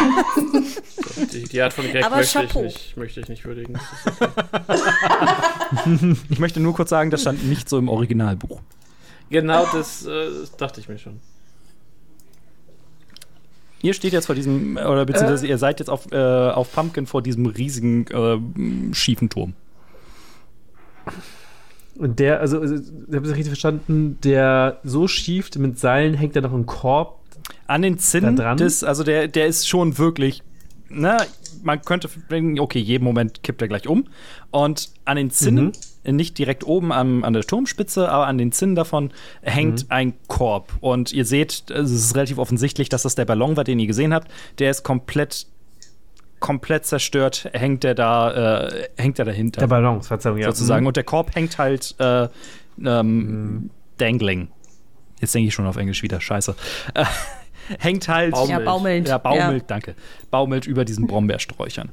Die, 1.33 1.45
die 1.45 1.63
Art 1.63 1.73
von 1.73 1.91
Gag 1.91 2.05
Aber 2.05 2.17
möchte 2.17 2.43
ich, 2.43 2.55
nicht, 2.55 2.97
möchte 2.97 3.21
ich 3.21 3.29
nicht 3.29 3.45
würdigen. 3.45 3.79
Okay. 4.19 6.17
Ich 6.29 6.39
möchte 6.39 6.61
nur 6.61 6.75
kurz 6.75 6.91
sagen, 6.91 7.11
das 7.11 7.23
stand 7.23 7.45
nicht 7.45 7.69
so 7.69 7.79
im 7.79 7.89
Originalbuch. 7.89 8.61
genau 9.29 9.67
das 9.73 10.05
äh, 10.05 10.29
dachte 10.59 10.81
ich 10.81 10.89
mir 10.89 10.99
schon. 10.99 11.21
Ihr 13.83 13.95
steht 13.95 14.13
jetzt 14.13 14.27
vor 14.27 14.35
diesem, 14.35 14.77
oder 14.77 15.07
beziehungsweise 15.07 15.47
ihr 15.47 15.59
seid 15.59 15.79
jetzt 15.81 15.89
auf, 15.89 16.11
äh, 16.13 16.17
auf 16.17 16.73
Pumpkin 16.73 17.07
vor 17.07 17.23
diesem 17.23 17.47
riesigen, 17.47 18.07
äh, 18.09 18.95
schiefen 18.95 19.31
Turm. 19.31 19.55
Und 22.01 22.19
der, 22.19 22.41
also, 22.41 22.61
also 22.61 22.77
ich 22.77 23.15
habe 23.15 23.27
es 23.27 23.33
richtig 23.33 23.49
verstanden, 23.49 24.17
der 24.25 24.81
so 24.85 25.07
schief 25.07 25.51
mit 25.59 25.79
Seilen 25.79 26.15
hängt 26.15 26.35
da 26.35 26.41
noch 26.41 26.55
ein 26.55 26.65
Korb. 26.65 27.21
An 27.67 27.83
den 27.83 27.99
Zinnen 27.99 28.37
dran? 28.37 28.57
des, 28.57 28.83
also 28.83 29.05
der, 29.05 29.29
der 29.29 29.47
ist 29.47 29.69
schon 29.69 29.99
wirklich, 29.99 30.43
na, 30.89 31.19
man 31.63 31.83
könnte 31.83 32.09
denken, 32.31 32.59
okay, 32.59 32.79
jeden 32.79 33.05
Moment 33.05 33.43
kippt 33.43 33.61
er 33.61 33.69
gleich 33.69 33.87
um. 33.87 34.07
Und 34.51 34.89
an 35.05 35.19
den 35.19 35.31
Zinnen, 35.31 35.73
nicht 36.05 36.39
direkt 36.39 36.65
oben 36.67 36.91
am, 36.91 37.23
an 37.23 37.35
der 37.35 37.43
Turmspitze, 37.43 38.09
aber 38.09 38.27
an 38.27 38.39
den 38.39 38.51
Zinnen 38.51 38.77
davon 38.77 39.11
hängt 39.43 39.91
ein 39.91 40.15
Korb. 40.27 40.73
Und 40.81 41.13
ihr 41.13 41.27
seht, 41.27 41.71
es 41.71 41.91
ist 41.91 42.17
relativ 42.17 42.39
offensichtlich, 42.39 42.89
dass 42.89 43.03
das 43.03 43.15
der 43.15 43.27
Ballon 43.27 43.59
war, 43.59 43.65
den 43.65 43.79
ihr 43.79 43.87
gesehen 43.87 44.15
habt. 44.15 44.31
Der 44.59 44.71
ist 44.71 44.85
komplett, 44.85 45.47
komplett 46.41 46.87
zerstört, 46.87 47.49
hängt 47.53 47.85
der 47.85 47.95
da, 47.95 48.67
äh, 48.67 48.89
hängt 48.97 49.19
er 49.19 49.25
dahinter. 49.25 49.61
Der 49.61 49.69
Ballon, 49.69 50.03
Verzeihung, 50.03 50.39
ja. 50.39 50.49
sozusagen. 50.49 50.83
Mhm. 50.83 50.89
Und 50.89 50.97
der 50.97 51.05
Korb 51.05 51.35
hängt 51.35 51.59
halt 51.59 51.95
äh, 51.99 52.29
ähm, 52.85 53.71
dangling. 53.99 54.49
Jetzt 55.21 55.35
denke 55.35 55.49
ich 55.49 55.55
schon 55.55 55.67
auf 55.67 55.77
Englisch 55.77 56.03
wieder, 56.03 56.21
scheiße. 56.21 56.57
Äh, 56.95 57.05
hängt 57.79 58.09
halt. 58.09 58.33
Baumelt. 58.33 58.51
Ja, 58.51 58.59
baumelt. 58.59 59.09
Ja, 59.09 59.19
baumelt, 59.19 59.65
danke. 59.69 59.95
Baumelt 60.31 60.67
über 60.67 60.85
diesen 60.85 61.07
Brombeersträuchern. 61.07 61.91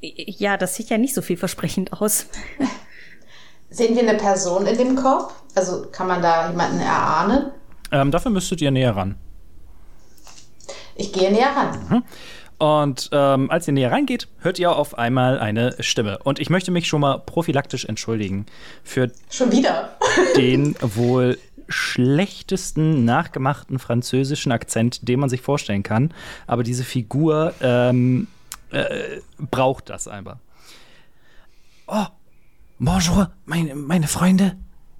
Ja, 0.00 0.56
das 0.56 0.74
sieht 0.74 0.90
ja 0.90 0.98
nicht 0.98 1.14
so 1.14 1.22
vielversprechend 1.22 1.92
aus. 1.92 2.26
Sehen 3.70 3.94
wir 3.94 4.08
eine 4.08 4.18
Person 4.18 4.66
in 4.66 4.78
dem 4.78 4.96
Korb? 4.96 5.34
Also 5.54 5.86
kann 5.90 6.06
man 6.06 6.22
da 6.22 6.50
jemanden 6.50 6.80
erahnen? 6.80 7.50
Ähm, 7.92 8.10
dafür 8.10 8.30
müsstet 8.30 8.60
ihr 8.60 8.70
näher 8.70 8.96
ran. 8.96 9.16
Ich 10.96 11.12
gehe 11.12 11.30
näher 11.30 11.54
ran. 11.54 12.04
Und 12.58 13.10
ähm, 13.12 13.50
als 13.50 13.68
ihr 13.68 13.74
näher 13.74 13.92
reingeht, 13.92 14.28
hört 14.38 14.58
ihr 14.58 14.74
auf 14.74 14.96
einmal 14.96 15.38
eine 15.38 15.76
Stimme. 15.80 16.18
Und 16.24 16.38
ich 16.38 16.48
möchte 16.48 16.70
mich 16.70 16.88
schon 16.88 17.02
mal 17.02 17.18
prophylaktisch 17.18 17.84
entschuldigen 17.84 18.46
für 18.82 19.10
Schon 19.30 19.52
wieder. 19.52 19.96
den 20.36 20.74
wohl 20.80 21.38
schlechtesten 21.68 23.04
nachgemachten 23.04 23.78
französischen 23.78 24.52
Akzent, 24.52 25.06
den 25.06 25.20
man 25.20 25.28
sich 25.28 25.42
vorstellen 25.42 25.82
kann. 25.82 26.14
Aber 26.46 26.62
diese 26.62 26.84
Figur 26.84 27.52
ähm, 27.60 28.28
äh, 28.70 29.20
braucht 29.38 29.90
das 29.90 30.08
einfach. 30.08 30.38
Oh, 31.86 32.06
bonjour, 32.78 33.32
meine, 33.44 33.74
meine 33.74 34.08
Freunde. 34.08 34.56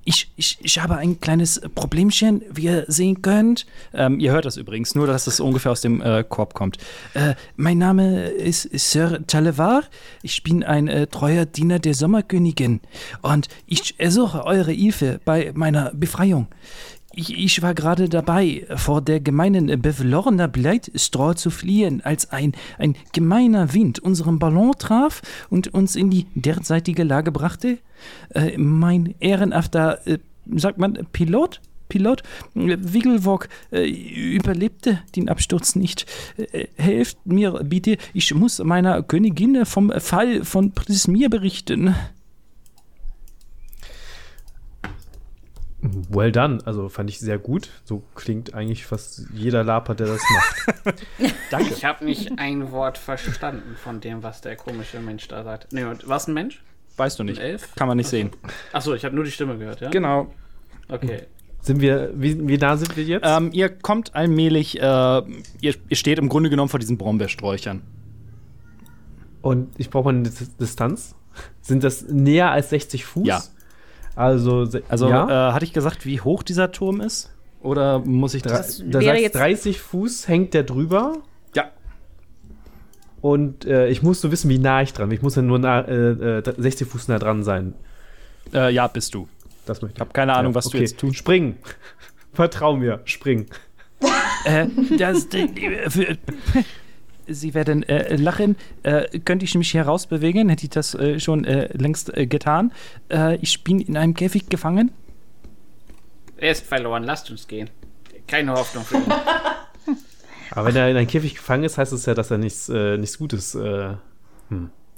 Ich, 0.08 0.30
ich, 0.36 0.56
ich 0.62 0.78
habe 0.78 0.98
ein 0.98 1.20
kleines 1.20 1.60
Problemchen, 1.74 2.42
wie 2.48 2.66
ihr 2.66 2.84
sehen 2.86 3.22
könnt. 3.22 3.66
Ähm, 3.92 4.20
ihr 4.20 4.30
hört 4.30 4.44
das 4.44 4.56
übrigens, 4.56 4.94
nur 4.94 5.08
dass 5.08 5.26
es 5.26 5.40
ungefähr 5.40 5.72
aus 5.72 5.80
dem 5.80 6.00
äh, 6.00 6.22
Korb 6.22 6.54
kommt. 6.54 6.78
Äh, 7.14 7.34
mein 7.56 7.78
Name 7.78 8.28
ist 8.28 8.70
Sir 8.72 9.26
Talevar. 9.26 9.82
Ich 10.22 10.44
bin 10.44 10.62
ein 10.62 10.86
äh, 10.86 11.08
treuer 11.08 11.44
Diener 11.44 11.80
der 11.80 11.94
Sommerkönigin 11.94 12.82
und 13.22 13.48
ich 13.66 13.98
ersuche 13.98 14.44
eure 14.44 14.70
Hilfe 14.70 15.20
bei 15.24 15.50
meiner 15.56 15.90
Befreiung. 15.92 16.46
Ich, 17.18 17.34
ich 17.34 17.62
war 17.62 17.72
gerade 17.72 18.10
dabei, 18.10 18.66
vor 18.76 19.00
der 19.00 19.20
gemeinen 19.20 19.80
Bevlorner 19.80 20.48
Bleitstraw 20.48 21.34
zu 21.34 21.48
fliehen, 21.48 22.02
als 22.02 22.30
ein, 22.30 22.52
ein 22.76 22.94
gemeiner 23.14 23.72
Wind 23.72 23.98
unseren 24.00 24.38
Ballon 24.38 24.72
traf 24.78 25.22
und 25.48 25.72
uns 25.72 25.96
in 25.96 26.10
die 26.10 26.26
derzeitige 26.34 27.04
Lage 27.04 27.32
brachte. 27.32 27.78
Äh, 28.34 28.58
mein 28.58 29.14
ehrenhafter, 29.18 30.06
äh, 30.06 30.18
sagt 30.56 30.76
man, 30.76 31.06
Pilot? 31.12 31.62
Pilot 31.88 32.22
äh, 32.54 32.76
Wiggelwog 32.78 33.48
äh, 33.72 33.88
überlebte 33.88 35.00
den 35.14 35.30
Absturz 35.30 35.74
nicht. 35.74 36.04
Äh, 36.36 36.66
helft 36.76 37.16
mir 37.24 37.62
bitte, 37.64 37.96
ich 38.12 38.34
muss 38.34 38.58
meiner 38.58 39.02
Königin 39.02 39.64
vom 39.64 39.90
Fall 40.00 40.44
von 40.44 40.72
Prismir 40.72 41.30
berichten. 41.30 41.94
Well 46.10 46.32
done. 46.32 46.58
Also 46.64 46.88
fand 46.88 47.10
ich 47.10 47.18
sehr 47.18 47.38
gut. 47.38 47.68
So 47.84 48.02
klingt 48.14 48.54
eigentlich 48.54 48.86
fast 48.86 49.22
jeder 49.32 49.62
Laper, 49.64 49.94
der 49.94 50.06
das 50.08 50.20
macht. 50.34 51.04
Danke. 51.50 51.72
Ich 51.74 51.84
habe 51.84 52.04
nicht 52.04 52.38
ein 52.38 52.70
Wort 52.72 52.98
verstanden 52.98 53.76
von 53.76 54.00
dem, 54.00 54.22
was 54.22 54.40
der 54.40 54.56
komische 54.56 55.00
Mensch 55.00 55.28
da 55.28 55.44
sagt. 55.44 55.72
Nee, 55.72 55.84
und 55.84 56.08
was 56.08 56.28
ein 56.28 56.34
Mensch? 56.34 56.62
Weißt 56.96 57.18
du 57.18 57.24
nicht. 57.24 57.38
Ein 57.40 57.46
Elf? 57.46 57.74
Kann 57.74 57.88
man 57.88 57.96
nicht 57.98 58.08
sehen. 58.08 58.30
Achso, 58.72 58.94
ich 58.94 59.04
habe 59.04 59.14
nur 59.14 59.24
die 59.24 59.30
Stimme 59.30 59.58
gehört, 59.58 59.80
ja? 59.80 59.90
Genau. 59.90 60.32
Okay. 60.88 61.22
Sind 61.60 61.80
wir, 61.80 62.12
wie, 62.14 62.46
wie 62.46 62.56
nah 62.58 62.76
sind 62.76 62.96
wir 62.96 63.04
jetzt? 63.04 63.24
Ähm, 63.26 63.50
ihr 63.52 63.68
kommt 63.68 64.14
allmählich, 64.14 64.78
äh, 64.80 64.82
ihr, 64.82 65.74
ihr 65.88 65.96
steht 65.96 66.18
im 66.18 66.28
Grunde 66.28 66.48
genommen 66.48 66.68
vor 66.68 66.78
diesen 66.80 66.96
Brombeersträuchern. 66.96 67.82
Und 69.42 69.68
ich 69.78 69.90
brauche 69.90 70.04
mal 70.04 70.10
eine 70.18 70.28
Dis- 70.28 70.56
Distanz. 70.56 71.14
Sind 71.60 71.84
das 71.84 72.02
näher 72.08 72.50
als 72.50 72.70
60 72.70 73.04
Fuß? 73.04 73.26
Ja. 73.26 73.42
Also, 74.16 74.66
Also, 74.88 75.08
ja? 75.08 75.50
äh, 75.50 75.52
hatte 75.52 75.64
ich 75.64 75.72
gesagt, 75.72 76.04
wie 76.06 76.20
hoch 76.20 76.42
dieser 76.42 76.72
Turm 76.72 77.00
ist? 77.00 77.30
Oder 77.62 77.98
muss 78.00 78.34
ich 78.34 78.42
das? 78.42 78.82
da 78.84 79.00
sagst 79.00 79.20
jetzt- 79.20 79.34
30 79.36 79.80
Fuß 79.80 80.26
hängt 80.28 80.54
der 80.54 80.62
drüber. 80.64 81.18
Ja. 81.54 81.66
Und 83.20 83.64
äh, 83.64 83.88
ich 83.88 84.02
muss 84.02 84.20
so 84.20 84.30
wissen, 84.32 84.48
wie 84.50 84.58
nah 84.58 84.82
ich 84.82 84.92
dran 84.92 85.08
bin. 85.08 85.16
Ich 85.16 85.22
muss 85.22 85.36
ja 85.36 85.42
nur 85.42 85.58
nah, 85.58 85.80
äh, 85.82 86.38
äh, 86.38 86.54
60 86.56 86.88
Fuß 86.88 87.08
nah 87.08 87.18
dran 87.18 87.42
sein. 87.44 87.74
Äh, 88.54 88.72
ja, 88.72 88.86
bist 88.86 89.14
du. 89.14 89.28
Das 89.66 89.82
möchte 89.82 89.94
ich. 89.94 89.96
Ich 89.96 90.00
habe 90.00 90.12
keine 90.12 90.34
Ahnung, 90.34 90.54
was 90.54 90.68
du 90.68 90.78
jetzt 90.78 90.98
tust. 90.98 91.16
Springen. 91.16 91.56
Vertrau 92.32 92.76
mir, 92.76 93.00
spring. 93.04 93.46
Äh, 94.44 94.66
das, 94.98 95.28
die- 95.28 95.48
die- 95.52 95.90
für, 95.90 96.16
Sie 97.28 97.54
werden 97.54 97.82
äh, 97.84 98.16
lachen. 98.16 98.56
Äh, 98.82 99.18
könnte 99.20 99.44
ich 99.44 99.54
mich 99.54 99.74
herausbewegen? 99.74 100.48
Hätte 100.48 100.64
ich 100.64 100.70
das 100.70 100.94
äh, 100.94 101.18
schon 101.20 101.44
äh, 101.44 101.68
längst 101.76 102.16
äh, 102.16 102.26
getan. 102.26 102.72
Äh, 103.10 103.36
ich 103.36 103.64
bin 103.64 103.80
in 103.80 103.96
einem 103.96 104.14
Käfig 104.14 104.48
gefangen. 104.48 104.92
Er 106.36 106.52
ist 106.52 106.66
verloren, 106.66 107.04
lasst 107.04 107.30
uns 107.30 107.48
gehen. 107.48 107.70
Keine 108.26 108.52
Hoffnung 108.52 108.84
für 108.84 108.96
ihn. 108.96 109.04
Aber 110.50 110.68
wenn 110.68 110.76
er 110.76 110.90
in 110.90 110.96
einem 110.96 111.06
Käfig 111.06 111.34
gefangen 111.34 111.64
ist, 111.64 111.78
heißt 111.78 111.92
es 111.92 112.06
ja, 112.06 112.14
dass 112.14 112.30
er 112.30 112.38
nichts, 112.38 112.68
äh, 112.68 112.96
nichts 112.98 113.18
Gutes. 113.18 113.54
Äh, 113.54 113.94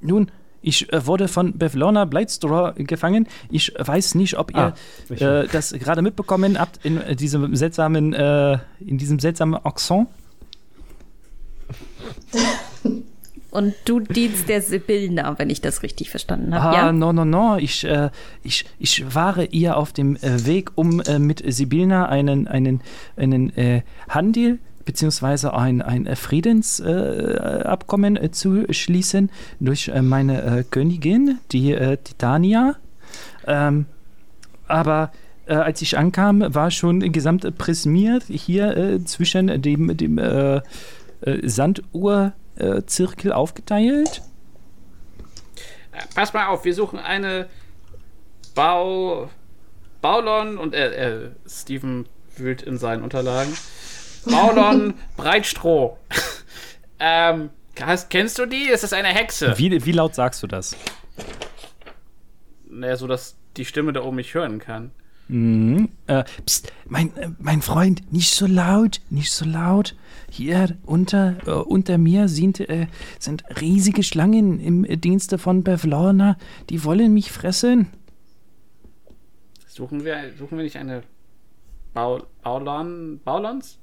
Nun, 0.00 0.30
ich 0.60 0.92
äh, 0.92 1.06
wurde 1.06 1.28
von 1.28 1.56
Bevlorna 1.56 2.04
Blightstraw 2.04 2.72
gefangen. 2.84 3.28
Ich 3.50 3.72
weiß 3.78 4.14
nicht, 4.16 4.38
ob 4.38 4.50
ihr 4.54 4.74
Ah, 5.10 5.12
äh, 5.14 5.46
das 5.48 5.72
gerade 5.72 6.02
mitbekommen 6.02 6.58
habt 6.58 6.84
in 6.84 7.00
äh, 7.00 7.16
diesem 7.16 7.54
seltsamen, 7.54 8.12
äh, 8.12 8.58
in 8.80 8.98
diesem 8.98 9.18
seltsamen 9.18 9.54
Akzent. 9.64 10.08
Und 13.50 13.74
du 13.86 14.00
dienst 14.00 14.46
der 14.48 14.60
Sibyllner, 14.60 15.38
wenn 15.38 15.48
ich 15.48 15.62
das 15.62 15.82
richtig 15.82 16.10
verstanden 16.10 16.54
habe. 16.54 16.76
Ah, 16.76 16.86
ja? 16.86 16.92
no, 16.92 17.14
no, 17.14 17.24
no. 17.24 17.56
Ich, 17.56 17.82
äh, 17.84 18.10
ich, 18.42 18.66
ich 18.78 19.14
war 19.14 19.50
ihr 19.52 19.78
auf 19.78 19.92
dem 19.92 20.16
äh, 20.16 20.44
Weg, 20.44 20.72
um 20.74 21.00
äh, 21.00 21.18
mit 21.18 21.42
Sibyllna 21.46 22.08
einen, 22.08 22.46
einen, 22.46 22.82
einen 23.16 23.56
äh, 23.56 23.80
Handel 24.08 24.58
beziehungsweise 24.84 25.54
ein, 25.54 25.82
ein 25.82 26.06
äh, 26.06 26.14
Friedensabkommen 26.14 28.16
äh, 28.16 28.30
zu 28.30 28.64
schließen 28.70 29.30
durch 29.60 29.90
meine 30.02 30.66
Königin, 30.70 31.38
die 31.52 31.74
Titania. 32.04 32.76
Ähm, 33.46 33.86
aber 34.66 35.10
als 35.46 35.80
ich 35.80 35.96
ankam, 35.96 36.44
war 36.54 36.70
schon 36.70 37.10
gesamt 37.10 37.56
prismiert 37.56 38.24
hier 38.28 39.00
zwischen 39.06 39.62
dem, 39.62 39.96
dem 39.96 40.18
äh, 41.20 41.48
Sanduhrzirkel 41.48 43.32
aufgeteilt. 43.32 44.22
Äh, 45.92 46.02
Pass 46.14 46.32
mal 46.32 46.46
auf, 46.46 46.64
wir 46.64 46.74
suchen 46.74 46.98
eine 46.98 47.48
Bau. 48.54 49.30
Baulon 50.00 50.58
und 50.58 50.74
äh, 50.74 51.24
äh, 51.24 51.30
Steven 51.46 52.06
wühlt 52.36 52.62
in 52.62 52.78
seinen 52.78 53.02
Unterlagen. 53.02 53.52
Baulon 54.24 54.94
Breitstroh. 55.16 55.98
ähm, 57.00 57.50
hast, 57.80 58.10
kennst 58.10 58.38
du 58.38 58.46
die? 58.46 58.68
Ist 58.68 58.84
das 58.84 58.92
eine 58.92 59.08
Hexe? 59.08 59.58
Wie, 59.58 59.84
wie 59.84 59.92
laut 59.92 60.14
sagst 60.14 60.42
du 60.42 60.46
das? 60.46 60.76
Naja, 62.70 62.96
so 62.96 63.06
dass 63.06 63.36
die 63.56 63.64
Stimme 63.64 63.92
da 63.92 64.02
oben 64.02 64.16
mich 64.16 64.34
hören 64.34 64.60
kann. 64.60 64.92
Mhm. 65.28 65.90
Äh, 66.06 66.24
pst, 66.46 66.72
mein, 66.86 67.14
äh, 67.16 67.30
mein 67.38 67.60
Freund, 67.60 68.12
nicht 68.12 68.32
so 68.32 68.46
laut, 68.46 69.00
nicht 69.10 69.32
so 69.32 69.44
laut. 69.44 69.94
Hier 70.30 70.76
unter, 70.84 71.36
äh, 71.46 71.50
unter 71.50 71.98
mir 71.98 72.28
sind, 72.28 72.60
äh, 72.60 72.86
sind 73.18 73.44
riesige 73.60 74.02
Schlangen 74.02 74.60
im 74.60 74.84
äh, 74.84 74.96
Dienste 74.96 75.38
von 75.38 75.64
Bevlorna. 75.64 76.36
Die 76.70 76.84
wollen 76.84 77.14
mich 77.14 77.32
fressen. 77.32 77.88
Suchen 79.66 80.04
wir, 80.04 80.32
suchen 80.38 80.58
wir 80.58 80.64
nicht 80.64 80.76
eine 80.76 81.02
Baul 81.94 82.24
Baulon, 82.42 83.20
Baulons? 83.24 83.78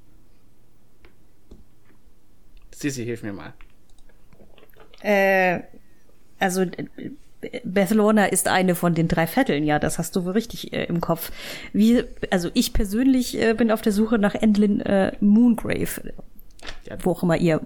Sisi, 2.74 3.06
hilf 3.06 3.24
mir 3.24 3.34
mal. 3.34 3.54
Äh, 5.02 5.62
also 6.40 6.62
äh, 6.62 6.86
Bethelorna 7.64 8.26
ist 8.26 8.48
eine 8.48 8.76
von 8.76 8.96
den 8.96 9.08
drei 9.08 9.28
Vetteln, 9.28 9.64
ja, 9.64 9.80
das 9.80 10.00
hast 10.00 10.16
du 10.16 10.26
wohl 10.26 10.34
richtig 10.34 10.74
äh, 10.74 10.86
im 10.86 11.00
Kopf. 11.00 11.32
Wie, 11.74 12.04
also 12.32 12.50
ich 12.54 12.74
persönlich 12.74 13.40
äh, 13.40 13.54
bin 13.54 13.72
auf 13.72 13.82
der 13.82 13.92
Suche 13.92 14.18
nach 14.18 14.36
Endlin 14.36 14.82
äh, 14.82 15.12
Moongrave. 15.20 16.14
Wo 17.04 17.12
auch 17.12 17.24
immer 17.24 17.38
ihr 17.38 17.62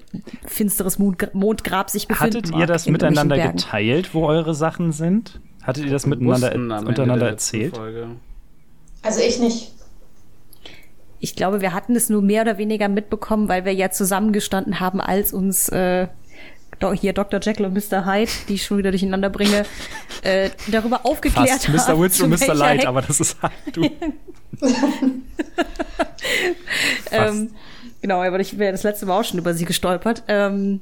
finsteres 0.45 0.99
Mondgra 0.99 1.27
Mondgrab 1.33 1.89
sich 1.89 2.07
befindet. 2.07 2.47
Hattet 2.47 2.59
ihr 2.59 2.65
das 2.65 2.85
miteinander 2.87 3.37
geteilt, 3.37 4.13
wo 4.13 4.25
eure 4.25 4.53
Sachen 4.55 4.91
sind? 4.91 5.39
Hattet 5.61 5.85
ihr 5.85 5.91
das 5.91 6.05
miteinander 6.05 6.51
am 6.53 6.69
Ende 6.71 6.87
untereinander 6.87 7.27
erzählt? 7.27 7.75
Folge. 7.75 8.07
Also 9.01 9.21
ich 9.21 9.39
nicht. 9.39 9.73
Ich 11.19 11.35
glaube, 11.35 11.61
wir 11.61 11.73
hatten 11.73 11.95
es 11.95 12.09
nur 12.09 12.21
mehr 12.21 12.43
oder 12.43 12.57
weniger 12.57 12.87
mitbekommen, 12.87 13.49
weil 13.49 13.65
wir 13.65 13.73
ja 13.73 13.91
zusammengestanden 13.91 14.79
haben, 14.79 15.01
als 15.01 15.33
uns 15.33 15.67
äh, 15.69 16.07
hier 16.93 17.11
Dr. 17.11 17.41
Jekyll 17.41 17.65
und 17.65 17.73
Mr. 17.73 18.05
Hyde, 18.05 18.31
die 18.47 18.53
ich 18.53 18.63
schon 18.63 18.77
wieder 18.77 18.91
durcheinander 18.91 19.29
bringe, 19.29 19.65
äh, 20.21 20.49
darüber 20.71 21.05
aufgeklärt 21.05 21.49
Fast 21.49 21.89
haben. 21.89 21.97
Mr. 21.97 22.01
Witch 22.01 22.21
und 22.21 22.29
Mr. 22.29 22.53
Light, 22.53 22.79
Hex- 22.79 22.85
aber 22.87 23.01
das 23.01 23.19
ist 23.19 23.37
halt 23.41 23.53
du. 23.73 23.81
Ähm, 27.11 27.51
genau, 28.01 28.21
aber 28.21 28.39
ich 28.39 28.57
wäre 28.57 28.71
das 28.71 28.83
letzte 28.83 29.05
Mal 29.05 29.19
auch 29.19 29.23
schon 29.23 29.39
über 29.39 29.53
sie 29.53 29.65
gestolpert. 29.65 30.23
Ähm, 30.27 30.81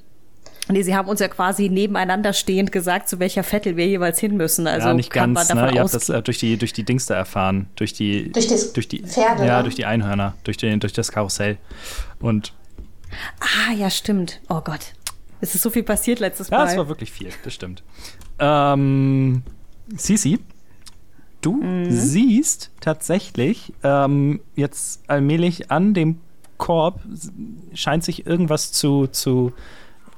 nee, 0.69 0.81
sie 0.81 0.95
haben 0.95 1.07
uns 1.07 1.19
ja 1.19 1.27
quasi 1.27 1.69
nebeneinander 1.69 2.33
stehend 2.33 2.71
gesagt, 2.71 3.09
zu 3.09 3.19
welcher 3.19 3.43
Vettel 3.43 3.77
wir 3.77 3.87
jeweils 3.87 4.19
hin 4.19 4.37
müssen. 4.37 4.67
Also 4.67 4.89
ja, 4.89 4.93
nicht 4.93 5.09
kann 5.11 5.33
ganz, 5.33 5.49
man 5.49 5.57
ne? 5.57 5.61
davon 5.61 5.75
Ihr 5.75 5.81
habt 5.81 5.93
das 5.93 6.09
äh, 6.09 6.21
durch 6.21 6.37
die, 6.39 6.57
durch 6.57 6.73
die 6.73 6.83
Dings 6.83 7.05
da 7.05 7.15
erfahren. 7.15 7.67
Durch 7.75 7.93
die, 7.93 8.31
Durch 8.31 8.47
das 8.47 8.73
durch 8.73 8.87
die 8.87 9.03
Pferde, 9.03 9.45
Ja, 9.45 9.57
ne? 9.57 9.63
durch 9.63 9.75
die 9.75 9.85
Einhörner, 9.85 10.35
durch, 10.43 10.57
den, 10.57 10.79
durch 10.79 10.93
das 10.93 11.11
Karussell. 11.11 11.57
Und 12.19 12.53
ah, 13.39 13.73
ja, 13.73 13.89
stimmt. 13.89 14.41
Oh 14.49 14.61
Gott. 14.61 14.93
Es 15.39 15.53
ist 15.53 15.61
so 15.61 15.69
viel 15.69 15.83
passiert 15.83 16.19
letztes 16.19 16.49
ja, 16.49 16.57
Mal. 16.57 16.67
es 16.67 16.77
war 16.77 16.87
wirklich 16.87 17.11
viel, 17.11 17.29
das 17.43 17.53
stimmt. 17.53 17.83
Ähm, 18.39 19.43
Sisi, 19.95 20.39
du 21.41 21.61
siehst 21.89 22.71
tatsächlich 22.81 23.73
ähm, 23.83 24.41
jetzt 24.55 25.01
allmählich 25.07 25.69
an 25.69 25.93
dem 25.93 26.19
Korb 26.57 27.01
scheint 27.73 28.03
sich 28.03 28.25
irgendwas 28.25 28.71
zu, 28.71 29.07
zu 29.07 29.53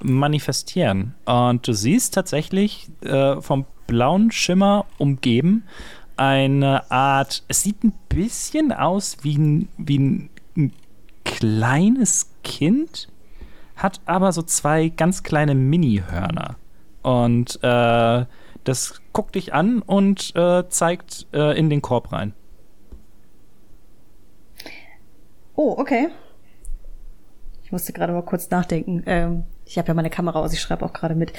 manifestieren. 0.02 1.16
Und 1.26 1.68
du 1.68 1.74
siehst 1.74 2.14
tatsächlich 2.14 2.90
äh, 3.02 3.42
vom 3.42 3.66
blauen 3.88 4.32
Schimmer 4.32 4.86
umgeben 4.98 5.64
eine 6.20 6.92
Art, 6.92 7.44
es 7.48 7.64
sieht 7.64 7.84
ein 7.84 7.94
bisschen 8.10 8.74
aus 8.74 9.18
wie 9.22 9.38
ein, 9.38 9.70
wie 9.78 10.00
ein, 10.00 10.30
ein 10.58 10.74
kleines 11.24 12.30
Kind, 12.44 13.08
hat 13.78 14.02
aber 14.06 14.34
so 14.34 14.42
zwei 14.42 14.90
ganz 14.90 15.24
kleine 15.24 15.56
Mini-Hörner. 15.56 16.58
Und 17.04 17.64
äh, 17.64 18.26
das 18.66 19.02
guckt 19.14 19.36
dich 19.36 19.54
an 19.54 19.82
und 19.82 20.36
äh, 20.36 20.68
zeigt 20.68 21.28
äh, 21.34 21.58
in 21.58 21.70
den 21.70 21.82
Korb 21.82 22.12
rein. 22.12 22.34
Oh, 25.56 25.76
okay. 25.78 26.10
Ich 27.70 27.72
musste 27.72 27.94
gerade 27.94 28.14
mal 28.14 28.24
kurz 28.24 28.50
nachdenken. 28.50 29.04
Ähm, 29.06 29.44
ich 29.64 29.78
habe 29.78 29.90
ja 29.90 29.94
meine 29.94 30.10
Kamera 30.10 30.40
aus, 30.40 30.54
ich 30.54 30.60
schreibe 30.60 30.84
auch 30.84 30.92
gerade 30.92 31.14
mit. 31.14 31.34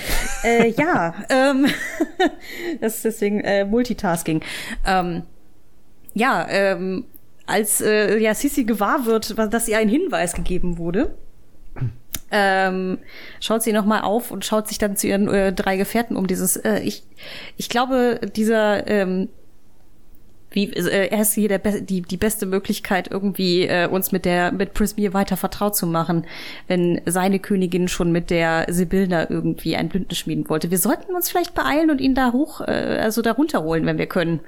äh, 0.44 0.70
ja, 0.70 1.12
ähm, 1.28 1.66
das 2.80 2.94
ist 2.94 3.04
deswegen 3.04 3.40
äh, 3.40 3.64
Multitasking. 3.64 4.40
Ähm, 4.86 5.24
ja, 6.14 6.46
ähm, 6.48 7.06
als 7.46 7.80
äh, 7.80 8.16
ja 8.18 8.32
Sissi 8.32 8.62
gewahr 8.62 9.06
wird, 9.06 9.36
dass 9.52 9.66
ihr 9.66 9.78
ein 9.78 9.88
Hinweis 9.88 10.34
gegeben 10.34 10.78
wurde, 10.78 11.16
ähm, 12.30 12.98
schaut 13.40 13.64
sie 13.64 13.72
nochmal 13.72 14.02
auf 14.02 14.30
und 14.30 14.44
schaut 14.44 14.68
sich 14.68 14.78
dann 14.78 14.94
zu 14.96 15.08
ihren 15.08 15.26
äh, 15.26 15.52
drei 15.52 15.76
Gefährten 15.76 16.16
um. 16.16 16.28
Dieses, 16.28 16.54
äh, 16.54 16.78
ich, 16.78 17.02
ich 17.56 17.68
glaube, 17.68 18.20
dieser 18.36 18.86
ähm, 18.86 19.30
wie 20.50 20.72
äh, 20.72 21.08
er 21.08 21.22
ist 21.22 21.34
hier 21.34 21.48
der 21.48 21.58
Be 21.58 21.82
die 21.82 22.02
die 22.02 22.16
beste 22.16 22.46
Möglichkeit 22.46 23.10
irgendwie 23.10 23.66
äh, 23.66 23.88
uns 23.88 24.12
mit 24.12 24.24
der 24.24 24.52
mit 24.52 24.74
Prismir 24.74 25.14
weiter 25.14 25.36
vertraut 25.36 25.76
zu 25.76 25.86
machen, 25.86 26.26
wenn 26.66 27.00
seine 27.06 27.38
Königin 27.38 27.88
schon 27.88 28.12
mit 28.12 28.30
der 28.30 28.66
Sibylla 28.68 29.30
irgendwie 29.30 29.76
ein 29.76 29.88
Bündnis 29.88 30.18
schmieden 30.18 30.48
wollte. 30.48 30.70
Wir 30.70 30.78
sollten 30.78 31.14
uns 31.14 31.30
vielleicht 31.30 31.54
beeilen 31.54 31.90
und 31.90 32.00
ihn 32.00 32.14
da 32.14 32.32
hoch 32.32 32.60
äh, 32.60 32.98
also 33.00 33.22
da 33.22 33.32
runterholen, 33.32 33.86
wenn 33.86 33.98
wir 33.98 34.06
können. 34.06 34.40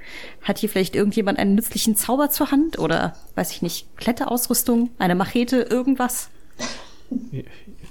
Hat 0.43 0.59
hier 0.59 0.69
vielleicht 0.69 0.97
irgendjemand 0.97 1.39
einen 1.39 1.55
nützlichen 1.55 1.97
Zauber 1.97 2.31
zur 2.31 2.51
Hand 2.51 2.79
oder 2.79 3.15
weiß 3.35 3.53
ich 3.53 3.63
nicht, 3.63 3.97
Kletterausrüstung, 3.97 4.91
eine 4.99 5.15
Machete, 5.15 5.63
irgendwas? 5.63 6.31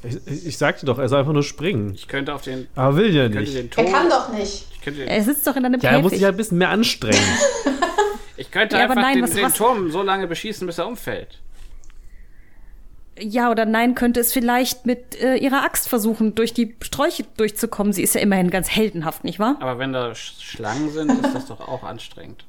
Ich, 0.03 0.48
ich, 0.48 0.57
sagte 0.57 0.86
doch, 0.86 0.98
er 0.98 1.07
soll 1.10 1.19
einfach 1.19 1.34
nur 1.34 1.44
springen. 1.44 1.94
Ich 1.94 2.07
könnte 2.07 2.34
auf 2.34 2.41
den. 2.41 2.68
Aber 2.76 2.98
will 2.98 3.14
ja 3.14 3.30
nicht. 3.30 3.78
er 3.78 3.86
kann 3.86 4.10
doch 4.10 4.34
nicht. 4.34 4.65
er 4.86 5.23
sitzt 5.23 5.45
doch 5.45 5.56
in 5.56 5.65
einem 5.65 5.80
Ja, 5.80 5.91
er 5.91 6.02
muss 6.02 6.11
sich 6.11 6.23
halt 6.23 6.34
ein 6.34 6.38
bisschen 6.38 6.57
mehr 6.57 6.69
anstrengen. 6.69 7.19
Ich 8.41 8.49
könnte 8.49 8.76
ja, 8.76 8.84
einfach 8.84 8.95
nein, 8.95 9.18
den, 9.18 9.23
was, 9.23 9.34
den? 9.34 9.53
Turm 9.53 9.91
so 9.91 10.02
lange 10.02 10.26
beschießen, 10.26 10.65
bis 10.65 10.80
er 10.80 10.88
umfällt. 10.88 11.40
Ja, 13.19 13.52
oder 13.52 13.65
nein, 13.65 13.94
könnte 13.94 14.19
es 14.19 14.34
vielleicht 14.34 14.88
mit 14.88 15.22
äh, 15.22 15.36
ihrer 15.36 15.64
Axt 15.64 15.88
versuchen, 15.88 16.34
durch 16.34 16.52
die 16.52 16.76
Sträuche 16.82 17.23
durchzukommen. 17.38 17.94
Sie 17.94 18.02
ist 18.02 18.15
ja 18.15 18.22
immerhin 18.22 18.49
ganz 18.49 18.69
heldenhaft, 18.72 19.23
nicht 19.23 19.38
wahr? 19.38 19.57
Aber 19.60 19.78
wenn 19.78 19.94
da 19.94 20.15
Schlangen 20.15 20.90
sind, 20.90 21.11
ist 21.11 21.36
das 21.36 21.45
doch 21.45 21.60
auch 21.60 21.84
anstrengend. 21.84 22.45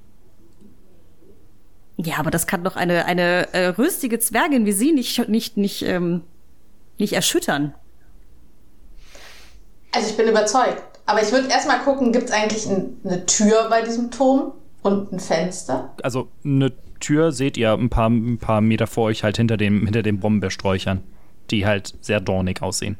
Ja, 1.98 2.16
aber 2.16 2.30
das 2.30 2.46
kann 2.46 2.64
doch 2.64 2.76
eine, 2.76 3.04
eine 3.04 3.52
äh, 3.52 3.66
rüstige 3.66 4.18
Zwergin 4.18 4.64
wie 4.64 4.72
sie 4.72 4.92
nicht, 4.92 5.28
nicht, 5.28 5.58
nicht, 5.58 5.82
ähm, 5.82 6.22
nicht 6.98 7.12
erschüttern. 7.12 7.74
Also 9.92 10.08
ich 10.08 10.16
bin 10.16 10.28
überzeugt. 10.28 10.82
Aber 11.06 11.22
ich 11.22 11.32
würde 11.32 11.48
erstmal 11.48 11.80
gucken, 11.80 12.12
gibt 12.12 12.26
es 12.26 12.30
eigentlich 12.30 12.66
ein, 12.66 13.00
eine 13.04 13.26
Tür 13.26 13.68
bei 13.68 13.82
diesem 13.82 14.10
Turm? 14.10 14.52
Und 14.82 15.12
ein 15.12 15.20
Fenster? 15.20 15.94
Also 16.02 16.28
eine 16.44 16.72
Tür 16.98 17.32
seht 17.32 17.56
ihr 17.56 17.72
ein 17.72 17.90
paar, 17.90 18.08
ein 18.08 18.38
paar 18.38 18.60
Meter 18.60 18.86
vor 18.86 19.04
euch 19.04 19.22
halt 19.22 19.36
hinter, 19.36 19.56
dem, 19.56 19.84
hinter 19.84 20.02
den 20.02 20.18
Brombeersträuchern, 20.18 21.02
die 21.50 21.66
halt 21.66 21.94
sehr 22.00 22.20
dornig 22.20 22.62
aussehen. 22.62 22.98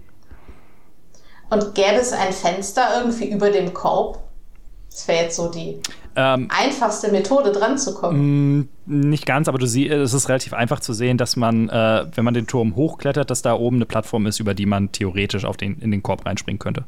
Und 1.50 1.74
gäbe 1.74 1.96
es 1.96 2.12
ein 2.12 2.32
Fenster 2.32 2.98
irgendwie 2.98 3.30
über 3.30 3.50
dem 3.50 3.74
Korb? 3.74 4.22
Das 4.90 5.08
wäre 5.08 5.24
jetzt 5.24 5.36
so 5.36 5.50
die 5.50 5.80
ähm, 6.16 6.48
einfachste 6.50 7.10
Methode, 7.10 7.52
dran 7.52 7.78
zu 7.78 7.94
kommen. 7.94 8.58
Mm, 8.58 8.68
nicht 8.86 9.26
ganz, 9.26 9.48
aber 9.48 9.58
du 9.58 9.66
siehst, 9.66 9.92
es 9.92 10.12
ist 10.12 10.28
relativ 10.28 10.52
einfach 10.52 10.80
zu 10.80 10.92
sehen, 10.92 11.18
dass 11.18 11.36
man, 11.36 11.68
äh, 11.68 12.06
wenn 12.14 12.24
man 12.24 12.34
den 12.34 12.46
Turm 12.46 12.76
hochklettert, 12.76 13.30
dass 13.30 13.42
da 13.42 13.54
oben 13.54 13.76
eine 13.76 13.86
Plattform 13.86 14.26
ist, 14.26 14.40
über 14.40 14.54
die 14.54 14.66
man 14.66 14.92
theoretisch 14.92 15.44
auf 15.44 15.56
den, 15.56 15.78
in 15.78 15.90
den 15.90 16.02
Korb 16.02 16.26
reinspringen 16.26 16.58
könnte. 16.58 16.84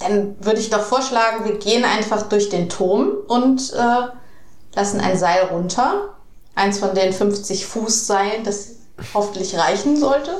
Dann 0.00 0.36
würde 0.40 0.60
ich 0.60 0.70
doch 0.70 0.82
vorschlagen, 0.82 1.44
wir 1.44 1.58
gehen 1.58 1.84
einfach 1.84 2.28
durch 2.28 2.48
den 2.48 2.68
Turm 2.68 3.12
und 3.26 3.72
äh, 3.72 4.76
lassen 4.76 5.00
ein 5.00 5.18
Seil 5.18 5.44
runter. 5.50 6.14
Eins 6.54 6.78
von 6.78 6.94
den 6.94 7.12
50 7.12 7.66
Fuß 7.66 8.06
Seilen, 8.06 8.44
das 8.44 8.76
hoffentlich 9.14 9.56
reichen 9.56 9.96
sollte. 9.96 10.32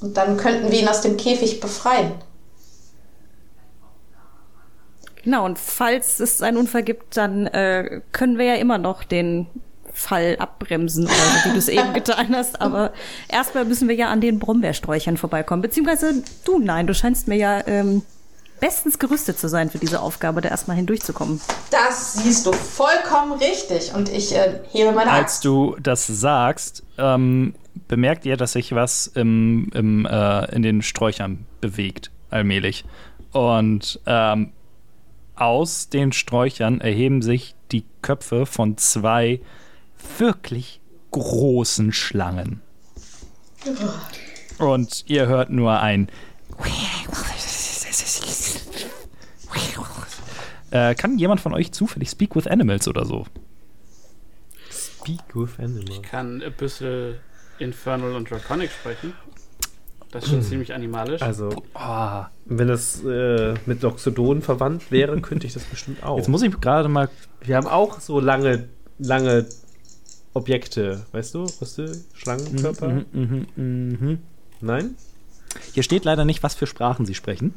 Und 0.00 0.16
dann 0.16 0.36
könnten 0.36 0.70
wir 0.70 0.80
ihn 0.80 0.88
aus 0.88 1.02
dem 1.02 1.16
Käfig 1.16 1.60
befreien. 1.60 2.12
Genau, 5.22 5.44
und 5.44 5.58
falls 5.58 6.20
es 6.20 6.42
einen 6.42 6.56
Unfall 6.56 6.82
gibt, 6.82 7.16
dann 7.16 7.46
äh, 7.46 8.00
können 8.12 8.38
wir 8.38 8.46
ja 8.46 8.54
immer 8.54 8.78
noch 8.78 9.04
den 9.04 9.46
Fall 9.92 10.36
abbremsen 10.38 11.04
oder 11.04 11.14
so, 11.14 11.48
wie 11.48 11.52
du 11.52 11.58
es 11.58 11.68
eben 11.68 11.92
getan 11.92 12.34
hast. 12.34 12.60
Aber 12.60 12.92
erstmal 13.28 13.64
müssen 13.64 13.88
wir 13.88 13.94
ja 13.94 14.08
an 14.08 14.20
den 14.20 14.38
Brombeersträuchern 14.38 15.16
vorbeikommen. 15.16 15.62
Beziehungsweise 15.62 16.22
du, 16.44 16.58
nein, 16.58 16.86
du 16.86 16.94
scheinst 16.94 17.28
mir 17.28 17.36
ja 17.36 17.66
ähm, 17.66 18.02
bestens 18.60 18.98
gerüstet 18.98 19.38
zu 19.38 19.48
sein 19.48 19.70
für 19.70 19.78
diese 19.78 20.00
Aufgabe, 20.00 20.40
da 20.40 20.48
erstmal 20.48 20.76
hindurchzukommen. 20.76 21.40
Das 21.70 22.14
siehst 22.14 22.46
du 22.46 22.52
vollkommen 22.52 23.32
richtig 23.32 23.92
und 23.94 24.08
ich 24.08 24.34
äh, 24.34 24.60
hebe 24.70 24.92
meine 24.92 25.10
Axt. 25.10 25.22
Als 25.22 25.40
du 25.40 25.76
das 25.82 26.06
sagst, 26.06 26.82
ähm, 26.98 27.54
bemerkt 27.88 28.26
ihr, 28.26 28.36
dass 28.36 28.52
sich 28.52 28.74
was 28.74 29.06
im, 29.08 29.70
im, 29.74 30.06
äh, 30.06 30.54
in 30.54 30.62
den 30.62 30.82
Sträuchern 30.82 31.46
bewegt, 31.60 32.10
allmählich. 32.30 32.84
Und 33.32 34.00
ähm, 34.06 34.52
aus 35.40 35.88
den 35.88 36.12
Sträuchern 36.12 36.80
erheben 36.80 37.22
sich 37.22 37.54
die 37.72 37.84
Köpfe 38.02 38.46
von 38.46 38.76
zwei 38.76 39.40
wirklich 40.18 40.80
großen 41.10 41.92
Schlangen. 41.92 42.60
Und 44.58 45.04
ihr 45.06 45.26
hört 45.26 45.50
nur 45.50 45.80
ein 45.80 46.10
äh, 50.70 50.94
kann 50.94 51.18
jemand 51.18 51.40
von 51.40 51.54
euch 51.54 51.72
zufällig 51.72 52.10
Speak 52.10 52.36
with 52.36 52.46
Animals 52.46 52.86
oder 52.86 53.04
so? 53.04 53.26
Speak 54.70 55.34
with 55.34 55.58
Animals. 55.58 55.90
Ich 55.90 56.02
kann 56.02 56.42
ein 56.42 56.52
bisschen 56.52 57.16
Infernal 57.58 58.14
und 58.14 58.30
Draconic 58.30 58.70
sprechen. 58.70 59.14
Das 60.10 60.24
ist 60.24 60.30
schon 60.30 60.42
ziemlich 60.42 60.74
animalisch. 60.74 61.22
Also, 61.22 61.50
oh, 61.74 62.24
wenn 62.46 62.66
das 62.66 63.04
äh, 63.04 63.54
mit 63.66 63.82
Doxodon 63.82 64.42
verwandt 64.42 64.90
wäre, 64.90 65.20
könnte 65.20 65.46
ich 65.46 65.52
das 65.52 65.62
bestimmt 65.64 66.02
auch. 66.02 66.16
Jetzt 66.16 66.28
muss 66.28 66.42
ich 66.42 66.60
gerade 66.60 66.88
mal. 66.88 67.08
Wir 67.42 67.56
haben 67.56 67.68
auch 67.68 68.00
so 68.00 68.18
lange, 68.18 68.68
lange 68.98 69.46
Objekte, 70.34 71.06
weißt 71.12 71.34
du? 71.34 71.46
Du? 71.46 71.92
Schlangenkörper? 72.14 72.88
Mhm, 72.88 73.06
mh, 73.12 73.46
mh, 73.56 73.96
mh. 74.00 74.18
Nein? 74.60 74.96
Hier 75.74 75.82
steht 75.82 76.04
leider 76.04 76.24
nicht, 76.24 76.42
was 76.42 76.54
für 76.54 76.66
Sprachen 76.66 77.06
sie 77.06 77.14
sprechen. 77.14 77.54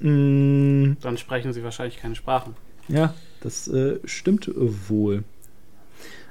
Mm. 0.00 0.96
Dann 1.00 1.16
sprechen 1.16 1.52
sie 1.52 1.64
wahrscheinlich 1.64 1.98
keine 1.98 2.14
Sprachen. 2.14 2.54
Ja, 2.88 3.14
das 3.40 3.68
äh, 3.68 3.98
stimmt 4.04 4.50
wohl. 4.54 5.24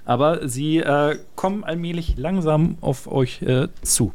Aber 0.05 0.47
sie 0.47 0.77
äh, 0.77 1.17
kommen 1.35 1.63
allmählich 1.63 2.15
langsam 2.17 2.77
auf 2.81 3.07
euch 3.11 3.41
äh, 3.41 3.67
zu. 3.81 4.13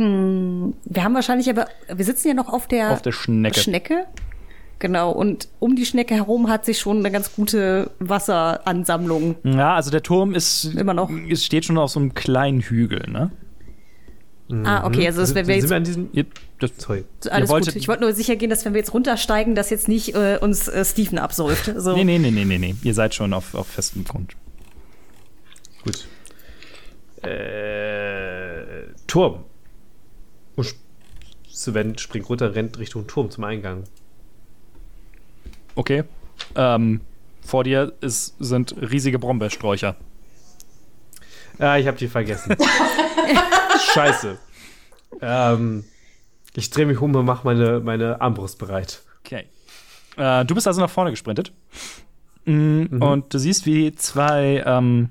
Wir 0.00 1.04
haben 1.04 1.14
wahrscheinlich 1.14 1.50
aber, 1.50 1.66
wir 1.92 2.04
sitzen 2.04 2.28
ja 2.28 2.34
noch 2.34 2.48
auf 2.48 2.66
der, 2.66 2.92
auf 2.92 3.02
der 3.02 3.12
Schnecke. 3.12 3.60
Schnecke. 3.60 4.06
Genau, 4.78 5.10
und 5.12 5.48
um 5.58 5.76
die 5.76 5.84
Schnecke 5.84 6.14
herum 6.14 6.48
hat 6.48 6.64
sich 6.64 6.78
schon 6.78 6.98
eine 6.98 7.10
ganz 7.10 7.34
gute 7.34 7.90
Wasseransammlung. 7.98 9.36
Ja, 9.44 9.74
also 9.74 9.90
der 9.90 10.02
Turm 10.02 10.34
ist 10.34 10.74
immer 10.74 10.94
noch. 10.94 11.10
Es 11.28 11.44
steht 11.44 11.66
schon 11.66 11.76
auf 11.76 11.90
so 11.90 12.00
einem 12.00 12.14
kleinen 12.14 12.60
Hügel, 12.60 13.10
ne? 13.10 13.30
Ah, 14.64 14.84
okay, 14.84 15.06
also 15.06 15.20
das, 15.20 15.34
wenn 15.34 15.46
wir 15.46 15.54
jetzt. 15.54 15.68
Sind 15.68 15.70
wir 15.70 15.76
an 15.76 15.84
diesem, 15.84 16.08
ihr, 16.12 16.24
das, 16.58 16.72
sorry. 16.78 17.04
Alles 17.30 17.50
gut. 17.50 17.76
Ich 17.76 17.86
wollte 17.86 18.02
nur 18.02 18.12
sicher 18.14 18.34
gehen, 18.36 18.50
dass 18.50 18.64
wenn 18.64 18.72
wir 18.72 18.80
jetzt 18.80 18.92
runtersteigen, 18.92 19.54
dass 19.54 19.70
jetzt 19.70 19.86
nicht 19.86 20.14
äh, 20.16 20.38
uns 20.40 20.66
äh, 20.66 20.84
Steven 20.84 21.18
absäuft. 21.18 21.72
So. 21.80 21.94
Nee, 21.94 22.04
nee, 22.04 22.18
nee, 22.18 22.30
nee, 22.30 22.44
nee, 22.44 22.58
nee. 22.58 22.74
Ihr 22.82 22.94
seid 22.94 23.14
schon 23.14 23.32
auf, 23.32 23.54
auf 23.54 23.66
festem 23.66 24.04
Grund. 24.04 24.34
Gut. 25.84 26.06
Äh, 27.22 28.92
Turm. 29.06 29.44
Sven 31.60 31.98
springt 31.98 32.26
runter, 32.30 32.54
rennt 32.54 32.78
Richtung 32.78 33.06
Turm 33.06 33.30
zum 33.30 33.44
Eingang. 33.44 33.84
Okay. 35.74 36.04
Ähm, 36.54 37.02
vor 37.42 37.64
dir 37.64 37.92
ist, 38.00 38.34
sind 38.38 38.74
riesige 38.80 39.18
Brombeersträucher. 39.18 39.96
Ja, 41.58 41.76
ich 41.76 41.86
habe 41.86 41.98
die 41.98 42.08
vergessen. 42.08 42.56
Scheiße. 43.92 44.38
Ähm, 45.20 45.84
ich 46.54 46.70
drehe 46.70 46.86
mich 46.86 46.98
um 46.98 47.14
und 47.14 47.26
mache 47.26 47.44
meine, 47.44 47.80
meine 47.80 48.22
Armbrust 48.22 48.58
bereit. 48.58 49.02
Okay. 49.22 49.44
Äh, 50.16 50.46
du 50.46 50.54
bist 50.54 50.66
also 50.66 50.80
nach 50.80 50.88
vorne 50.88 51.10
gesprintet. 51.10 51.52
Mm, 52.46 52.84
mhm. 52.88 53.02
Und 53.02 53.34
du 53.34 53.38
siehst, 53.38 53.66
wie 53.66 53.94
zwei, 53.94 54.62
ähm, 54.64 55.10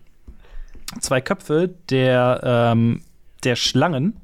zwei 0.99 1.21
Köpfe 1.21 1.69
der, 1.89 2.41
ähm, 2.43 3.03
der 3.43 3.55
Schlangen 3.55 4.19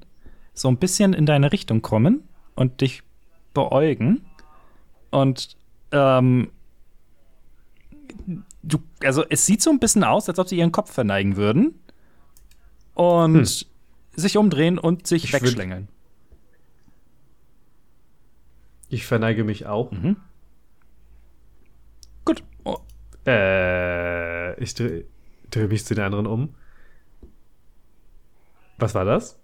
so 0.56 0.70
ein 0.70 0.78
bisschen 0.78 1.14
in 1.14 1.26
deine 1.28 1.52
Richtung 1.52 1.82
kommen 1.84 2.24
und 2.56 2.82
dich 2.82 3.04
beäugen. 3.54 4.26
Und 5.12 5.56
ähm, 5.92 6.50
du, 8.64 8.80
also 9.04 9.24
es 9.30 9.46
sieht 9.46 9.62
so 9.62 9.70
ein 9.70 9.80
bisschen 9.80 10.04
aus, 10.04 10.28
als 10.28 10.40
ob 10.40 10.48
sie 10.48 10.58
ihren 10.58 10.72
Kopf 10.72 10.92
verneigen 10.92 11.36
würden 11.36 11.76
und 12.96 13.68
sich 14.16 14.38
umdrehen 14.38 14.80
und 14.80 15.06
sich 15.06 15.26
Ich 15.26 15.34
wegschlängeln. 15.34 15.90
Ich 18.90 19.06
verneige 19.06 19.44
mich 19.44 19.66
auch. 19.66 19.92
Gut. 22.24 22.44
Oh, 22.64 22.78
Äh, 23.26 24.60
ich 24.62 24.74
drehe 24.76 25.06
dreh 25.52 25.68
mich 25.68 25.86
zu 25.86 25.96
den 25.96 26.04
anderen 26.06 26.28
um. 26.28 26.56
Was 28.78 28.94
war 28.96 29.06
das? 29.06 29.40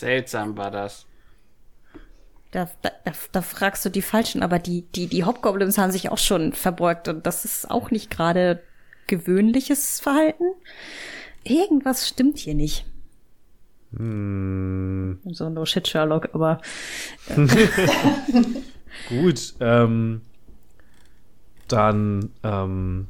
Seltsam 0.00 0.56
war 0.56 0.70
das. 0.70 1.06
Da, 2.50 2.68
da, 2.82 2.90
da, 3.30 3.42
fragst 3.42 3.84
du 3.84 3.90
die 3.90 4.02
Falschen, 4.02 4.42
aber 4.42 4.58
die, 4.58 4.82
die, 4.82 5.06
die 5.06 5.24
Hobgoblins 5.24 5.78
haben 5.78 5.92
sich 5.92 6.10
auch 6.10 6.18
schon 6.18 6.52
verbeugt 6.52 7.06
und 7.06 7.24
das 7.24 7.44
ist 7.44 7.70
auch 7.70 7.92
nicht 7.92 8.10
gerade 8.10 8.60
gewöhnliches 9.06 10.00
Verhalten. 10.00 10.44
Irgendwas 11.44 12.08
stimmt 12.08 12.38
hier 12.38 12.54
nicht. 12.54 12.86
Hm, 13.96 15.20
So 15.24 15.48
no 15.48 15.64
shit 15.64 15.86
Sherlock, 15.86 16.30
aber 16.32 16.60
gut, 19.08 19.54
ähm, 19.60 20.22
dann, 21.68 22.30
ähm, 22.42 23.08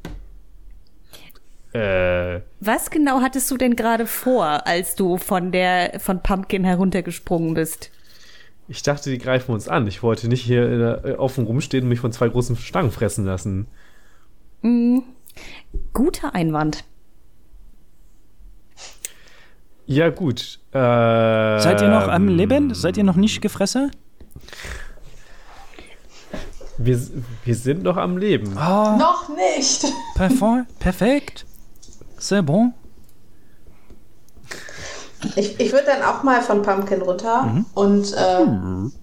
äh, 1.72 2.40
was 2.60 2.90
genau 2.90 3.20
hattest 3.20 3.50
du 3.50 3.56
denn 3.56 3.76
gerade 3.76 4.06
vor, 4.06 4.66
als 4.66 4.94
du 4.96 5.16
von 5.18 5.52
der 5.52 6.00
von 6.00 6.22
Pumpkin 6.22 6.64
heruntergesprungen 6.64 7.54
bist? 7.54 7.90
ich 8.68 8.82
dachte, 8.84 9.10
die 9.10 9.18
greifen 9.18 9.52
uns 9.52 9.68
an. 9.68 9.88
Ich 9.88 10.02
wollte 10.04 10.28
nicht 10.28 10.42
hier 10.42 10.70
in 10.70 10.78
der, 10.78 11.04
äh, 11.04 11.12
offen 11.14 11.44
rumstehen 11.44 11.82
und 11.84 11.88
mich 11.88 11.98
von 11.98 12.12
zwei 12.12 12.28
großen 12.28 12.56
Stangen 12.56 12.92
fressen 12.92 13.24
lassen. 13.24 13.66
Guter 15.92 16.34
Einwand. 16.36 16.84
Ja, 19.86 20.08
gut. 20.10 20.60
Äh, 20.72 20.78
Seid 20.78 21.80
ihr 21.82 21.88
noch 21.88 22.06
am 22.06 22.28
Leben? 22.28 22.72
Seid 22.74 22.96
ihr 22.96 23.02
noch 23.04 23.16
nicht 23.16 23.40
gefressen? 23.40 23.90
Wir, 26.78 27.00
wir 27.44 27.54
sind 27.56 27.82
noch 27.82 27.96
am 27.96 28.16
Leben. 28.16 28.52
Oh, 28.56 28.96
Noch 28.96 29.28
nicht. 29.36 29.84
perfo- 30.14 30.64
perfekt. 30.78 31.44
C'est 32.20 32.42
bon. 32.42 32.72
Ich, 35.36 35.58
ich 35.60 35.72
würde 35.72 35.86
dann 35.86 36.02
auch 36.02 36.22
mal 36.22 36.40
von 36.42 36.62
Pumpkin 36.62 37.02
runter 37.02 37.64
und 37.74 38.12
äh, 38.14 38.46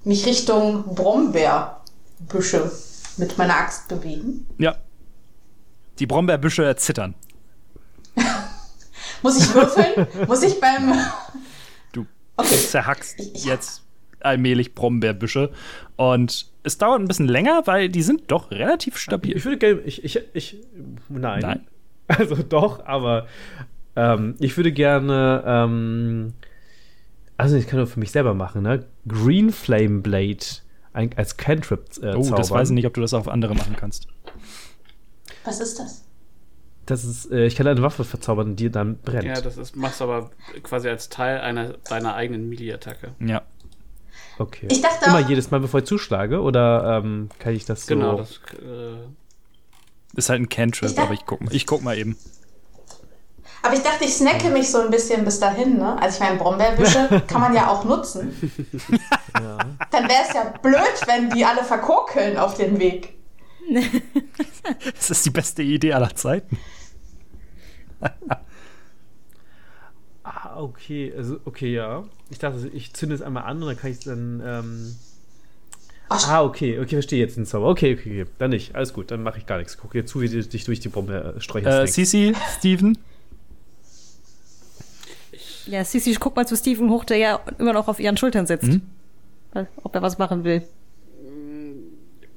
mich 0.04 0.26
Richtung 0.26 0.84
Brombeerbüsche 0.96 2.72
mit 3.18 3.38
meiner 3.38 3.56
Axt 3.56 3.88
bewegen. 3.88 4.48
Ja. 4.58 4.76
Die 6.00 6.06
Brombeerbüsche 6.08 6.76
zittern. 6.76 7.14
Muss 9.24 9.38
ich 9.40 9.54
würfeln? 9.54 10.08
Muss 10.28 10.44
ich 10.44 10.60
beim. 10.60 10.94
Du 11.94 12.06
Okay. 12.36 12.56
zerhackst 12.56 13.20
Ich- 13.20 13.46
jetzt 13.46 13.82
allmählich 14.20 14.76
Brombeerbüsche. 14.76 15.52
Und 15.96 16.48
es 16.64 16.78
dauert 16.78 17.00
ein 17.02 17.08
bisschen 17.08 17.28
länger, 17.28 17.62
weil 17.66 17.90
die 17.90 18.04
sind 18.04 18.30
doch 18.32 18.52
relativ 18.52 18.98
stabil. 18.98 19.36
Ich 19.38 19.46
würde 19.46 19.58
gerne, 19.58 19.82
ich, 19.82 20.04
ich, 20.04 20.20
ich, 20.34 20.58
nein. 21.10 21.40
Nein. 21.42 21.68
Also 22.20 22.36
doch, 22.36 22.86
aber 22.86 23.28
ähm, 23.96 24.36
ich 24.40 24.56
würde 24.56 24.72
gerne, 24.72 25.44
ähm, 25.46 26.34
also 27.36 27.56
ich 27.58 27.68
kann 27.68 27.78
nur 27.80 27.88
für 27.88 28.00
mich 28.00 28.12
selber 28.12 28.34
machen, 28.34 28.62
ne? 28.64 28.86
Green 29.08 29.52
Flame 29.52 30.00
Blade 30.02 30.38
ein, 30.94 31.12
als 31.18 31.38
Cantrip 31.38 31.86
äh, 32.02 32.16
Oh, 32.16 32.34
das 32.36 32.50
weiß 32.50 32.70
ich 32.70 32.76
nicht, 32.76 32.88
ob 32.88 32.94
du 32.94 33.02
das 33.02 33.14
auf 33.14 33.28
andere 33.28 33.56
machen 33.56 33.76
kannst. 33.78 34.08
Was 35.44 35.60
ist 35.60 35.80
das? 35.80 36.04
Das 36.86 37.04
ist, 37.04 37.32
äh, 37.32 37.46
ich 37.46 37.56
kann 37.56 37.68
eine 37.68 37.82
Waffe 37.82 38.04
verzaubern, 38.06 38.56
die 38.56 38.70
dann 38.72 38.98
brennt. 39.00 39.26
Ja, 39.26 39.42
das 39.42 39.58
ist, 39.58 39.76
machst 39.76 40.00
du 40.00 40.06
aber 40.06 40.32
quasi 40.64 40.88
als 40.88 41.10
Teil 41.10 41.40
einer 41.42 41.74
deiner 41.90 42.16
eigenen 42.16 42.48
Melee-Attacke. 42.50 43.12
Ja. 43.20 43.42
okay. 44.40 44.68
Ich 44.72 44.82
dachte 44.82 45.06
Immer 45.06 45.20
auch- 45.26 45.30
jedes 45.30 45.52
Mal, 45.52 45.60
bevor 45.60 45.82
ich 45.82 45.86
zuschlage, 45.86 46.42
oder 46.42 47.02
ähm, 47.04 47.30
kann 47.40 47.54
ich 47.54 47.66
das 47.66 47.86
so? 47.86 47.94
Genau, 47.96 48.16
das 48.18 48.40
äh, 48.54 48.96
Ist 50.18 50.30
halt 50.30 50.42
ein 50.42 50.50
Cantrip, 50.50 50.90
Ich 50.92 51.00
aber 51.00 51.14
ich 51.14 51.26
guck, 51.26 51.40
mal- 51.42 51.56
ich 51.56 51.66
guck 51.66 51.82
mal 51.84 51.98
eben. 51.98 52.18
Aber 53.64 53.74
ich 53.76 53.82
dachte, 53.82 54.04
ich 54.06 54.14
snacke 54.14 54.50
mich 54.50 54.70
so 54.70 54.80
ein 54.80 54.92
bisschen 54.92 55.24
bis 55.26 55.40
dahin, 55.40 55.78
ne? 55.78 56.00
Also 56.02 56.16
ich 56.16 56.20
meine, 56.28 56.38
Brombeerbüsche 56.40 57.24
kann 57.28 57.40
man 57.42 57.54
ja 57.54 57.68
auch 57.70 57.84
nutzen. 57.86 58.32
Dann 59.34 60.08
wäre 60.10 60.24
es 60.28 60.34
ja 60.34 60.44
blöd, 60.62 60.80
wenn 61.08 61.30
die 61.30 61.44
alle 61.46 61.64
verkokeln 61.64 62.38
auf 62.38 62.56
dem 62.56 62.80
Weg. 62.80 63.14
Das 64.96 65.10
ist 65.10 65.26
die 65.26 65.30
beste 65.32 65.62
Idee 65.64 65.94
aller 65.94 66.16
Zeiten. 66.16 66.58
Ah, 70.24 70.60
okay, 70.62 71.14
also 71.16 71.40
okay, 71.46 71.74
ja. 71.74 72.04
Ich 72.30 72.40
dachte, 72.40 72.68
ich 72.74 72.94
zünde 72.94 73.16
es 73.16 73.22
einmal 73.22 73.44
an 73.44 73.62
und 73.62 73.68
dann 73.68 73.78
kann 73.78 73.92
ich 73.92 73.98
es 74.00 74.04
dann. 74.06 74.42
Ähm, 74.46 74.96
Ach, 76.10 76.28
ah, 76.30 76.44
okay, 76.44 76.80
okay, 76.80 76.96
verstehe 76.96 77.20
jetzt 77.20 77.36
den 77.38 77.46
Zauber. 77.46 77.68
Okay, 77.70 77.98
okay, 78.00 78.22
okay. 78.22 78.32
Dann 78.38 78.52
nicht. 78.52 78.76
Alles 78.76 78.94
gut, 78.94 79.12
dann 79.12 79.24
mache 79.24 79.40
ich 79.40 79.46
gar 79.46 79.58
nichts. 79.58 79.78
Guck 79.78 79.92
dir 79.92 80.06
zu, 80.06 80.22
wie 80.22 80.30
du 80.30 80.42
dich 80.42 80.64
durch 80.64 80.80
die 80.80 80.90
Bombe 80.90 81.34
äh, 81.36 81.38
Äh, 81.38 81.42
streichelst. 81.42 81.94
Sisi, 81.94 82.34
Steven, 82.58 82.98
Ja, 85.66 85.84
Sissi, 85.84 86.16
guck 86.20 86.36
mal 86.36 86.48
zu 86.48 86.56
Steven 86.56 86.90
hoch, 86.90 87.04
der 87.04 87.18
ja 87.18 87.40
immer 87.60 87.74
noch 87.74 87.88
auf 87.90 88.00
ihren 88.00 88.16
Schultern 88.16 88.48
sitzt. 88.48 88.68
Mhm. 88.68 88.82
Ob 89.84 89.96
er 89.96 90.02
was 90.02 90.18
machen 90.18 90.44
will. 90.44 90.62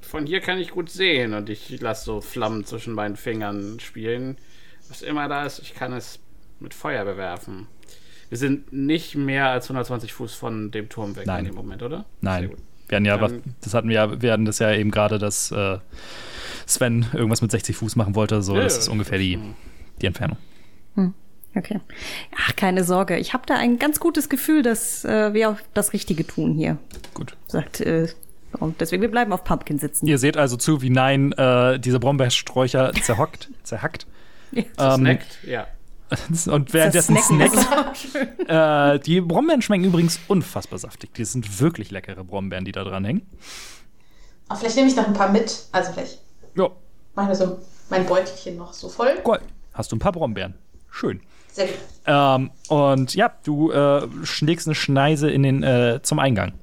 von 0.01 0.25
hier 0.25 0.41
kann 0.41 0.57
ich 0.57 0.71
gut 0.71 0.89
sehen 0.89 1.33
und 1.33 1.49
ich 1.49 1.79
lasse 1.79 2.03
so 2.03 2.19
Flammen 2.21 2.65
zwischen 2.65 2.93
meinen 2.93 3.15
Fingern 3.15 3.79
spielen. 3.79 4.37
Was 4.89 5.01
immer 5.03 5.29
da 5.29 5.45
ist, 5.45 5.59
ich 5.59 5.73
kann 5.73 5.93
es 5.93 6.19
mit 6.59 6.73
Feuer 6.73 7.05
bewerfen. 7.05 7.67
Wir 8.27 8.37
sind 8.37 8.73
nicht 8.73 9.15
mehr 9.15 9.47
als 9.47 9.65
120 9.65 10.11
Fuß 10.13 10.33
von 10.33 10.71
dem 10.71 10.89
Turm 10.89 11.15
weg 11.15 11.25
Nein. 11.27 11.45
in 11.45 11.51
dem 11.51 11.55
Moment, 11.55 11.83
oder? 11.83 11.97
Sehr 11.99 12.05
Nein. 12.21 12.49
gut. 12.49 12.57
Wir 12.87 12.97
hatten 12.97 13.05
ja, 13.05 13.21
was, 13.21 13.31
Dann- 13.31 13.55
das 13.61 13.73
hatten 13.73 13.89
wir 13.89 13.95
ja, 13.95 14.21
wir 14.21 14.31
hatten 14.31 14.45
das 14.45 14.59
ja 14.59 14.71
eben 14.73 14.91
gerade, 14.91 15.19
dass 15.19 15.51
äh, 15.51 15.77
Sven 16.65 17.05
irgendwas 17.13 17.41
mit 17.41 17.51
60 17.51 17.75
Fuß 17.75 17.95
machen 17.95 18.15
wollte. 18.15 18.41
So, 18.41 18.55
Ja, 18.55 18.63
das 18.63 18.73
ja, 18.75 18.79
ist 18.79 18.87
ungefähr 18.89 19.17
die, 19.17 19.35
hm. 19.35 19.53
die 20.01 20.05
Entfernung. 20.07 20.37
Okay. 21.55 21.81
Ach, 22.37 22.55
keine 22.55 22.83
Sorge. 22.83 23.17
Ich 23.17 23.33
habe 23.33 23.43
da 23.45 23.55
ein 23.55 23.77
ganz 23.77 23.99
gutes 23.99 24.29
Gefühl, 24.29 24.63
dass 24.63 25.03
äh, 25.03 25.33
wir 25.33 25.49
auch 25.49 25.57
das 25.73 25.91
Richtige 25.91 26.25
tun 26.25 26.53
hier. 26.53 26.77
Gut. 27.13 27.35
Sagt, 27.47 27.81
äh, 27.81 28.07
und 28.59 28.79
deswegen, 28.79 29.01
wir 29.01 29.11
bleiben 29.11 29.33
auf 29.33 29.43
Pumpkin 29.43 29.77
sitzen. 29.77 30.07
Ihr 30.07 30.17
seht 30.17 30.37
also 30.37 30.55
zu, 30.55 30.81
wie 30.81 30.89
Nein 30.89 31.33
äh, 31.33 31.77
diese 31.79 31.99
Brombeersträucher 31.99 32.93
zerhockt, 33.01 33.49
zerhackt. 33.63 34.07
Ähm, 34.53 34.65
Snackt, 34.77 35.39
ja. 35.45 35.67
und 36.51 36.73
währenddessen 36.73 37.17
snackt. 37.17 38.07
Äh, 38.47 38.99
die 38.99 39.21
Brombeeren 39.21 39.61
schmecken 39.61 39.85
übrigens 39.85 40.19
unfassbar 40.27 40.79
saftig. 40.79 41.13
Die 41.13 41.25
sind 41.25 41.59
wirklich 41.61 41.91
leckere 41.91 42.23
Brombeeren, 42.23 42.65
die 42.65 42.71
da 42.71 42.83
dran 42.83 43.05
hängen. 43.05 43.21
Aber 44.47 44.59
vielleicht 44.59 44.75
nehme 44.75 44.89
ich 44.89 44.95
noch 44.95 45.07
ein 45.07 45.13
paar 45.13 45.29
mit. 45.31 45.65
Also 45.71 45.93
vielleicht 45.93 46.19
Ja, 46.55 46.69
mache 47.15 47.31
ich 47.31 47.39
mir 47.39 47.45
so 47.47 47.59
mein 47.89 48.05
Beutelchen 48.05 48.57
noch 48.57 48.73
so 48.73 48.89
voll. 48.89 49.13
cool. 49.25 49.39
Hast 49.73 49.91
du 49.91 49.95
ein 49.95 49.99
paar 49.99 50.11
Brombeeren. 50.11 50.55
Schön. 50.89 51.21
Sehr 51.51 51.67
gut. 51.67 51.75
Ähm, 52.05 52.51
und 52.69 53.15
ja, 53.15 53.31
du 53.43 53.71
äh, 53.71 54.07
schlägst 54.23 54.67
eine 54.67 54.75
Schneise 54.75 55.29
in 55.29 55.43
den, 55.43 55.63
äh, 55.63 55.99
zum 56.01 56.19
Eingang. 56.19 56.53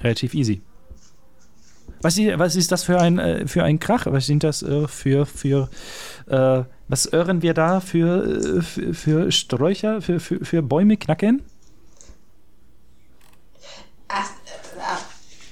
Relativ 0.00 0.34
easy. 0.34 0.62
Was, 2.02 2.18
was 2.18 2.56
ist 2.56 2.70
das 2.70 2.84
für 2.84 3.00
ein, 3.00 3.18
äh, 3.18 3.46
für 3.46 3.64
ein 3.64 3.80
Krach? 3.80 4.06
Was 4.06 4.26
sind 4.26 4.44
das 4.44 4.62
äh, 4.62 4.86
für, 4.88 5.24
für 5.24 5.70
äh, 6.26 6.64
was 6.88 7.10
hören 7.12 7.42
wir 7.42 7.54
da 7.54 7.80
für, 7.80 8.24
äh, 8.24 8.62
für, 8.62 8.94
für 8.94 9.32
Sträucher, 9.32 10.02
für, 10.02 10.20
für, 10.20 10.44
für 10.44 10.62
Bäume 10.62 10.96
knacken? 10.96 11.42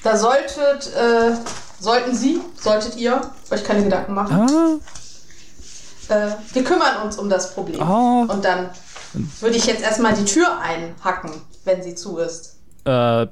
Da 0.03 0.17
solltet, 0.17 0.93
äh, 0.97 1.37
sollten 1.79 2.15
Sie, 2.15 2.41
solltet 2.57 2.97
ihr 2.97 3.21
euch 3.51 3.63
keine 3.65 3.85
Gedanken 3.85 4.15
machen. 4.15 4.35
Ah, 4.35 4.79
Äh, 6.09 6.33
wir 6.53 6.65
kümmern 6.65 7.03
uns 7.05 7.17
um 7.17 7.31
das 7.31 7.55
Problem. 7.55 7.81
Ah. 7.81 8.25
Und 8.29 8.45
dann 8.45 8.71
würde 9.41 9.57
ich 9.57 9.67
jetzt 9.67 9.83
erstmal 9.83 10.15
die 10.15 10.25
Tür 10.25 10.59
einhacken, 10.59 11.31
wenn 11.65 11.83
sie 11.83 11.95
zu 11.95 12.19
ist. 12.19 12.59
äh, 12.85 13.29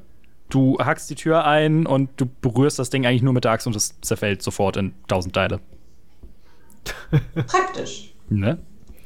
du 0.49 0.79
hackst 0.79 1.11
die 1.11 1.15
Tür 1.17 1.45
ein 1.45 1.87
und 1.87 2.11
du 2.17 2.27
berührst 2.27 2.79
das 2.79 2.91
Ding 2.91 3.05
eigentlich 3.07 3.23
nur 3.23 3.33
mit 3.33 3.45
der 3.45 3.53
Axt 3.53 3.67
und 3.67 3.75
es 3.75 4.01
zerfällt 4.01 4.43
sofort 4.43 4.77
in 4.77 4.95
tausend 5.09 5.35
Teile. 5.35 5.61
Praktisch. 7.47 8.15
Ne? 8.29 8.59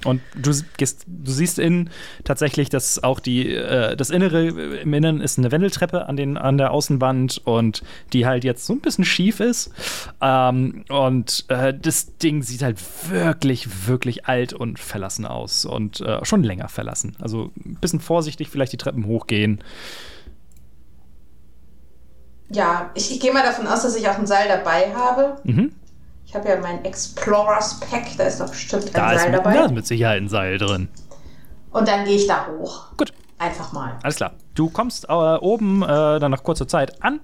Und 0.05 0.21
du, 0.37 0.53
gehst, 0.77 1.05
du 1.07 1.33
siehst 1.33 1.59
innen 1.59 1.91
tatsächlich, 2.25 2.69
dass 2.69 3.03
auch 3.03 3.21
die, 3.21 3.55
äh, 3.55 3.97
das 3.97 4.11
Innere 4.11 4.49
äh, 4.49 4.83
im 4.83 4.93
Inneren 4.93 5.21
ist 5.21 5.39
eine 5.39 5.51
Wendeltreppe 5.51 6.07
an, 6.07 6.17
den, 6.17 6.37
an 6.37 6.59
der 6.59 6.71
Außenwand 6.71 7.41
und 7.45 7.83
die 8.13 8.27
halt 8.27 8.45
jetzt 8.45 8.67
so 8.67 8.75
ein 8.75 8.81
bisschen 8.81 9.05
schief 9.05 9.41
ist. 9.41 9.71
Ähm, 10.21 10.85
und 10.89 11.47
äh, 11.49 11.73
das 11.75 12.17
Ding 12.19 12.43
sieht 12.43 12.63
halt 12.63 12.79
wirklich, 13.11 13.89
wirklich 13.89 14.27
alt 14.27 14.53
und 14.53 14.79
verlassen 14.79 15.27
aus 15.27 15.65
und 15.65 16.01
äh, 16.01 16.25
schon 16.25 16.43
länger 16.43 16.69
verlassen. 16.69 17.17
Also 17.21 17.51
ein 17.65 17.79
bisschen 17.81 18.01
vorsichtig 18.01 18.49
vielleicht 18.49 18.73
die 18.73 18.79
Treppen 18.79 19.07
hochgehen. 19.07 19.63
Ja, 22.51 22.91
ich, 22.95 23.11
ich 23.11 23.21
gehe 23.21 23.33
mal 23.33 23.43
davon 23.43 23.67
aus, 23.67 23.83
dass 23.83 23.97
ich 23.97 24.07
auch 24.09 24.19
ein 24.19 24.27
Seil 24.27 24.49
dabei 24.49 24.95
habe. 24.95 25.39
Mhm. 25.45 25.73
Ich 26.35 26.41
habe 26.41 26.49
ja 26.49 26.57
mein 26.61 26.85
Explorers 26.85 27.79
Pack, 27.79 28.17
da 28.19 28.25
ist 28.25 28.41
doch 28.41 28.51
bestimmt 28.51 28.87
ein 28.87 28.93
Da 28.93 29.17
Seil 29.17 29.31
mit, 29.31 29.39
dabei. 29.39 29.55
da 29.55 29.67
ist 29.67 29.71
mit 29.73 29.87
Sicherheit 29.87 30.21
ein 30.21 30.29
Seil 30.29 30.59
drin. 30.59 30.89
Und 31.71 31.87
dann 31.87 32.05
gehe 32.05 32.17
ich 32.17 32.27
da 32.27 32.49
hoch. 32.49 32.87
Gut. 32.97 33.13
Einfach 33.39 33.73
mal. 33.73 34.01
Alles 34.03 34.17
klar. 34.17 34.33
Du 34.57 34.69
kommst 34.69 35.05
äh, 35.09 35.13
oben 35.13 35.85
äh, 35.85 35.87
dann 35.87 36.33
nach 36.33 36.43
kurzer 36.43 36.67
Zeit 36.67 37.01
an 37.05 37.21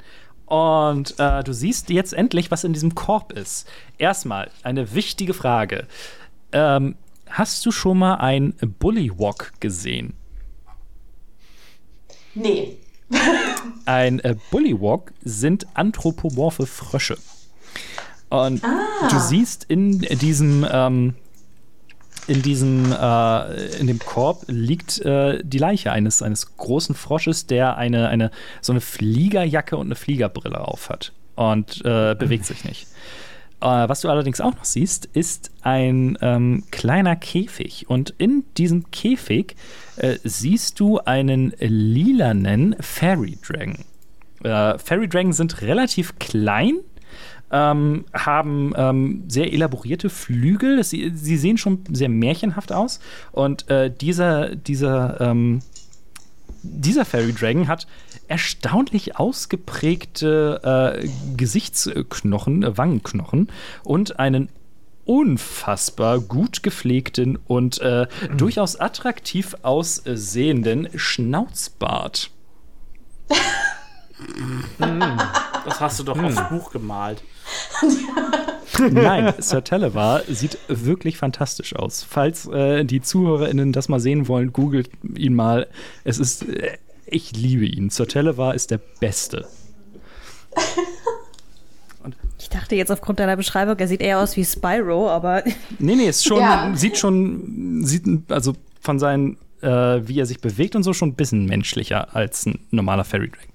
und 0.46 1.18
äh, 1.18 1.42
du 1.42 1.52
siehst 1.52 1.90
jetzt 1.90 2.12
endlich, 2.12 2.52
was 2.52 2.62
in 2.62 2.72
diesem 2.72 2.94
Korb 2.94 3.32
ist. 3.32 3.68
Erstmal 3.98 4.48
eine 4.62 4.94
wichtige 4.94 5.34
Frage. 5.34 5.88
Ähm, 6.52 6.94
hast 7.28 7.66
du 7.66 7.72
schon 7.72 7.98
mal 7.98 8.14
ein 8.14 8.54
Bullywog 8.78 9.54
gesehen? 9.58 10.14
Nee. 12.36 12.76
Ein 13.86 14.20
äh, 14.20 14.36
Bullywog 14.52 15.10
sind 15.24 15.66
anthropomorphe 15.74 16.64
Frösche. 16.64 17.18
Und 18.30 18.62
du 18.62 19.18
siehst 19.18 19.64
in 19.64 19.98
diesem, 20.00 20.66
ähm, 20.70 21.14
in 22.26 22.42
diesem, 22.42 22.92
äh, 22.92 23.66
in 23.76 23.88
dem 23.88 23.98
Korb 23.98 24.44
liegt 24.46 25.00
äh, 25.00 25.40
die 25.42 25.58
Leiche 25.58 25.90
eines, 25.92 26.22
eines 26.22 26.56
großen 26.56 26.94
Frosches, 26.94 27.46
der 27.46 27.76
eine, 27.76 28.08
eine, 28.08 28.30
so 28.60 28.72
eine 28.72 28.80
Fliegerjacke 28.80 29.76
und 29.76 29.88
eine 29.88 29.96
Fliegerbrille 29.96 30.60
aufhat 30.60 31.12
und 31.34 31.84
äh, 31.84 32.14
bewegt 32.14 32.46
sich 32.46 32.64
nicht. 32.64 32.86
Äh, 33.60 33.88
was 33.88 34.00
du 34.00 34.08
allerdings 34.08 34.40
auch 34.40 34.54
noch 34.54 34.64
siehst, 34.64 35.06
ist 35.06 35.50
ein 35.62 36.16
ähm, 36.22 36.64
kleiner 36.70 37.16
Käfig. 37.16 37.90
Und 37.90 38.14
in 38.16 38.44
diesem 38.56 38.90
Käfig 38.90 39.56
äh, 39.96 40.18
siehst 40.24 40.80
du 40.80 40.98
einen 41.00 41.52
lilanen 41.58 42.76
Fairy 42.80 43.38
Dragon. 43.46 43.84
Äh, 44.42 44.78
Fairy 44.78 45.08
Dragon 45.08 45.32
sind 45.32 45.60
relativ 45.62 46.18
klein, 46.18 46.78
ähm, 47.50 48.04
haben 48.12 48.72
ähm, 48.76 49.24
sehr 49.28 49.52
elaborierte 49.52 50.10
Flügel. 50.10 50.82
Sie, 50.84 51.12
sie 51.14 51.36
sehen 51.36 51.58
schon 51.58 51.80
sehr 51.90 52.08
märchenhaft 52.08 52.72
aus. 52.72 53.00
Und 53.32 53.68
äh, 53.70 53.90
dieser, 53.90 54.54
dieser, 54.54 55.20
ähm, 55.20 55.60
dieser 56.62 57.04
Fairy 57.04 57.32
Dragon 57.32 57.68
hat 57.68 57.86
erstaunlich 58.28 59.18
ausgeprägte 59.18 61.00
äh, 61.02 61.08
Gesichtsknochen, 61.36 62.62
äh, 62.62 62.78
Wangenknochen 62.78 63.48
und 63.82 64.18
einen 64.18 64.48
unfassbar 65.04 66.20
gut 66.20 66.62
gepflegten 66.62 67.36
und 67.36 67.80
äh, 67.80 68.06
durchaus 68.36 68.76
attraktiv 68.78 69.56
aussehenden 69.62 70.88
Schnauzbart. 70.94 72.30
Das 75.64 75.80
hast 75.80 75.98
du 75.98 76.04
doch 76.04 76.18
aufs 76.22 76.48
Buch 76.48 76.70
gemalt. 76.70 77.22
Nein, 78.90 79.34
Sir 79.38 79.62
Televar 79.64 80.22
sieht 80.28 80.58
wirklich 80.68 81.16
fantastisch 81.18 81.74
aus. 81.76 82.06
Falls 82.08 82.46
äh, 82.48 82.84
die 82.84 83.00
ZuhörerInnen 83.02 83.72
das 83.72 83.88
mal 83.88 84.00
sehen 84.00 84.28
wollen, 84.28 84.52
googelt 84.52 84.90
ihn 85.16 85.34
mal. 85.34 85.66
Es 86.04 86.18
ist, 86.18 86.48
äh, 86.48 86.78
ich 87.06 87.32
liebe 87.32 87.66
ihn. 87.66 87.90
Sir 87.90 88.06
Televar 88.06 88.54
ist 88.54 88.70
der 88.70 88.78
Beste. 89.00 89.46
Ich 92.38 92.48
dachte 92.48 92.74
jetzt 92.74 92.90
aufgrund 92.90 93.20
deiner 93.20 93.36
Beschreibung, 93.36 93.76
er 93.78 93.86
sieht 93.88 94.00
eher 94.00 94.18
aus 94.18 94.36
wie 94.36 94.44
Spyro, 94.44 95.10
aber 95.10 95.44
Nee, 95.78 95.96
nee, 95.96 96.08
ist 96.08 96.24
schon, 96.24 96.38
Ja. 96.38 96.72
sieht 96.74 96.96
schon, 96.96 97.84
sieht, 97.84 98.04
also 98.30 98.54
von 98.80 98.98
seinen, 98.98 99.36
äh, 99.60 99.68
wie 99.68 100.18
er 100.18 100.26
sich 100.26 100.40
bewegt 100.40 100.74
und 100.74 100.82
so, 100.82 100.94
schon 100.94 101.10
ein 101.10 101.14
bisschen 101.14 101.44
menschlicher 101.44 102.16
als 102.16 102.46
ein 102.46 102.58
normaler 102.70 103.04
Fairy 103.04 103.28
Dragon. 103.30 103.50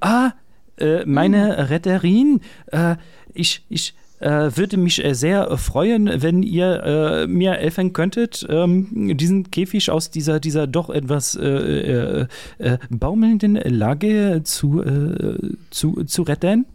Ah, 0.00 0.32
äh, 0.78 1.04
meine 1.04 1.68
Retterin, 1.70 2.40
äh, 2.68 2.94
ich, 3.34 3.64
ich, 3.68 3.94
äh, 4.20 4.50
würde 4.54 4.76
mich 4.76 5.02
äh, 5.04 5.14
sehr 5.14 5.56
freuen, 5.56 6.22
wenn 6.22 6.42
ihr 6.42 6.82
äh, 6.84 7.26
mir 7.26 7.52
helfen 7.52 7.92
könntet, 7.92 8.46
ähm, 8.48 9.16
diesen 9.16 9.50
Käfig 9.50 9.90
aus 9.90 10.10
dieser, 10.10 10.40
dieser 10.40 10.66
doch 10.66 10.90
etwas 10.90 11.34
äh, 11.34 11.46
äh, 11.46 12.26
äh, 12.58 12.78
baumelnden 12.90 13.54
Lage 13.54 14.42
zu, 14.44 14.82
äh, 14.82 15.38
zu, 15.70 16.04
zu 16.04 16.22
retten. 16.22 16.66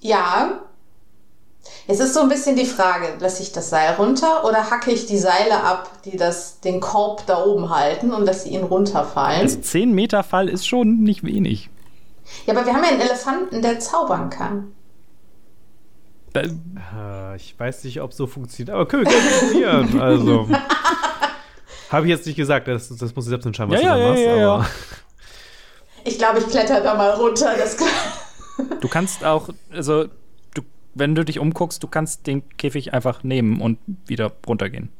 Ja. 0.00 0.60
Es 1.88 2.00
ist 2.00 2.14
so 2.14 2.20
ein 2.20 2.28
bisschen 2.28 2.56
die 2.56 2.64
Frage, 2.64 3.08
lasse 3.20 3.42
ich 3.42 3.52
das 3.52 3.70
Seil 3.70 3.94
runter 3.94 4.44
oder 4.44 4.70
hacke 4.70 4.90
ich 4.90 5.06
die 5.06 5.18
Seile 5.18 5.62
ab, 5.62 5.90
die 6.04 6.16
das, 6.16 6.60
den 6.60 6.80
Korb 6.80 7.26
da 7.26 7.44
oben 7.44 7.70
halten 7.70 8.12
und 8.12 8.24
lasse 8.24 8.48
ihn 8.48 8.64
runterfallen? 8.64 9.42
Also 9.42 9.60
10 9.60 9.92
Meter 9.92 10.22
Fall 10.24 10.48
ist 10.48 10.66
schon 10.66 11.02
nicht 11.02 11.24
wenig. 11.24 11.70
Ja, 12.46 12.54
aber 12.54 12.66
wir 12.66 12.72
haben 12.74 12.82
ja 12.84 12.90
einen 12.90 13.00
Elefanten, 13.00 13.62
der 13.62 13.78
zaubern 13.80 14.30
kann. 14.30 14.72
Äh, 16.34 17.36
ich 17.36 17.58
weiß 17.58 17.84
nicht, 17.84 18.00
ob 18.02 18.12
so 18.12 18.26
funktioniert, 18.26 18.74
aber 18.74 18.86
können 18.86 19.06
wir 19.06 19.12
gerne 19.12 19.30
probieren. 19.40 20.00
Also. 20.00 20.48
Habe 21.90 22.06
ich 22.06 22.10
jetzt 22.10 22.26
nicht 22.26 22.36
gesagt, 22.36 22.66
das, 22.68 22.88
das 22.88 23.14
muss 23.14 23.26
ich 23.26 23.30
selbst 23.30 23.46
entscheiden, 23.46 23.72
was 23.72 23.80
Ja, 23.80 23.94
du 23.94 24.00
ja, 24.00 24.04
da 24.04 24.10
machst. 24.10 24.24
ja, 24.24 24.36
ja. 24.36 24.66
Ich 26.04 26.18
glaube, 26.18 26.38
ich 26.40 26.46
kletter 26.48 26.80
da 26.80 26.94
mal 26.94 27.10
runter. 27.12 27.54
Das 27.56 27.76
Du 28.80 28.88
kannst 28.88 29.24
auch, 29.24 29.48
also, 29.72 30.06
du, 30.54 30.62
wenn 30.94 31.14
du 31.14 31.24
dich 31.24 31.38
umguckst, 31.38 31.82
du 31.82 31.88
kannst 31.88 32.26
den 32.26 32.48
Käfig 32.56 32.92
einfach 32.92 33.22
nehmen 33.22 33.60
und 33.60 33.78
wieder 34.06 34.32
runtergehen. 34.46 34.90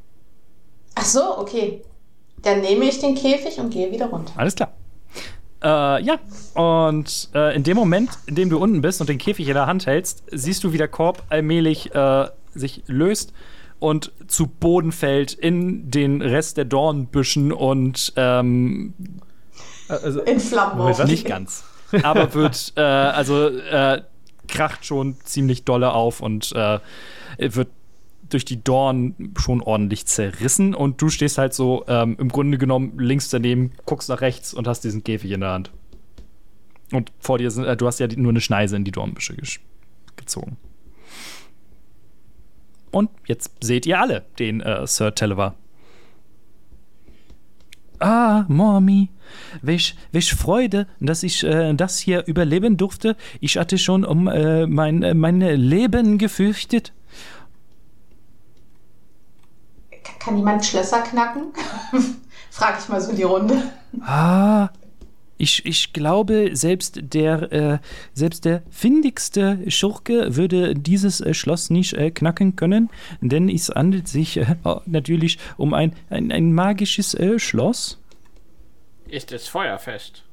Ach 0.95 1.05
so, 1.05 1.37
okay. 1.37 1.81
Dann 2.41 2.61
nehme 2.61 2.85
ich 2.85 2.99
den 2.99 3.15
Käfig 3.15 3.59
und 3.59 3.69
gehe 3.71 3.91
wieder 3.91 4.07
runter. 4.07 4.31
Alles 4.37 4.55
klar. 4.55 4.73
Äh, 5.63 6.03
ja, 6.03 6.19
und 6.53 7.29
äh, 7.33 7.55
in 7.55 7.63
dem 7.63 7.75
Moment, 7.77 8.11
in 8.27 8.35
dem 8.35 8.49
du 8.49 8.57
unten 8.57 8.81
bist 8.81 9.01
und 9.01 9.09
den 9.09 9.17
Käfig 9.17 9.47
in 9.47 9.55
der 9.55 9.65
Hand 9.65 9.87
hältst, 9.87 10.23
siehst 10.31 10.63
du, 10.63 10.71
wie 10.71 10.77
der 10.77 10.87
Korb 10.87 11.23
allmählich 11.29 11.93
äh, 11.95 12.27
sich 12.53 12.83
löst 12.87 13.33
und 13.79 14.11
zu 14.27 14.47
Boden 14.47 14.91
fällt 14.91 15.33
in 15.33 15.89
den 15.89 16.21
Rest 16.21 16.57
der 16.57 16.65
Dornbüschen 16.65 17.51
und 17.51 18.13
ähm, 18.15 18.93
also, 19.87 20.21
In 20.21 20.39
Flammen 20.39 20.79
aufgehen. 20.79 21.07
Nicht 21.07 21.25
ganz. 21.25 21.63
Aber 22.03 22.33
wird, 22.33 22.73
äh, 22.75 22.81
also, 22.81 23.47
äh, 23.47 24.01
kracht 24.47 24.85
schon 24.85 25.17
ziemlich 25.23 25.65
dolle 25.65 25.91
auf 25.91 26.21
und 26.21 26.51
äh, 26.53 26.79
wird 27.37 27.69
durch 28.29 28.45
die 28.45 28.63
Dornen 28.63 29.33
schon 29.37 29.61
ordentlich 29.61 30.05
zerrissen. 30.05 30.75
Und 30.75 31.01
du 31.01 31.09
stehst 31.09 31.37
halt 31.37 31.53
so 31.53 31.85
ähm, 31.87 32.15
im 32.19 32.29
Grunde 32.29 32.57
genommen 32.57 32.97
links 32.99 33.29
daneben, 33.29 33.71
guckst 33.85 34.09
nach 34.09 34.21
rechts 34.21 34.53
und 34.53 34.67
hast 34.67 34.81
diesen 34.83 35.03
Käfig 35.03 35.31
in 35.31 35.41
der 35.41 35.51
Hand. 35.51 35.71
Und 36.91 37.11
vor 37.19 37.37
dir 37.37 37.51
sind, 37.51 37.65
äh, 37.65 37.75
du 37.75 37.87
hast 37.87 37.99
ja 37.99 38.07
die, 38.07 38.17
nur 38.17 38.31
eine 38.31 38.41
Schneise 38.41 38.75
in 38.75 38.83
die 38.83 38.91
Dornbüsche 38.91 39.33
gesch- 39.33 39.59
gezogen. 40.15 40.57
Und 42.91 43.09
jetzt 43.25 43.51
seht 43.61 43.85
ihr 43.85 43.99
alle 43.99 44.25
den 44.39 44.61
äh, 44.61 44.87
Sir 44.87 45.13
Televar. 45.13 45.55
Ah, 47.99 48.45
Mommy, 48.47 49.09
welch, 49.61 49.95
welch 50.11 50.33
Freude, 50.33 50.87
dass 50.99 51.23
ich 51.23 51.43
äh, 51.43 51.73
das 51.73 51.97
hier 51.97 52.25
überleben 52.27 52.77
durfte. 52.77 53.17
Ich 53.41 53.57
hatte 53.57 53.77
schon 53.77 54.05
um 54.05 54.27
äh, 54.27 54.67
mein, 54.67 55.01
äh, 55.03 55.13
mein 55.13 55.41
Leben 55.41 56.17
gefürchtet. 56.19 56.93
Kann 60.27 60.35
jemand 60.35 60.65
Schlösser 60.65 61.03
knacken? 61.03 61.53
Frag 62.51 62.79
ich 62.79 62.89
mal 62.89 62.99
so 62.99 63.13
die 63.13 63.23
Runde. 63.23 63.71
Ah, 64.01 64.67
ich, 65.37 65.65
ich 65.65 65.93
glaube, 65.93 66.49
selbst 66.51 66.99
der, 67.01 67.53
äh, 67.53 67.79
selbst 68.11 68.43
der 68.43 68.61
findigste 68.69 69.71
Schurke 69.71 70.35
würde 70.35 70.73
dieses 70.75 71.21
äh, 71.21 71.33
Schloss 71.33 71.69
nicht 71.69 71.93
äh, 71.93 72.11
knacken 72.11 72.57
können, 72.57 72.89
denn 73.21 73.47
es 73.47 73.69
handelt 73.69 74.09
sich 74.09 74.35
äh, 74.35 74.57
natürlich 74.85 75.39
um 75.55 75.73
ein, 75.73 75.95
ein, 76.09 76.29
ein 76.33 76.51
magisches 76.51 77.13
äh, 77.13 77.39
Schloss. 77.39 77.97
Ist 79.07 79.31
es 79.31 79.47
feuerfest? 79.47 80.26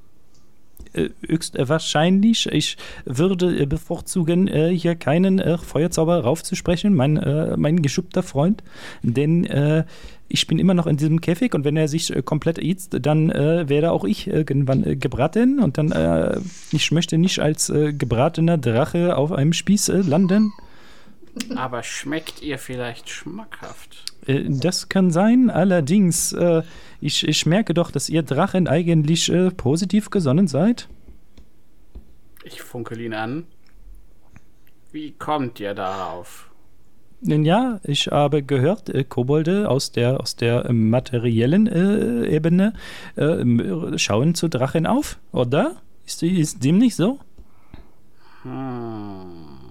Äh, 0.94 1.10
höchstwahrscheinlich. 1.26 2.46
Ich 2.46 2.76
würde 3.04 3.56
äh, 3.56 3.66
bevorzugen, 3.66 4.46
äh, 4.46 4.70
hier 4.70 4.94
keinen 4.94 5.42
Feuerzauber 5.58 6.20
raufzusprechen, 6.20 6.94
mein, 6.94 7.54
mein 7.56 7.82
geschuppter 7.82 8.22
Freund, 8.22 8.62
denn 9.02 9.84
ich 10.28 10.46
bin 10.46 10.58
immer 10.58 10.74
noch 10.74 10.86
in 10.86 10.96
diesem 10.96 11.20
Käfig 11.20 11.54
und 11.54 11.64
wenn 11.64 11.76
er 11.76 11.88
sich 11.88 12.12
komplett 12.24 12.58
ätzt, 12.58 12.96
dann 13.00 13.30
äh, 13.30 13.68
werde 13.68 13.92
auch 13.92 14.04
ich 14.04 14.26
irgendwann 14.26 14.84
äh, 14.84 14.96
gebraten 14.96 15.60
und 15.60 15.78
dann, 15.78 15.92
äh, 15.92 16.40
ich 16.72 16.90
möchte 16.92 17.18
nicht 17.18 17.40
als 17.40 17.72
gebratener 17.72 18.58
Drache 18.58 19.16
auf 19.16 19.32
einem 19.32 19.52
Spieß 19.52 19.88
landen. 20.06 20.52
Aber 21.56 21.82
schmeckt 21.82 22.42
ihr 22.42 22.58
vielleicht 22.58 23.10
schmackhaft? 23.10 24.13
Äh, 24.26 24.44
das 24.48 24.88
kann 24.88 25.10
sein, 25.10 25.50
allerdings, 25.50 26.32
äh, 26.32 26.62
ich, 27.00 27.26
ich 27.26 27.46
merke 27.46 27.74
doch, 27.74 27.90
dass 27.90 28.08
ihr 28.08 28.22
Drachen 28.22 28.68
eigentlich 28.68 29.30
äh, 29.30 29.50
positiv 29.50 30.10
gesonnen 30.10 30.48
seid. 30.48 30.88
Ich 32.44 32.62
funkel 32.62 33.00
ihn 33.00 33.14
an. 33.14 33.46
Wie 34.92 35.12
kommt 35.12 35.60
ihr 35.60 35.74
darauf? 35.74 36.50
Nun 37.20 37.44
Ja, 37.44 37.80
ich 37.84 38.08
habe 38.08 38.42
gehört, 38.42 38.90
äh, 38.90 39.02
Kobolde 39.02 39.68
aus 39.70 39.92
der, 39.92 40.20
aus 40.20 40.36
der 40.36 40.70
materiellen 40.72 41.66
äh, 41.66 42.28
Ebene 42.28 42.74
äh, 43.16 43.98
schauen 43.98 44.34
zu 44.34 44.48
Drachen 44.48 44.86
auf, 44.86 45.18
oder? 45.32 45.76
Ist, 46.04 46.22
ist 46.22 46.62
dem 46.62 46.76
nicht 46.76 46.96
so? 46.96 47.18
Hm. 48.42 49.64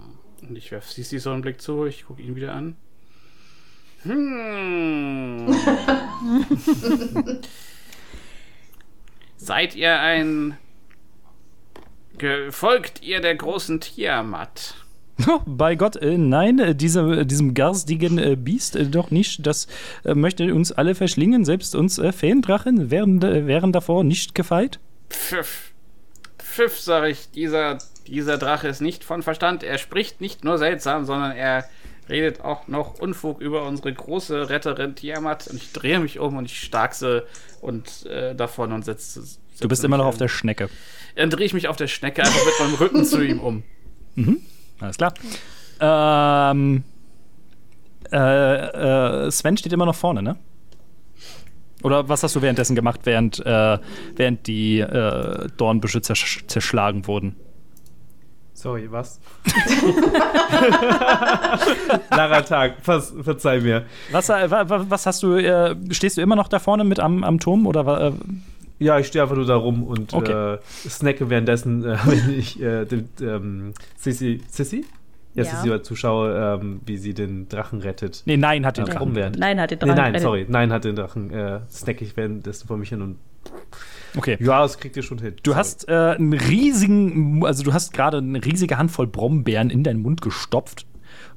Und 0.48 0.58
ich 0.58 0.72
werfe 0.72 0.92
Sisi 0.92 1.20
so 1.20 1.30
einen 1.30 1.42
Blick 1.42 1.62
zu, 1.62 1.86
ich 1.86 2.06
gucke 2.06 2.24
ihn 2.24 2.36
wieder 2.36 2.54
an. 2.54 2.76
Hm. 4.04 5.48
Seid 9.38 9.76
ihr 9.76 10.00
ein. 10.00 10.58
Folgt 12.52 13.02
ihr 13.02 13.22
der 13.22 13.36
großen 13.36 13.82
Tiamat? 13.82 14.76
Oh, 15.28 15.40
bei 15.46 15.76
Gott, 15.76 15.96
äh, 15.96 16.18
nein, 16.18 16.60
äh, 16.60 16.76
diese, 16.76 17.26
diesem 17.26 17.54
garstigen 17.54 18.18
äh, 18.18 18.36
Biest 18.36 18.76
äh, 18.76 18.86
doch 18.86 19.12
nicht. 19.12 19.46
Das 19.46 19.68
äh, 20.04 20.16
möchte 20.16 20.54
uns 20.54 20.72
alle 20.72 20.96
verschlingen, 20.96 21.46
selbst 21.46 21.76
uns 21.76 21.98
äh, 22.00 22.12
Feendrachen 22.12 22.90
wären, 22.90 23.22
wären 23.22 23.72
davor 23.72 24.04
nicht 24.04 24.34
gefeit. 24.36 24.80
Pfiff. 25.10 25.72
Pfiff, 26.40 26.80
sag 26.80 27.10
ich, 27.10 27.30
dieser, 27.32 27.78
dieser 28.08 28.38
Drache 28.38 28.68
ist 28.68 28.82
nicht 28.82 29.04
von 29.04 29.22
Verstand. 29.24 29.64
Er 29.64 29.78
spricht 29.78 30.20
nicht 30.20 30.44
nur 30.44 30.58
seltsam, 30.58 31.06
sondern 31.06 31.32
er 31.32 31.66
redet 32.10 32.42
auch 32.42 32.68
noch 32.68 33.00
Unfug 33.00 33.42
über 33.42 33.66
unsere 33.66 33.94
große 33.94 34.50
Retterin 34.50 34.96
Tiamat. 34.96 35.48
Und 35.48 35.58
ich 35.58 35.72
drehe 35.72 36.00
mich 36.00 36.20
um 36.20 36.38
und 36.38 36.46
ich 36.46 36.60
starkse 36.60 37.26
und 37.62 38.06
äh, 38.06 38.36
davon 38.36 38.72
und 38.72 38.86
setze. 38.86 39.22
setze 39.22 39.40
Du 39.62 39.68
bist 39.68 39.84
immer 39.84 39.98
noch 39.98 40.06
auf 40.06 40.18
der 40.18 40.28
Schnecke. 40.28 40.70
Dann 41.16 41.30
drehe 41.30 41.46
ich 41.46 41.54
mich 41.54 41.68
auf 41.68 41.76
der 41.76 41.88
Schnecke 41.88 42.24
einfach 42.24 42.46
mit 42.46 42.60
meinem 42.60 42.76
Rücken 42.76 43.06
zu 43.06 43.22
ihm 43.22 43.40
um. 43.40 43.64
Mhm. 44.16 44.42
Alles 44.80 44.98
klar. 44.98 45.14
Ähm, 45.80 46.84
äh, 48.12 49.26
äh, 49.28 49.32
Sven 49.32 49.58
steht 49.58 49.74
immer 49.74 49.86
noch 49.86 49.96
vorne, 49.96 50.22
ne? 50.22 50.38
Oder 51.84 52.08
was 52.08 52.24
hast 52.24 52.36
du 52.36 52.42
währenddessen 52.42 52.76
gemacht, 52.76 53.02
während, 53.04 53.46
äh, 53.46 53.78
während 54.16 54.48
die 54.48 54.80
äh, 54.80 55.48
Dornbüsche 55.58 56.02
zersch 56.02 56.46
zerschlagen 56.48 57.08
wurden? 57.08 57.36
Sorry, 58.64 58.90
was? 58.90 59.20
Langer 62.12 62.46
Tag, 62.46 62.76
Ver 62.82 63.02
verzeih 63.02 63.60
mir. 63.60 63.84
Was, 64.12 64.30
äh, 64.30 64.50
wa- 64.50 64.70
wa- 64.70 64.86
was 64.88 65.06
hast 65.06 65.22
du, 65.24 65.36
äh, 65.36 65.76
stehst 65.92 66.16
du 66.18 66.22
immer 66.22 66.38
noch 66.38 66.48
da 66.48 66.60
vorne 66.60 66.86
mit 66.86 67.00
am, 67.02 67.26
am 67.26 67.40
Turm 67.42 67.68
oder 67.68 68.08
äh, 68.08 68.12
Ja, 68.80 69.00
ich 69.00 69.08
stehe 69.08 69.22
einfach 69.24 69.36
nur 69.36 69.46
da 69.46 69.56
rum 69.58 69.84
und 69.84 70.14
Okay. 70.14 70.54
äh, 70.56 70.58
snacke 70.88 71.30
währenddessen, 71.30 71.84
äh, 71.84 71.98
wenn 72.06 72.40
ich 72.40 72.62
äh, 72.62 72.86
ähm, 73.22 73.74
Sissy, 73.98 74.42
Sissy? 74.50 74.86
Ja, 75.36 75.44
Ja. 75.44 75.50
Sissy 75.62 75.82
zuschaue, 75.82 76.60
ähm, 76.62 76.80
wie 76.86 76.96
sie 76.98 77.14
den 77.14 77.50
Drachen 77.50 77.82
rettet. 77.82 78.22
Nee, 78.26 78.38
nein, 78.38 78.66
hat 78.66 78.78
den 78.78 78.86
Ja, 78.86 78.94
Drachen. 78.94 79.12
Nein, 79.14 79.60
hat 79.60 79.72
den 79.72 79.80
Nee, 79.80 79.86
Drachen. 79.88 79.96
nein, 79.98 80.16
äh, 80.16 80.20
sorry. 80.20 80.46
Nein, 80.48 80.72
hat 80.72 80.86
den 80.86 80.96
Drachen. 80.96 81.32
Äh, 81.32 81.60
snack 81.70 82.02
ich 82.02 82.16
währenddessen 82.16 82.68
vor 82.68 82.78
mich 82.78 82.90
hin 82.90 83.02
und 83.02 83.18
Okay. 84.16 84.38
ja, 84.40 84.62
das 84.62 84.78
kriegt 84.78 84.96
ihr 84.96 85.04
schon 85.04 85.20
hin. 85.20 85.36
Du 85.44 85.52
Sorry. 85.52 85.60
hast 85.60 85.90
äh, 85.90 85.94
einen 85.94 86.34
riesigen, 86.34 87.46
also 87.46 87.64
du 87.64 87.74
hast 87.74 87.94
gerade 87.94 88.18
eine 88.18 88.44
riesige 88.44 88.78
Handvoll 88.78 89.08
Brombeeren 89.08 89.70
in 89.70 89.84
deinen 89.84 90.02
Mund 90.02 90.22
gestopft. 90.22 90.86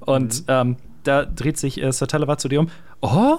Und 0.00 0.44
ähm, 0.48 0.76
da 1.04 1.24
dreht 1.24 1.56
sich 1.58 1.82
äh, 1.82 1.92
Sir 1.92 2.06
Talavat 2.06 2.40
zu 2.40 2.48
dir 2.48 2.60
um. 2.60 2.68
Oh, 3.00 3.38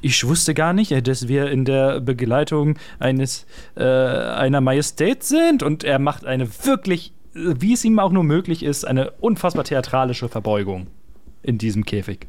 ich 0.00 0.26
wusste 0.26 0.54
gar 0.54 0.72
nicht, 0.72 0.92
äh, 0.92 1.02
dass 1.02 1.28
wir 1.28 1.50
in 1.50 1.64
der 1.64 2.00
Begleitung 2.00 2.78
eines 2.98 3.46
äh, 3.76 3.82
einer 3.82 4.60
Majestät 4.60 5.24
sind. 5.24 5.62
Und 5.62 5.84
er 5.84 5.98
macht 5.98 6.24
eine 6.24 6.48
wirklich, 6.64 7.12
wie 7.34 7.72
es 7.72 7.84
ihm 7.84 7.98
auch 7.98 8.12
nur 8.12 8.24
möglich 8.24 8.62
ist, 8.62 8.86
eine 8.86 9.10
unfassbar 9.12 9.64
theatralische 9.64 10.28
Verbeugung 10.28 10.86
in 11.42 11.58
diesem 11.58 11.84
Käfig. 11.84 12.26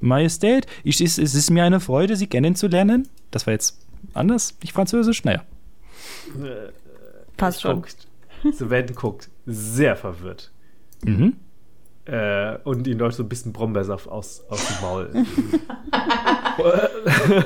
Majestät, 0.00 0.66
ich, 0.84 1.00
es, 1.00 1.18
es 1.18 1.34
ist 1.34 1.50
mir 1.50 1.64
eine 1.64 1.80
Freude, 1.80 2.16
Sie 2.16 2.26
kennenzulernen. 2.26 3.08
Das 3.30 3.46
war 3.46 3.52
jetzt 3.52 3.85
anders, 4.14 4.56
nicht 4.62 4.72
französisch? 4.72 5.24
Naja. 5.24 5.42
Passt 7.36 7.62
schon. 7.62 7.76
guckt. 7.76 8.06
Sven 8.52 8.94
guckt 8.94 9.28
sehr 9.46 9.96
verwirrt. 9.96 10.50
Mhm. 11.04 11.36
Äh, 12.04 12.58
und 12.64 12.86
ihm 12.86 12.98
läuft 12.98 13.16
so 13.16 13.22
ein 13.24 13.28
bisschen 13.28 13.52
Brombeersaft 13.52 14.08
aus, 14.08 14.42
aus 14.48 14.64
dem 14.66 14.80
Maul. 14.80 15.10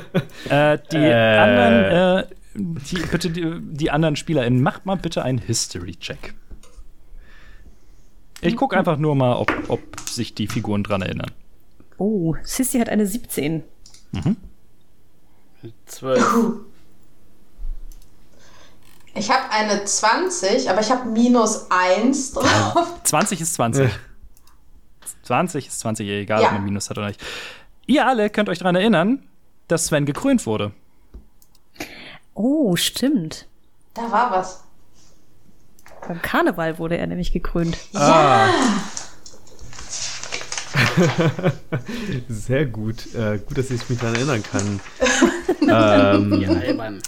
Äh, 0.49 0.79
die 0.93 0.97
Äh. 0.97 1.37
anderen, 1.39 1.85
äh, 1.85 2.27
die, 2.55 2.97
bitte 3.11 3.31
die, 3.31 3.61
die 3.61 3.91
anderen 3.91 4.17
SpielerInnen, 4.17 4.63
macht 4.63 4.87
mal 4.87 4.97
bitte 4.97 5.23
einen 5.23 5.39
History-Check. 5.39 6.35
Ich 8.41 8.57
gucke 8.57 8.77
einfach 8.77 8.97
nur 8.97 9.15
mal, 9.15 9.35
ob, 9.37 9.53
ob 9.69 10.01
sich 10.01 10.35
die 10.35 10.47
Figuren 10.47 10.83
dran 10.83 11.03
erinnern. 11.03 11.31
Oh, 11.99 12.35
Sissy 12.43 12.79
hat 12.79 12.89
eine 12.89 13.07
17. 13.07 13.63
Zwölf. 15.87 16.25
Ich 19.13 19.29
habe 19.29 19.51
eine 19.51 19.85
20, 19.85 20.71
aber 20.71 20.81
ich 20.81 20.91
habe 20.91 21.09
minus 21.09 21.67
1 21.69 22.33
drauf. 22.33 22.87
20 23.03 23.41
ist 23.41 23.55
20. 23.55 23.91
20 25.25 25.67
ist 25.67 25.81
20, 25.81 26.09
egal, 26.09 26.41
Ja. 26.43 26.47
ob 26.47 26.53
man 26.55 26.65
Minus 26.65 26.89
hat 26.91 26.97
oder 26.99 27.09
nicht. 27.09 27.21
Ihr 27.87 28.07
alle 28.07 28.31
könnt 28.31 28.49
euch 28.49 28.59
daran 28.61 28.77
erinnern, 28.77 29.29
dass 29.67 29.87
Sven 29.87 30.07
gekrönt 30.07 30.47
wurde. 30.47 30.71
Oh, 32.35 32.77
stimmt. 32.77 33.49
Da 33.95 34.11
war 34.13 34.31
was. 34.31 34.63
Beim 36.07 36.23
Karneval 36.23 36.79
wurde 36.79 36.97
er 36.97 37.07
nämlich 37.09 37.33
gekrönt. 37.33 37.77
Sehr 42.29 42.67
gut. 42.67 43.15
Äh, 43.15 43.39
gut, 43.39 43.59
dass 43.59 43.71
ich 43.71 43.89
mich 43.89 43.99
daran 43.99 44.15
erinnern 44.17 44.43
kann. 44.43 44.81
ähm, 45.63 46.41
Ja, 46.41 46.51
albern. 46.51 47.03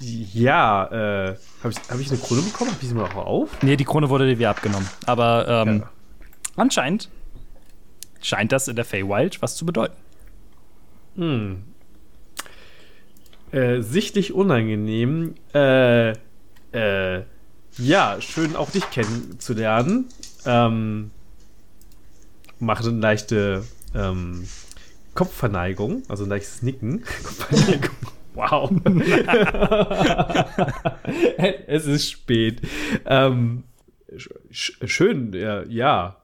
ja, 0.00 0.86
äh, 1.30 1.36
habe 1.62 1.72
ich, 1.72 1.76
hab 1.90 2.00
ich 2.00 2.10
eine 2.10 2.18
Krone 2.20 2.42
bekommen? 2.42 2.70
Habe 2.70 2.78
ich 2.82 2.88
sie 2.88 2.94
mal 2.94 3.04
auch 3.04 3.16
auf? 3.16 3.62
Nee, 3.62 3.76
die 3.76 3.84
Krone 3.84 4.08
wurde 4.08 4.26
dir 4.26 4.38
wieder 4.38 4.50
abgenommen. 4.50 4.88
Aber 5.06 5.46
ähm, 5.66 5.80
Ja. 5.80 5.90
anscheinend 6.56 7.08
scheint 8.22 8.52
das 8.52 8.68
in 8.68 8.76
der 8.76 8.84
Feywild 8.84 9.42
was 9.42 9.56
zu 9.56 9.66
bedeuten. 9.66 9.96
Hm. 11.16 11.62
Äh, 13.52 13.82
sichtlich 13.82 14.32
unangenehm. 14.32 15.34
Äh, 15.54 16.12
äh, 16.72 17.22
ja, 17.76 18.20
schön 18.20 18.56
auch 18.56 18.70
dich 18.70 18.88
kennenzulernen. 18.90 20.06
Ähm, 20.46 21.10
mache 22.60 22.88
eine 22.88 22.98
leichte 23.00 23.64
ähm, 23.94 24.44
Kopfverneigung, 25.14 26.02
also 26.08 26.24
ein 26.24 26.30
leichtes 26.30 26.62
Nicken. 26.62 27.02
Kopfverneigung. 27.22 27.90
Wow. 28.34 28.70
es 31.66 31.86
ist 31.86 32.10
spät. 32.10 32.60
Ähm, 33.06 33.64
sch 34.16 34.28
sch- 34.52 34.88
schön, 34.88 35.32
ja, 35.32 35.62
ja. 35.64 36.16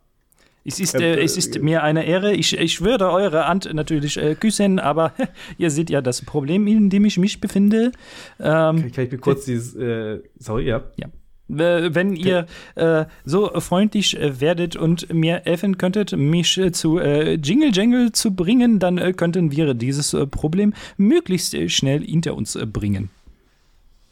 Es 0.65 0.81
ist, 0.81 0.95
Äh, 0.95 1.17
äh, 1.17 1.23
es 1.23 1.37
ist 1.37 1.61
mir 1.61 1.83
eine 1.83 2.07
Ehre. 2.07 2.33
Ich, 2.33 2.59
ich 2.59 2.81
würde 2.81 3.11
eure 3.11 3.47
Hand 3.47 3.73
natürlich 3.73 4.17
äh, 4.17 4.35
küssen, 4.35 4.79
aber 4.79 5.13
ihr 5.59 5.71
seht 5.71 5.91
ja 5.91 6.01
das 6.01 6.23
Problem, 6.23 6.67
in 6.67 6.91
dem 6.91 7.05
ich 7.05 7.19
mich 7.19 7.41
befinde. 7.41 7.93
Ähm, 8.41 8.91
Kann 8.93 9.05
ich 9.05 9.13
mir 9.13 9.19
kurz 9.19 9.45
dieses, 9.45 9.75
äh, 9.77 10.21
sorry, 10.39 10.65
ja. 10.67 10.83
ja. 10.97 11.07
Äh, 11.49 11.95
Wenn 11.95 12.17
ihr 12.17 12.47
äh, 12.75 13.05
so 13.25 13.49
freundlich 13.61 14.19
äh, 14.19 14.41
werdet 14.41 14.77
und 14.77 15.13
mir 15.13 15.43
helfen 15.45 15.79
könntet, 15.79 16.13
mich 16.17 16.59
äh, 16.59 16.73
zu 16.73 16.99
äh, 16.99 17.35
Jingle 17.35 17.71
Jangle 17.73 18.13
zu 18.13 18.35
bringen, 18.35 18.79
dann 18.79 18.99
äh, 18.99 19.13
könnten 19.13 19.51
wir 19.53 19.75
dieses 19.75 20.17
Problem 20.31 20.75
möglichst 20.97 21.57
schnell 21.71 22.03
hinter 22.05 22.35
uns 22.35 22.59
bringen. 22.73 23.11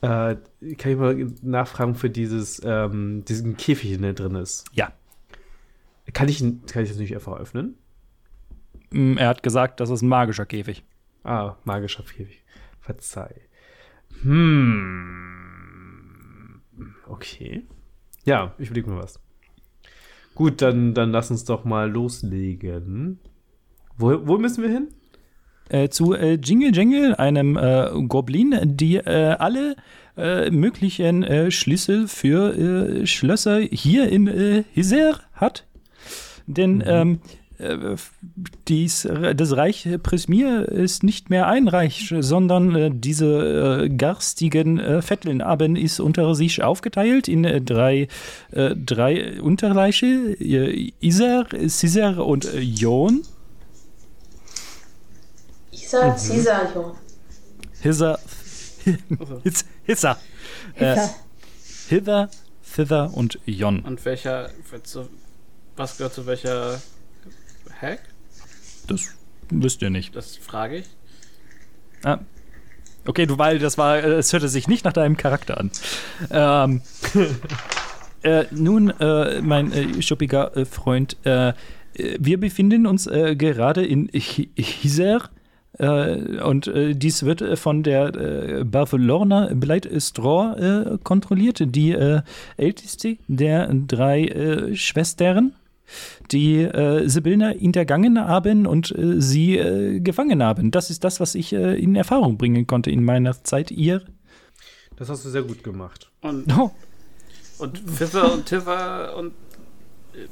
Äh, 0.00 0.36
kann 0.76 0.92
ich 0.92 0.98
mal 0.98 1.32
nachfragen 1.42 1.94
für 1.94 2.10
dieses, 2.10 2.60
ähm, 2.64 3.24
diesen 3.26 3.56
Käfig, 3.56 3.98
der 4.00 4.12
drin 4.12 4.34
ist? 4.34 4.64
Ja. 4.72 4.92
Kann 6.12 6.28
ich, 6.28 6.40
kann 6.40 6.82
ich 6.82 6.90
das 6.90 6.98
nicht 6.98 7.14
einfach 7.14 7.38
öffnen? 7.38 7.76
Mm, 8.90 9.16
Er 9.16 9.28
hat 9.28 9.42
gesagt, 9.42 9.80
das 9.80 9.88
ist 9.88 10.02
ein 10.02 10.08
magischer 10.08 10.44
Käfig. 10.44 10.84
Ah, 11.24 11.54
magischer 11.64 12.02
Käfig. 12.02 12.42
Verzeih. 12.80 13.34
Hm. 14.22 15.43
Okay. 17.08 17.66
Ja, 18.24 18.54
ich 18.58 18.68
überlege 18.68 18.90
mir 18.90 19.02
was. 19.02 19.20
Gut, 20.34 20.62
dann, 20.62 20.94
dann 20.94 21.10
lass 21.10 21.30
uns 21.30 21.44
doch 21.44 21.64
mal 21.64 21.90
loslegen. 21.90 23.20
Wo, 23.96 24.26
wo 24.26 24.38
müssen 24.38 24.62
wir 24.62 24.70
hin? 24.70 24.88
äh, 25.68 25.88
zu 25.88 26.14
äh, 26.14 26.34
Jingle 26.34 26.74
Jangle, 26.74 27.18
einem 27.18 27.56
äh, 27.56 27.88
Goblin, 28.06 28.54
die 28.64 28.96
äh, 28.96 29.36
alle 29.38 29.76
äh, 30.16 30.50
möglichen 30.50 31.22
äh, 31.22 31.50
Schlüssel 31.50 32.08
für 32.08 32.56
äh, 32.56 33.06
Schlösser 33.06 33.60
hier 33.60 34.08
in 34.08 34.28
äh, 34.28 34.64
Hiser 34.72 35.20
hat. 35.32 35.66
Denn 36.46 36.82
ähm, 36.86 37.20
äh, 37.24 37.28
dies, 38.68 39.08
das 39.36 39.56
Reich 39.56 39.88
Prismir 40.02 40.68
ist 40.68 41.02
nicht 41.02 41.30
mehr 41.30 41.46
ein 41.46 41.68
Reich, 41.68 42.12
sondern 42.18 42.74
äh, 42.74 42.90
diese 42.92 43.84
äh, 43.84 43.88
garstigen 43.88 44.80
äh, 44.80 45.02
Vetteln 45.02 45.40
ist 45.76 46.00
unter 46.00 46.34
sich 46.34 46.62
aufgeteilt 46.62 47.28
in 47.28 47.44
äh, 47.44 47.60
drei, 47.60 48.08
äh, 48.50 48.74
drei 48.74 49.40
Unterreiche, 49.40 50.06
äh, 50.40 50.92
Iser, 51.00 51.46
Ciser 51.68 52.26
und 52.26 52.44
äh, 52.52 52.58
Jon. 52.60 53.22
Isa, 55.70 56.16
Caesar, 57.82 58.18
Hitz- 59.44 59.64
Hitzer, 59.84 60.18
äh, 60.76 60.96
Hither, 61.88 62.30
Thither 62.74 63.10
und 63.14 63.38
Jon. 63.46 63.80
Und 63.80 64.04
welcher, 64.04 64.50
was 65.76 65.96
gehört 65.98 66.14
zu 66.14 66.26
welcher 66.26 66.80
Hack? 67.80 68.00
Das 68.86 69.14
wisst 69.50 69.82
ihr 69.82 69.90
nicht. 69.90 70.14
Das 70.14 70.36
frage 70.36 70.78
ich. 70.78 70.86
Ah. 72.04 72.18
Okay, 73.06 73.26
du, 73.26 73.38
weil 73.38 73.58
das 73.58 73.76
war, 73.76 74.02
es 74.02 74.32
hörte 74.32 74.48
sich 74.48 74.66
nicht 74.66 74.84
nach 74.84 74.92
deinem 74.92 75.16
Charakter 75.16 75.58
an. 75.58 75.70
Ähm, 76.30 76.80
äh, 78.22 78.44
nun, 78.50 78.90
äh, 78.98 79.42
mein 79.42 79.72
äh, 79.72 80.02
schuppiger 80.02 80.56
äh, 80.56 80.64
Freund, 80.64 81.16
äh, 81.24 81.52
wir 82.18 82.40
befinden 82.40 82.86
uns 82.86 83.06
äh, 83.06 83.36
gerade 83.36 83.84
in 83.84 84.08
Hiser. 84.14 85.30
und 85.76 86.70
dies 86.72 87.24
wird 87.24 87.58
von 87.58 87.82
der 87.82 88.14
äh, 88.14 88.64
Barcelona 88.64 89.50
Bleit 89.54 89.88
Straw 89.98 90.98
kontrolliert, 91.02 91.62
die 91.64 91.96
älteste 92.56 93.16
der 93.26 93.74
drei 93.74 94.70
Schwestern 94.74 95.52
die 96.30 96.62
äh, 96.62 97.08
Sibylla 97.08 97.48
hintergangen 97.48 98.18
haben 98.18 98.66
und 98.66 98.96
äh, 98.96 99.20
sie 99.20 99.56
äh, 99.56 100.00
gefangen 100.00 100.42
haben. 100.42 100.70
Das 100.70 100.90
ist 100.90 101.04
das, 101.04 101.20
was 101.20 101.34
ich 101.34 101.52
äh, 101.52 101.74
in 101.80 101.96
Erfahrung 101.96 102.38
bringen 102.38 102.66
konnte 102.66 102.90
in 102.90 103.04
meiner 103.04 103.42
Zeit. 103.44 103.70
Ihr? 103.70 104.02
Das 104.96 105.08
hast 105.08 105.24
du 105.24 105.30
sehr 105.30 105.42
gut 105.42 105.62
gemacht. 105.62 106.10
Und, 106.20 106.56
oh. 106.56 106.70
und 107.58 107.78
Pfiffer 107.78 108.32
und 108.32 108.46
Tiffer 108.46 109.16
und 109.16 109.32
äh, 110.14 110.28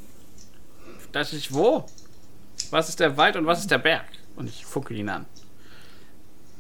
das 1.13 1.33
ist 1.33 1.53
wo? 1.53 1.85
Was 2.71 2.89
ist 2.89 3.01
der 3.01 3.17
Wald 3.17 3.37
und 3.37 3.47
was 3.47 3.61
ist 3.61 3.71
der 3.71 3.79
Berg? 3.79 4.07
Und 4.37 4.49
ich 4.49 4.65
fucke 4.65 4.95
ihn 4.95 5.09
an. 5.09 5.27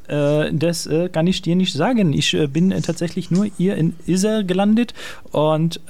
Äh, 0.09 0.53
das 0.53 0.87
äh, 0.87 1.09
kann 1.09 1.27
ich 1.27 1.43
dir 1.43 1.57
nicht 1.57 1.73
sagen. 1.73 2.13
Ich 2.13 2.35
äh, 2.35 2.47
bin 2.47 2.71
tatsächlich 2.83 3.31
nur 3.31 3.47
hier 3.47 3.77
in 3.77 3.95
Isar 4.07 4.45
gelandet 4.45 4.95
und 5.31 5.81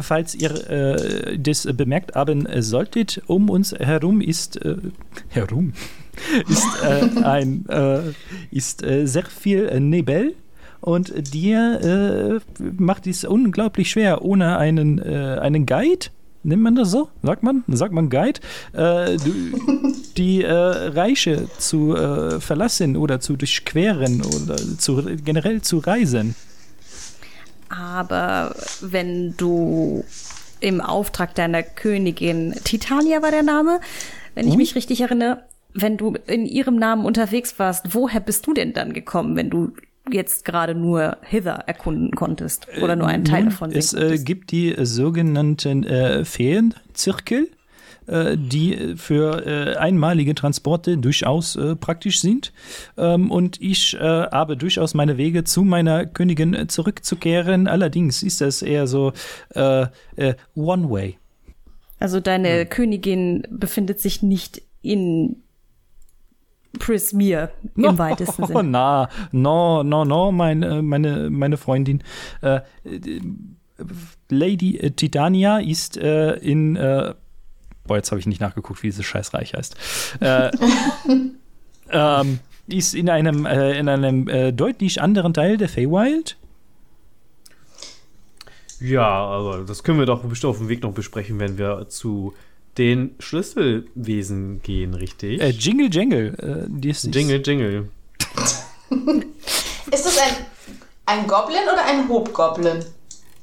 falls 0.00 0.34
ihr 0.34 1.36
das 1.38 1.68
bemerkt 1.74 2.14
haben 2.14 2.46
solltet, 2.62 3.22
um 3.26 3.50
uns 3.50 3.72
herum 3.72 4.20
ist 4.20 4.60
herum 5.28 5.72
ist 6.48 6.82
ein 7.22 7.64
ist 8.50 8.80
sehr 8.80 9.24
viel 9.24 9.80
Nebel 9.80 10.34
und 10.80 11.12
dir 11.34 12.40
macht 12.78 13.06
es 13.06 13.24
unglaublich 13.24 13.90
schwer 13.90 14.22
ohne 14.22 14.58
einen 14.58 15.00
einen 15.00 15.66
Guide 15.66 16.08
Nimmt 16.44 16.62
man 16.62 16.74
das 16.74 16.90
so? 16.90 17.08
Sagt 17.22 17.42
man? 17.42 17.62
Sagt 17.68 17.92
man 17.92 18.10
Guide? 18.10 18.40
Äh, 18.72 19.16
die 20.16 20.42
äh, 20.42 20.52
Reiche 20.52 21.48
zu 21.58 21.96
äh, 21.96 22.40
verlassen 22.40 22.96
oder 22.96 23.20
zu 23.20 23.36
durchqueren 23.36 24.22
oder 24.22 24.56
zu, 24.56 25.04
generell 25.24 25.62
zu 25.62 25.78
reisen. 25.78 26.34
Aber 27.72 28.54
wenn 28.80 29.34
du 29.36 30.04
im 30.60 30.80
Auftrag 30.80 31.34
deiner 31.34 31.62
Königin 31.62 32.54
Titania 32.64 33.22
war 33.22 33.30
der 33.30 33.42
Name, 33.42 33.80
wenn 34.34 34.46
ich 34.46 34.52
hm? 34.52 34.58
mich 34.58 34.74
richtig 34.74 35.00
erinnere, 35.00 35.42
wenn 35.74 35.96
du 35.96 36.14
in 36.26 36.44
ihrem 36.44 36.76
Namen 36.76 37.04
unterwegs 37.04 37.58
warst, 37.58 37.94
woher 37.94 38.20
bist 38.20 38.46
du 38.46 38.52
denn 38.52 38.74
dann 38.74 38.92
gekommen, 38.92 39.36
wenn 39.36 39.48
du 39.48 39.72
jetzt 40.10 40.44
gerade 40.44 40.74
nur 40.74 41.16
Hither 41.22 41.64
erkunden 41.66 42.10
konntest 42.12 42.66
oder 42.82 42.96
nur 42.96 43.06
einen 43.06 43.24
Teil 43.24 43.44
Nun, 43.44 43.50
davon. 43.50 43.72
Es 43.72 43.94
äh, 43.94 44.18
gibt 44.18 44.50
die 44.50 44.74
sogenannten 44.78 45.84
äh, 45.84 46.24
Feenzirkel, 46.24 47.44
äh, 47.44 47.61
die 48.06 48.94
für 48.96 49.46
äh, 49.46 49.76
einmalige 49.76 50.34
Transporte 50.34 50.98
durchaus 50.98 51.56
äh, 51.56 51.76
praktisch 51.76 52.20
sind. 52.20 52.52
Ähm, 52.96 53.30
und 53.30 53.60
ich 53.60 53.94
äh, 53.94 53.98
habe 54.00 54.56
durchaus 54.56 54.94
meine 54.94 55.16
Wege 55.18 55.44
zu 55.44 55.62
meiner 55.62 56.06
Königin 56.06 56.68
zurückzukehren. 56.68 57.68
Allerdings 57.68 58.22
ist 58.22 58.40
das 58.40 58.62
eher 58.62 58.86
so 58.86 59.12
One 59.54 60.90
Way. 60.90 61.18
Also 62.02 62.18
deine 62.18 62.62
hm. 62.62 62.68
Königin 62.68 63.46
befindet 63.48 64.00
sich 64.00 64.22
nicht 64.22 64.62
in 64.82 65.36
Prismir 66.78 67.50
im 67.76 67.82
no, 67.82 67.98
weitesten 67.98 68.46
Sinne. 68.46 68.64
Na, 68.64 69.08
no, 69.30 69.82
no, 69.84 70.04
no, 70.04 70.32
mein, 70.32 70.62
äh, 70.62 70.82
meine, 70.82 71.30
meine 71.30 71.56
Freundin. 71.56 72.02
Äh, 72.40 72.60
Lady 74.28 74.90
Titania 74.96 75.58
ist 75.58 75.96
äh, 75.96 76.34
in. 76.36 76.76
Äh, 76.76 77.14
boah, 77.86 77.96
jetzt 77.96 78.10
habe 78.10 78.20
ich 78.20 78.26
nicht 78.26 78.40
nachgeguckt, 78.40 78.82
wie 78.82 78.88
dieses 78.88 79.06
Scheißreich 79.06 79.54
heißt. 79.54 79.76
Äh, 80.20 80.50
ähm, 81.90 82.38
ist 82.68 82.94
in 82.94 83.10
einem, 83.10 83.46
äh, 83.46 83.78
in 83.78 83.88
einem 83.88 84.56
deutlich 84.56 85.02
anderen 85.02 85.34
Teil 85.34 85.56
der 85.56 85.68
Feywild. 85.68 86.36
Ja, 88.80 89.06
aber 89.06 89.58
das 89.58 89.84
können 89.84 89.98
wir 89.98 90.06
doch 90.06 90.22
bestimmt 90.22 90.50
auf 90.50 90.58
dem 90.58 90.68
Weg 90.68 90.82
noch 90.82 90.92
besprechen, 90.92 91.38
wenn 91.38 91.56
wir 91.56 91.88
zu 91.88 92.34
den 92.78 93.14
Schlüsselwesen 93.18 94.62
gehen, 94.62 94.94
richtig? 94.94 95.40
Äh, 95.40 95.50
Jingle 95.50 95.88
Jangle. 95.92 96.68
Äh, 96.72 96.88
Jingle 97.08 97.42
Jingle. 97.44 97.88
ist 99.90 100.06
das 100.06 100.18
ein, 100.18 100.46
ein 101.06 101.26
Goblin 101.26 101.62
oder 101.72 101.84
ein 101.84 102.08
Hobgoblin? 102.08 102.84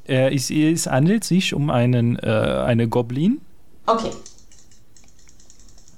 Äh, 0.07 0.35
es, 0.35 0.49
es, 0.49 0.87
handelt 0.87 1.23
sich 1.23 1.53
um 1.53 1.69
einen, 1.69 2.17
äh, 2.17 2.27
eine 2.65 2.87
Goblin. 2.87 3.39
Okay. 3.85 4.11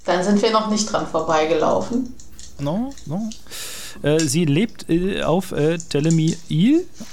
Dann 0.06 0.24
sind 0.24 0.42
wir 0.42 0.52
noch 0.52 0.70
nicht 0.70 0.92
dran 0.92 1.08
vorbeigelaufen. 1.08 2.16
No, 2.60 2.92
no. 3.06 3.30
Äh, 4.04 4.20
sie 4.20 4.46
lebt 4.46 4.90
äh, 4.90 5.24
auf 5.24 5.52
äh, 5.52 5.78
Telemi 5.78 6.36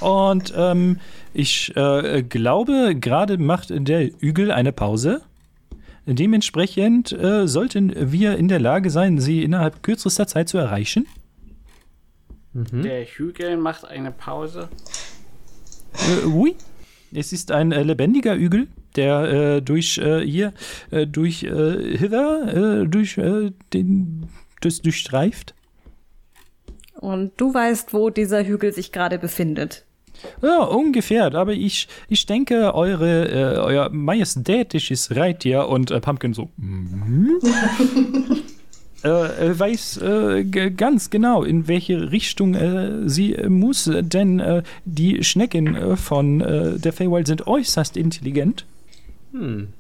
und 0.01 0.53
ähm, 0.57 1.01
ich 1.35 1.75
äh, 1.77 2.23
glaube, 2.23 2.97
gerade 2.99 3.39
macht 3.39 3.69
der 3.71 4.11
Hügel 4.21 4.51
eine 4.51 4.73
Pause. 4.73 5.23
Dementsprechend 6.07 7.13
äh, 7.13 7.47
sollten 7.47 7.93
wir 8.13 8.39
in 8.39 8.49
der 8.49 8.61
Lage 8.61 8.91
sein, 8.91 9.19
sie 9.19 9.43
innerhalb 9.43 9.83
kürzester 9.83 10.27
Zeit 10.27 10.49
zu 10.49 10.57
erreichen. 10.57 11.07
Mhm. 12.55 12.83
Der 12.83 13.05
Hügel 13.05 13.59
macht 13.59 13.85
eine 13.85 14.11
Pause. 14.11 14.69
Äh, 15.93 16.27
oui. 16.27 16.57
Es 17.13 17.33
ist 17.33 17.53
ein 17.53 17.73
äh, 17.73 17.83
lebendiger 17.83 18.37
Hügel, 18.37 18.69
der 18.99 19.23
äh, 19.23 19.63
durch 19.63 19.99
äh, 19.99 20.21
hier, 20.21 20.53
äh, 20.91 21.07
durch 21.07 21.41
Hither, 21.41 22.85
durch 22.87 23.21
den, 23.73 24.29
das 24.61 24.83
durchstreift. 24.83 25.55
Und 26.95 27.33
du 27.37 27.55
weißt, 27.55 27.95
wo 27.95 28.11
dieser 28.11 28.45
Hügel 28.45 28.73
sich 28.73 28.91
gerade 28.93 29.19
befindet. 29.19 29.85
Ja, 30.43 30.63
ungefähr. 30.63 31.33
Aber 31.35 31.53
ich, 31.53 31.89
ich 32.09 32.27
denke, 32.27 32.75
eure, 32.75 33.29
äh, 33.29 33.59
euer 33.59 33.89
majestätisches 33.91 35.15
Reittier 35.15 35.69
und 35.69 35.91
äh, 35.91 36.01
Pumpkin 36.01 36.35
so. 36.35 36.51
Mm 36.57 37.37
äh, 39.05 39.09
weiß 39.09 39.99
äh, 39.99 40.45
ganz 40.45 41.11
genau, 41.11 41.45
in 41.45 41.69
welche 41.69 42.11
Richtung 42.11 42.55
äh, 42.55 43.09
sie 43.09 43.37
muss, 43.49 43.89
denn 43.95 44.63
die 44.85 45.23
Schnecken 45.23 45.97
von 45.97 46.41
der 46.41 46.93
Feywild 46.93 47.27
sind 47.29 47.47
äußerst 47.47 47.97
intelligent. 47.97 48.65
Hm. 49.33 49.73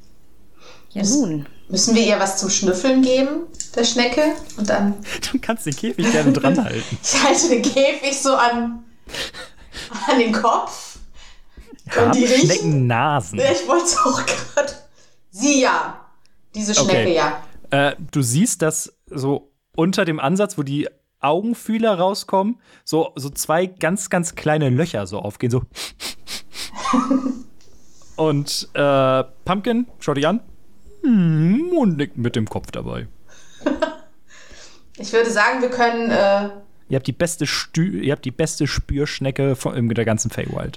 Ja, 0.90 1.04
nun. 1.04 1.46
Müssen 1.68 1.94
wir 1.94 2.02
ihr 2.02 2.18
was 2.18 2.38
zum 2.38 2.48
Schnüffeln 2.48 3.02
geben, 3.02 3.42
der 3.74 3.84
Schnecke? 3.84 4.22
Und 4.56 4.70
dann. 4.70 4.94
Du 5.30 5.38
kannst 5.38 5.66
den 5.66 5.76
Käfig 5.76 6.10
gerne 6.10 6.32
dranhalten. 6.32 6.98
ich 7.02 7.22
halte 7.22 7.48
den 7.50 7.62
Käfig 7.62 8.18
so 8.18 8.34
an 8.34 8.84
an 10.08 10.18
den 10.18 10.32
Kopf. 10.32 10.98
Haben 11.90 12.12
die 12.12 12.26
Schnecken 12.26 12.86
Nasen? 12.86 13.38
Ich 13.38 13.66
wollte 13.66 13.84
es 13.84 13.96
auch 13.98 14.24
gerade. 14.26 14.72
Sie 15.30 15.62
ja. 15.62 16.06
Diese 16.54 16.74
Schnecke 16.74 17.10
okay. 17.10 17.14
ja. 17.14 17.42
Äh, 17.70 17.96
du 18.10 18.22
siehst, 18.22 18.62
dass 18.62 18.94
so 19.06 19.52
unter 19.76 20.04
dem 20.04 20.20
Ansatz, 20.20 20.58
wo 20.58 20.62
die 20.62 20.88
Augenfühler 21.20 21.98
rauskommen, 21.98 22.60
so, 22.84 23.12
so 23.16 23.30
zwei 23.30 23.66
ganz, 23.66 24.10
ganz 24.10 24.34
kleine 24.34 24.70
Löcher 24.70 25.06
so 25.06 25.18
aufgehen, 25.18 25.50
so. 25.50 25.62
Und 28.18 28.68
äh, 28.74 29.24
Pumpkin, 29.44 29.86
schau 30.00 30.12
dich 30.12 30.26
an. 30.26 30.40
Hm, 31.04 31.70
und 31.78 31.96
nickt 31.96 32.18
mit 32.18 32.34
dem 32.34 32.48
Kopf 32.48 32.72
dabei. 32.72 33.06
ich 34.96 35.12
würde 35.12 35.30
sagen, 35.30 35.62
wir 35.62 35.70
können 35.70 36.10
äh, 36.10 36.50
Ihr 36.88 36.96
habt 36.96 37.06
die 37.06 37.12
beste, 37.12 37.46
Stü 37.46 38.00
ihr 38.00 38.10
habt 38.10 38.24
die 38.24 38.32
beste 38.32 38.66
Spürschnecke 38.66 39.54
von, 39.54 39.88
der 39.90 40.04
ganzen 40.04 40.32
Feywild. 40.32 40.76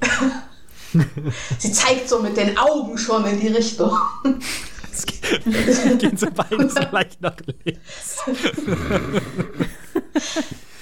Sie 1.57 1.72
zeigt 1.72 2.09
so 2.09 2.22
mit 2.22 2.38
den 2.38 2.59
Augen 2.59 2.95
schon 2.99 3.26
in 3.26 3.39
die 3.39 3.47
Richtung. 3.47 3.97
Es 4.93 5.05
gehen 5.05 6.18
so 6.18 6.27
beide 6.35 6.69
so 6.69 6.81
leicht 6.91 7.22
nach 7.22 7.38
links. 7.63 8.19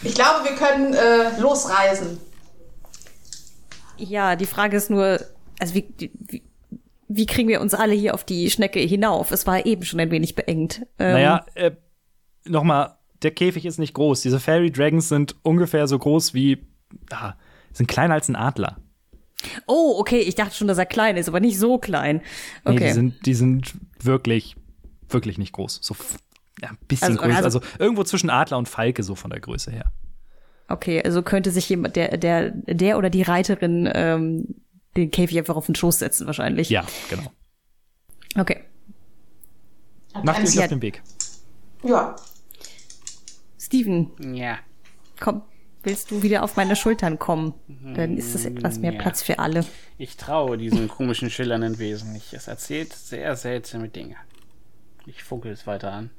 Ich 0.01 0.15
glaube, 0.15 0.49
wir 0.49 0.55
können 0.55 0.95
äh, 0.95 1.39
losreisen. 1.39 2.19
Ja, 3.97 4.35
die 4.35 4.47
Frage 4.47 4.77
ist 4.77 4.89
nur, 4.89 5.19
also 5.59 5.75
wie, 5.75 5.93
wie, 5.99 6.41
wie 7.09 7.25
kriegen 7.25 7.49
wir 7.49 7.59
uns 7.59 7.73
alle 7.73 7.93
hier 7.93 8.13
auf 8.13 8.23
die 8.23 8.49
Schnecke 8.49 8.79
hinauf? 8.79 9.31
Es 9.31 9.45
war 9.47 9.65
eben 9.65 9.83
schon 9.83 9.99
ein 9.99 10.11
wenig 10.11 10.35
beengt. 10.35 10.83
Ähm, 10.99 11.13
naja, 11.13 11.45
äh, 11.55 11.71
nochmal, 12.45 12.95
der 13.23 13.31
Käfig 13.31 13.65
ist 13.65 13.79
nicht 13.79 13.93
groß. 13.95 14.21
Diese 14.21 14.39
Fairy 14.39 14.71
Dragons 14.71 15.09
sind 15.09 15.35
ungefähr 15.41 15.87
so 15.87 15.97
groß 15.99 16.33
wie, 16.33 16.65
ah, 17.11 17.33
sind 17.73 17.87
kleiner 17.87 18.13
als 18.13 18.29
ein 18.29 18.35
Adler. 18.35 18.77
Oh, 19.67 19.95
okay, 19.99 20.19
ich 20.19 20.35
dachte 20.35 20.55
schon, 20.55 20.67
dass 20.67 20.77
er 20.77 20.85
klein 20.85 21.17
ist, 21.17 21.27
aber 21.27 21.39
nicht 21.39 21.57
so 21.57 21.77
klein. 21.79 22.21
Okay. 22.65 22.75
Nee, 22.79 22.85
die 22.87 22.93
sind, 22.93 23.25
die 23.25 23.33
sind 23.33 23.73
wirklich, 24.01 24.55
wirklich 25.09 25.37
nicht 25.37 25.53
groß. 25.53 25.79
So 25.81 25.95
ja, 26.61 26.69
ein 26.69 26.77
bisschen 26.87 27.09
Also- 27.17 27.19
größer. 27.21 27.43
also- 27.43 27.59
Also, 27.59 27.69
irgendwo 27.79 28.03
zwischen 28.03 28.29
Adler 28.29 28.57
und 28.57 28.69
Falke, 28.69 29.01
so 29.03 29.15
von 29.15 29.31
der 29.31 29.39
Größe 29.39 29.71
her. 29.71 29.91
Okay, 30.67 31.01
also 31.03 31.23
könnte 31.23 31.49
sich 31.49 31.67
jemand, 31.69 31.95
der, 31.95 32.17
der, 32.17 32.51
der 32.51 32.97
oder 32.99 33.09
die 33.09 33.23
Reiterin 33.23 33.89
ähm, 33.91 34.55
den 34.97 35.11
Käfig 35.11 35.37
einfach 35.37 35.55
auf 35.55 35.65
den 35.67 35.75
Schoß 35.75 35.99
setzen, 35.99 36.25
wahrscheinlich. 36.27 36.69
Ja, 36.69 36.85
genau. 37.09 37.31
Okay. 38.37 38.63
Macht 40.23 40.41
euch 40.43 40.59
auf 40.59 40.67
den 40.67 40.81
Weg. 40.81 41.01
Ja, 41.83 42.15
Steven, 43.59 44.11
Ja. 44.35 44.57
komm, 45.19 45.43
willst 45.83 46.11
du 46.11 46.23
wieder 46.23 46.43
auf 46.43 46.55
meine 46.55 46.75
Schultern 46.75 47.19
kommen? 47.19 47.53
Dann 47.95 48.17
ist 48.17 48.33
es 48.35 48.45
etwas 48.45 48.79
mehr 48.79 48.93
Ja. 48.93 49.01
Platz 49.01 49.21
für 49.21 49.39
alle. 49.39 49.65
Ich 49.97 50.17
traue 50.17 50.57
diesem 50.57 50.87
komischen, 50.87 51.29
schillernden 51.29 51.77
Wesen 51.79 52.11
nicht. 52.13 52.33
Es 52.33 52.47
erzählt 52.47 52.93
sehr 52.93 53.35
seltsame 53.35 53.89
Dinge. 53.89 54.15
Ich 55.05 55.23
funkel 55.23 55.51
es 55.51 55.67
weiter 55.67 55.91
an. 55.91 56.09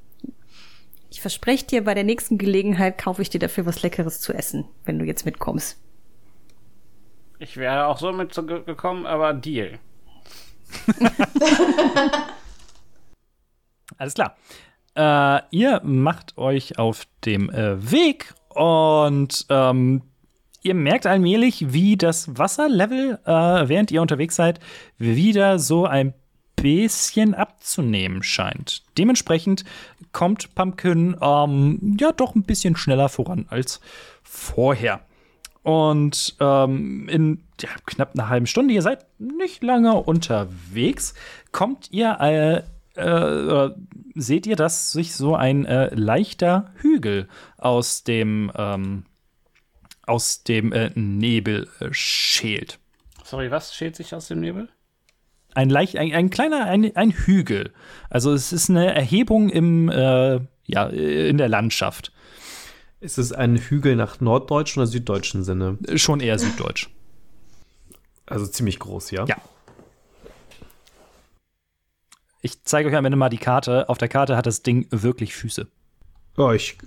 Ich 1.09 1.19
verspreche 1.21 1.65
dir, 1.65 1.83
bei 1.83 1.93
der 1.93 2.05
nächsten 2.05 2.37
Gelegenheit 2.37 2.97
kaufe 2.97 3.21
ich 3.21 3.29
dir 3.29 3.39
dafür 3.39 3.65
was 3.65 3.81
Leckeres 3.83 4.21
zu 4.21 4.33
essen, 4.33 4.65
wenn 4.85 4.97
du 4.97 5.05
jetzt 5.05 5.25
mitkommst. 5.25 5.77
Ich 7.41 7.57
wäre 7.57 7.87
auch 7.87 7.97
so 7.97 8.11
mitgekommen, 8.11 9.07
aber 9.07 9.33
Deal. 9.33 9.79
Alles 13.97 14.13
klar. 14.13 14.35
Äh, 14.93 15.41
ihr 15.49 15.81
macht 15.83 16.37
euch 16.37 16.77
auf 16.77 17.07
dem 17.25 17.49
äh, 17.49 17.91
Weg 17.91 18.35
und 18.49 19.47
ähm, 19.49 20.03
ihr 20.61 20.75
merkt 20.75 21.07
allmählich, 21.07 21.73
wie 21.73 21.97
das 21.97 22.37
Wasserlevel, 22.37 23.17
äh, 23.25 23.31
während 23.31 23.89
ihr 23.89 24.03
unterwegs 24.03 24.35
seid, 24.35 24.59
wieder 24.99 25.57
so 25.57 25.87
ein 25.87 26.13
bisschen 26.55 27.33
abzunehmen 27.33 28.21
scheint. 28.21 28.83
Dementsprechend 28.99 29.65
kommt 30.11 30.53
Pumpkin 30.53 31.17
ähm, 31.19 31.97
ja 31.99 32.11
doch 32.11 32.35
ein 32.35 32.43
bisschen 32.43 32.75
schneller 32.75 33.09
voran 33.09 33.47
als 33.49 33.81
vorher. 34.21 35.01
Und 35.63 36.35
ähm, 36.39 37.07
in 37.07 37.43
ja, 37.61 37.69
knapp 37.85 38.13
einer 38.15 38.29
halben 38.29 38.47
Stunde, 38.47 38.73
ihr 38.73 38.81
seid 38.81 39.05
nicht 39.19 39.63
lange 39.63 39.93
unterwegs, 39.95 41.13
kommt 41.51 41.91
ihr, 41.91 42.17
äh, 42.19 42.63
äh, 42.97 43.01
äh, 43.01 43.71
seht 44.15 44.47
ihr, 44.47 44.55
dass 44.55 44.91
sich 44.91 45.15
so 45.15 45.35
ein 45.35 45.65
äh, 45.65 45.93
leichter 45.93 46.71
Hügel 46.75 47.27
aus 47.57 48.03
dem, 48.03 48.51
ähm, 48.55 49.05
aus 50.05 50.43
dem 50.43 50.73
äh, 50.73 50.91
Nebel 50.95 51.69
äh, 51.79 51.89
schält. 51.91 52.79
Sorry, 53.23 53.51
was 53.51 53.73
schält 53.73 53.95
sich 53.95 54.13
aus 54.15 54.27
dem 54.27 54.39
Nebel? 54.41 54.67
Ein, 55.53 55.69
leicht, 55.69 55.95
ein, 55.95 56.11
ein 56.13 56.29
kleiner, 56.29 56.65
ein, 56.65 56.95
ein 56.95 57.11
Hügel. 57.11 57.71
Also 58.09 58.33
es 58.33 58.51
ist 58.51 58.69
eine 58.69 58.93
Erhebung 58.93 59.49
im, 59.49 59.89
ja, 59.89 60.87
in 60.87 61.37
der 61.37 61.49
Landschaft. 61.49 62.13
Ist 63.01 63.17
es 63.17 63.33
ein 63.33 63.57
Hügel 63.57 63.95
nach 63.95 64.21
norddeutschen 64.21 64.81
oder 64.81 64.87
süddeutschen 64.87 65.43
Sinne? 65.43 65.77
Schon 65.95 66.19
eher 66.19 66.37
süddeutsch. 66.37 66.89
Also 68.27 68.45
ziemlich 68.45 68.77
groß, 68.79 69.09
ja? 69.11 69.25
Ja. 69.25 69.37
Ich 72.41 72.63
zeige 72.63 72.89
euch 72.89 72.95
am 72.95 73.03
Ende 73.05 73.17
mal 73.17 73.29
die 73.29 73.37
Karte. 73.37 73.89
Auf 73.89 73.97
der 73.97 74.07
Karte 74.07 74.37
hat 74.37 74.45
das 74.45 74.61
Ding 74.61 74.87
wirklich 74.91 75.33
Füße. 75.33 75.67
Oh, 76.37 76.51
ich, 76.51 76.77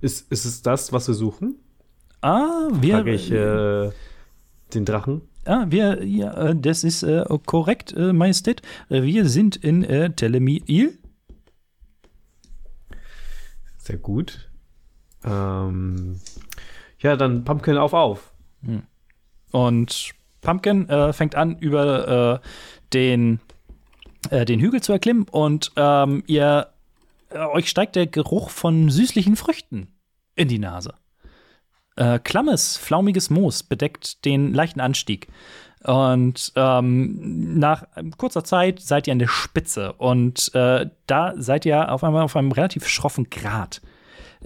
ist, 0.00 0.30
ist 0.32 0.44
es 0.46 0.62
das, 0.62 0.92
was 0.92 1.06
wir 1.06 1.14
suchen? 1.14 1.56
Ah, 2.22 2.68
wir. 2.72 2.94
Frage 2.94 3.14
ich 3.14 3.30
äh, 3.30 3.90
den 4.74 4.84
Drachen. 4.86 5.20
ah, 5.44 5.66
wir, 5.68 6.02
ja, 6.02 6.32
äh, 6.48 6.56
das 6.56 6.82
ist 6.82 7.02
äh, 7.02 7.24
korrekt, 7.44 7.92
äh, 7.92 8.12
Majestät. 8.12 8.62
Äh, 8.88 9.02
Wir 9.02 9.28
sind 9.28 9.56
in 9.56 9.84
äh, 9.84 10.10
Telemil. 10.12 10.98
Sehr 13.78 13.98
gut. 13.98 14.45
Ähm, 15.24 16.20
ja, 17.00 17.16
dann 17.16 17.44
Pumpkin 17.44 17.76
auf 17.76 17.92
auf. 17.92 18.32
Und 19.52 20.10
Pumpkin 20.40 20.88
äh, 20.88 21.12
fängt 21.12 21.34
an, 21.34 21.58
über 21.58 22.40
äh, 22.42 22.46
den, 22.92 23.40
äh, 24.30 24.44
den 24.44 24.60
Hügel 24.60 24.82
zu 24.82 24.92
erklimmen. 24.92 25.26
Und 25.30 25.72
ähm, 25.76 26.22
ihr, 26.26 26.68
äh, 27.30 27.38
euch 27.38 27.68
steigt 27.68 27.96
der 27.96 28.06
Geruch 28.06 28.50
von 28.50 28.90
süßlichen 28.90 29.36
Früchten 29.36 29.88
in 30.34 30.48
die 30.48 30.58
Nase. 30.58 30.94
Äh, 31.96 32.18
klammes, 32.18 32.76
flaumiges 32.76 33.30
Moos 33.30 33.62
bedeckt 33.62 34.24
den 34.24 34.52
leichten 34.52 34.80
Anstieg. 34.80 35.28
Und 35.82 36.52
ähm, 36.56 37.58
nach 37.58 37.84
kurzer 38.18 38.44
Zeit 38.44 38.80
seid 38.80 39.06
ihr 39.06 39.12
an 39.12 39.18
der 39.18 39.28
Spitze. 39.28 39.92
Und 39.94 40.54
äh, 40.54 40.90
da 41.06 41.34
seid 41.36 41.64
ihr 41.64 41.92
auf 41.92 42.04
einmal 42.04 42.22
auf 42.22 42.36
einem 42.36 42.52
relativ 42.52 42.86
schroffen 42.88 43.30
Grat. 43.30 43.80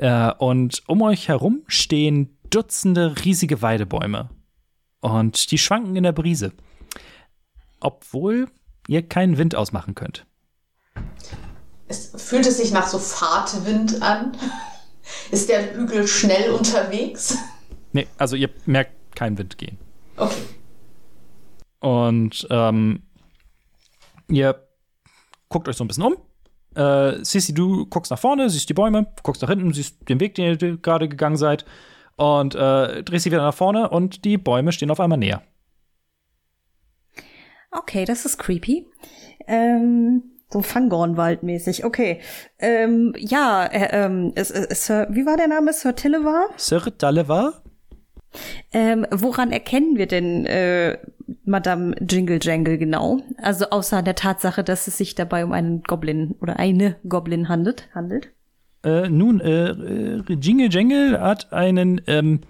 Äh, 0.01 0.33
und 0.39 0.83
um 0.87 1.03
euch 1.03 1.29
herum 1.29 1.63
stehen 1.67 2.39
Dutzende 2.49 3.15
riesige 3.23 3.61
Weidebäume. 3.61 4.31
Und 5.01 5.51
die 5.51 5.59
schwanken 5.59 5.95
in 5.95 6.03
der 6.03 6.13
Brise. 6.13 6.53
Obwohl 7.81 8.49
ihr 8.89 9.07
keinen 9.07 9.37
Wind 9.37 9.55
ausmachen 9.55 9.95
könnt. 9.95 10.27
es 11.87 12.13
fühlt 12.17 12.47
es 12.47 12.57
sich 12.57 12.73
nach 12.73 12.87
so 12.87 12.99
Fahrtwind 12.99 14.01
an. 14.01 14.33
Ist 15.31 15.51
der 15.51 15.75
Hügel 15.75 16.09
schnell 16.09 16.51
unterwegs? 16.51 17.37
Nee, 17.93 18.07
also 18.17 18.37
ihr 18.37 18.49
merkt 18.65 19.15
keinen 19.15 19.37
Wind 19.37 19.59
gehen. 19.59 19.79
Okay. 20.17 20.43
Und 21.81 22.47
ähm, 22.51 23.03
ihr 24.29 24.67
guckt 25.49 25.69
euch 25.69 25.77
so 25.77 25.85
ein 25.85 25.89
bisschen 25.89 26.05
um. 26.05 26.17
Äh, 26.75 27.25
Sissy, 27.25 27.53
du 27.53 27.87
guckst 27.87 28.11
nach 28.11 28.19
vorne, 28.19 28.49
siehst 28.49 28.69
die 28.69 28.75
Bäume, 28.75 29.07
guckst 29.23 29.43
nach 29.43 29.49
hinten, 29.49 29.73
siehst 29.73 30.09
den 30.09 30.21
Weg, 30.21 30.35
den 30.35 30.59
ihr 30.59 30.77
gerade 30.79 31.09
gegangen 31.09 31.37
seid. 31.37 31.65
Und 32.17 32.55
äh, 32.55 33.03
drehst 33.03 33.25
sie 33.25 33.31
wieder 33.31 33.43
nach 33.43 33.55
vorne 33.55 33.89
und 33.89 34.25
die 34.25 34.37
Bäume 34.37 34.73
stehen 34.73 34.91
auf 34.91 35.01
einmal 35.01 35.19
näher. 35.19 35.43
Okay, 37.71 38.05
das 38.05 38.25
ist 38.25 38.39
creepy. 38.39 38.87
Ähm, 39.47 40.23
so 40.51 40.61
Fangornwald-mäßig. 40.61 41.85
Okay. 41.85 42.21
Ähm, 42.59 43.15
ja, 43.17 43.65
äh, 43.67 44.05
ähm, 44.05 44.33
es, 44.35 44.51
es, 44.51 44.87
Sir, 44.87 45.07
wie 45.11 45.25
war 45.25 45.37
der 45.37 45.49
Name? 45.49 45.73
Sir 45.73 45.95
Tillevar? 45.95 46.49
Sir 46.57 46.91
Dalevar? 46.99 47.63
Ähm, 48.73 49.07
woran 49.11 49.51
erkennen 49.51 49.97
wir 49.97 50.07
denn 50.07 50.47
äh, 50.47 50.99
Madame 51.45 51.95
Jingle 52.01 52.39
Jangle 52.41 52.79
genau? 52.79 53.21
Also 53.43 53.67
außer 53.71 54.03
der 54.03 54.15
Tatsache, 54.15 54.63
dass 54.63 54.87
es 54.87 54.99
sich 54.99 55.15
dabei 55.15 55.45
um 55.45 55.53
einen 55.53 55.83
Goblin 55.83 56.37
oder 56.41 56.59
eine 56.59 56.97
Goblin 57.09 57.49
handelt. 57.49 57.89
handelt? 57.95 58.31
Äh, 58.85 59.09
nun, 59.09 59.41
äh, 59.41 59.71
äh, 59.71 60.23
Jingle 60.29 60.69
Jangle 60.71 61.21
hat 61.21 61.53
einen, 61.53 62.01
ähm, 62.07 62.41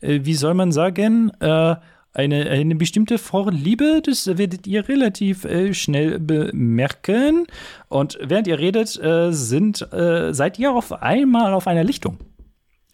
äh, 0.00 0.20
wie 0.22 0.34
soll 0.34 0.54
man 0.54 0.72
sagen, 0.72 1.30
äh, 1.40 1.76
eine, 2.16 2.48
eine 2.48 2.74
bestimmte 2.74 3.18
Vorliebe, 3.18 4.00
das 4.02 4.26
werdet 4.38 4.66
ihr 4.66 4.88
relativ 4.88 5.44
äh, 5.44 5.74
schnell 5.74 6.18
bemerken. 6.18 7.46
Und 7.88 8.18
während 8.22 8.46
ihr 8.46 8.58
redet, 8.58 8.98
äh, 8.98 9.32
sind, 9.32 9.92
äh, 9.92 10.32
seid 10.32 10.58
ihr 10.58 10.72
auf 10.72 10.92
einmal 11.02 11.52
auf 11.52 11.66
einer 11.66 11.84
Lichtung. 11.84 12.16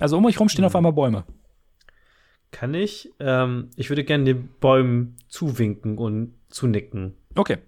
Also 0.01 0.17
um 0.19 0.27
euch 0.27 0.41
rum 0.41 0.49
stehen 0.49 0.65
auf 0.65 0.75
einmal 0.75 0.93
Bäume. 0.93 1.25
Kann 2.53 2.75
ich? 2.75 3.13
Ähm, 3.19 3.71
ich 3.77 3.89
würde 3.89 4.05
gerne 4.05 4.25
den 4.25 4.49
Bäumen 4.61 5.17
zuwinken 5.29 5.99
und 5.99 6.35
zunicken. 6.49 7.15
Okay. 7.35 7.59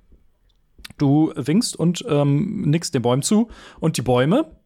Du 0.99 1.33
winkst 1.35 1.75
und 1.75 2.05
ähm, 2.07 2.61
nickst 2.71 2.95
den 2.95 3.03
Bäumen 3.03 3.23
zu. 3.23 3.49
Und 3.81 3.97
die 3.97 4.03
Bäume, 4.03 4.61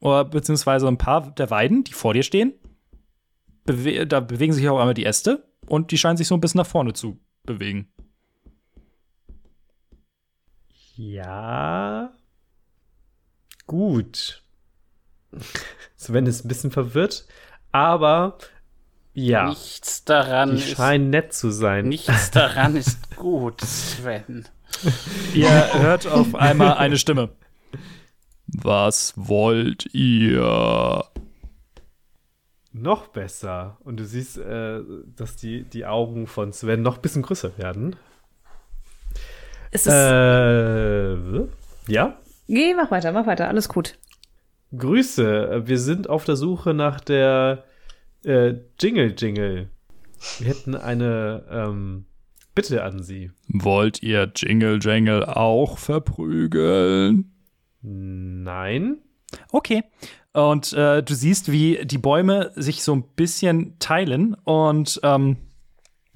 oder 0.00 0.24
beziehungsweise 0.26 0.86
ein 0.86 0.98
paar 0.98 1.32
der 1.34 1.50
Weiden, 1.50 1.82
die 1.82 1.94
vor 1.94 2.12
dir 2.12 2.22
stehen, 2.22 2.52
bewe 3.64 4.06
da 4.06 4.20
bewegen 4.20 4.52
sich 4.52 4.68
auch 4.68 4.78
einmal 4.78 4.94
die 4.94 5.06
Äste 5.06 5.48
und 5.66 5.90
die 5.90 5.98
scheinen 5.98 6.18
sich 6.18 6.28
so 6.28 6.34
ein 6.34 6.40
bisschen 6.40 6.58
nach 6.58 6.66
vorne 6.66 6.92
zu 6.92 7.18
bewegen. 7.44 7.88
Ja. 10.96 12.12
Gut. 13.66 14.44
Sven 15.96 16.26
ist 16.26 16.44
ein 16.44 16.48
bisschen 16.48 16.70
verwirrt, 16.70 17.26
aber 17.72 18.38
ja, 19.16 19.48
Nichts 19.48 20.04
daran 20.04 20.50
die 20.50 20.56
ist. 20.62 20.76
scheinen 20.76 21.10
nett 21.10 21.32
zu 21.32 21.50
sein. 21.50 21.88
Nichts 21.88 22.30
daran 22.32 22.76
ist 22.76 23.16
gut, 23.16 23.60
Sven. 23.62 24.46
Ihr 25.32 25.48
hört 25.80 26.06
auf 26.06 26.34
einmal 26.34 26.74
eine 26.74 26.98
Stimme. 26.98 27.30
Was 28.46 29.14
wollt 29.16 29.86
ihr? 29.94 31.04
Noch 32.72 33.06
besser. 33.08 33.78
Und 33.84 33.98
du 33.98 34.04
siehst, 34.04 34.36
äh, 34.36 34.80
dass 35.16 35.36
die, 35.36 35.64
die 35.64 35.86
Augen 35.86 36.26
von 36.26 36.52
Sven 36.52 36.82
noch 36.82 36.96
ein 36.96 37.02
bisschen 37.02 37.22
größer 37.22 37.56
werden. 37.56 37.96
Es 39.70 39.86
ist. 39.86 39.94
Äh, 39.94 41.14
ja? 41.88 42.18
Geh, 42.48 42.74
mach 42.74 42.90
weiter, 42.90 43.12
mach 43.12 43.26
weiter, 43.26 43.48
alles 43.48 43.68
gut. 43.70 43.96
Grüße. 44.76 45.62
Wir 45.64 45.78
sind 45.78 46.10
auf 46.10 46.24
der 46.24 46.36
Suche 46.36 46.74
nach 46.74 47.00
der 47.00 47.64
äh, 48.26 48.54
Jingle 48.78 49.14
Jingle. 49.16 49.70
Wir 50.38 50.48
hätten 50.48 50.74
eine, 50.74 51.44
ähm, 51.50 52.06
Bitte 52.56 52.82
an 52.84 53.02
Sie. 53.02 53.30
Wollt 53.48 54.02
ihr 54.02 54.32
Jingle 54.34 54.78
Jangle 54.80 55.24
auch 55.28 55.76
verprügeln? 55.76 57.30
Nein. 57.82 58.96
Okay. 59.52 59.84
Und 60.32 60.72
äh, 60.72 61.02
du 61.02 61.14
siehst, 61.14 61.52
wie 61.52 61.84
die 61.84 61.98
Bäume 61.98 62.52
sich 62.56 62.82
so 62.82 62.94
ein 62.94 63.04
bisschen 63.14 63.78
teilen 63.78 64.34
und 64.44 64.98
ähm, 65.02 65.36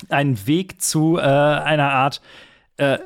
einen 0.09 0.47
Weg 0.47 0.81
zu 0.81 1.19
äh, 1.19 1.21
einer 1.21 1.93
Art, 1.93 2.23
äh, 2.79 2.99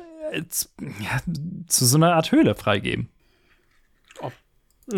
zu, 0.47 0.69
ja, 0.79 1.19
zu 1.67 1.85
so 1.85 1.97
einer 1.97 2.13
Art 2.13 2.31
Höhle 2.31 2.55
freigeben. 2.55 3.09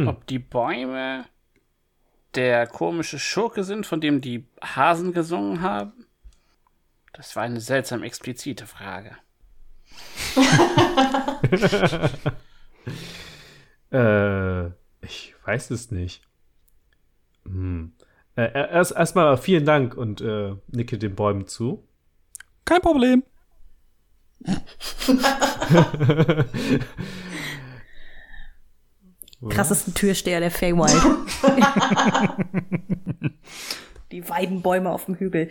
Ob 0.05 0.27
die 0.27 0.39
Bäume 0.39 1.25
der 2.35 2.67
komische 2.67 3.19
Schurke 3.19 3.63
sind, 3.63 3.85
von 3.85 4.01
dem 4.01 4.21
die 4.21 4.47
Hasen 4.61 5.13
gesungen 5.13 5.61
haben? 5.61 6.05
Das 7.13 7.35
war 7.35 7.43
eine 7.43 7.61
seltsam 7.61 8.03
explizite 8.03 8.67
Frage. 8.67 9.17
Äh, 13.91 14.65
ich 15.01 15.33
weiß 15.45 15.71
es 15.71 15.91
nicht. 15.91 16.27
Hm. 17.45 17.93
Äh, 18.35 18.51
erst 18.53 18.91
erstmal 18.91 19.37
vielen 19.37 19.65
Dank 19.65 19.95
und 19.95 20.21
äh, 20.21 20.55
nicke 20.67 20.97
den 20.97 21.15
Bäumen 21.15 21.47
zu. 21.47 21.87
Kein 22.65 22.81
Problem. 22.81 23.23
Krassesten 29.49 29.93
Türsteher 29.93 30.39
der 30.39 30.51
Feywild. 30.51 30.95
die 34.11 34.27
Weidenbäume 34.27 34.89
auf 34.89 35.05
dem 35.05 35.15
Hügel. 35.15 35.49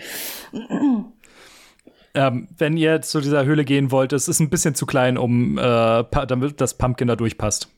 Ähm, 2.14 2.48
wenn 2.58 2.76
ihr 2.76 3.02
zu 3.02 3.20
dieser 3.20 3.44
Höhle 3.44 3.64
gehen 3.64 3.90
wollt, 3.90 4.12
es 4.12 4.26
ist 4.26 4.40
ein 4.40 4.50
bisschen 4.50 4.74
zu 4.74 4.86
klein, 4.86 5.16
um 5.16 5.58
äh, 5.58 6.04
damit 6.26 6.60
das 6.60 6.74
Pumpkin 6.74 7.06
da 7.06 7.16
durchpasst. 7.16 7.68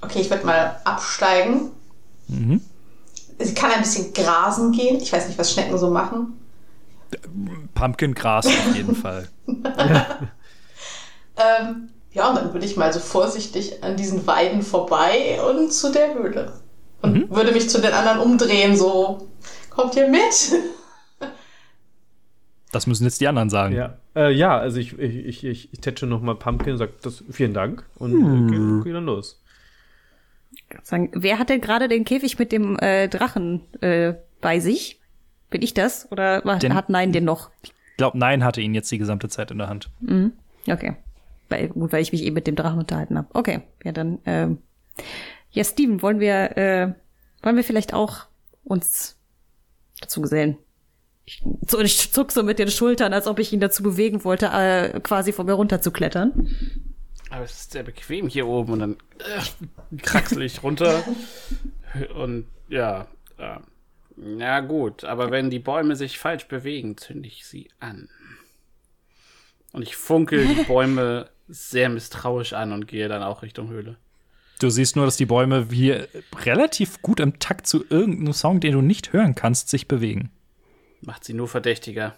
Okay, 0.00 0.20
ich 0.20 0.30
werde 0.30 0.46
mal 0.46 0.80
absteigen. 0.84 1.72
Sie 2.28 3.54
kann 3.54 3.72
ein 3.72 3.80
bisschen 3.80 4.12
grasen 4.14 4.72
gehen. 4.72 4.96
Ich 5.00 5.12
weiß 5.12 5.26
nicht, 5.28 5.38
was 5.38 5.52
Schnecken 5.52 5.76
so 5.76 5.90
machen. 5.90 6.38
Pumpkin 7.74 8.14
Gras 8.14 8.46
auf 8.46 8.76
jeden 8.76 8.94
Fall. 8.94 9.28
Ähm, 11.38 11.90
ja, 12.18 12.28
und 12.28 12.36
dann 12.36 12.52
würde 12.52 12.66
ich 12.66 12.76
mal 12.76 12.92
so 12.92 13.00
vorsichtig 13.00 13.82
an 13.82 13.96
diesen 13.96 14.26
Weiden 14.26 14.62
vorbei 14.62 15.38
und 15.48 15.72
zu 15.72 15.92
der 15.92 16.14
Höhle. 16.14 16.52
Und 17.00 17.30
würde 17.30 17.52
mich 17.52 17.70
zu 17.70 17.80
den 17.80 17.92
anderen 17.92 18.18
umdrehen, 18.18 18.76
so, 18.76 19.28
kommt 19.70 19.94
ihr 19.96 20.08
mit? 20.08 20.52
Das 22.72 22.86
müssen 22.86 23.04
jetzt 23.04 23.20
die 23.20 23.28
anderen 23.28 23.48
sagen. 23.48 23.74
Ja, 23.74 23.96
äh, 24.14 24.32
ja 24.32 24.58
also 24.58 24.78
ich, 24.78 24.98
ich, 24.98 25.16
ich, 25.16 25.44
ich, 25.44 25.72
ich 25.72 25.80
tätsche 25.80 26.06
noch 26.06 26.20
mal 26.20 26.34
Pumpkin 26.34 26.72
und 26.72 26.78
sage 26.78 26.92
das, 27.02 27.24
vielen 27.30 27.54
Dank 27.54 27.84
und 27.96 28.12
äh, 28.12 28.50
geh, 28.50 28.84
geh 28.84 28.92
dann 28.92 29.06
los. 29.06 29.40
Sagen, 30.82 31.10
wer 31.14 31.38
hat 31.38 31.48
denn 31.48 31.60
gerade 31.60 31.88
den 31.88 32.04
Käfig 32.04 32.38
mit 32.38 32.52
dem 32.52 32.78
äh, 32.78 33.08
Drachen 33.08 33.62
äh, 33.80 34.14
bei 34.40 34.60
sich? 34.60 35.00
Bin 35.50 35.62
ich 35.62 35.72
das? 35.72 36.10
Oder 36.12 36.42
Den- 36.58 36.74
hat 36.74 36.90
Nein 36.90 37.12
den 37.12 37.24
noch? 37.24 37.50
Ich 37.62 37.72
glaube, 37.96 38.18
Nein 38.18 38.44
hatte 38.44 38.60
ihn 38.60 38.74
jetzt 38.74 38.90
die 38.90 38.98
gesamte 38.98 39.28
Zeit 39.28 39.50
in 39.50 39.58
der 39.58 39.68
Hand. 39.68 39.90
Okay. 40.68 40.96
Weil, 41.48 41.68
gut, 41.68 41.92
weil 41.92 42.02
ich 42.02 42.12
mich 42.12 42.22
eben 42.22 42.34
mit 42.34 42.46
dem 42.46 42.56
Drachen 42.56 42.78
unterhalten 42.78 43.16
habe. 43.16 43.28
Okay, 43.32 43.62
ja 43.84 43.92
dann. 43.92 44.18
Ähm, 44.26 44.58
ja, 45.50 45.64
Steven, 45.64 46.02
wollen 46.02 46.20
wir, 46.20 46.56
äh, 46.56 46.92
wollen 47.42 47.56
wir 47.56 47.64
vielleicht 47.64 47.94
auch 47.94 48.26
uns 48.64 49.16
dazu 50.00 50.20
gesellen? 50.20 50.58
Ich, 51.24 51.42
so, 51.66 51.80
ich 51.80 52.12
zuck 52.12 52.32
so 52.32 52.42
mit 52.42 52.58
den 52.58 52.70
Schultern, 52.70 53.12
als 53.12 53.26
ob 53.26 53.38
ich 53.38 53.52
ihn 53.52 53.60
dazu 53.60 53.82
bewegen 53.82 54.24
wollte, 54.24 54.46
äh, 54.46 55.00
quasi 55.00 55.32
von 55.32 55.46
mir 55.46 55.54
runter 55.54 55.80
zu 55.80 55.90
klettern. 55.90 56.48
Aber 57.30 57.44
es 57.44 57.52
ist 57.52 57.72
sehr 57.72 57.82
bequem 57.82 58.28
hier 58.28 58.46
oben 58.46 58.72
und 58.72 58.78
dann 58.78 58.96
äh, 59.18 59.98
kraxel 59.98 60.42
ich 60.42 60.62
runter. 60.62 61.02
Und 62.14 62.46
ja, 62.68 63.06
äh, 63.38 63.58
na 64.16 64.60
gut, 64.60 65.04
aber 65.04 65.30
wenn 65.30 65.50
die 65.50 65.58
Bäume 65.58 65.96
sich 65.96 66.18
falsch 66.18 66.48
bewegen, 66.48 66.96
zünde 66.96 67.28
ich 67.28 67.46
sie 67.46 67.70
an. 67.78 68.08
Und 69.72 69.82
ich 69.82 69.96
funkel 69.96 70.46
die 70.46 70.64
Bäume 70.64 71.28
sehr 71.48 71.88
misstrauisch 71.88 72.52
an 72.52 72.72
und 72.72 72.86
gehe 72.86 73.08
dann 73.08 73.22
auch 73.22 73.42
Richtung 73.42 73.68
Höhle. 73.68 73.96
Du 74.60 74.70
siehst 74.70 74.96
nur, 74.96 75.04
dass 75.04 75.16
die 75.16 75.26
Bäume 75.26 75.68
hier 75.70 76.08
relativ 76.44 77.00
gut 77.00 77.20
im 77.20 77.38
Takt 77.38 77.66
zu 77.66 77.84
irgendeinem 77.88 78.32
Song, 78.32 78.60
den 78.60 78.72
du 78.72 78.80
nicht 78.80 79.12
hören 79.12 79.34
kannst, 79.34 79.68
sich 79.68 79.86
bewegen. 79.86 80.30
Macht 81.00 81.24
sie 81.24 81.34
nur 81.34 81.46
verdächtiger. 81.46 82.16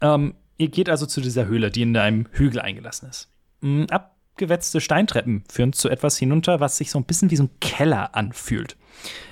Ähm, 0.00 0.34
ihr 0.58 0.68
geht 0.68 0.88
also 0.88 1.06
zu 1.06 1.20
dieser 1.20 1.46
Höhle, 1.46 1.70
die 1.70 1.82
in 1.82 1.96
einem 1.96 2.28
Hügel 2.30 2.60
eingelassen 2.60 3.08
ist. 3.08 3.28
Mm, 3.60 3.84
Abgewetzte 3.90 4.80
Steintreppen 4.80 5.44
führen 5.50 5.72
zu 5.72 5.88
etwas 5.88 6.16
hinunter, 6.16 6.60
was 6.60 6.76
sich 6.76 6.90
so 6.90 6.98
ein 6.98 7.04
bisschen 7.04 7.30
wie 7.30 7.36
so 7.36 7.44
ein 7.44 7.60
Keller 7.60 8.14
anfühlt. 8.14 8.76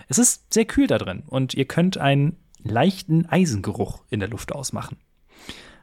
Es 0.08 0.18
ist 0.18 0.52
sehr 0.52 0.64
kühl 0.64 0.88
da 0.88 0.98
drin 0.98 1.22
und 1.26 1.54
ihr 1.54 1.66
könnt 1.66 1.98
einen 1.98 2.36
leichten 2.62 3.26
Eisengeruch 3.26 4.02
in 4.10 4.20
der 4.20 4.28
Luft 4.28 4.52
ausmachen. 4.52 4.98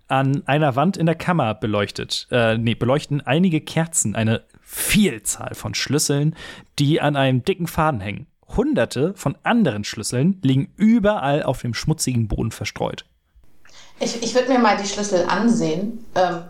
An 0.07 0.43
einer 0.47 0.75
Wand 0.75 0.95
in 0.97 1.05
der 1.05 1.15
Kammer 1.15 1.53
beleuchtet, 1.53 2.27
äh, 2.31 2.57
nee, 2.57 2.75
beleuchten 2.75 3.21
einige 3.21 3.59
Kerzen 3.61 4.15
eine 4.15 4.43
Vielzahl 4.61 5.53
von 5.53 5.73
Schlüsseln, 5.73 6.35
die 6.79 7.01
an 7.01 7.15
einem 7.15 7.43
dicken 7.43 7.67
Faden 7.67 7.99
hängen. 7.99 8.27
Hunderte 8.55 9.13
von 9.15 9.37
anderen 9.43 9.83
Schlüsseln 9.83 10.39
liegen 10.41 10.71
überall 10.77 11.43
auf 11.43 11.61
dem 11.61 11.73
schmutzigen 11.73 12.27
Boden 12.27 12.51
verstreut. 12.51 13.05
Ich, 13.99 14.21
ich 14.23 14.33
würde 14.33 14.49
mir 14.49 14.59
mal 14.59 14.77
die 14.77 14.87
Schlüssel 14.87 15.25
ansehen. 15.27 16.05
Ähm, 16.15 16.43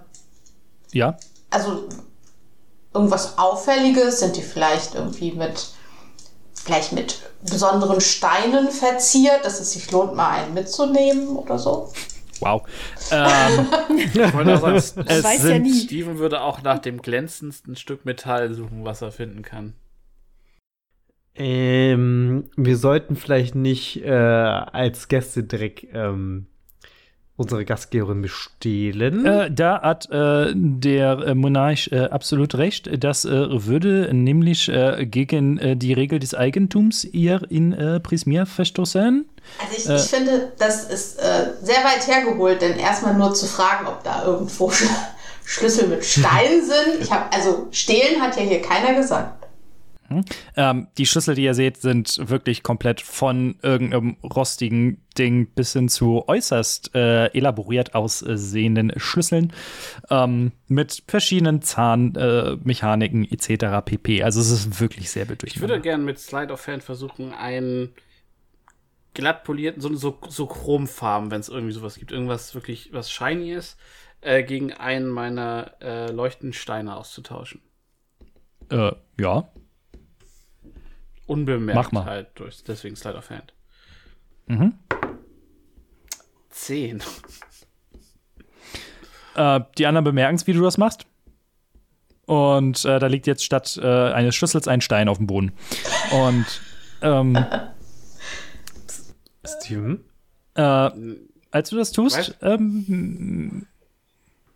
Ja, 0.92 1.18
also 1.50 1.88
irgendwas 2.94 3.38
Auffälliges? 3.38 4.20
Sind 4.20 4.36
die 4.36 4.42
vielleicht 4.42 4.96
irgendwie 4.96 5.32
mit, 5.32 5.70
vielleicht 6.54 6.94
mit 6.94 7.22
besonderen 7.44 8.02
Steinen 8.02 8.70
verziert, 8.70 9.46
dass 9.46 9.60
es 9.60 9.74
sich 9.74 9.90
lohnt, 9.92 10.16
mal 10.16 10.32
einen 10.32 10.54
mitzunehmen 10.54 11.30
oder 11.30 11.58
so? 11.58 11.92
Wow. 12.42 12.64
Ähm, 13.12 13.68
Ich 13.98 14.34
wollte 14.34 14.56
auch 14.56 14.62
sagen, 14.62 14.76
es 15.08 15.24
weiß 15.24 15.24
ja 15.24 15.38
sind, 15.38 15.64
nie. 15.64 15.74
Steven 15.74 16.18
würde 16.18 16.42
auch 16.42 16.62
nach 16.62 16.80
dem 16.80 17.02
glänzendsten 17.02 17.76
Stück 17.76 18.06
Metall 18.06 18.54
suchen, 18.54 18.84
was 18.84 19.02
er 19.02 19.12
finden 19.12 19.42
kann. 19.42 19.74
Ähm, 21.36 22.50
wir 22.56 22.78
sollten 22.78 23.16
vielleicht 23.16 23.54
nicht 23.56 24.04
äh, 24.04 24.10
als 24.12 25.08
Gäste 25.08 25.44
direkt 25.44 25.86
ähm, 25.94 26.48
unsere 27.38 27.64
Gastgeberin 27.66 28.22
bestehlen. 28.24 29.26
Äh, 29.26 29.52
da 29.52 29.82
hat 29.82 30.10
äh, 30.12 30.52
der 30.54 31.20
äh, 31.20 31.36
Monarch 31.36 31.90
äh, 31.92 32.00
absolut 32.06 32.56
recht. 32.56 32.90
Das 33.04 33.26
äh, 33.26 33.30
würde 33.66 34.10
nämlich 34.12 34.68
äh, 34.70 35.06
gegen 35.06 35.58
äh, 35.60 35.78
die 35.78 35.94
Regel 35.94 36.18
des 36.20 36.34
Eigentums 36.34 37.08
hier 37.10 37.42
in 37.50 37.74
äh, 37.74 38.00
Prismir 38.00 38.46
verstoßen. 38.48 39.26
Also 39.62 39.78
ich, 39.78 39.88
Äh. 39.88 39.96
ich 39.96 40.02
finde, 40.02 40.52
das 40.58 40.86
ist 40.86 41.20
äh, 41.20 41.54
sehr 41.62 41.84
weit 41.84 42.08
hergeholt, 42.08 42.62
denn 42.62 42.78
erstmal 42.78 43.14
nur 43.14 43.34
zu 43.34 43.46
fragen, 43.46 43.88
ob 43.88 44.04
da 44.04 44.26
irgendwo 44.26 44.70
Sch 44.72 44.84
Schlüssel 45.46 45.88
mit 45.88 46.04
Stein 46.04 46.62
sind. 46.62 47.02
Ich 47.02 47.12
habe 47.12 47.32
also 47.32 47.68
stehlen 47.72 48.20
hat 48.22 48.36
ja 48.36 48.42
hier 48.44 48.62
keiner 48.62 48.96
gesagt. 49.00 49.47
Ähm, 50.56 50.88
die 50.98 51.06
Schlüssel, 51.06 51.36
die 51.36 51.44
ihr 51.44 51.54
seht, 51.54 51.78
sind 51.78 52.30
wirklich 52.30 52.64
komplett 52.64 53.02
von 53.02 53.58
irgendeinem 53.62 54.18
rostigen 54.24 55.02
Ding 55.18 55.48
bis 55.54 55.74
hin 55.74 55.90
zu 55.90 56.28
äußerst 56.28 56.94
äh, 56.96 57.28
elaboriert 57.28 57.96
aussehenden 57.96 58.94
Schlüsseln 58.98 59.54
ähm, 60.10 60.52
mit 60.68 61.04
verschiedenen 61.08 61.62
Zahnmechaniken 61.62 63.26
äh, 63.26 63.34
etc. 63.34 63.84
pp. 63.84 64.24
Also 64.24 64.40
es 64.40 64.52
ist 64.52 64.80
wirklich 64.80 65.10
sehr 65.10 65.26
Ich 65.44 65.60
würde 65.60 65.82
gerne 65.82 66.04
mit 66.04 66.20
Slide 66.20 66.54
of 66.54 66.68
Hand 66.68 66.84
versuchen, 66.84 67.34
einen 67.34 67.94
glatt 69.14 69.44
polierten, 69.44 69.82
so, 69.82 69.94
so, 69.96 70.20
so 70.30 70.46
Chromfarben, 70.46 71.32
wenn 71.32 71.40
es 71.40 71.50
irgendwie 71.50 71.74
sowas 71.74 71.98
gibt, 71.98 72.12
irgendwas 72.12 72.54
wirklich, 72.54 72.94
was 72.94 73.12
shiny 73.12 73.52
ist, 73.52 73.78
äh, 74.22 74.44
gegen 74.44 74.74
einen 74.74 75.10
meiner 75.10 75.74
äh, 75.82 76.12
leuchtenden 76.12 76.54
Steine 76.54 76.96
auszutauschen. 76.96 77.62
Äh, 78.70 78.92
ja. 79.20 79.50
Unbemerkt 81.28 81.76
Mach 81.76 81.92
mal. 81.92 82.06
halt 82.06 82.30
durch, 82.36 82.64
deswegen 82.64 82.96
Slide 82.96 83.18
of 83.18 83.30
Hand. 83.30 83.54
Mhm. 84.48 84.74
Zehn. 86.50 87.04
Äh, 89.36 89.60
die 89.78 89.86
anderen 89.86 90.06
bemerken 90.06 90.36
es, 90.36 90.48
wie 90.48 90.54
du 90.54 90.62
das 90.64 90.78
machst. 90.78 91.06
Und 92.26 92.84
äh, 92.86 93.00
da 93.00 93.08
liegt 93.08 93.28
jetzt 93.28 93.44
statt 93.44 93.80
äh, 93.82 93.86
eines 94.12 94.36
Schlüssels 94.36 94.68
ein 94.68 94.82
Stein 94.82 95.08
auf 95.08 95.18
dem 95.18 95.28
Boden. 95.28 95.52
Und 96.12 96.46
ähm, 97.02 97.38
Steven? 99.46 100.04
äh, 100.56 100.90
als 101.52 101.70
du 101.70 101.78
das 101.78 101.92
tust, 101.92 102.36
ähm, 102.42 103.66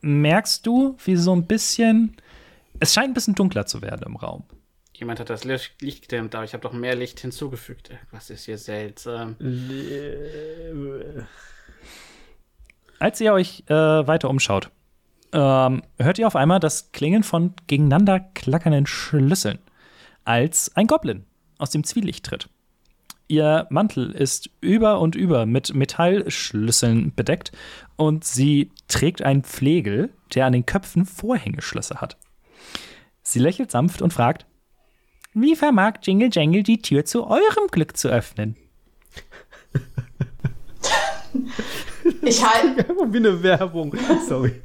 merkst 0.02 0.66
du, 0.66 0.98
wie 1.06 1.16
so 1.16 1.34
ein 1.36 1.46
bisschen. 1.46 2.18
Es 2.80 2.94
scheint 2.94 3.12
ein 3.12 3.14
bisschen 3.14 3.36
dunkler 3.36 3.66
zu 3.66 3.82
werden 3.82 4.04
im 4.06 4.16
Raum. 4.16 4.44
Jemand 5.02 5.20
hat 5.20 5.32
das 5.32 5.46
Licht 5.46 5.80
gedämmt, 5.80 6.36
aber 6.36 6.44
ich 6.44 6.54
habe 6.54 6.62
doch 6.62 6.74
mehr 6.74 6.96
Licht 6.96 7.20
hinzugefügt. 7.20 7.90
Was 8.12 8.30
ist 8.30 8.46
hier 8.46 8.60
seltsam? 8.60 9.36
Als 13.00 13.20
ihr 13.20 13.34
euch 13.34 13.64
äh, 13.66 13.74
weiter 13.74 14.30
umschaut, 14.30 14.70
ähm, 15.34 15.82
hört 15.98 16.20
ihr 16.20 16.28
auf 16.28 16.36
einmal 16.36 16.60
das 16.60 16.92
Klingen 16.92 17.24
von 17.24 17.56
gegeneinander 17.66 18.20
klackernden 18.20 18.86
Schlüsseln, 18.86 19.58
als 20.24 20.76
ein 20.76 20.86
Goblin 20.86 21.26
aus 21.58 21.72
dem 21.72 21.84
Zwielicht 21.84 22.28
tritt. 22.28 22.48
Ihr 23.28 23.66
Mantel 23.72 24.12
ist 24.12 24.52
über 24.62 25.00
und 25.00 25.16
über 25.16 25.48
mit 25.48 25.74
Metallschlüsseln 25.74 27.16
bedeckt 27.16 27.52
und 27.96 28.24
sie 28.24 28.70
trägt 28.88 29.24
einen 29.24 29.46
Flegel, 29.46 30.14
der 30.36 30.46
an 30.46 30.54
den 30.54 30.68
Köpfen 30.68 31.06
Vorhängeschlösser 31.06 32.02
hat. 32.02 32.18
Sie 33.24 33.40
lächelt 33.40 33.72
sanft 33.72 34.04
und 34.04 34.14
fragt, 34.14 34.46
wie 35.34 35.56
vermag 35.56 35.94
Jingle 36.02 36.30
Jangle 36.32 36.64
die 36.64 36.82
Tür 36.82 37.06
zu 37.06 37.28
eurem 37.28 37.68
Glück 37.72 37.98
zu 37.98 38.10
öffnen? 38.10 38.56
Ich, 42.22 42.46
halt, 42.46 42.88
Wie 43.14 43.18
eine 43.18 43.42
Werbung. 43.42 43.96
Sorry. 44.28 44.62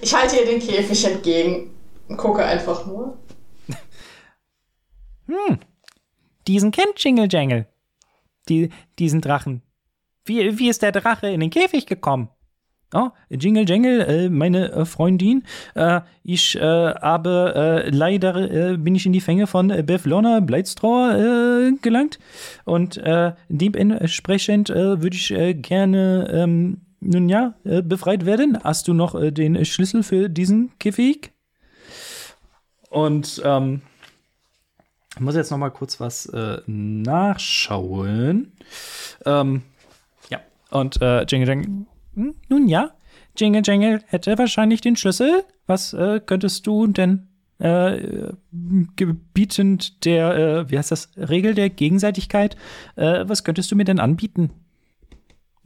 ich 0.00 0.14
halte 0.14 0.36
ihr 0.36 0.46
den 0.46 0.60
Käfig 0.60 1.04
entgegen 1.04 1.70
und 2.08 2.16
gucke 2.16 2.44
einfach 2.44 2.86
nur. 2.86 3.18
Diesen 6.46 6.70
kennt 6.70 7.02
Jingle 7.02 7.28
Jangle. 7.30 7.66
Die, 8.48 8.70
diesen 8.98 9.20
Drachen. 9.20 9.62
Wie, 10.24 10.58
wie 10.58 10.68
ist 10.68 10.82
der 10.82 10.92
Drache 10.92 11.28
in 11.28 11.40
den 11.40 11.50
Käfig 11.50 11.86
gekommen? 11.86 12.28
Oh, 12.94 13.08
Jingle 13.28 13.68
Jangle, 13.68 14.06
äh, 14.06 14.28
meine 14.30 14.70
äh, 14.70 14.84
Freundin. 14.84 15.42
Äh, 15.74 16.02
ich 16.22 16.54
habe 16.54 17.88
leider 17.90 18.76
bin 18.78 18.94
ich 18.94 19.06
in 19.06 19.12
die 19.12 19.20
Fänge 19.20 19.46
von 19.46 19.68
Bevlona 19.68 20.40
Bleitstraw 20.40 21.68
äh, 21.68 21.72
gelangt. 21.82 22.18
Und 22.64 23.00
dementsprechend 23.48 24.68
würde 24.70 25.16
ich 25.16 25.28
gerne, 25.62 26.30
ähm, 26.32 26.80
nun 27.00 27.28
ja, 27.28 27.54
befreit 27.62 28.26
werden. 28.26 28.58
Hast 28.62 28.88
du 28.88 28.94
noch 28.94 29.14
den 29.30 29.64
Schlüssel 29.64 30.02
für 30.02 30.28
diesen 30.28 30.76
Käfig? 30.78 31.30
Und 32.90 33.40
ähm, 33.44 33.82
ich 35.14 35.20
muss 35.20 35.36
jetzt 35.36 35.50
noch 35.50 35.58
mal 35.58 35.70
kurz 35.70 36.00
was 36.00 36.28
nachschauen. 36.66 38.52
Ähm, 39.24 39.62
ja, 40.30 40.40
und 40.70 40.98
Jingle 41.28 41.48
Jangle, 41.48 41.86
hm, 42.16 42.34
nun 42.48 42.68
ja, 42.68 42.90
Jingle 43.36 43.62
Jangle 43.64 44.00
hätte 44.06 44.36
wahrscheinlich 44.38 44.80
den 44.80 44.96
Schlüssel. 44.96 45.44
Was 45.66 45.92
äh, 45.92 46.20
könntest 46.24 46.66
du 46.66 46.86
denn 46.86 47.28
äh, 47.58 48.32
gebietend 48.96 50.04
der, 50.04 50.34
äh, 50.36 50.70
wie 50.70 50.78
heißt 50.78 50.90
das, 50.90 51.10
Regel 51.16 51.54
der 51.54 51.70
Gegenseitigkeit, 51.70 52.56
äh, 52.96 53.24
was 53.26 53.44
könntest 53.44 53.70
du 53.70 53.76
mir 53.76 53.84
denn 53.84 54.00
anbieten? 54.00 54.50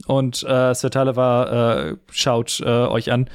Und 0.07 0.43
äh, 0.43 0.73
Sir 0.73 0.89
Talevar 0.89 1.87
äh, 1.91 1.95
schaut 2.11 2.61
äh, 2.61 2.65
euch 2.65 3.11
an. 3.11 3.29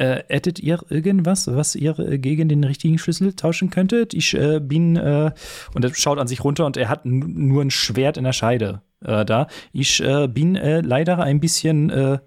Hättet 0.00 0.60
ihr 0.60 0.78
irgendwas, 0.90 1.48
was 1.48 1.74
ihr 1.74 1.92
gegen 2.18 2.48
den 2.48 2.62
richtigen 2.62 2.98
Schlüssel 2.98 3.32
tauschen 3.32 3.70
könntet? 3.70 4.14
Ich 4.14 4.30
bin, 4.30 4.96
und 4.96 5.84
er 5.84 5.92
schaut 5.92 6.20
an 6.20 6.28
sich 6.28 6.44
runter 6.44 6.66
und 6.66 6.76
er 6.76 6.88
hat 6.88 7.04
nur 7.04 7.62
ein 7.62 7.72
Schwert 7.72 8.16
in 8.16 8.22
der 8.22 8.32
Scheide 8.32 8.80
äh, 9.04 9.24
da. 9.24 9.46
Ich 9.72 10.00
äh, 10.02 10.28
bin 10.28 10.56
äh, 10.56 10.80
leider 10.80 11.18
ein 11.18 11.40
bisschen, 11.40 11.90
äh, 11.90 12.18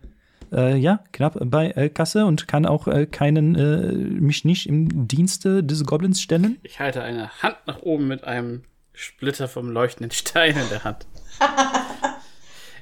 äh, 0.51 0.75
ja, 0.77 1.03
knapp 1.11 1.37
bei 1.45 1.71
äh, 1.71 1.89
Kasse 1.89 2.25
und 2.25 2.47
kann 2.47 2.65
auch 2.65 2.87
äh, 2.87 3.05
keinen, 3.05 3.55
äh, 3.55 3.93
mich 3.93 4.45
nicht 4.45 4.67
im 4.67 5.07
Dienste 5.07 5.63
des 5.63 5.85
Goblins 5.85 6.21
stellen. 6.21 6.57
Ich 6.63 6.79
halte 6.79 7.01
eine 7.03 7.29
Hand 7.41 7.57
nach 7.65 7.81
oben 7.81 8.07
mit 8.07 8.23
einem 8.23 8.63
Splitter 8.93 9.47
vom 9.47 9.69
leuchtenden 9.69 10.11
Stein 10.11 10.55
in 10.57 10.69
der 10.69 10.83
Hand. 10.83 11.05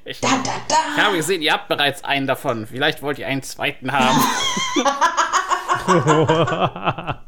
Ich, 0.06 0.18
Da, 0.20 0.28
da, 0.28 0.50
da. 0.66 0.74
ich 0.96 1.02
habe 1.04 1.16
gesehen, 1.18 1.42
ihr 1.42 1.52
habt 1.52 1.68
bereits 1.68 2.02
einen 2.04 2.26
davon. 2.26 2.66
Vielleicht 2.66 3.02
wollt 3.02 3.18
ihr 3.18 3.26
einen 3.26 3.42
zweiten 3.42 3.92
haben. 3.92 4.18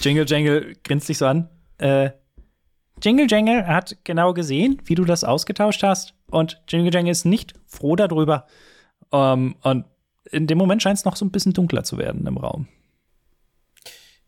Jingle 0.00 0.26
Jangle 0.26 0.76
grinst 0.84 1.08
dich 1.08 1.18
so 1.18 1.26
an. 1.26 1.48
Äh, 1.78 2.10
Jingle 3.02 3.26
Jangle 3.28 3.66
hat 3.66 3.96
genau 4.04 4.34
gesehen, 4.34 4.80
wie 4.84 4.94
du 4.94 5.04
das 5.04 5.24
ausgetauscht 5.24 5.82
hast. 5.82 6.14
Und 6.30 6.60
Jingle 6.68 6.92
Jangle 6.92 7.12
ist 7.12 7.24
nicht 7.24 7.54
froh 7.66 7.96
darüber. 7.96 8.46
Ähm, 9.12 9.56
und 9.62 9.84
in 10.30 10.46
dem 10.46 10.58
Moment 10.58 10.82
scheint 10.82 10.98
es 10.98 11.04
noch 11.04 11.16
so 11.16 11.24
ein 11.24 11.30
bisschen 11.30 11.52
dunkler 11.52 11.84
zu 11.84 11.98
werden 11.98 12.26
im 12.26 12.36
Raum. 12.36 12.68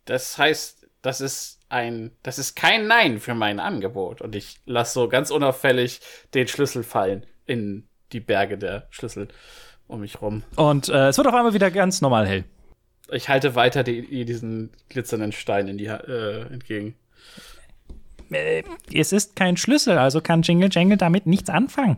Das 0.05 0.39
heißt, 0.39 0.89
das 1.03 1.21
ist 1.21 1.61
ein, 1.69 2.13
das 2.23 2.39
ist 2.39 2.57
kein 2.57 2.87
Nein 2.87 3.21
für 3.21 3.35
mein 3.35 3.61
Angebot. 3.61 4.21
Und 4.21 4.35
ich 4.35 4.57
lasse 4.67 4.95
so 4.95 5.09
ganz 5.09 5.31
unauffällig 5.31 6.01
den 6.35 6.49
Schlüssel 6.49 6.83
fallen 6.83 7.27
in 7.47 7.89
die 8.13 8.21
Berge 8.21 8.59
der 8.59 8.87
Schlüssel 8.91 9.29
um 9.87 10.01
mich 10.01 10.21
rum. 10.23 10.43
Und 10.57 10.89
äh, 10.89 11.09
es 11.09 11.17
wird 11.17 11.27
auf 11.27 11.35
einmal 11.35 11.55
wieder 11.55 11.71
ganz 11.71 12.01
normal 12.01 12.27
hell. 12.27 12.45
Ich 13.13 13.29
halte 13.29 13.57
weiter 13.57 13.83
die, 13.83 14.25
diesen 14.25 14.71
glitzernden 14.89 15.33
Stein 15.33 15.67
in 15.69 15.79
die, 15.79 15.87
äh, 15.87 16.47
entgegen. 16.53 16.95
Äh, 18.31 18.63
es 18.93 19.13
ist 19.13 19.37
kein 19.37 19.57
Schlüssel, 19.57 19.99
also 19.99 20.21
kann 20.21 20.43
Jingle 20.43 20.69
Jangle 20.71 20.97
damit 20.97 21.27
nichts 21.27 21.51
anfangen. 21.51 21.97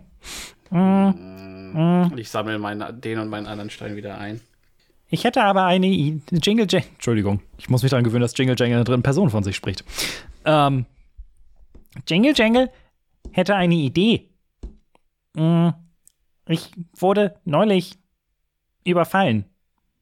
Und 0.71 2.15
ich 2.17 2.31
sammle 2.31 2.59
meinen, 2.59 3.01
den 3.01 3.19
und 3.19 3.29
meinen 3.29 3.47
anderen 3.47 3.71
Stein 3.71 3.97
wieder 3.97 4.19
ein. 4.19 4.41
Ich 5.09 5.25
hätte 5.25 5.43
aber 5.45 5.65
eine 5.65 5.87
I 5.87 6.23
Jingle 6.31 6.67
Jangle. 6.69 6.89
Entschuldigung, 6.95 7.41
ich 7.59 7.69
muss 7.69 7.83
mich 7.83 7.91
daran 7.91 8.05
gewöhnen, 8.05 8.23
dass 8.23 8.37
Jingle 8.37 8.57
Jangle 8.59 8.77
eine 8.77 8.85
dritten 8.85 9.03
Person 9.03 9.29
von 9.29 9.43
sich 9.45 9.57
spricht. 9.57 9.85
Ähm, 10.47 10.87
Jingle 12.09 12.33
Jangle 12.35 12.71
hätte 13.33 13.55
eine 13.55 13.75
Idee. 13.75 14.31
Mm, 15.35 15.69
Ich 16.47 16.71
wurde 16.97 17.37
neulich 17.45 17.99
überfallen 18.85 19.45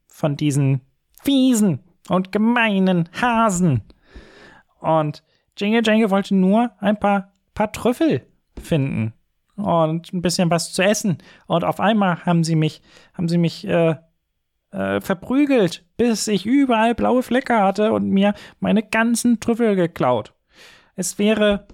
von 0.07 0.37
diesen 0.37 0.81
fiesen 1.23 1.81
und 2.09 2.31
gemeinen 2.33 3.09
Hasen. 3.21 3.83
Und 4.79 5.23
Jingle 5.61 5.83
Jangle 5.85 6.11
wollte 6.11 6.35
nur 6.35 6.71
ein 6.79 6.99
paar, 6.99 7.33
paar 7.55 7.73
Trüffel 7.73 8.27
finden 8.61 9.13
und 9.57 10.13
ein 10.13 10.23
bisschen 10.23 10.51
was 10.51 10.73
zu 10.73 10.83
essen. 10.83 11.19
Und 11.47 11.65
auf 11.65 11.81
einmal 11.81 12.25
haben 12.25 12.45
sie 12.45 12.57
mich, 12.57 12.81
haben 13.13 13.29
sie 13.29 13.39
mich 13.39 13.67
äh, 13.67 13.97
äh, 14.71 15.01
verprügelt, 15.01 15.85
bis 15.97 16.29
ich 16.29 16.47
überall 16.47 16.95
blaue 16.95 17.23
Flecke 17.23 17.59
hatte 17.59 17.93
und 17.93 18.09
mir 18.11 18.35
meine 18.59 18.83
ganzen 18.83 19.41
Trüffel 19.41 19.77
geklaut. 19.77 20.33
Es 20.97 21.19
wäre 21.19 21.67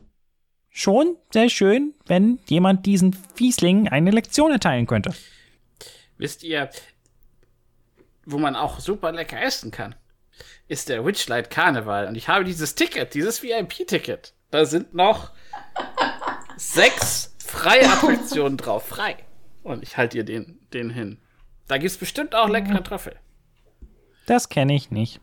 schon 0.71 1.17
sehr 1.33 1.49
schön, 1.49 1.95
wenn 2.07 2.39
jemand 2.47 2.87
diesen 2.87 3.13
Fieslingen 3.35 3.89
eine 3.89 4.11
Lektion 4.11 4.51
erteilen 4.51 4.87
könnte. 4.87 5.15
Wisst 6.19 6.43
ihr, 6.43 6.71
wo 8.25 8.39
man 8.39 8.57
auch 8.57 8.81
super 8.81 9.13
lecker 9.13 9.41
essen 9.41 9.71
kann? 9.71 9.95
Ist 10.69 10.89
der 10.89 11.05
Witchlight 11.05 11.51
Karneval. 11.51 12.07
Und 12.09 12.15
ich 12.17 12.29
habe 12.29 12.45
dieses 12.45 12.75
Ticket, 12.75 13.15
dieses 13.15 13.43
VIP-Ticket. 13.43 14.35
Da 14.51 14.65
sind 14.65 14.95
noch 14.95 15.33
sechs 16.57 17.35
freie 17.39 17.85
Attraktionen 17.93 18.57
drauf. 18.57 18.87
Frei. 18.87 19.17
Und 19.63 19.83
ich 19.83 19.97
halte 19.97 20.17
ihr 20.19 20.25
den, 20.25 20.59
den 20.73 20.91
hin. 20.91 21.19
Da 21.69 21.79
gibt's 21.79 21.97
bestimmt 21.97 22.35
auch 22.35 22.49
leckere 22.49 22.83
Trüffel. 22.83 23.17
Das 24.27 24.49
kenne 24.49 24.75
ich 24.75 24.91
nicht. 24.91 25.21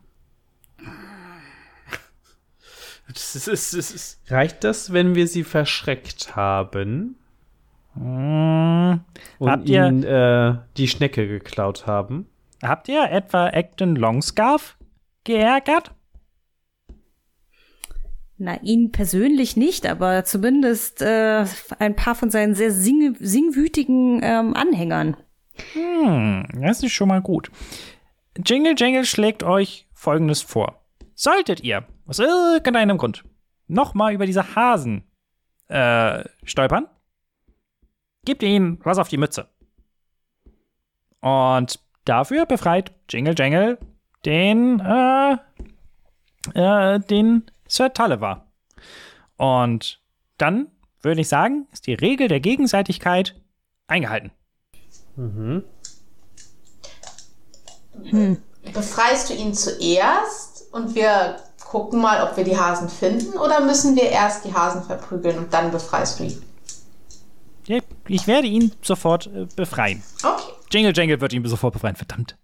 Das 3.08 3.36
ist, 3.36 3.48
das 3.48 3.74
ist, 3.74 3.74
das 3.78 3.92
ist, 3.92 4.32
Reicht 4.32 4.64
das, 4.64 4.94
wenn 4.94 5.14
wir 5.16 5.28
sie 5.28 5.44
verschreckt 5.44 6.36
haben 6.36 7.18
Hm, 7.96 9.02
und 9.40 9.50
Habt 9.52 9.70
ihr- 9.70 9.86
ihnen 9.86 10.04
äh, 10.04 10.56
die 10.78 10.88
Schnecke 10.88 11.28
geklaut 11.28 11.86
haben? 11.86 12.28
habt 12.64 12.88
ihr 12.88 13.04
etwa 13.12 13.48
Acton 13.48 13.96
Longscarf 13.98 14.78
geärgert? 15.24 15.92
Na, 18.38 18.60
ihn 18.62 18.92
persönlich 18.92 19.56
nicht, 19.56 19.86
aber 19.86 20.26
zumindest 20.26 21.02
äh, 21.02 21.46
ein 21.80 21.96
paar 21.96 22.16
von 22.16 22.30
seinen 22.30 22.56
sehr 22.56 22.72
sing 22.72 23.16
singwütigen 23.20 24.20
ähm, 24.24 24.54
Anhängern. 24.56 25.16
Hm, 25.74 26.48
das 26.60 26.84
ist 26.84 26.92
schon 26.92 27.08
mal 27.08 27.22
gut. 27.22 27.52
Jingle 28.44 28.76
Jangle 28.76 29.06
schlägt 29.06 29.44
euch 29.44 29.88
Folgendes 29.94 30.42
vor. 30.42 30.84
Solltet 31.14 31.64
ihr 31.64 31.86
aus 32.06 32.20
irgendeinem 32.20 32.98
Grund 32.98 33.24
nochmal 33.68 34.14
über 34.14 34.26
diese 34.26 34.56
Hasen 34.56 35.04
äh, 35.68 36.24
stolpern, 36.44 36.88
gebt 38.26 38.44
ihnen 38.44 38.80
was 38.84 38.98
auf 38.98 39.10
die 39.10 39.18
Mütze. 39.18 39.48
Und 41.22 41.80
dafür 42.04 42.46
befreit 42.46 42.92
Jingle 43.10 43.36
Jangle 43.38 43.78
den, 44.26 44.80
äh, 44.80 45.38
äh, 46.54 47.00
den 47.00 47.46
Sir 47.68 47.94
Tulliver. 47.94 48.46
Und 49.38 50.02
dann 50.38 50.68
würde 51.02 51.22
ich 51.22 51.30
sagen, 51.30 51.68
ist 51.72 51.88
die 51.88 51.94
Regel 51.94 52.28
der 52.28 52.40
Gegenseitigkeit 52.40 53.36
eingehalten. 53.88 54.32
Befreist 58.74 59.30
du 59.30 59.34
ihn 59.34 59.54
zuerst 59.54 60.74
und 60.74 60.96
wir 60.96 61.38
gucken 61.64 62.02
mal, 62.02 62.28
ob 62.28 62.38
wir 62.38 62.44
die 62.44 62.58
Hasen 62.58 62.90
finden 62.90 63.38
oder 63.38 63.62
müssen 63.62 63.96
wir 63.96 64.10
erst 64.10 64.46
die 64.46 64.54
Hasen 64.54 64.84
verprügeln 64.84 65.38
und 65.38 65.54
dann 65.54 65.72
befreist 65.72 66.20
du 66.20 66.24
ihn? 66.24 66.44
Ich 68.08 68.28
werde 68.28 68.48
ihn 68.48 68.74
sofort 68.82 69.28
äh, 69.28 69.48
befreien. 69.56 70.04
Okay. 70.22 70.52
Jingle 70.72 70.94
Jangle 70.94 71.22
wird 71.22 71.34
ihn 71.34 71.46
sofort 71.46 71.74
befreien, 71.74 71.96
verdammt. 71.96 72.36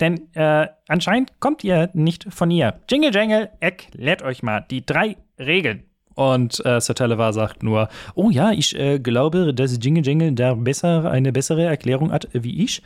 Denn 0.00 0.34
äh, 0.34 0.66
anscheinend 0.88 1.38
kommt 1.40 1.62
ihr 1.62 1.90
nicht 1.92 2.26
von 2.32 2.50
ihr. 2.50 2.80
Jingle 2.88 3.14
Jangle 3.14 3.50
erklärt 3.60 4.22
euch 4.22 4.42
mal 4.42 4.64
die 4.70 4.84
drei 4.84 5.16
Regeln. 5.38 5.84
Und 6.14 6.64
äh, 6.66 6.80
Sir 6.80 6.94
Televar 6.94 7.32
sagt 7.32 7.62
nur, 7.62 7.88
oh 8.14 8.30
ja, 8.30 8.50
ich 8.52 8.78
äh, 8.78 8.98
glaube, 8.98 9.54
dass 9.54 9.78
Jingle 9.80 10.04
Jangle 10.04 10.32
da 10.32 10.54
besser, 10.54 11.10
eine 11.10 11.32
bessere 11.32 11.64
Erklärung 11.64 12.12
hat 12.12 12.28
wie 12.32 12.62
ich. 12.62 12.82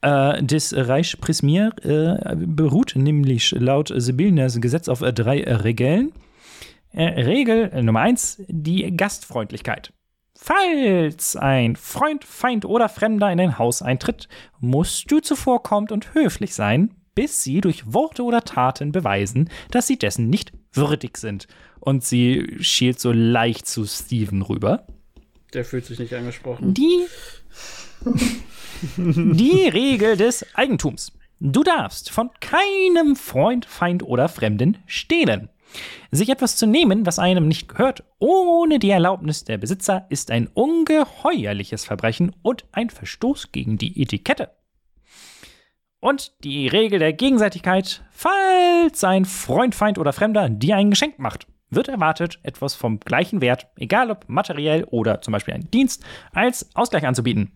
Äh, 0.00 0.42
das 0.42 0.74
Reich 0.74 1.20
Prismir 1.20 1.72
äh, 1.82 2.36
beruht 2.36 2.94
nämlich 2.96 3.52
laut 3.52 3.92
Sibyllinas 3.94 4.60
Gesetz 4.60 4.88
auf 4.88 5.02
äh, 5.02 5.12
drei 5.12 5.42
Regeln. 5.42 6.12
Äh, 6.92 7.22
Regel 7.22 7.82
Nummer 7.82 8.00
eins, 8.00 8.42
die 8.48 8.96
Gastfreundlichkeit. 8.96 9.92
Falls 10.38 11.34
ein 11.34 11.76
Freund, 11.76 12.22
Feind 12.22 12.64
oder 12.66 12.88
Fremder 12.88 13.32
in 13.32 13.38
dein 13.38 13.58
Haus 13.58 13.82
eintritt, 13.82 14.28
musst 14.60 15.10
du 15.10 15.20
zuvorkommend 15.20 15.92
und 15.92 16.14
höflich 16.14 16.54
sein, 16.54 16.94
bis 17.14 17.42
sie 17.42 17.62
durch 17.62 17.92
Worte 17.92 18.22
oder 18.22 18.42
Taten 18.42 18.92
beweisen, 18.92 19.48
dass 19.70 19.86
sie 19.86 19.98
dessen 19.98 20.28
nicht 20.28 20.52
würdig 20.72 21.16
sind. 21.16 21.48
Und 21.80 22.04
sie 22.04 22.58
schielt 22.60 23.00
so 23.00 23.12
leicht 23.12 23.66
zu 23.66 23.86
Steven 23.86 24.42
rüber. 24.42 24.86
Der 25.54 25.64
fühlt 25.64 25.86
sich 25.86 25.98
nicht 25.98 26.12
angesprochen. 26.12 26.74
Die, 26.74 27.06
die 28.96 29.68
Regel 29.68 30.16
des 30.16 30.44
Eigentums. 30.54 31.12
Du 31.40 31.62
darfst 31.62 32.10
von 32.10 32.30
keinem 32.40 33.16
Freund, 33.16 33.64
Feind 33.64 34.02
oder 34.02 34.28
Fremden 34.28 34.78
stehlen. 34.86 35.48
Sich 36.10 36.28
etwas 36.28 36.56
zu 36.56 36.66
nehmen, 36.66 37.06
was 37.06 37.18
einem 37.18 37.48
nicht 37.48 37.68
gehört, 37.68 38.04
ohne 38.18 38.78
die 38.78 38.90
Erlaubnis 38.90 39.44
der 39.44 39.58
Besitzer, 39.58 40.06
ist 40.08 40.30
ein 40.30 40.48
ungeheuerliches 40.48 41.84
Verbrechen 41.84 42.34
und 42.42 42.64
ein 42.72 42.90
Verstoß 42.90 43.52
gegen 43.52 43.78
die 43.78 44.00
Etikette. 44.00 44.50
Und 46.00 46.32
die 46.44 46.68
Regel 46.68 46.98
der 46.98 47.12
Gegenseitigkeit, 47.12 48.04
falls 48.10 49.02
ein 49.02 49.24
Freund, 49.24 49.74
Feind 49.74 49.98
oder 49.98 50.12
Fremder 50.12 50.48
dir 50.48 50.76
ein 50.76 50.90
Geschenk 50.90 51.18
macht, 51.18 51.46
wird 51.70 51.88
erwartet, 51.88 52.38
etwas 52.42 52.74
vom 52.74 53.00
gleichen 53.00 53.40
Wert, 53.40 53.66
egal 53.76 54.10
ob 54.10 54.28
materiell 54.28 54.84
oder 54.84 55.20
zum 55.20 55.32
Beispiel 55.32 55.54
ein 55.54 55.70
Dienst, 55.70 56.04
als 56.32 56.68
Ausgleich 56.74 57.06
anzubieten. 57.06 57.52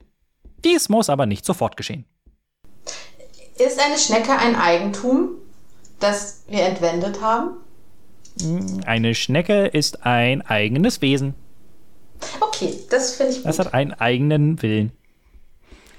Dies 0.64 0.88
muss 0.88 1.10
aber 1.10 1.26
nicht 1.26 1.44
sofort 1.44 1.76
geschehen. 1.76 2.05
Ist 3.56 3.78
eine 3.78 3.98
Schnecke 3.98 4.32
ein 4.32 4.56
Eigentum, 4.56 5.36
das 5.98 6.44
wir 6.48 6.64
entwendet 6.64 7.20
haben? 7.20 7.59
Eine 8.86 9.15
Schnecke 9.15 9.66
ist 9.66 10.07
ein 10.07 10.43
eigenes 10.43 11.02
Wesen. 11.02 11.35
Okay, 12.40 12.74
das 12.90 13.16
finde 13.16 13.32
ich 13.32 13.39
gut. 13.39 13.47
Das 13.47 13.59
hat 13.59 13.74
einen 13.74 13.93
eigenen 13.93 14.61
Willen. 14.62 14.93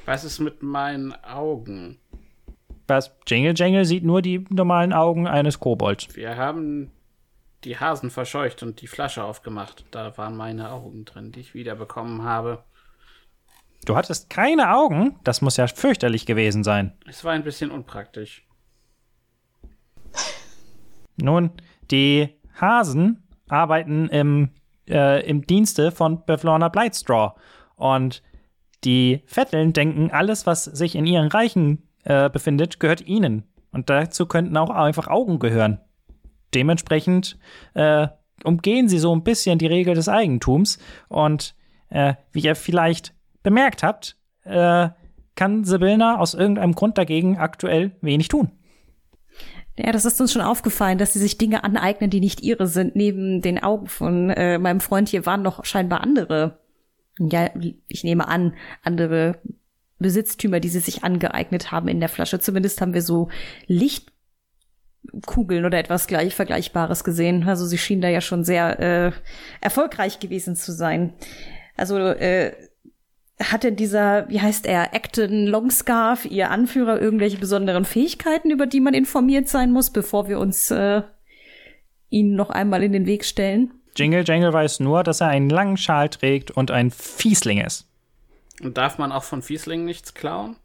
Was 0.05 0.23
ist 0.23 0.39
mit 0.39 0.63
meinen 0.63 1.13
Augen? 1.23 1.99
Was? 2.87 3.11
Jingle 3.27 3.53
Jangle 3.55 3.85
sieht 3.85 4.03
nur 4.03 4.21
die 4.21 4.45
normalen 4.49 4.93
Augen 4.93 5.27
eines 5.27 5.59
Kobolds. 5.59 6.15
Wir 6.15 6.35
haben 6.35 6.91
die 7.63 7.77
Hasen 7.77 8.09
verscheucht 8.09 8.63
und 8.63 8.81
die 8.81 8.87
Flasche 8.87 9.23
aufgemacht. 9.23 9.85
Da 9.91 10.17
waren 10.17 10.35
meine 10.35 10.71
Augen 10.71 11.05
drin, 11.05 11.31
die 11.31 11.41
ich 11.41 11.53
wiederbekommen 11.53 12.23
habe. 12.23 12.63
Du 13.85 13.95
hattest 13.95 14.29
keine 14.29 14.75
Augen? 14.75 15.15
Das 15.23 15.41
muss 15.41 15.57
ja 15.57 15.67
fürchterlich 15.67 16.25
gewesen 16.25 16.63
sein. 16.63 16.93
Es 17.07 17.23
war 17.23 17.31
ein 17.31 17.43
bisschen 17.43 17.71
unpraktisch. 17.71 18.45
Nun, 21.17 21.51
die 21.91 22.29
Hasen 22.59 23.23
arbeiten 23.49 24.07
im, 24.09 24.49
äh, 24.89 25.27
im 25.27 25.45
Dienste 25.45 25.91
von 25.91 26.25
Bevlorna 26.25 26.69
Blightstraw. 26.69 27.33
Und 27.75 28.23
die 28.83 29.21
Vetteln 29.25 29.73
denken, 29.73 30.11
alles, 30.11 30.45
was 30.45 30.63
sich 30.63 30.95
in 30.95 31.05
ihren 31.05 31.27
Reichen 31.27 31.87
äh, 32.03 32.29
befindet, 32.29 32.79
gehört 32.79 33.01
ihnen. 33.01 33.43
Und 33.71 33.89
dazu 33.89 34.25
könnten 34.25 34.57
auch 34.57 34.69
einfach 34.69 35.07
Augen 35.07 35.39
gehören. 35.39 35.79
Dementsprechend 36.53 37.37
äh, 37.73 38.07
umgehen 38.43 38.89
sie 38.89 38.99
so 38.99 39.15
ein 39.15 39.23
bisschen 39.23 39.59
die 39.59 39.67
Regel 39.67 39.95
des 39.95 40.09
Eigentums. 40.09 40.79
Und 41.07 41.55
äh, 41.89 42.15
wie 42.31 42.41
ihr 42.41 42.55
vielleicht 42.55 43.13
bemerkt 43.43 43.83
habt, 43.83 44.17
äh, 44.43 44.89
kann 45.35 45.63
Sibyllna 45.63 46.19
aus 46.19 46.33
irgendeinem 46.33 46.73
Grund 46.73 46.97
dagegen 46.97 47.37
aktuell 47.37 47.91
wenig 48.01 48.27
tun. 48.27 48.51
Ja, 49.77 49.91
das 49.91 50.05
ist 50.05 50.19
uns 50.19 50.33
schon 50.33 50.41
aufgefallen, 50.41 50.97
dass 50.97 51.13
sie 51.13 51.19
sich 51.19 51.37
Dinge 51.37 51.63
aneignen, 51.63 52.09
die 52.09 52.19
nicht 52.19 52.41
ihre 52.41 52.67
sind. 52.67 52.95
Neben 52.95 53.41
den 53.41 53.63
Augen 53.63 53.87
von 53.87 54.29
äh, 54.29 54.57
meinem 54.57 54.81
Freund 54.81 55.09
hier 55.09 55.25
waren 55.25 55.41
noch 55.41 55.63
scheinbar 55.65 56.01
andere. 56.01 56.59
Ja, 57.19 57.49
ich 57.87 58.03
nehme 58.03 58.27
an, 58.27 58.53
andere 58.83 59.39
Besitztümer, 59.99 60.59
die 60.59 60.69
sie 60.69 60.79
sich 60.79 61.03
angeeignet 61.03 61.71
haben 61.71 61.87
in 61.87 61.99
der 61.99 62.09
Flasche. 62.09 62.39
Zumindest 62.39 62.81
haben 62.81 62.93
wir 62.93 63.01
so 63.01 63.29
Lichtkugeln 63.67 65.63
oder 65.65 65.77
etwas 65.77 66.07
gleich 66.07 66.35
Vergleichbares 66.35 67.03
gesehen. 67.03 67.47
Also 67.47 67.65
sie 67.65 67.77
schien 67.77 68.01
da 68.01 68.09
ja 68.09 68.19
schon 68.19 68.43
sehr 68.43 68.79
äh, 68.79 69.11
erfolgreich 69.61 70.19
gewesen 70.19 70.55
zu 70.55 70.73
sein. 70.73 71.13
Also 71.77 71.97
äh, 71.97 72.53
hatte 73.43 73.71
dieser, 73.71 74.27
wie 74.29 74.41
heißt 74.41 74.65
er, 74.65 74.93
Acton 74.93 75.47
Longscarf, 75.47 76.25
ihr 76.25 76.51
Anführer, 76.51 77.01
irgendwelche 77.01 77.37
besonderen 77.37 77.85
Fähigkeiten, 77.85 78.51
über 78.51 78.67
die 78.67 78.79
man 78.79 78.93
informiert 78.93 79.47
sein 79.47 79.71
muss, 79.71 79.89
bevor 79.89 80.27
wir 80.27 80.39
uns 80.39 80.69
äh, 80.71 81.01
ihn 82.09 82.35
noch 82.35 82.49
einmal 82.49 82.83
in 82.83 82.91
den 82.91 83.05
Weg 83.05 83.25
stellen? 83.25 83.71
Jingle 83.95 84.23
Jangle 84.25 84.53
weiß 84.53 84.79
nur, 84.79 85.03
dass 85.03 85.21
er 85.21 85.27
einen 85.27 85.49
langen 85.49 85.77
Schal 85.77 86.09
trägt 86.09 86.51
und 86.51 86.71
ein 86.71 86.91
Fiesling 86.91 87.59
ist. 87.59 87.87
Und 88.61 88.77
darf 88.77 88.97
man 88.97 89.11
auch 89.11 89.23
von 89.23 89.41
Fieslingen 89.41 89.85
nichts 89.85 90.13
klauen? 90.13 90.55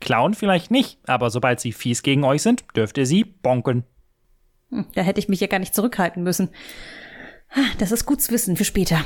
Klauen 0.00 0.34
vielleicht 0.34 0.70
nicht, 0.70 0.98
aber 1.06 1.30
sobald 1.30 1.60
sie 1.60 1.72
fies 1.72 2.02
gegen 2.02 2.24
euch 2.24 2.42
sind, 2.42 2.64
dürft 2.76 2.98
ihr 2.98 3.06
sie 3.06 3.24
bonken. 3.24 3.84
Hm, 4.70 4.86
da 4.94 5.02
hätte 5.02 5.20
ich 5.20 5.28
mich 5.28 5.40
ja 5.40 5.46
gar 5.46 5.60
nicht 5.60 5.74
zurückhalten 5.74 6.22
müssen. 6.22 6.50
Das 7.78 7.92
ist 7.92 8.06
gut 8.06 8.20
zu 8.20 8.32
wissen 8.32 8.56
für 8.56 8.64
später. 8.64 9.04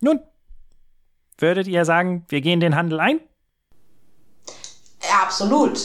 Nun, 0.00 0.20
würdet 1.38 1.66
ihr 1.66 1.84
sagen, 1.84 2.24
wir 2.28 2.40
gehen 2.40 2.60
den 2.60 2.76
Handel 2.76 3.00
ein? 3.00 3.20
Ja, 5.02 5.22
absolut. 5.22 5.78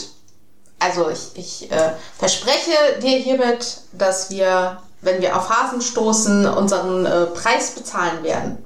Also 0.78 1.08
ich, 1.10 1.36
ich 1.36 1.70
äh, 1.70 1.92
verspreche 2.18 3.00
dir 3.00 3.18
hiermit, 3.18 3.82
dass 3.92 4.30
wir, 4.30 4.82
wenn 5.00 5.22
wir 5.22 5.36
auf 5.36 5.48
Hasen 5.48 5.80
stoßen, 5.80 6.46
unseren 6.46 7.06
äh, 7.06 7.26
Preis 7.26 7.74
bezahlen 7.74 8.24
werden. 8.24 8.58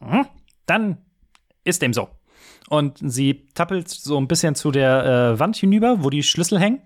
Hm, 0.00 0.26
dann 0.66 0.98
ist 1.64 1.82
dem 1.82 1.92
so. 1.92 2.08
Und 2.68 2.98
sie 3.00 3.46
tappelt 3.54 3.88
so 3.88 4.18
ein 4.18 4.26
bisschen 4.26 4.56
zu 4.56 4.72
der 4.72 5.34
äh, 5.34 5.38
Wand 5.38 5.56
hinüber, 5.56 6.02
wo 6.02 6.10
die 6.10 6.24
Schlüssel 6.24 6.58
hängen. 6.58 6.80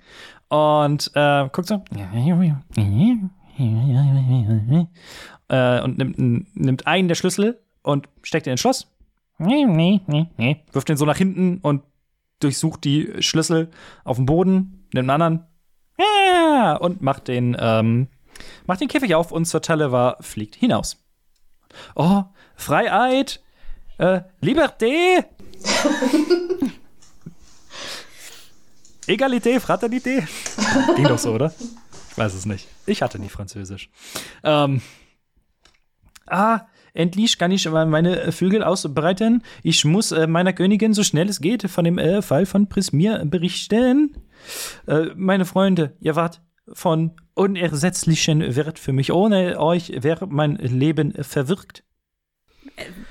Und 0.49 1.11
äh, 1.15 1.49
guckt 1.51 1.69
so. 1.69 1.83
Äh, 5.49 5.81
und 5.81 5.99
nimmt, 5.99 6.55
nimmt 6.55 6.87
einen 6.87 7.09
der 7.09 7.15
Schlüssel 7.15 7.63
und 7.83 8.09
steckt 8.23 8.47
ihn 8.47 8.53
ins 8.53 8.61
Schloss. 8.61 8.87
Wirft 10.73 10.89
den 10.89 10.97
so 10.97 11.07
nach 11.07 11.17
hinten 11.17 11.59
und 11.59 11.83
durchsucht 12.41 12.85
die 12.85 13.23
Schlüssel 13.23 13.71
auf 14.05 14.17
dem 14.17 14.27
Boden, 14.27 14.87
nimmt 14.93 15.11
einen 15.11 15.23
anderen 15.23 15.47
ja, 15.99 16.77
und 16.77 17.03
macht 17.03 17.29
den, 17.29 17.57
ähm, 17.59 18.09
macht 18.67 18.81
den 18.81 18.89
Käfig 18.89 19.15
auf 19.15 19.33
und 19.33 19.45
Sir 19.47 19.63
Televar 19.63 20.17
fliegt 20.21 20.57
hinaus. 20.57 20.97
Oh, 21.95 22.25
Freiheit, 22.57 23.41
äh, 23.99 24.23
Liberté, 24.43 25.25
Egalité, 29.07 29.61
Fraternité. 29.61 30.27
Ging 30.97 31.05
doch 31.05 31.19
so, 31.19 31.33
oder? 31.33 31.53
Ich 32.11 32.19
weiß 32.19 32.35
es 32.35 32.47
nicht. 32.47 32.69
Ich 32.87 33.03
hatte 33.03 33.19
nie 33.19 33.29
Französisch. 33.29 33.91
Ähm, 34.45 34.81
ah, 36.27 36.61
endlich 36.95 37.39
kann 37.39 37.51
ich 37.51 37.69
meine 37.71 38.33
Vögel 38.33 38.63
ausbreiten. 38.63 39.43
Ich 39.63 39.85
muss 39.85 40.13
äh, 40.13 40.27
meiner 40.27 40.53
Königin 40.53 40.95
so 40.95 41.03
schnell 41.03 41.29
es 41.29 41.41
geht 41.41 41.69
von 41.71 41.85
dem 41.85 41.99
äh, 41.99 42.23
Fall 42.23 42.47
von 42.47 42.69
Prismir 42.69 43.25
berichten. 43.25 44.17
Äh, 44.87 45.07
meine 45.17 45.45
Freunde, 45.45 45.97
ihr 46.01 46.17
wart 46.17 46.41
von 46.73 47.13
unersetzlichen 47.35 48.55
Wert 48.55 48.79
für 48.79 48.93
mich. 48.93 49.13
Ohne 49.13 49.59
euch 49.59 49.93
wäre 50.03 50.27
mein 50.27 50.57
Leben 50.57 51.13
verwirkt. 51.23 51.85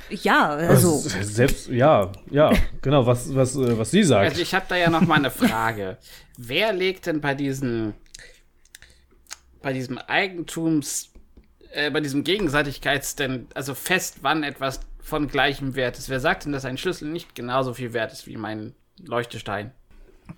Ja, 0.10 0.49
also. 0.49 0.97
Selbst, 0.97 1.68
ja, 1.69 2.11
ja, 2.31 2.51
genau, 2.81 3.06
was, 3.06 3.34
was, 3.35 3.56
äh, 3.56 3.77
was 3.77 3.91
sie 3.91 4.03
sagt. 4.03 4.30
Also 4.30 4.41
ich 4.41 4.53
habe 4.53 4.65
da 4.68 4.76
ja 4.76 4.89
noch 4.89 5.01
mal 5.01 5.15
eine 5.15 5.31
Frage. 5.31 5.97
Wer 6.38 6.73
legt 6.73 7.06
denn 7.06 7.22
bei 7.22 7.35
diesen, 7.35 7.93
bei 9.61 9.73
diesem 9.73 9.97
Eigentums, 9.97 11.11
äh, 11.72 11.90
bei 11.91 12.00
diesem 12.02 12.24
Gegenseitigkeits 12.24 13.16
denn, 13.16 13.48
also 13.54 13.74
fest, 13.76 14.18
wann 14.22 14.44
etwas 14.44 14.80
von 15.02 15.28
gleichem 15.28 15.76
Wert 15.76 15.98
ist? 15.98 16.10
Wer 16.10 16.20
sagt 16.20 16.46
denn, 16.46 16.52
dass 16.52 16.66
ein 16.66 16.78
Schlüssel 16.78 17.10
nicht 17.10 17.36
genauso 17.36 17.74
viel 17.74 17.94
wert 17.94 18.12
ist 18.12 18.28
wie 18.28 18.38
mein 18.38 18.74
Leuchtestein? 19.04 19.72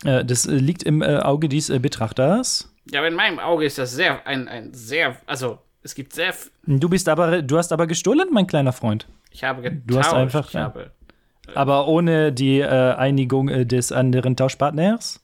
Äh, 0.06 0.24
das 0.26 0.46
liegt 0.46 0.84
im 0.84 1.02
äh, 1.02 1.18
Auge 1.18 1.50
dieses 1.50 1.70
äh, 1.76 1.80
Betrachters. 1.80 2.74
Ja, 2.92 3.00
aber 3.00 3.08
in 3.10 3.16
meinem 3.16 3.40
Auge 3.40 3.66
ist 3.66 3.78
das 3.78 3.92
sehr, 3.94 4.26
ein, 4.26 4.48
ein 4.48 4.74
sehr, 4.74 5.18
also 5.26 5.60
Es 5.84 5.96
gibt 5.96 6.14
sehr. 6.14 6.34
Du 6.66 6.90
bist 6.90 7.08
aber, 7.10 7.42
du 7.42 7.58
hast 7.58 7.72
aber 7.72 7.88
gestohlen, 7.88 8.30
mein 8.32 8.48
kleiner 8.48 8.72
Freund. 8.74 9.08
Ich 9.32 9.44
habe 9.44 9.62
getauscht. 9.62 9.84
Du 9.88 10.00
hast 10.00 10.14
einfach- 10.14 10.50
Ich 10.50 10.56
habe. 10.56 10.92
Aber 11.56 11.88
ohne 11.88 12.32
die 12.32 12.60
äh, 12.60 12.94
Einigung 12.94 13.50
äh, 13.50 13.66
des 13.66 13.92
anderen 13.92 14.36
Tauschpartners? 14.38 15.20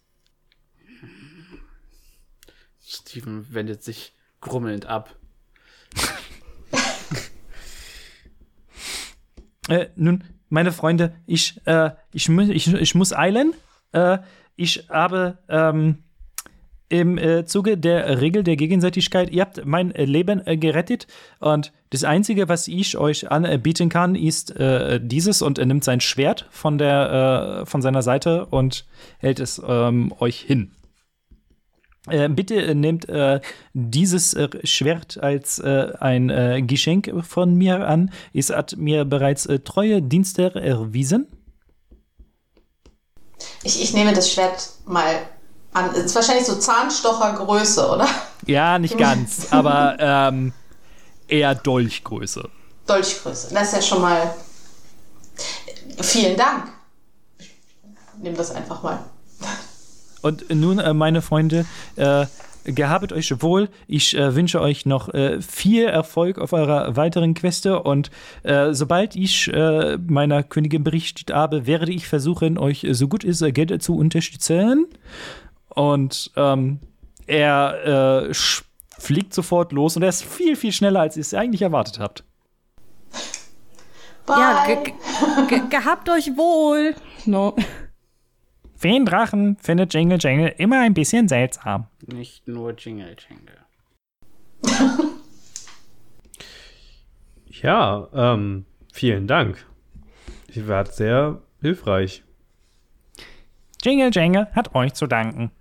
Steven 2.86 3.46
wendet 3.54 3.84
sich 3.84 4.14
grummelnd 4.42 4.86
ab. 4.86 5.16
Äh, 9.68 9.88
nun, 9.96 10.24
meine 10.50 10.72
Freunde, 10.72 11.14
ich, 11.26 11.60
äh, 11.66 11.92
ich, 12.14 12.30
ich, 12.30 12.74
ich 12.74 12.96
muss 12.96 13.14
eilen. 13.14 13.54
Äh, 13.92 14.20
ich 14.56 14.88
habe 14.90 15.38
ähm, 15.50 16.00
im 16.90 17.18
äh, 17.18 17.46
Zuge 17.46 17.78
der 17.78 18.22
Regel 18.22 18.44
der 18.44 18.56
Gegenseitigkeit, 18.56 19.30
ihr 19.30 19.42
habt 19.42 19.66
mein 19.66 19.90
Leben 19.90 20.46
äh, 20.46 20.58
gerettet 20.58 21.08
und 21.40 21.74
das 21.90 22.04
Einzige, 22.04 22.50
was 22.50 22.68
ich 22.68 22.98
euch 22.98 23.30
anbieten 23.30 23.90
kann, 23.90 24.16
ist 24.16 24.56
äh, 24.56 25.00
dieses 25.02 25.42
und 25.42 25.60
er 25.60 25.66
nimmt 25.66 25.84
sein 25.84 26.00
Schwert 26.02 26.48
von, 26.50 26.78
der, 26.78 27.62
äh, 27.62 27.66
von 27.66 27.82
seiner 27.82 28.02
Seite 28.02 28.46
und 28.46 28.86
hält 29.20 29.40
es 29.40 29.62
ähm, 29.66 30.14
euch 30.20 30.40
hin. 30.40 30.72
Äh, 32.10 32.30
bitte 32.30 32.56
äh, 32.56 32.74
nehmt 32.74 33.10
äh, 33.10 33.42
dieses 33.74 34.34
äh, 34.34 34.50
Schwert 34.64 35.18
als 35.22 35.60
äh, 35.60 35.94
ein 36.00 36.30
äh, 36.30 36.62
Geschenk 36.62 37.12
von 37.28 37.56
mir 37.56 37.88
an. 37.88 38.12
Es 38.34 38.50
hat 38.50 38.78
mir 38.78 39.06
bereits 39.06 39.48
treue 39.64 40.02
Dienste 40.02 40.56
erwiesen. 40.56 41.28
Ich, 43.64 43.82
ich 43.82 43.94
nehme 43.94 44.14
das 44.14 44.32
Schwert 44.32 44.70
mal 44.86 45.20
an. 45.74 45.92
Es 45.92 46.06
ist 46.06 46.16
wahrscheinlich 46.16 46.46
so 46.46 46.56
Zahnstochergröße, 46.56 47.90
oder? 47.90 48.08
Ja, 48.46 48.80
nicht 48.80 48.98
ganz, 48.98 49.52
aber 49.52 49.98
ähm, 50.00 50.54
eher 51.28 51.54
Dolchgröße. 51.56 52.50
Dolchgröße. 52.86 53.54
Das 53.54 53.68
ist 53.68 53.74
ja 53.74 53.82
schon 53.82 54.02
mal. 54.02 54.34
Vielen 56.02 56.38
Dank. 56.38 56.72
Ich 57.40 58.24
nehme 58.24 58.38
das 58.38 58.52
einfach 58.52 58.82
mal. 58.82 59.00
Und 60.22 60.50
nun, 60.54 60.80
äh, 60.80 60.94
meine 60.94 61.22
Freunde, 61.22 61.66
äh, 61.96 62.26
gehabet 62.68 63.14
euch 63.14 63.42
wohl. 63.42 63.70
Ich 63.88 64.16
äh, 64.18 64.36
wünsche 64.36 64.62
euch 64.62 64.86
noch 64.86 65.14
äh, 65.14 65.42
viel 65.42 65.86
Erfolg 65.86 66.38
auf 66.38 66.54
eurer 66.54 66.96
weiteren 66.96 67.34
Queste 67.34 67.82
und 67.82 68.12
äh, 68.44 68.74
sobald 68.74 69.16
ich 69.16 69.48
äh, 69.54 69.98
meiner 69.98 70.44
Königin 70.44 70.84
berichtet 70.84 71.34
habe, 71.34 71.66
werde 71.66 71.92
ich 71.92 72.08
versuchen, 72.08 72.58
euch 72.58 72.86
so 72.92 73.08
gut 73.08 73.24
es 73.24 73.44
geht 73.54 73.82
zu 73.82 73.96
unterstützen. 73.96 74.88
Und 75.70 76.32
ähm, 76.36 76.80
er 77.26 78.28
äh, 78.30 78.34
fliegt 78.98 79.34
sofort 79.34 79.72
los 79.72 79.96
und 79.96 80.04
er 80.04 80.10
ist 80.10 80.24
viel, 80.24 80.56
viel 80.56 80.72
schneller, 80.72 81.02
als 81.02 81.18
ihr 81.18 81.22
es 81.22 81.34
eigentlich 81.34 81.62
erwartet 81.62 82.00
habt. 82.00 82.24
Bye. 84.26 84.40
Ja, 84.40 84.66
ge 84.66 84.94
ge 85.48 85.62
gehabt 85.70 86.10
euch 86.10 86.36
wohl. 86.36 86.96
No. 87.26 87.56
Feendrachen 88.78 89.58
findet 89.60 89.94
Jingle 89.94 90.18
Jangle 90.22 90.50
immer 90.58 90.80
ein 90.82 90.94
bisschen 90.94 91.28
seltsam. 91.28 91.88
Nicht 92.06 92.48
nur 92.48 92.74
Jingle 92.78 93.16
Jingle. 93.28 93.58
Ja, 97.62 98.08
ähm, 98.14 98.66
vielen 98.94 99.26
Dank. 99.28 99.66
Ich 100.48 100.68
war 100.68 100.86
sehr 100.86 101.42
hilfreich. 101.62 102.24
Jingle 103.84 104.12
Jangle 104.14 104.48
hat 104.54 104.76
euch 104.76 104.94
zu 104.94 105.08
danken. 105.08 105.52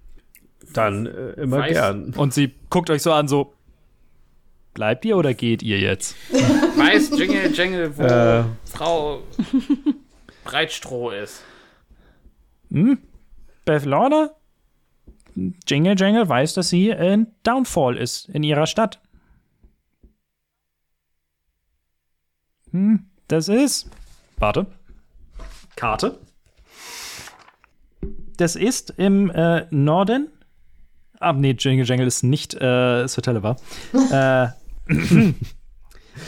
Dann 0.72 1.06
äh, 1.06 1.30
immer 1.40 1.60
Weiß- 1.60 1.68
gern. 1.72 2.14
Und 2.14 2.34
sie 2.34 2.52
guckt 2.70 2.90
euch 2.90 3.02
so 3.02 3.12
an, 3.12 3.28
so. 3.28 3.55
Bleibt 4.74 5.06
ihr 5.06 5.16
oder 5.16 5.32
geht 5.32 5.62
ihr 5.62 5.78
jetzt? 5.78 6.14
Weiß 6.76 7.16
Jingle 7.18 7.51
Jingle, 7.55 7.97
wo 7.97 8.02
Äh. 8.02 8.44
Frau 8.66 9.22
Breitstroh 10.44 11.10
ist. 11.12 11.43
Beth 12.70 13.84
Lorna? 13.84 14.30
Jingle 15.66 15.94
Jangle 15.97 16.28
weiß, 16.28 16.55
dass 16.55 16.70
sie 16.70 16.88
in 16.88 17.26
Downfall 17.43 17.97
ist, 17.98 18.28
in 18.30 18.43
ihrer 18.43 18.66
Stadt. 18.66 19.01
Hm, 22.70 23.06
das 23.28 23.48
ist. 23.48 23.90
Warte. 24.38 24.66
Karte. 25.76 26.18
Das 28.38 28.56
ist 28.56 28.90
im 28.97 29.30
äh, 29.30 29.66
Norden. 29.70 30.28
Ah, 31.20 31.32
nee, 31.32 31.55
Jingle 31.59 31.86
Jangle 31.86 32.06
ist 32.06 32.22
nicht 32.22 32.55
äh, 32.55 33.06
Sir 33.06 33.22
Televar. 33.22 33.56
äh, 33.93 34.44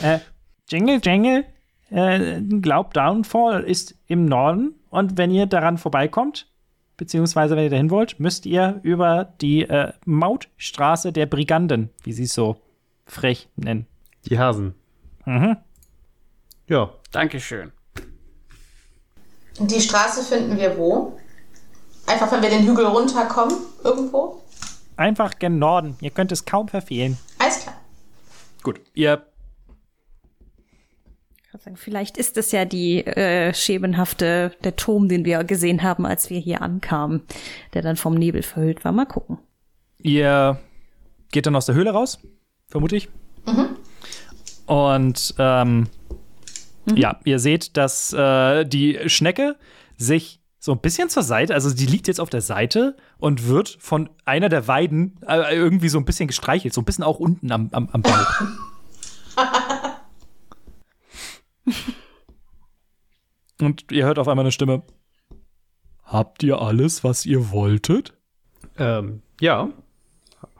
äh, 0.03 0.19
Jingle 0.67 0.99
Jangle 1.03 1.45
äh, 1.89 2.41
glaubt 2.41 2.95
Downfall 2.95 3.63
ist 3.63 3.95
im 4.07 4.25
Norden 4.25 4.78
und 4.89 5.17
wenn 5.17 5.31
ihr 5.31 5.45
daran 5.45 5.77
vorbeikommt, 5.77 6.47
beziehungsweise 6.97 7.55
wenn 7.55 7.63
ihr 7.63 7.69
dahin 7.69 7.89
wollt, 7.89 8.19
müsst 8.19 8.45
ihr 8.45 8.79
über 8.83 9.33
die 9.41 9.63
äh, 9.63 9.93
Mautstraße 10.05 11.11
der 11.11 11.25
Briganden, 11.25 11.89
wie 12.03 12.13
sie 12.13 12.23
es 12.23 12.33
so 12.33 12.61
frech 13.05 13.49
nennen. 13.55 13.87
Die 14.25 14.37
Hasen. 14.37 14.75
Mhm. 15.25 15.57
Ja. 16.67 16.91
Dankeschön. 17.11 17.71
Und 19.59 19.71
die 19.71 19.81
Straße 19.81 20.23
finden 20.23 20.57
wir 20.57 20.77
wo? 20.77 21.17
Einfach, 22.05 22.31
wenn 22.31 22.41
wir 22.41 22.49
den 22.49 22.65
Hügel 22.65 22.85
runterkommen, 22.85 23.55
irgendwo? 23.83 24.41
Einfach 24.95 25.37
gen 25.39 25.59
Norden. 25.59 25.97
Ihr 26.01 26.11
könnt 26.11 26.31
es 26.31 26.45
kaum 26.45 26.67
verfehlen. 26.67 27.17
Alles 27.37 27.61
klar. 27.61 27.75
Gut, 28.63 28.81
ihr 28.93 29.25
sagen, 31.63 31.77
Vielleicht 31.77 32.17
ist 32.17 32.37
es 32.37 32.51
ja 32.51 32.65
die 32.65 33.05
äh, 33.05 33.53
schemenhafte, 33.53 34.53
der 34.63 34.75
Turm, 34.75 35.09
den 35.09 35.25
wir 35.25 35.43
gesehen 35.43 35.83
haben, 35.83 36.05
als 36.05 36.29
wir 36.29 36.39
hier 36.39 36.61
ankamen, 36.61 37.23
der 37.73 37.81
dann 37.81 37.95
vom 37.95 38.15
Nebel 38.15 38.43
verhüllt 38.43 38.85
war. 38.85 38.91
Mal 38.91 39.05
gucken. 39.05 39.39
Ihr 39.97 40.59
geht 41.31 41.45
dann 41.45 41.55
aus 41.55 41.65
der 41.65 41.75
Höhle 41.75 41.91
raus, 41.91 42.19
vermute 42.67 42.95
ich. 42.95 43.09
Und 44.65 45.35
ähm, 45.37 45.87
ja, 46.95 47.19
ihr 47.25 47.39
seht, 47.39 47.75
dass 47.77 48.13
äh, 48.13 48.65
die 48.65 48.99
Schnecke 49.07 49.55
sich 49.97 50.39
so 50.59 50.73
ein 50.73 50.79
bisschen 50.79 51.09
zur 51.09 51.23
Seite, 51.23 51.53
also 51.53 51.73
die 51.73 51.85
liegt 51.85 52.07
jetzt 52.07 52.19
auf 52.19 52.29
der 52.29 52.41
Seite 52.41 52.95
und 53.17 53.47
wird 53.47 53.77
von 53.79 54.09
einer 54.25 54.49
der 54.49 54.67
Weiden 54.67 55.17
äh, 55.25 55.55
irgendwie 55.55 55.89
so 55.89 55.97
ein 55.97 56.05
bisschen 56.05 56.27
gestreichelt, 56.27 56.73
so 56.73 56.81
ein 56.81 56.85
bisschen 56.85 57.03
auch 57.03 57.19
unten 57.19 57.51
am, 57.51 57.69
am, 57.71 57.89
am 57.91 58.01
Bauch. 58.01 58.41
und 63.61 63.91
ihr 63.91 64.05
hört 64.05 64.19
auf 64.19 64.27
einmal 64.27 64.43
eine 64.45 64.51
Stimme. 64.51 64.83
Habt 66.03 66.41
ihr 66.43 66.59
alles, 66.59 67.03
was 67.03 67.25
ihr 67.25 67.51
wolltet? 67.51 68.13
Ähm, 68.77 69.21
ja. 69.39 69.69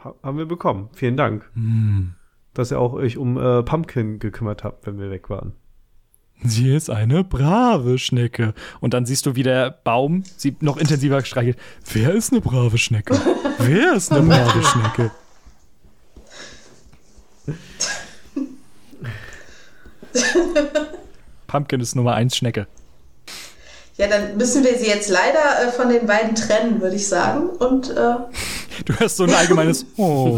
Ha 0.04 0.14
haben 0.22 0.38
wir 0.38 0.46
bekommen. 0.46 0.90
Vielen 0.94 1.18
Dank. 1.18 1.50
Dass 2.54 2.72
ihr 2.72 2.80
auch 2.80 2.94
euch 2.94 3.18
um 3.18 3.38
äh, 3.38 3.64
Pumpkin 3.64 4.20
gekümmert 4.20 4.64
habt, 4.64 4.86
wenn 4.86 5.00
wir 5.00 5.10
weg 5.10 5.30
waren. 5.30 5.54
Sie 6.42 6.74
ist 6.74 6.90
eine 6.90 7.24
brave 7.24 7.98
Schnecke. 7.98 8.54
Und 8.80 8.94
dann 8.94 9.06
siehst 9.06 9.26
du, 9.26 9.36
wie 9.36 9.44
der 9.44 9.72
Baum 9.72 10.24
sie 10.38 10.56
noch 10.62 10.78
intensiver 10.78 11.24
streichelt. 11.26 11.58
Wer 11.92 12.14
ist 12.14 12.32
eine 12.32 12.42
brave 12.42 12.78
Schnecke? 12.78 13.20
Wer 13.60 13.94
ist 13.94 14.12
eine 14.12 14.26
brave 14.26 14.64
Schnecke? 14.64 15.12
Pumpkin 21.50 21.82
ist 21.82 21.96
Nummer 21.96 22.14
eins 22.14 22.38
Schnecke. 22.38 22.68
Ja, 23.98 24.08
dann 24.08 24.38
müssen 24.38 24.64
wir 24.64 24.78
sie 24.78 24.86
jetzt 24.88 25.10
leider 25.10 25.68
äh, 25.68 25.72
von 25.72 25.90
den 25.90 26.06
beiden 26.06 26.36
trennen, 26.36 26.80
würde 26.80 26.96
ich 26.96 27.08
sagen. 27.08 27.50
Und 27.50 27.90
äh, 27.90 28.16
Du 28.86 28.94
hörst 28.98 29.18
so 29.18 29.26
ein 29.26 29.34
allgemeines 29.34 29.86
Oh. 29.98 30.38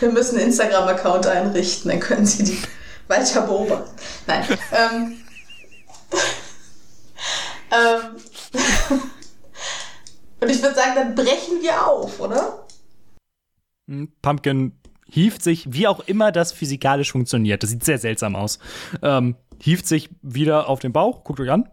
wir 0.00 0.12
müssen 0.12 0.36
einen 0.36 0.46
Instagram-Account 0.46 1.26
einrichten, 1.26 1.90
dann 1.90 2.00
können 2.00 2.26
sie 2.26 2.44
die 2.44 2.58
weiter 3.08 3.42
beobachten. 3.42 3.90
Nein. 4.26 4.44
Ähm, 4.72 5.16
ähm, 7.72 9.00
und 10.40 10.50
ich 10.50 10.62
würde 10.62 10.74
sagen, 10.76 10.92
dann 10.94 11.14
brechen 11.14 11.60
wir 11.60 11.86
auf, 11.86 12.20
oder? 12.20 12.66
Pumpkin 14.22 14.72
hieft 15.10 15.42
sich, 15.42 15.66
wie 15.72 15.86
auch 15.86 16.00
immer 16.00 16.32
das 16.32 16.52
physikalisch 16.52 17.12
funktioniert. 17.12 17.62
Das 17.62 17.70
sieht 17.70 17.84
sehr 17.84 17.98
seltsam 17.98 18.36
aus. 18.36 18.58
Ähm, 19.02 19.36
hieft 19.60 19.86
sich 19.86 20.10
wieder 20.22 20.68
auf 20.68 20.80
den 20.80 20.92
Bauch, 20.92 21.24
guckt 21.24 21.40
euch 21.40 21.50
an. 21.50 21.68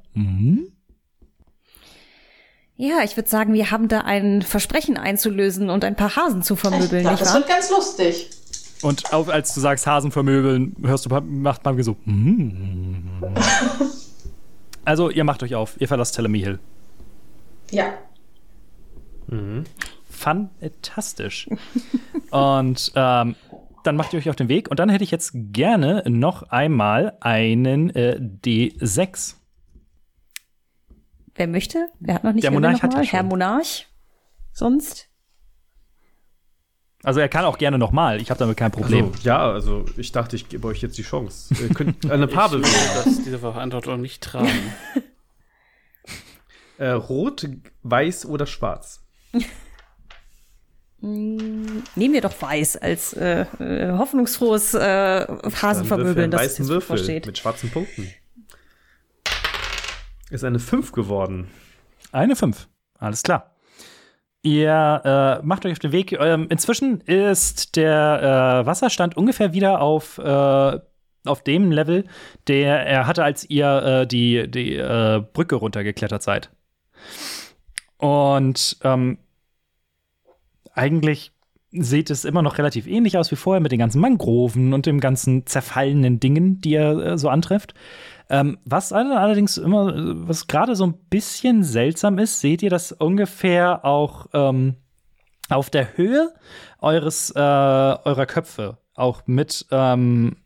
Ja, 2.76 3.03
ich 3.03 3.15
würde 3.18 3.30
sagen, 3.30 3.53
wir 3.53 3.72
haben 3.72 3.88
da 3.88 4.01
ein 4.01 4.41
Versprechen 4.41 4.97
einzulösen 4.97 5.69
und 5.69 5.84
ein 5.84 5.95
paar 5.95 6.15
Hasen 6.15 6.41
zu 6.43 6.55
Ich 6.55 6.60
vermöbeln, 6.60 7.05
nicht 7.05 7.22
das 7.22 7.30
wahr? 7.30 7.39
wird 7.39 7.47
ganz 7.49 7.69
lustig. 7.69 8.30
Und 8.81 9.14
auch 9.14 9.27
als 9.30 9.53
du 9.53 9.61
sagst 9.61 9.88
Hasen 9.88 10.11
vermöbeln, 10.11 10.76
hörst 10.84 11.05
du, 11.05 11.10
macht 11.22 11.64
Pumpkin 11.64 11.84
so. 11.84 11.95
"Mm." 12.05 12.97
Also, 14.85 15.10
ihr 15.10 15.23
macht 15.23 15.41
euch 15.43 15.55
auf. 15.55 15.80
Ihr 15.80 15.88
verlasst 15.88 16.15
Telemy 16.15 16.41
Hill. 16.41 16.60
Ja. 17.72 17.93
Fantastisch. 20.24 21.50
und 22.32 22.91
ähm, 22.95 23.36
dann 23.84 23.95
macht 23.98 24.14
ihr 24.14 24.20
euch 24.20 24.30
auf 24.30 24.36
den 24.36 24.48
Weg 24.48 24.70
und 24.72 24.80
dann 24.80 24.90
hätte 24.90 25.04
ich 25.04 25.12
jetzt 25.12 25.34
gerne 25.34 26.04
noch 26.08 26.44
einmal 26.44 27.18
einen 27.20 27.90
äh, 27.90 28.18
D6. 28.20 29.36
Wer 31.36 31.48
möchte? 31.48 31.88
Wer 32.00 32.16
hat 32.16 32.24
noch 32.24 32.34
nicht 32.34 32.44
Der 32.44 32.52
Monarch 32.52 32.76
noch 32.76 32.84
hat 32.84 32.94
ja 32.94 33.04
schon. 33.04 33.10
Herr 33.10 33.24
Monarch? 33.24 33.88
Sonst? 34.54 35.10
Also 37.04 37.20
er 37.20 37.28
kann 37.28 37.44
auch 37.44 37.58
gerne 37.58 37.78
nochmal, 37.78 38.22
ich 38.22 38.30
habe 38.30 38.40
damit 38.40 38.56
kein 38.56 38.72
Problem. 38.72 39.12
Also, 39.12 39.24
ja, 39.24 39.52
also 39.52 39.84
ich 39.98 40.14
dachte, 40.14 40.38
ich 40.38 40.48
gebe 40.48 40.66
euch 40.68 40.82
jetzt 40.82 40.98
die 40.98 41.04
Chance. 41.04 41.54
Ihr 41.62 41.68
könnt 41.70 42.06
eine 42.10 42.26
Ich 42.28 42.32
Farbe 42.34 42.58
würde 42.58 42.68
wählen. 42.68 43.04
das, 43.04 43.24
diese 43.24 43.40
Verantwortung 43.40 44.02
nicht 44.02 44.24
tragen. 44.24 44.50
Äh, 46.80 46.90
rot, 46.90 47.48
weiß 47.84 48.26
oder 48.26 48.48
schwarz. 48.48 49.06
Nehmen 51.06 52.14
wir 52.14 52.22
doch 52.22 52.42
weiß 52.42 52.78
als 52.78 53.12
äh, 53.12 53.42
äh, 53.60 53.92
hoffnungsfrohes 53.92 54.74
äh, 54.74 55.28
Hasenvermöbeln, 55.62 56.32
das 56.32 56.42
weißen 56.44 56.68
Würfel 56.70 56.96
versteht. 56.96 57.26
mit 57.26 57.38
schwarzen 57.38 57.70
Punkten. 57.70 58.10
Ist 60.30 60.46
eine 60.46 60.60
5 60.60 60.94
geworden. 60.94 61.50
Eine 62.14 62.38
5. 62.38 62.70
Alles 63.00 63.22
klar. 63.22 63.54
Ihr 64.44 65.42
äh, 65.42 65.46
macht 65.46 65.66
euch 65.66 65.74
auf 65.74 65.80
den 65.80 65.92
Weg. 65.92 66.14
Ähm, 66.14 66.48
inzwischen 66.50 67.02
ist 67.02 67.76
der 67.76 68.62
äh, 68.62 68.66
Wasserstand 68.66 69.18
ungefähr 69.18 69.52
wieder 69.52 69.82
auf, 69.82 70.20
äh, 70.20 70.80
auf 71.26 71.44
dem 71.44 71.70
Level, 71.70 72.06
der 72.48 72.86
er 72.86 73.08
hatte, 73.08 73.26
als 73.26 73.50
ihr 73.50 73.84
äh, 73.84 74.08
die, 74.08 74.50
die 74.50 74.78
äh, 74.78 75.22
Brücke 75.34 75.56
runtergeklettert 75.56 76.24
seid. 76.24 76.50
Und 77.98 78.78
ähm, 78.84 79.18
eigentlich 80.74 81.32
sieht 81.72 82.12
es 82.12 82.24
immer 82.24 82.44
noch 82.44 82.60
relativ 82.60 82.86
ähnlich 82.86 83.18
aus 83.18 83.32
wie 83.32 83.36
vorher 83.36 83.62
mit 83.62 83.72
den 83.72 83.80
ganzen 83.80 84.00
Mangroven 84.00 84.74
und 84.74 84.86
dem 84.86 85.00
ganzen 85.00 85.45
zerfallenen 85.48 86.20
Dingen, 86.20 86.62
die 86.62 86.72
ihr 86.72 86.98
äh, 87.00 87.18
so 87.18 87.30
antrefft. 87.30 87.74
Ähm, 88.30 88.60
was 88.64 88.94
alle- 88.94 89.20
allerdings 89.20 89.58
immer, 89.58 89.95
äh, 89.95 90.28
was 90.28 90.48
gerade 90.48 90.76
so 90.76 90.86
ein 90.86 90.94
bisschen 91.10 91.64
seltsam 91.64 92.20
ist, 92.20 92.41
seht 92.41 92.62
ihr, 92.62 92.70
dass 92.70 92.91
ungefähr 92.91 93.84
auch 93.86 94.28
ähm, 94.34 94.76
auf 95.50 95.70
der 95.70 95.98
Höhe 95.98 96.34
eures, 96.80 97.32
äh, 97.32 97.40
eurer 97.40 98.26
Köpfe, 98.28 98.78
auch 98.94 99.24
mit, 99.26 99.66
ähm, 99.72 100.38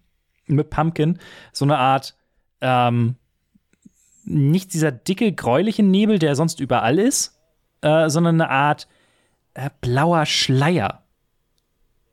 mit 0.48 0.70
Pumpkin, 0.70 1.20
so 1.52 1.66
eine 1.66 1.78
Art, 1.78 2.16
ähm, 2.62 3.16
nicht 4.24 4.74
dieser 4.74 4.92
dicke, 4.92 5.32
gräuliche 5.34 5.84
Nebel, 5.84 6.20
der 6.20 6.36
sonst 6.36 6.60
überall 6.60 7.00
ist, 7.00 7.38
äh, 7.82 8.10
sondern 8.10 8.42
eine 8.42 8.50
Art 8.50 8.88
äh, 9.58 9.72
blauer 9.82 10.26
Schleier 10.28 11.04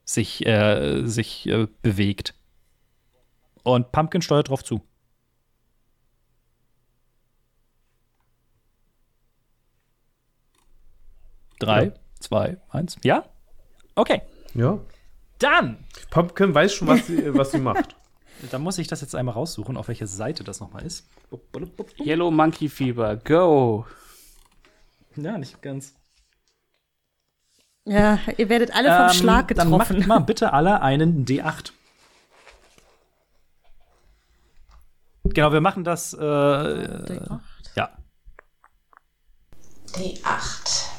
sich, 0.06 0.44
äh, 0.46 1.02
sich 1.06 1.46
äh, 1.46 1.66
bewegt. 1.82 2.34
Und 3.62 3.92
Pumpkin 3.92 4.22
steuert 4.22 4.48
drauf 4.48 4.64
zu. 4.64 4.80
Drei, 11.58 11.84
Ja. 11.86 11.92
zwei, 12.20 12.56
eins. 12.70 12.96
Ja? 13.04 13.24
Okay. 13.94 14.22
Ja. 14.54 14.78
Dann, 15.38 15.84
Pumpkin 16.10 16.54
weiß 16.54 16.72
schon, 16.74 16.88
was 16.88 17.06
sie, 17.06 17.34
was 17.34 17.52
sie 17.52 17.58
macht. 17.58 17.96
dann 18.50 18.62
muss 18.62 18.78
ich 18.78 18.88
das 18.88 19.00
jetzt 19.00 19.14
einmal 19.14 19.34
raussuchen, 19.34 19.76
auf 19.76 19.88
welche 19.88 20.06
Seite 20.06 20.44
das 20.44 20.60
nochmal 20.60 20.84
ist. 20.84 21.06
Yellow 21.98 22.30
Monkey 22.30 22.68
Fever, 22.68 23.16
go! 23.16 23.86
Ja, 25.16 25.38
nicht 25.38 25.60
ganz. 25.62 25.94
Ja, 27.86 28.18
ihr 28.38 28.48
werdet 28.48 28.74
alle 28.74 28.88
vom 28.96 29.06
Ähm, 29.08 29.12
Schlag 29.12 29.48
Dann 29.54 29.70
macht 29.70 29.88
getroffen. 29.88 30.08
mal 30.08 30.18
bitte 30.20 30.52
alle 30.52 30.80
einen 30.80 31.24
D8. 31.26 31.72
Genau, 35.24 35.52
wir 35.52 35.60
machen 35.60 35.84
das. 35.84 36.12
Äh, 36.14 37.18
ja, 37.74 37.90
Die 39.96 40.18
8. 40.24 40.90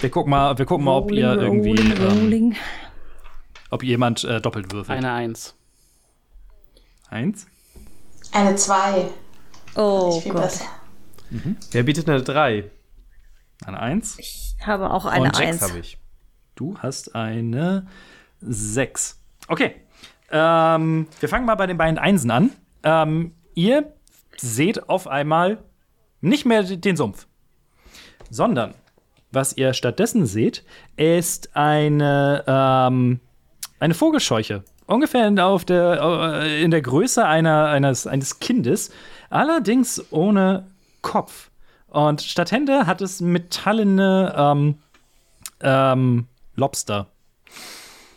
wir 0.00 0.10
gucken 0.10 0.30
mal, 0.30 0.56
wir 0.58 0.64
gucken 0.66 0.84
mal, 0.84 0.96
ob 0.96 1.10
ihr 1.12 1.28
Rolling, 1.28 1.42
irgendwie, 1.64 1.68
rolling, 1.70 1.96
ähm, 1.96 2.08
rolling. 2.22 2.56
ob 3.70 3.82
jemand 3.82 4.24
äh, 4.24 4.40
doppelt 4.40 4.72
würfelt. 4.72 4.96
Eine 4.98 5.12
Eins. 5.12 5.54
Eins. 7.10 7.46
Eine 8.32 8.54
2. 8.56 9.08
Oh 9.76 10.20
Gott. 10.22 10.34
besser. 10.42 10.64
Wer 11.70 11.82
bietet 11.84 12.08
eine 12.08 12.22
3? 12.22 12.70
Eine 13.66 13.80
Eins. 13.80 14.18
Ich 14.18 14.56
habe 14.64 14.90
auch 14.90 15.04
eine 15.04 15.24
Und 15.24 15.38
Eins. 15.40 15.62
habe 15.62 15.78
ich. 15.78 15.98
Du 16.54 16.76
hast 16.78 17.14
eine 17.14 17.86
Sechs. 18.40 19.20
Okay. 19.48 19.74
Ähm, 20.30 21.06
wir 21.18 21.28
fangen 21.28 21.44
mal 21.44 21.56
bei 21.56 21.66
den 21.66 21.76
beiden 21.76 21.98
Einsen 21.98 22.30
an. 22.30 22.50
Ähm, 22.82 23.34
ihr 23.54 23.92
seht 24.36 24.88
auf 24.88 25.08
einmal 25.08 25.58
nicht 26.20 26.46
mehr 26.46 26.62
den 26.62 26.96
Sumpf, 26.96 27.26
sondern 28.30 28.74
was 29.32 29.56
ihr 29.56 29.74
stattdessen 29.74 30.26
seht, 30.26 30.64
ist 30.96 31.54
eine, 31.56 32.44
ähm, 32.46 33.20
eine 33.78 33.94
Vogelscheuche. 33.94 34.64
Ungefähr 34.86 35.28
in, 35.28 35.38
auf 35.38 35.64
der, 35.64 36.00
äh, 36.42 36.62
in 36.62 36.70
der 36.70 36.82
Größe 36.82 37.24
einer, 37.24 37.66
eines, 37.66 38.06
eines 38.06 38.40
Kindes, 38.40 38.90
allerdings 39.28 40.04
ohne 40.10 40.66
Kopf. 41.00 41.49
Und 41.90 42.22
statt 42.22 42.52
Hände 42.52 42.86
hat 42.86 43.00
es 43.00 43.20
metallene 43.20 44.34
ähm, 44.36 44.78
ähm, 45.60 46.26
Lobster. 46.54 47.08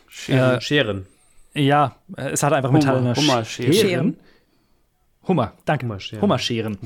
Scheren. 0.07 0.61
Scheren. 0.61 1.05
Ja, 1.53 1.95
äh, 2.15 2.29
es 2.29 2.43
hat 2.43 2.53
einfach 2.53 2.69
Hummer, 2.69 2.79
metallene 2.79 3.15
Hummerscheren. 3.15 3.73
Scheren. 3.73 4.17
Hummer, 5.27 5.53
danke. 5.65 5.85
Hummerscheren. 5.85 6.21
Hummerscheren. 6.21 6.77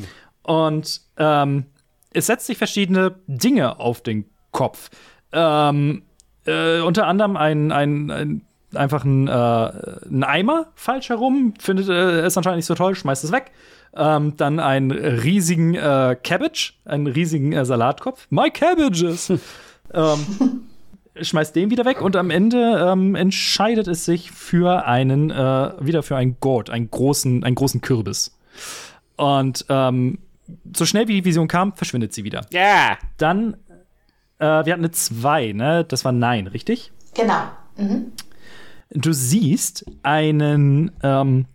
Und 0.43 1.01
ähm, 1.18 1.65
es 2.14 2.27
setzt 2.27 2.47
sich 2.47 2.57
verschiedene 2.57 3.15
Dinge 3.27 3.80
auf 3.80 4.01
den 4.01 4.30
Kopf. 4.51 4.89
Ähm, 5.34 6.03
äh, 6.45 6.80
unter 6.80 7.05
anderem 7.05 7.35
ein, 7.35 7.72
ein, 7.72 8.11
ein 8.11 8.41
einfach 8.73 9.03
ein, 9.03 9.27
äh, 9.27 9.31
ein 9.31 10.23
Eimer 10.23 10.68
falsch 10.76 11.09
herum, 11.09 11.53
findet 11.59 11.89
äh, 11.89 12.22
es 12.22 12.38
anscheinend 12.38 12.57
nicht 12.57 12.65
so 12.65 12.76
toll, 12.76 12.95
schmeißt 12.95 13.23
es 13.23 13.31
weg. 13.31 13.51
Ähm, 13.98 14.38
dann 14.38 14.60
einen 14.60 14.91
riesigen 14.91 15.74
äh, 15.74 16.15
Cabbage, 16.22 16.74
einen 16.86 17.07
riesigen 17.07 17.53
äh, 17.53 17.65
Salatkopf. 17.65 18.28
My 18.30 18.52
cabbages! 18.52 19.30
ähm, 19.94 20.19
schmeißt 21.19 21.56
den 21.56 21.72
wieder 21.72 21.86
weg 21.86 22.02
und 22.02 22.15
am 22.15 22.30
Ende 22.30 22.88
ähm, 22.91 23.15
entscheidet 23.15 23.88
es 23.88 24.06
sich 24.06 24.32
für 24.32 24.86
einen, 24.86 25.32
äh, 25.32 25.72
wieder 25.80 26.03
für 26.03 26.15
einen 26.15 26.38
Gourd, 26.40 26.69
einen 26.69 26.91
großen, 26.91 27.44
einen 27.44 27.56
großen 27.56 27.82
Kürbis. 27.82 28.38
Und 29.15 29.65
ähm, 29.69 30.19
so 30.76 30.86
schnell 30.86 31.07
wie 31.07 31.14
die 31.14 31.26
Vision 31.26 31.48
kam, 31.48 31.74
verschwindet 31.74 32.14
sie 32.14 32.24
wieder. 32.24 32.45
Ja! 32.52 32.98
Dann, 33.18 33.56
äh, 34.40 34.45
wir 34.45 34.74
hatten 34.74 34.84
eine 34.84 34.91
2, 34.91 35.53
ne? 35.53 35.86
Das 35.86 36.06
war 36.06 36.11
Nein, 36.11 36.48
richtig? 36.48 36.91
Genau. 37.15 37.49
Mhm. 37.78 38.11
Du 38.91 39.11
siehst 39.11 39.86
einen, 40.03 40.91
ähm, 41.03 41.45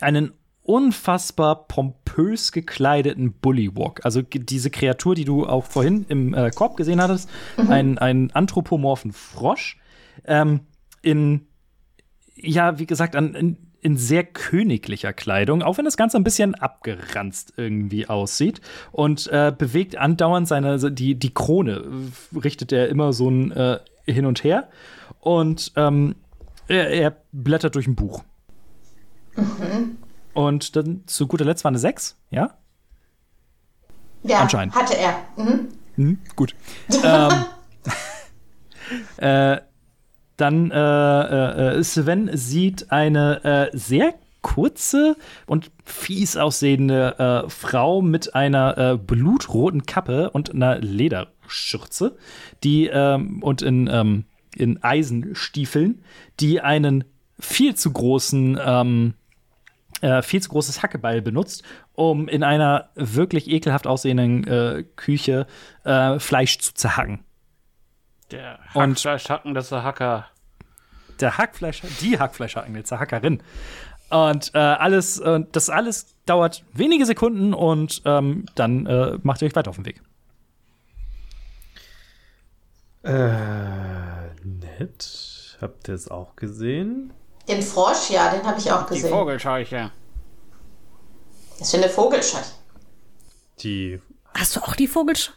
einen 0.00 0.32
unfassbar 0.68 1.66
pompös 1.66 2.52
gekleideten 2.52 3.32
Bullywog. 3.32 4.04
Also 4.04 4.20
diese 4.20 4.68
Kreatur, 4.68 5.14
die 5.14 5.24
du 5.24 5.46
auch 5.46 5.64
vorhin 5.64 6.04
im 6.10 6.34
äh, 6.34 6.50
Korb 6.50 6.76
gesehen 6.76 7.00
hattest, 7.00 7.30
ein, 7.56 7.96
einen 7.96 8.30
anthropomorphen 8.32 9.12
Frosch, 9.12 9.78
ähm, 10.26 10.60
in, 11.00 11.46
ja, 12.34 12.78
wie 12.78 12.84
gesagt, 12.84 13.16
an, 13.16 13.34
in, 13.34 13.56
in 13.80 13.96
sehr 13.96 14.24
königlicher 14.24 15.14
Kleidung, 15.14 15.62
auch 15.62 15.78
wenn 15.78 15.86
das 15.86 15.96
Ganze 15.96 16.18
ein 16.18 16.24
bisschen 16.24 16.54
abgeranzt 16.54 17.54
irgendwie 17.56 18.06
aussieht 18.06 18.60
und 18.92 19.26
äh, 19.28 19.50
bewegt 19.56 19.96
andauernd 19.96 20.46
seine, 20.46 20.92
die, 20.92 21.14
die 21.14 21.32
Krone, 21.32 21.82
äh, 22.34 22.38
richtet 22.38 22.72
er 22.72 22.90
immer 22.90 23.14
so 23.14 23.30
ein 23.30 23.52
äh, 23.52 23.78
hin 24.04 24.26
und 24.26 24.44
her 24.44 24.68
und 25.20 25.72
ähm, 25.76 26.14
er, 26.66 26.90
er 26.90 27.16
blättert 27.32 27.74
durch 27.74 27.86
ein 27.86 27.94
Buch. 27.94 28.22
Und 30.34 30.76
dann 30.76 31.02
zu 31.06 31.26
guter 31.26 31.44
Letzt 31.44 31.64
war 31.64 31.70
eine 31.70 31.78
6, 31.78 32.16
ja? 32.30 32.54
Ja, 34.22 34.40
Anscheinend. 34.40 34.74
hatte 34.74 34.96
er. 34.96 35.14
Mhm. 35.36 35.68
Hm, 35.94 36.18
gut. 36.36 36.54
ähm, 37.04 37.44
äh, 39.16 39.60
dann 40.36 40.70
äh, 40.70 41.78
äh, 41.78 41.82
Sven 41.82 42.30
sieht 42.32 42.92
eine 42.92 43.70
äh, 43.72 43.76
sehr 43.76 44.14
kurze 44.40 45.16
und 45.46 45.70
fies 45.84 46.36
aussehende 46.36 47.44
äh, 47.46 47.50
Frau 47.50 48.02
mit 48.02 48.34
einer 48.34 48.78
äh, 48.78 48.96
blutroten 48.96 49.84
Kappe 49.84 50.30
und 50.30 50.54
einer 50.54 50.78
Lederschürze, 50.78 52.16
die 52.62 52.86
ähm, 52.86 53.42
und 53.42 53.62
in, 53.62 53.88
ähm, 53.92 54.24
in 54.54 54.82
Eisenstiefeln, 54.82 56.02
die 56.38 56.60
einen 56.60 57.04
viel 57.40 57.74
zu 57.74 57.92
großen 57.92 58.58
ähm, 58.64 59.14
äh, 60.00 60.22
viel 60.22 60.40
zu 60.42 60.48
großes 60.50 60.82
Hackebeil 60.82 61.22
benutzt, 61.22 61.62
um 61.92 62.28
in 62.28 62.42
einer 62.42 62.90
wirklich 62.94 63.48
ekelhaft 63.48 63.86
aussehenden 63.86 64.46
äh, 64.46 64.84
Küche 64.96 65.46
äh, 65.84 66.18
Fleisch 66.18 66.58
zu 66.58 66.74
zerhacken. 66.74 67.24
Der 68.30 68.58
Und- 68.74 68.90
Hackfleischhacken, 68.96 69.54
das 69.54 69.64
ist 69.64 69.70
der 69.72 69.82
Hacker. 69.84 70.26
der 71.20 71.38
Hackfleisch, 71.38 71.82
die 72.00 72.18
Hackfleischhacken, 72.18 72.74
jetzt 72.76 72.90
der 72.90 73.00
Hackerin. 73.00 73.42
Und 74.10 74.54
äh, 74.54 74.58
alles, 74.58 75.18
äh, 75.18 75.40
das 75.52 75.68
alles 75.68 76.14
dauert 76.26 76.64
wenige 76.72 77.04
Sekunden 77.04 77.52
und 77.52 78.00
ähm, 78.06 78.46
dann 78.54 78.86
äh, 78.86 79.18
macht 79.22 79.42
ihr 79.42 79.46
euch 79.46 79.56
weiter 79.56 79.68
auf 79.70 79.76
den 79.76 79.84
Weg. 79.86 80.00
Äh, 83.02 84.34
nett. 84.44 85.56
Habt 85.60 85.88
ihr 85.88 85.94
es 85.94 86.08
auch 86.10 86.36
gesehen? 86.36 87.12
Den 87.48 87.62
Frosch, 87.62 88.10
ja, 88.10 88.30
den 88.30 88.46
habe 88.46 88.58
ich 88.58 88.70
auch 88.70 88.86
Die 88.86 88.94
gesehen. 88.94 89.10
Vogelscheuche. 89.10 89.90
Das 91.58 91.68
ist 91.68 91.70
für 91.72 91.78
eine 91.82 91.88
Vogelscheuche. 91.88 92.44
Die 93.60 94.00
Hast 94.34 94.54
du 94.56 94.60
auch 94.60 94.76
die 94.76 94.86
Vogelsch 94.86 95.32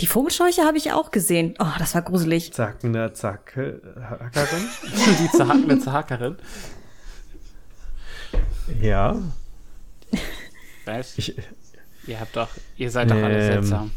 Die 0.00 0.06
Vogelscheuche 0.06 0.64
habe 0.64 0.76
ich 0.76 0.92
auch 0.92 1.10
gesehen. 1.10 1.54
Oh, 1.58 1.66
das 1.78 1.94
war 1.94 2.02
gruselig. 2.02 2.52
zackende 2.52 3.12
Zacke 3.12 3.80
Hackerin? 4.10 4.68
Die 5.20 5.30
zerhackende 5.30 5.78
Zerhackerin. 5.78 6.36
ja. 8.80 9.16
Was? 10.84 11.16
Ich, 11.18 11.36
Ihr 12.06 12.18
habt 12.18 12.34
doch, 12.34 12.48
ihr 12.76 12.90
seid 12.90 13.10
doch 13.10 13.16
alle 13.16 13.38
Ähm, 13.38 13.62
seltsam. 13.62 13.90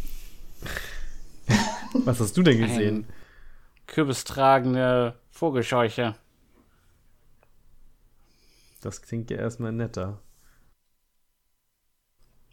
was 2.05 2.19
hast 2.19 2.35
du 2.37 2.43
denn 2.43 2.59
gesehen? 2.59 2.95
Ein 3.07 3.07
kürbistragende 3.87 5.15
Vogelscheuche. 5.31 6.15
Das 8.83 9.01
klingt 9.01 9.31
ja 9.31 9.37
erstmal 9.37 9.71
netter. 9.71 10.19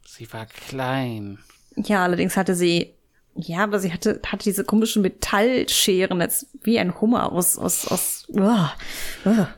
Sie 0.07 0.33
war 0.33 0.47
klein. 0.47 1.39
Ja, 1.77 2.05
allerdings 2.05 2.37
hatte 2.37 2.55
sie, 2.55 2.95
ja, 3.35 3.65
aber 3.65 3.81
sie 3.81 3.93
hatte, 3.93 4.21
hatte 4.25 4.45
diese 4.45 4.65
komischen 4.65 5.03
Metallscheren, 5.03 6.21
als 6.21 6.47
wie 6.63 6.79
ein 6.79 7.01
Hummer 7.01 7.33
aus, 7.33 7.59
aus, 7.59 7.87
aus, 7.89 8.27
uah, 8.29 8.73
uah. 9.25 9.49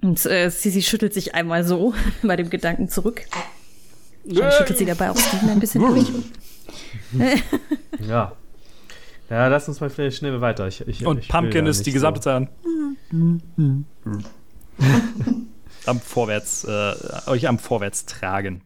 Und 0.00 0.24
äh, 0.26 0.50
sie, 0.50 0.70
sie 0.70 0.82
schüttelt 0.82 1.12
sich 1.12 1.34
einmal 1.34 1.64
so 1.64 1.94
bei 2.22 2.36
dem 2.36 2.48
Gedanken 2.48 2.88
zurück. 2.88 3.22
Dann 4.24 4.50
schüttelt 4.52 4.78
sie 4.78 4.86
dabei 4.86 5.10
auch 5.10 5.16
Steven 5.16 5.50
ein 5.50 5.60
bisschen 5.60 5.82
durch. 5.82 6.08
Ja. 8.08 8.34
Ja, 9.28 9.46
lass 9.48 9.68
uns 9.68 9.80
mal 9.80 9.90
vielleicht 9.90 10.16
schnell 10.16 10.40
weiter. 10.40 10.66
Ich, 10.66 10.86
ich, 10.86 11.04
Und 11.06 11.18
ich 11.18 11.28
Pumpkin 11.28 11.66
ist 11.66 11.84
die 11.86 11.92
gesamte 11.92 12.20
Zeit 12.20 12.48
an. 13.10 13.46
am 15.86 16.00
Vorwärts, 16.00 16.64
äh, 16.64 16.94
euch 17.26 17.48
am 17.48 17.58
Vorwärts 17.58 18.06
tragen. 18.06 18.62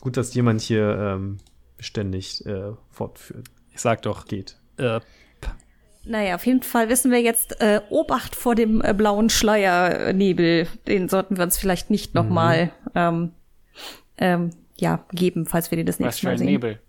Gut, 0.00 0.16
dass 0.16 0.34
jemand 0.34 0.60
hier 0.60 0.96
ähm, 1.16 1.38
ständig 1.78 2.44
äh, 2.46 2.72
fortführt. 2.90 3.46
Ich 3.72 3.80
sag 3.80 4.02
doch, 4.02 4.26
Geht. 4.26 4.56
äh, 4.78 5.00
Naja, 6.04 6.36
auf 6.36 6.46
jeden 6.46 6.62
Fall 6.62 6.88
wissen 6.88 7.10
wir 7.10 7.20
jetzt, 7.20 7.60
äh, 7.60 7.80
Obacht 7.90 8.36
vor 8.36 8.54
dem 8.54 8.80
äh, 8.82 8.94
blauen 8.94 9.28
Schleiernebel. 9.30 10.68
Den 10.86 11.08
sollten 11.08 11.36
wir 11.36 11.44
uns 11.44 11.58
vielleicht 11.58 11.90
nicht 11.90 12.14
noch 12.14 12.28
mal 12.28 12.72
ähm, 12.94 13.32
ähm, 14.18 14.50
ja, 14.76 15.04
geben, 15.12 15.46
falls 15.46 15.70
wir 15.70 15.76
den 15.76 15.86
das 15.86 15.96
Was 15.96 16.04
nächste 16.04 16.20
für 16.20 16.26
Mal 16.26 16.32
ein 16.32 16.38
sehen. 16.38 16.46
Nebel. 16.46 16.72
Das, 16.74 16.80
blö- 16.80 16.85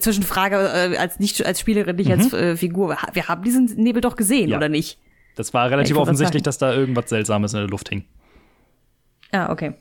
Zwischenfrage 0.00 0.56
äh, 0.56 0.96
als 0.96 1.18
nicht 1.18 1.44
als 1.44 1.60
Spielerin, 1.60 1.96
nicht 1.96 2.10
als 2.10 2.32
äh, 2.32 2.56
Figur. 2.56 2.96
Wir 3.12 3.28
haben 3.28 3.42
diesen 3.42 3.66
Nebel 3.76 4.00
doch 4.00 4.16
gesehen, 4.16 4.50
Ja. 4.50 4.56
oder 4.56 4.68
nicht? 4.68 4.98
das 5.36 5.54
war 5.54 5.70
relativ 5.70 5.94
wollte 5.94 6.02
offensichtlich, 6.02 6.42
dass 6.42 6.58
da 6.58 6.74
irgendwas 6.74 7.08
Seltsames 7.10 7.52
in 7.52 7.60
der 7.60 7.68
Luft 7.68 7.88
hing. 7.90 8.04
Ah, 9.30 9.52
okay. 9.52 9.74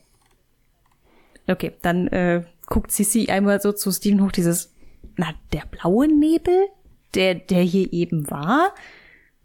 Okay, 1.48 1.72
dann 1.82 2.08
äh, 2.10 2.44
guckt 2.68 2.92
Sissi 2.92 3.28
einmal 3.30 3.60
so 3.60 3.72
zu 3.72 3.92
Steven 3.92 4.22
hoch, 4.24 4.32
dieses, 4.32 4.74
na, 5.16 5.34
der 5.54 5.64
blaue 5.72 6.08
Nebel, 6.08 6.68
der, 7.16 7.34
der 7.36 7.64
hier 7.64 7.92
eben 7.92 8.30
war, 8.30 8.76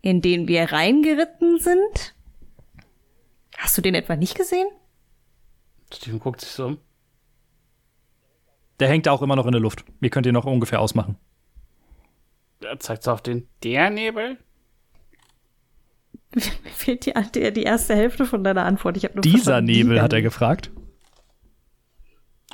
in 0.02 0.20
den 0.20 0.48
wir 0.48 0.70
reingeritten 0.72 1.58
sind. 1.60 2.14
Hast 3.56 3.78
du 3.78 3.82
den 3.82 3.94
etwa 3.94 4.16
nicht 4.16 4.34
gesehen? 4.36 4.66
Steven 5.94 6.18
guckt 6.18 6.40
sich 6.42 6.50
so 6.50 6.66
um. 6.66 6.78
Der 8.82 8.88
hängt 8.88 9.06
auch 9.06 9.22
immer 9.22 9.36
noch 9.36 9.46
in 9.46 9.52
der 9.52 9.60
Luft. 9.60 9.84
Ihr 10.00 10.10
könnt 10.10 10.26
ihn 10.26 10.32
noch 10.32 10.44
ungefähr 10.44 10.80
ausmachen. 10.80 11.14
Er 12.64 12.80
zeigt 12.80 13.06
auf 13.06 13.22
den. 13.22 13.46
Der 13.62 13.90
Nebel? 13.90 14.38
Mir 16.34 16.42
fehlt 16.74 17.06
die, 17.06 17.12
die, 17.32 17.52
die 17.52 17.62
erste 17.62 17.94
Hälfte 17.94 18.26
von 18.26 18.42
deiner 18.42 18.64
Antwort. 18.64 18.96
Ich 18.96 19.04
habe 19.04 19.14
nur 19.14 19.22
Dieser 19.22 19.60
Nebel, 19.60 19.92
dieser 19.92 20.02
hat 20.02 20.12
er 20.12 20.20
gefragt. 20.20 20.72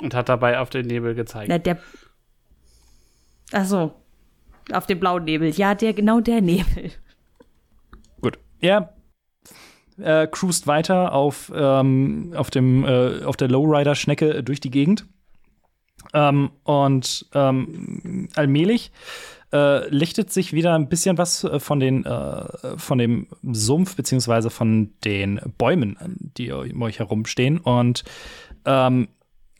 Und 0.03 0.13
hat 0.13 0.29
dabei 0.29 0.59
auf 0.59 0.69
den 0.69 0.85
Nebel 0.85 1.15
gezeigt. 1.15 1.49
Na, 1.49 1.57
der. 1.57 1.79
Ach 3.51 3.65
so. 3.65 3.95
Auf 4.71 4.85
dem 4.85 4.99
blauen 4.99 5.23
Nebel. 5.23 5.49
Ja, 5.49 5.73
der, 5.73 5.93
genau 5.93 6.19
der 6.19 6.41
Nebel. 6.41 6.91
Gut. 8.21 8.37
Er 8.59 8.93
äh, 9.97 10.27
cruist 10.27 10.67
weiter 10.67 11.11
auf, 11.11 11.51
ähm, 11.55 12.33
auf, 12.35 12.51
dem, 12.51 12.85
äh, 12.85 13.23
auf 13.23 13.35
der 13.35 13.47
Lowrider-Schnecke 13.47 14.43
durch 14.43 14.59
die 14.59 14.69
Gegend. 14.69 15.07
Ähm, 16.13 16.51
und 16.63 17.27
ähm, 17.33 18.29
allmählich 18.35 18.91
äh, 19.51 19.87
lichtet 19.89 20.31
sich 20.31 20.53
wieder 20.53 20.75
ein 20.75 20.89
bisschen 20.89 21.17
was 21.17 21.43
äh, 21.43 21.59
von, 21.59 21.79
den, 21.79 22.05
äh, 22.05 22.77
von 22.77 22.97
dem 22.97 23.27
Sumpf 23.51 23.95
beziehungsweise 23.95 24.49
von 24.49 24.91
den 25.03 25.39
Bäumen, 25.57 25.97
die 26.37 26.51
um 26.51 26.81
euch 26.81 26.99
herumstehen. 26.99 27.57
Und 27.59 28.03
ähm, 28.65 29.07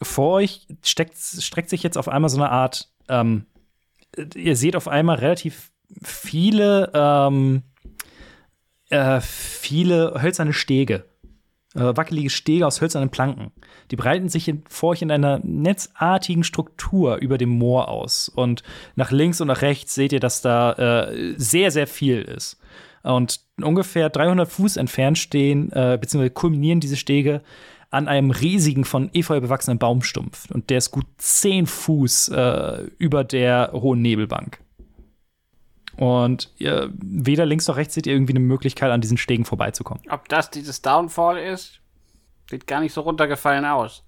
vor 0.01 0.33
euch 0.35 0.67
steckt, 0.83 1.17
streckt 1.17 1.69
sich 1.69 1.83
jetzt 1.83 1.97
auf 1.97 2.07
einmal 2.07 2.29
so 2.29 2.37
eine 2.37 2.51
Art, 2.51 2.89
ähm, 3.09 3.45
ihr 4.35 4.55
seht 4.55 4.75
auf 4.75 4.87
einmal 4.87 5.17
relativ 5.17 5.71
viele, 6.03 6.91
ähm, 6.93 7.63
äh, 8.89 9.21
viele 9.21 10.21
hölzerne 10.21 10.53
Stege. 10.53 11.05
Äh, 11.75 11.95
wackelige 11.95 12.31
Stege 12.31 12.65
aus 12.65 12.81
hölzernen 12.81 13.11
Planken. 13.11 13.51
Die 13.91 13.95
breiten 13.95 14.27
sich 14.27 14.47
in, 14.47 14.63
vor 14.67 14.89
euch 14.89 15.03
in 15.03 15.11
einer 15.11 15.39
netzartigen 15.43 16.43
Struktur 16.43 17.17
über 17.17 17.37
dem 17.37 17.49
Moor 17.49 17.89
aus. 17.89 18.27
Und 18.27 18.63
nach 18.95 19.11
links 19.11 19.39
und 19.39 19.49
nach 19.49 19.61
rechts 19.61 19.93
seht 19.93 20.11
ihr, 20.11 20.19
dass 20.19 20.41
da 20.41 20.73
äh, 20.73 21.35
sehr, 21.37 21.69
sehr 21.69 21.85
viel 21.85 22.23
ist. 22.23 22.59
Und 23.03 23.41
ungefähr 23.61 24.09
300 24.09 24.49
Fuß 24.49 24.77
entfernt 24.77 25.19
stehen, 25.19 25.71
äh, 25.71 25.99
beziehungsweise 26.01 26.33
kulminieren 26.33 26.79
diese 26.79 26.97
Stege 26.97 27.43
an 27.91 28.07
einem 28.07 28.31
riesigen, 28.31 28.83
von 28.83 29.11
Efeu 29.13 29.39
bewachsenen 29.39 29.77
Baumstumpf. 29.77 30.49
Und 30.49 30.71
der 30.71 30.79
ist 30.79 30.89
gut 30.89 31.05
10 31.17 31.67
Fuß 31.67 32.29
äh, 32.29 32.83
über 32.97 33.23
der 33.23 33.71
hohen 33.73 34.01
Nebelbank. 34.01 34.59
Und 35.99 36.49
ihr, 36.57 36.93
weder 36.93 37.45
links 37.45 37.67
noch 37.67 37.75
rechts 37.75 37.93
seht 37.93 38.07
ihr 38.07 38.13
irgendwie 38.13 38.31
eine 38.31 38.39
Möglichkeit, 38.39 38.89
an 38.89 39.01
diesen 39.01 39.17
Stegen 39.17 39.43
vorbeizukommen. 39.43 40.01
Ob 40.09 40.29
das 40.29 40.49
dieses 40.49 40.81
Downfall 40.81 41.37
ist? 41.37 41.81
Sieht 42.49 42.67
gar 42.67 42.79
nicht 42.79 42.93
so 42.93 43.01
runtergefallen 43.01 43.65
aus. 43.65 44.05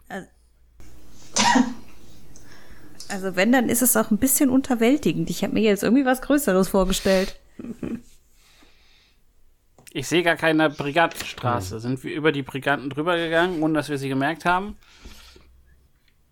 Also 3.10 3.36
wenn, 3.36 3.52
dann 3.52 3.68
ist 3.68 3.82
es 3.82 3.98
auch 3.98 4.10
ein 4.10 4.20
bisschen 4.20 4.50
unterwältigend. 4.50 5.30
Ich 5.30 5.44
habe 5.44 5.54
mir 5.54 5.64
jetzt 5.64 5.84
irgendwie 5.84 6.06
was 6.06 6.22
Größeres 6.22 6.70
vorgestellt. 6.70 7.38
Ich 9.92 10.08
sehe 10.08 10.24
gar 10.24 10.38
keine 10.38 10.70
Brigantenstraße. 10.70 11.82
Sind 11.82 12.06
wir 12.06 12.16
über 12.16 12.32
die 12.32 12.42
Briganten 12.42 12.90
drüber 12.90 13.18
gegangen, 13.18 13.62
ohne 13.62 13.74
dass 13.74 13.90
wir 13.90 13.98
sie 13.98 14.08
gemerkt 14.08 14.46
haben? 14.46 14.78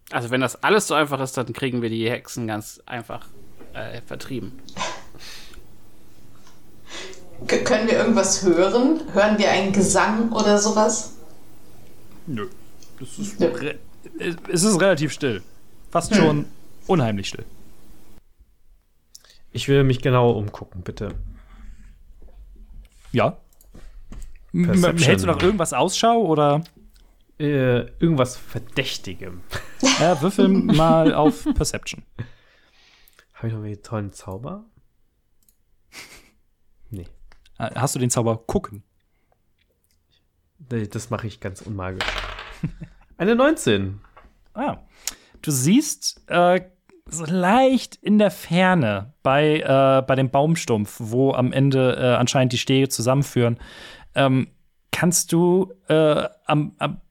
Also 0.10 0.30
wenn 0.30 0.40
das 0.40 0.64
alles 0.64 0.88
so 0.88 0.94
einfach 0.94 1.20
ist, 1.20 1.36
dann 1.36 1.52
kriegen 1.52 1.82
wir 1.82 1.90
die 1.90 2.10
Hexen 2.10 2.48
ganz 2.48 2.82
einfach 2.86 3.28
äh, 3.74 4.02
vertrieben. 4.04 4.54
K 7.48 7.58
können 7.64 7.88
wir 7.88 7.98
irgendwas 7.98 8.44
hören? 8.44 9.02
Hören 9.14 9.38
wir 9.38 9.50
einen 9.52 9.72
Gesang 9.74 10.32
oder 10.32 10.58
sowas? 10.58 11.14
Nö. 12.28 12.48
Das 13.00 13.18
ist 13.18 13.40
Nö. 13.40 13.74
es 14.52 14.64
ist 14.64 14.80
relativ 14.80 15.12
still. 15.12 15.42
Fast 15.90 16.14
schon 16.16 16.46
unheimlich 16.88 17.30
still. 17.30 17.46
Ich 19.52 19.68
will 19.68 19.84
mich 19.84 20.02
genauer 20.02 20.36
umgucken, 20.36 20.82
bitte. 20.84 21.16
Ja. 23.12 23.38
Perception. 24.52 24.98
Hältst 25.08 25.26
du 25.26 25.28
nach 25.28 25.42
irgendwas 25.42 25.74
Ausschau 25.74 26.22
oder 26.26 26.64
Äh, 27.40 27.86
irgendwas 28.00 28.36
Verdächtigem. 28.36 29.42
ja, 30.00 30.22
würfel 30.22 30.50
mal 30.50 31.14
auf 31.14 31.46
Perception. 31.56 32.04
Habe 33.34 33.48
ich 33.48 33.54
noch 33.54 33.64
einen 33.64 33.82
tollen 33.82 34.12
Zauber? 34.12 34.66
Nee. 36.90 37.08
Hast 37.60 37.94
du 37.96 38.00
den 38.00 38.10
Zauber 38.10 38.38
gucken? 38.38 38.84
Nee, 40.72 40.88
Das 40.88 41.10
mache 41.10 41.28
ich 41.28 41.40
ganz 41.40 41.62
unmagisch. 41.62 42.06
Eine 43.18 43.36
19. 43.36 44.00
Ah. 44.54 44.78
Du 45.42 45.52
siehst 45.52 46.22
äh, 46.28 46.62
so 47.06 47.26
leicht 47.26 47.96
in 47.96 48.18
der 48.18 48.32
Ferne 48.32 49.14
bei, 49.24 49.60
äh, 49.60 50.02
bei 50.06 50.16
dem 50.16 50.30
Baumstumpf, 50.30 50.98
wo 51.00 51.34
am 51.34 51.52
Ende 51.52 51.96
äh, 51.98 52.16
anscheinend 52.16 52.54
die 52.54 52.58
Stege 52.58 52.90
zusammenführen, 52.90 53.58
ähm, 54.16 54.48
kannst 54.92 55.32
du 55.32 55.74
äh, 55.88 56.28
am, 56.46 56.76
am 56.78 57.02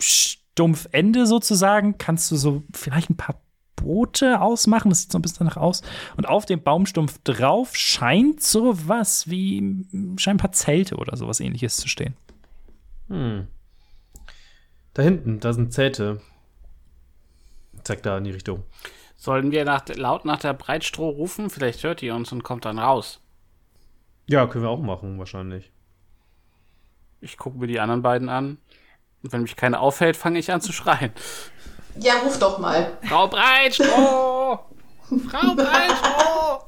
Stumpfende 0.00 1.26
sozusagen, 1.26 1.98
kannst 1.98 2.30
du 2.30 2.36
so 2.36 2.62
vielleicht 2.72 3.10
ein 3.10 3.16
paar 3.16 3.40
Boote 3.76 4.40
ausmachen. 4.40 4.88
Das 4.88 5.02
sieht 5.02 5.12
so 5.12 5.18
ein 5.18 5.22
bisschen 5.22 5.46
danach 5.46 5.56
aus. 5.56 5.82
Und 6.16 6.28
auf 6.28 6.46
dem 6.46 6.62
Baumstumpf 6.62 7.18
drauf 7.24 7.76
scheint 7.76 8.42
sowas 8.42 9.28
wie, 9.28 9.86
scheint 10.16 10.36
ein 10.36 10.42
paar 10.42 10.52
Zelte 10.52 10.96
oder 10.96 11.16
sowas 11.16 11.40
ähnliches 11.40 11.76
zu 11.76 11.88
stehen. 11.88 12.16
Hm. 13.08 13.46
Da 14.94 15.02
hinten, 15.02 15.40
da 15.40 15.52
sind 15.52 15.72
Zelte. 15.72 16.20
Zeig 17.82 18.02
da 18.02 18.16
in 18.18 18.24
die 18.24 18.30
Richtung. 18.30 18.62
Sollen 19.16 19.50
wir 19.52 19.64
nach, 19.64 19.86
laut 19.88 20.24
nach 20.24 20.38
der 20.38 20.54
Breitstroh 20.54 21.08
rufen? 21.08 21.50
Vielleicht 21.50 21.82
hört 21.82 22.02
ihr 22.02 22.14
uns 22.14 22.32
und 22.32 22.44
kommt 22.44 22.64
dann 22.64 22.78
raus. 22.78 23.20
Ja, 24.26 24.46
können 24.46 24.64
wir 24.64 24.70
auch 24.70 24.80
machen, 24.80 25.18
wahrscheinlich. 25.18 25.72
Ich 27.20 27.36
gucke 27.36 27.58
mir 27.58 27.66
die 27.66 27.80
anderen 27.80 28.02
beiden 28.02 28.28
an. 28.28 28.58
Und 29.22 29.32
wenn 29.32 29.42
mich 29.42 29.56
keiner 29.56 29.80
auffällt, 29.80 30.16
fange 30.16 30.38
ich 30.38 30.52
an 30.52 30.60
zu 30.60 30.72
schreien. 30.72 31.12
Ja, 31.98 32.14
ruf 32.18 32.38
doch 32.38 32.58
mal. 32.58 32.98
Frau 33.08 33.28
Breitstroh! 33.28 33.86
Frau 35.30 35.54
Breitstroh! 35.54 36.66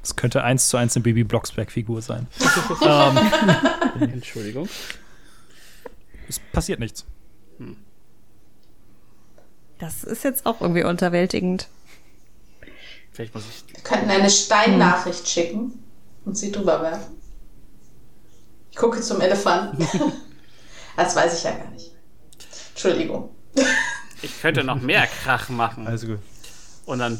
Das 0.00 0.16
könnte 0.16 0.44
eins 0.44 0.68
zu 0.68 0.76
eins 0.76 0.96
eine 0.96 1.02
Baby 1.02 1.24
Blocksberg-Figur 1.24 2.02
sein. 2.02 2.26
Entschuldigung. 4.00 4.68
Es 6.28 6.38
passiert 6.52 6.78
nichts. 6.78 7.06
Das 9.78 10.04
ist 10.04 10.24
jetzt 10.24 10.46
auch 10.46 10.60
irgendwie 10.60 10.84
unterwältigend. 10.84 11.68
Vielleicht 13.12 13.34
muss 13.34 13.44
ich. 13.48 13.74
Wir 13.74 13.82
könnten 13.82 14.10
eine 14.10 14.30
Steinnachricht 14.30 15.28
schicken 15.28 15.84
und 16.24 16.36
sie 16.36 16.50
drüber 16.50 16.82
werfen. 16.82 17.16
Ich 18.70 18.76
gucke 18.76 19.00
zum 19.00 19.20
Elefanten. 19.20 19.86
das 20.96 21.14
weiß 21.14 21.38
ich 21.38 21.44
ja 21.44 21.52
gar 21.52 21.70
nicht. 21.70 21.92
Entschuldigung. 22.72 23.30
Ich 24.24 24.40
könnte 24.40 24.64
noch 24.64 24.80
mehr 24.80 25.06
Krach 25.22 25.48
machen. 25.48 25.86
Also 25.86 26.06
gut. 26.08 26.18
Und 26.86 26.98
dann 26.98 27.18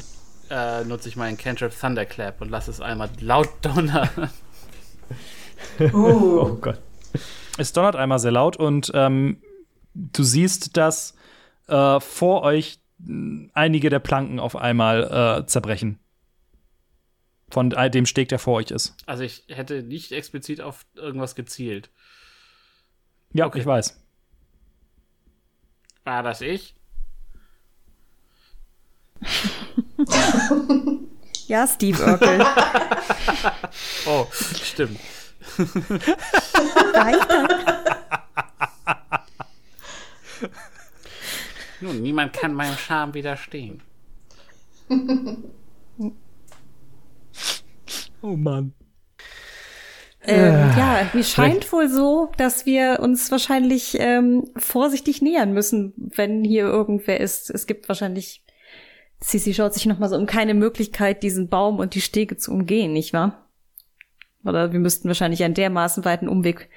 äh, 0.49 0.83
nutze 0.83 1.09
ich 1.09 1.15
meinen 1.15 1.37
Cantrip 1.37 1.71
Thunderclap 1.77 2.41
und 2.41 2.49
lasse 2.49 2.71
es 2.71 2.81
einmal 2.81 3.09
laut 3.19 3.49
donnern. 3.61 4.09
Uh. 5.79 6.39
Oh 6.41 6.55
Gott. 6.55 6.79
Es 7.57 7.73
donnert 7.73 7.95
einmal 7.95 8.19
sehr 8.19 8.31
laut 8.31 8.57
und 8.57 8.91
ähm, 8.93 9.41
du 9.93 10.23
siehst, 10.23 10.77
dass 10.77 11.15
äh, 11.67 11.99
vor 11.99 12.41
euch 12.43 12.79
mh, 12.99 13.49
einige 13.53 13.89
der 13.89 13.99
Planken 13.99 14.39
auf 14.39 14.55
einmal 14.55 15.41
äh, 15.43 15.45
zerbrechen. 15.47 15.99
Von 17.49 17.73
all 17.73 17.89
dem 17.91 18.05
Steg, 18.05 18.29
der 18.29 18.39
vor 18.39 18.55
euch 18.55 18.71
ist. 18.71 18.95
Also 19.05 19.23
ich 19.23 19.45
hätte 19.47 19.83
nicht 19.83 20.11
explizit 20.11 20.59
auf 20.61 20.85
irgendwas 20.95 21.35
gezielt. 21.35 21.89
Ja, 23.33 23.45
Okay. 23.45 23.59
ich 23.59 23.65
weiß. 23.65 24.01
War 26.03 26.23
das 26.23 26.41
ich? 26.41 26.75
Ja, 31.47 31.67
Steve 31.67 32.03
Urkel. 32.03 32.43
Oh, 34.07 34.25
stimmt. 34.31 34.99
Weiter. 36.93 37.47
Nun, 41.81 42.01
niemand 42.01 42.33
kann 42.33 42.53
meinem 42.53 42.77
Charme 42.77 43.13
widerstehen. 43.13 43.81
Oh 48.21 48.35
Mann. 48.35 48.73
Ähm, 50.27 50.53
ja, 50.77 51.09
mir 51.13 51.23
scheint 51.23 51.71
wohl 51.71 51.89
so, 51.89 52.31
dass 52.37 52.65
wir 52.65 52.99
uns 53.01 53.29
wahrscheinlich 53.31 53.97
ähm, 53.99 54.49
vorsichtig 54.57 55.21
nähern 55.21 55.53
müssen, 55.53 55.93
wenn 55.95 56.43
hier 56.43 56.63
irgendwer 56.65 57.19
ist. 57.19 57.49
Es 57.51 57.67
gibt 57.67 57.87
wahrscheinlich. 57.87 58.41
Sisi 59.19 59.53
schaut 59.53 59.73
sich 59.73 59.85
noch 59.85 59.99
mal 59.99 60.09
so 60.09 60.15
um 60.15 60.25
keine 60.25 60.53
Möglichkeit, 60.53 61.23
diesen 61.23 61.49
Baum 61.49 61.79
und 61.79 61.95
die 61.95 62.01
Stege 62.01 62.37
zu 62.37 62.51
umgehen, 62.51 62.93
nicht 62.93 63.13
wahr? 63.13 63.49
Oder 64.43 64.71
wir 64.71 64.79
müssten 64.79 65.07
wahrscheinlich 65.07 65.43
einen 65.43 65.53
dermaßen 65.55 66.05
weiten 66.05 66.27
Umweg. 66.27 66.69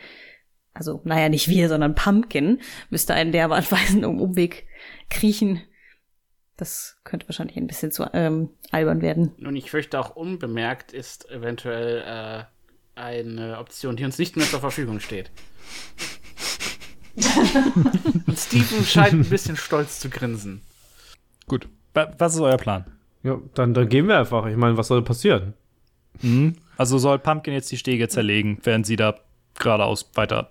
Also, 0.73 1.01
naja, 1.05 1.28
nicht 1.28 1.48
wir, 1.48 1.69
sondern 1.69 1.94
Pumpkin 1.94 2.60
müsste 2.89 3.15
einen 3.15 3.32
dermaßen 3.32 4.05
um 4.05 4.20
Umweg 4.20 4.66
kriechen. 5.10 5.62
Das 6.56 6.98
könnte 7.05 7.28
wahrscheinlich 7.28 7.56
ein 7.56 7.66
bisschen 7.66 7.93
zu 7.93 8.06
ähm, 8.15 8.51
albern 8.70 9.02
werden. 9.02 9.32
Nun, 9.39 9.55
ich 9.55 9.70
fürchte 9.70 10.01
auch 10.01 10.16
unbemerkt 10.16 10.93
ist 10.93 11.31
eventuell 11.31 12.02
äh, 12.05 12.44
eine 12.98 13.59
Option, 13.59 13.97
die 13.97 14.05
uns 14.05 14.19
nicht 14.19 14.36
mehr 14.36 14.47
zur 14.47 14.60
Verfügung 14.60 15.01
steht. 15.01 15.31
Und 18.27 18.39
Steven 18.39 18.85
scheint 18.85 19.12
ein 19.12 19.28
bisschen 19.28 19.56
stolz 19.56 20.01
zu 20.01 20.09
grinsen. 20.09 20.62
Gut. 21.47 21.69
Wa- 21.94 22.12
Was 22.19 22.35
ist 22.35 22.40
euer 22.40 22.56
Plan? 22.56 22.85
Ja, 23.23 23.39
dann, 23.55 23.74
dann 23.74 23.89
gehen 23.89 24.06
wir 24.09 24.19
einfach. 24.19 24.47
Ich 24.47 24.56
meine, 24.56 24.77
was 24.77 24.89
soll 24.89 25.02
passieren? 25.02 25.55
Mhm. 26.23 26.56
Also 26.77 26.98
soll 26.98 27.19
Pumpkin 27.19 27.52
jetzt 27.55 27.70
die 27.73 27.77
Stege 27.77 28.09
zerlegen, 28.09 28.59
während 28.62 28.86
sie 28.86 28.97
da 28.97 29.15
geradeaus 29.58 30.10
weiter 30.15 30.50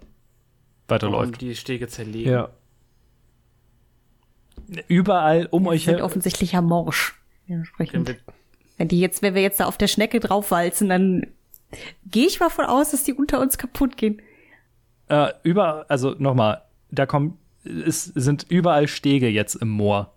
weiterläuft. 0.90 1.34
Und 1.34 1.42
die 1.42 1.56
Stege 1.56 1.88
zerlegen. 1.88 2.32
Ja. 2.32 2.50
Überall 4.88 5.48
um 5.52 5.68
euch 5.68 5.86
sind 5.86 5.96
her. 5.96 6.06
offensichtlich 6.06 6.54
ja 6.54 6.62
morsch. 6.62 7.16
Dementsprechend. 7.48 8.08
wir, 8.10 8.16
Wenn 8.78 8.88
die 8.90 9.00
jetzt, 9.00 9.22
wenn 9.22 9.34
wir 9.34 9.42
jetzt 9.42 9.60
da 9.60 9.66
auf 9.66 9.78
der 9.78 9.88
Schnecke 9.88 10.20
draufwalzen, 10.20 10.90
dann 10.90 11.28
gehe 12.06 12.28
ich 12.28 12.40
mal 12.40 12.50
von 12.50 12.66
aus, 12.66 12.92
dass 12.92 13.04
die 13.04 13.14
unter 13.14 13.40
uns 13.40 13.58
kaputt 13.58 13.96
gehen. 13.98 14.22
Äh, 15.08 15.30
überall, 15.44 15.86
also 15.88 16.16
nochmal, 16.18 16.64
da 16.92 17.06
kommen, 17.06 17.38
es 17.64 18.06
sind 18.06 18.46
überall 18.50 18.88
Stege 18.90 19.30
jetzt 19.30 19.56
im 19.56 19.70
Moor. 19.70 20.14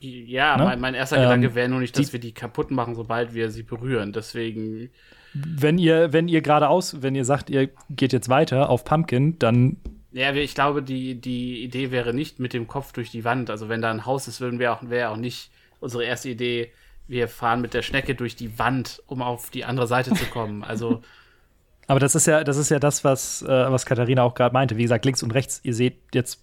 Ja, 0.00 0.56
Ne? 0.56 0.64
mein, 0.64 0.80
mein 0.80 0.94
erster 0.94 1.16
Ähm, 1.16 1.22
Gedanke 1.22 1.54
wäre 1.54 1.68
nur 1.68 1.80
nicht, 1.80 1.96
dass 1.98 2.06
die- 2.08 2.12
wir 2.14 2.20
die 2.20 2.32
kaputt 2.32 2.70
machen, 2.70 2.94
sobald 2.94 3.34
wir 3.34 3.50
sie 3.50 3.62
berühren. 3.62 4.12
Deswegen, 4.12 4.90
Wenn 5.34 5.78
ihr, 5.78 6.12
wenn 6.12 6.26
ihr 6.28 6.40
geradeaus, 6.42 7.02
wenn 7.02 7.14
ihr 7.14 7.24
sagt, 7.24 7.50
ihr 7.50 7.68
geht 7.90 8.12
jetzt 8.12 8.28
weiter 8.28 8.68
auf 8.70 8.84
Pumpkin, 8.84 9.38
dann 9.38 9.76
ja, 10.12 10.32
ich 10.34 10.56
glaube, 10.56 10.82
die, 10.82 11.20
die 11.20 11.62
Idee 11.62 11.92
wäre 11.92 12.12
nicht 12.12 12.40
mit 12.40 12.52
dem 12.52 12.66
Kopf 12.66 12.92
durch 12.92 13.12
die 13.12 13.22
Wand. 13.24 13.48
Also 13.48 13.68
wenn 13.68 13.80
da 13.80 13.92
ein 13.92 14.06
Haus 14.06 14.26
ist, 14.26 14.40
würden 14.40 14.58
wir 14.58 14.72
auch, 14.72 14.80
wäre 14.90 15.10
auch 15.10 15.16
nicht 15.16 15.52
unsere 15.78 16.02
erste 16.04 16.30
Idee, 16.30 16.72
wir 17.06 17.28
fahren 17.28 17.60
mit 17.60 17.74
der 17.74 17.82
Schnecke 17.82 18.16
durch 18.16 18.34
die 18.34 18.58
Wand, 18.58 19.02
um 19.06 19.22
auf 19.22 19.50
die 19.50 19.64
andere 19.64 19.86
Seite 19.86 20.12
zu 20.14 20.24
kommen. 20.26 20.64
Also 20.64 21.02
Aber 21.86 22.00
das 22.00 22.14
ist 22.16 22.26
ja, 22.26 22.42
das 22.44 22.56
ist 22.56 22.70
ja 22.70 22.78
das, 22.80 23.04
was, 23.04 23.42
äh, 23.42 23.46
was 23.48 23.84
Katharina 23.86 24.22
auch 24.22 24.34
gerade 24.34 24.52
meinte. 24.52 24.76
Wie 24.76 24.82
gesagt, 24.82 25.04
links 25.04 25.22
und 25.22 25.32
rechts, 25.32 25.60
ihr 25.64 25.74
seht 25.74 25.94
jetzt 26.14 26.40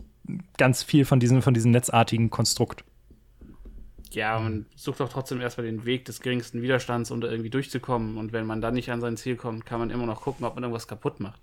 ganz 0.58 0.84
viel 0.84 1.04
von 1.06 1.20
diesem, 1.22 1.42
von 1.42 1.54
diesem 1.54 1.72
netzartigen 1.72 2.30
Konstrukt. 2.30 2.84
Ja, 4.12 4.40
man 4.40 4.66
sucht 4.76 5.00
doch 5.00 5.10
trotzdem 5.10 5.42
erstmal 5.42 5.68
den 5.68 5.86
Weg 5.86 6.06
des 6.06 6.22
geringsten 6.22 6.62
Widerstands, 6.62 7.12
um 7.12 7.22
da 7.22 7.30
irgendwie 7.30 7.50
durchzukommen. 7.50 8.18
Und 8.18 8.32
wenn 8.34 8.46
man 8.46 8.62
dann 8.62 8.74
nicht 8.74 8.92
an 8.92 9.02
sein 9.02 9.18
Ziel 9.18 9.36
kommt, 9.36 9.66
kann 9.66 9.80
man 9.80 9.90
immer 9.90 10.06
noch 10.06 10.22
gucken, 10.22 10.46
ob 10.46 10.56
man 10.56 10.64
irgendwas 10.64 10.88
kaputt 10.88 11.20
macht. 11.20 11.42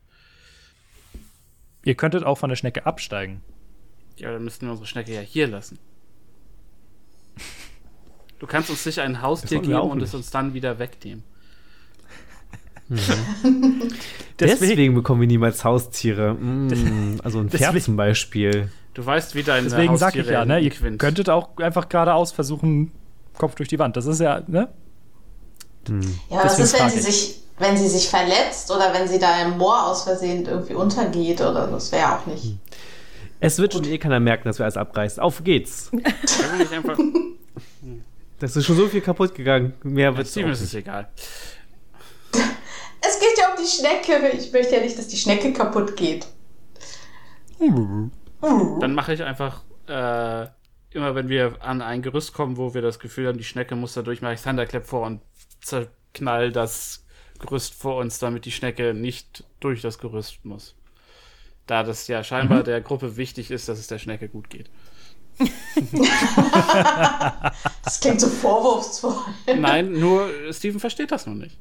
Ihr 1.85 1.95
könntet 1.95 2.25
auch 2.25 2.37
von 2.37 2.49
der 2.49 2.57
Schnecke 2.57 2.87
absteigen. 2.87 3.43
Ja, 4.17 4.33
dann 4.33 4.45
müssten 4.45 4.67
wir 4.67 4.71
unsere 4.71 4.87
Schnecke 4.87 5.13
ja 5.13 5.21
hier 5.21 5.47
lassen. 5.47 5.79
Du 8.39 8.47
kannst 8.47 8.71
uns 8.71 8.83
sicher 8.83 9.03
ein 9.03 9.23
Haustier 9.23 9.61
geben 9.61 9.75
und 9.75 10.03
es 10.03 10.15
uns 10.15 10.31
dann 10.31 10.55
wieder 10.55 10.79
wegnehmen. 10.79 11.25
Deswegen, 14.41 14.95
bekommen 14.95 15.21
wir 15.21 15.29
niemals 15.29 15.65
Haustiere. 15.65 16.35
Mm, 16.35 17.21
also 17.23 17.39
ein 17.39 17.49
Pferd 17.51 17.63
Deswegen- 17.63 17.85
zum 17.85 17.97
Beispiel. 17.97 18.69
Du 18.95 19.05
weißt, 19.05 19.35
wie 19.35 19.43
deine 19.43 19.69
Deswegen 19.69 19.97
sag 19.97 20.09
Haustiere 20.09 20.27
ich 20.27 20.33
ja, 20.33 20.45
ne, 20.45 20.61
ihr 20.61 20.71
Quint. 20.71 20.99
könntet 21.01 21.29
auch 21.29 21.57
einfach 21.59 21.89
geradeaus 21.89 22.31
versuchen, 22.33 22.93
Kopf 23.37 23.55
durch 23.57 23.69
die 23.69 23.79
Wand. 23.79 23.97
Das 23.97 24.07
ist 24.07 24.21
ja, 24.21 24.43
ne? 24.47 24.69
Ja, 26.31 26.45
was 26.45 26.57
Deswegen 26.57 26.87
ist, 26.87 26.95
wenn 26.95 27.03
sie, 27.03 27.09
ich. 27.09 27.17
sich, 27.17 27.41
wenn 27.59 27.77
sie 27.77 27.89
sich 27.89 28.09
verletzt 28.09 28.71
oder 28.71 28.93
wenn 28.95 29.09
sie 29.09 29.19
da 29.19 29.43
im 29.43 29.59
Moor 29.59 29.89
aus 29.89 30.05
Versehen 30.05 30.47
irgendwie 30.47 30.75
untergeht 30.75 31.41
oder 31.41 31.67
so? 31.67 31.75
Das 31.75 31.91
wäre 31.93 32.17
auch 32.19 32.27
nicht. 32.27 32.57
Es 33.41 33.59
wird 33.59 33.73
schon 33.75 33.85
eh 33.85 33.99
keiner 33.99 34.21
merken, 34.21 34.45
dass 34.49 34.59
wir 34.59 34.65
alles 34.65 34.77
abreißen. 34.77 35.23
Auf 35.23 35.43
geht's. 35.45 35.91
Das 38.41 38.57
ist 38.57 38.67
schon 38.67 38.77
so 38.77 38.89
viel 38.89 39.01
kaputt 39.01 39.35
gegangen. 39.35 39.75
Mehr 39.85 40.11
Ja, 40.11 40.17
wird's 40.17 40.37
auch 40.37 40.43
ist 40.43 40.75
egal. 40.75 41.09
Es 43.07 43.19
geht 43.19 43.39
ja 43.39 43.51
um 43.51 43.63
die 43.63 43.69
Schnecke. 43.69 44.29
Ich 44.37 44.53
möchte 44.53 44.77
ja 44.77 44.81
nicht, 44.81 44.99
dass 44.99 45.09
die 45.09 45.17
Schnecke 45.17 45.53
kaputt 45.53 45.97
geht. 45.97 46.27
Dann 47.61 48.95
mache 48.95 49.15
ich 49.15 49.23
einfach, 49.23 49.63
äh, 49.89 50.47
immer 50.91 51.15
wenn 51.15 51.29
wir 51.29 51.57
an 51.61 51.83
ein 51.83 52.03
Gerüst 52.03 52.33
kommen, 52.35 52.57
wo 52.57 52.75
wir 52.75 52.83
das 52.83 52.99
Gefühl 52.99 53.29
haben, 53.29 53.39
die 53.39 53.45
Schnecke 53.45 53.77
muss 53.77 53.95
da 53.95 54.03
durch, 54.03 54.23
mache 54.23 54.35
ich 54.35 54.43
Thunderclap 54.43 54.87
vor 54.87 55.07
und 55.07 55.21
zerknall 55.63 56.53
das 56.53 57.05
Gerüst 57.39 57.75
vor 57.75 57.97
uns, 57.97 58.19
damit 58.19 58.45
die 58.45 58.53
Schnecke 58.53 58.95
nicht 58.95 59.45
durch 59.61 59.83
das 59.83 59.99
Gerüst 59.99 60.45
muss. 60.45 60.75
Da 61.67 61.83
das 61.83 62.09
ja 62.09 62.23
scheinbar 62.23 62.63
der 62.63 62.81
Gruppe 62.81 63.17
wichtig 63.17 63.51
ist, 63.51 63.69
dass 63.69 63.79
es 63.79 63.87
der 63.87 63.99
Schnecke 63.99 64.29
gut 64.29 64.51
geht. 64.51 64.71
Das 67.85 68.01
klingt 68.01 68.21
so 68.21 68.29
vorwurfsvoll. 68.29 69.17
Nein, 69.59 69.93
nur 69.93 70.31
Steven 70.53 70.81
versteht 70.81 71.13
das 71.13 71.27
noch 71.27 71.35
nicht. 71.35 71.59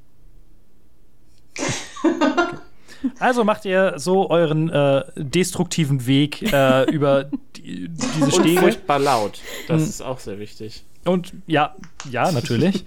Also 3.19 3.43
macht 3.43 3.65
ihr 3.65 3.93
so 3.97 4.29
euren 4.29 4.69
äh, 4.69 5.03
destruktiven 5.17 6.05
Weg 6.07 6.41
äh, 6.53 6.83
über 6.91 7.25
die, 7.57 7.89
diese 7.89 8.25
Und 8.25 8.33
Stege. 8.35 8.61
furchtbar 8.61 8.99
laut. 8.99 9.41
Das 9.67 9.81
Hm. 9.81 9.89
ist 9.89 10.01
auch 10.01 10.19
sehr 10.19 10.39
wichtig. 10.39 10.83
Und 11.05 11.33
ja, 11.47 11.75
ja, 12.09 12.31
natürlich. 12.31 12.85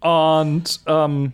Und 0.00 0.80
ähm, 0.86 1.32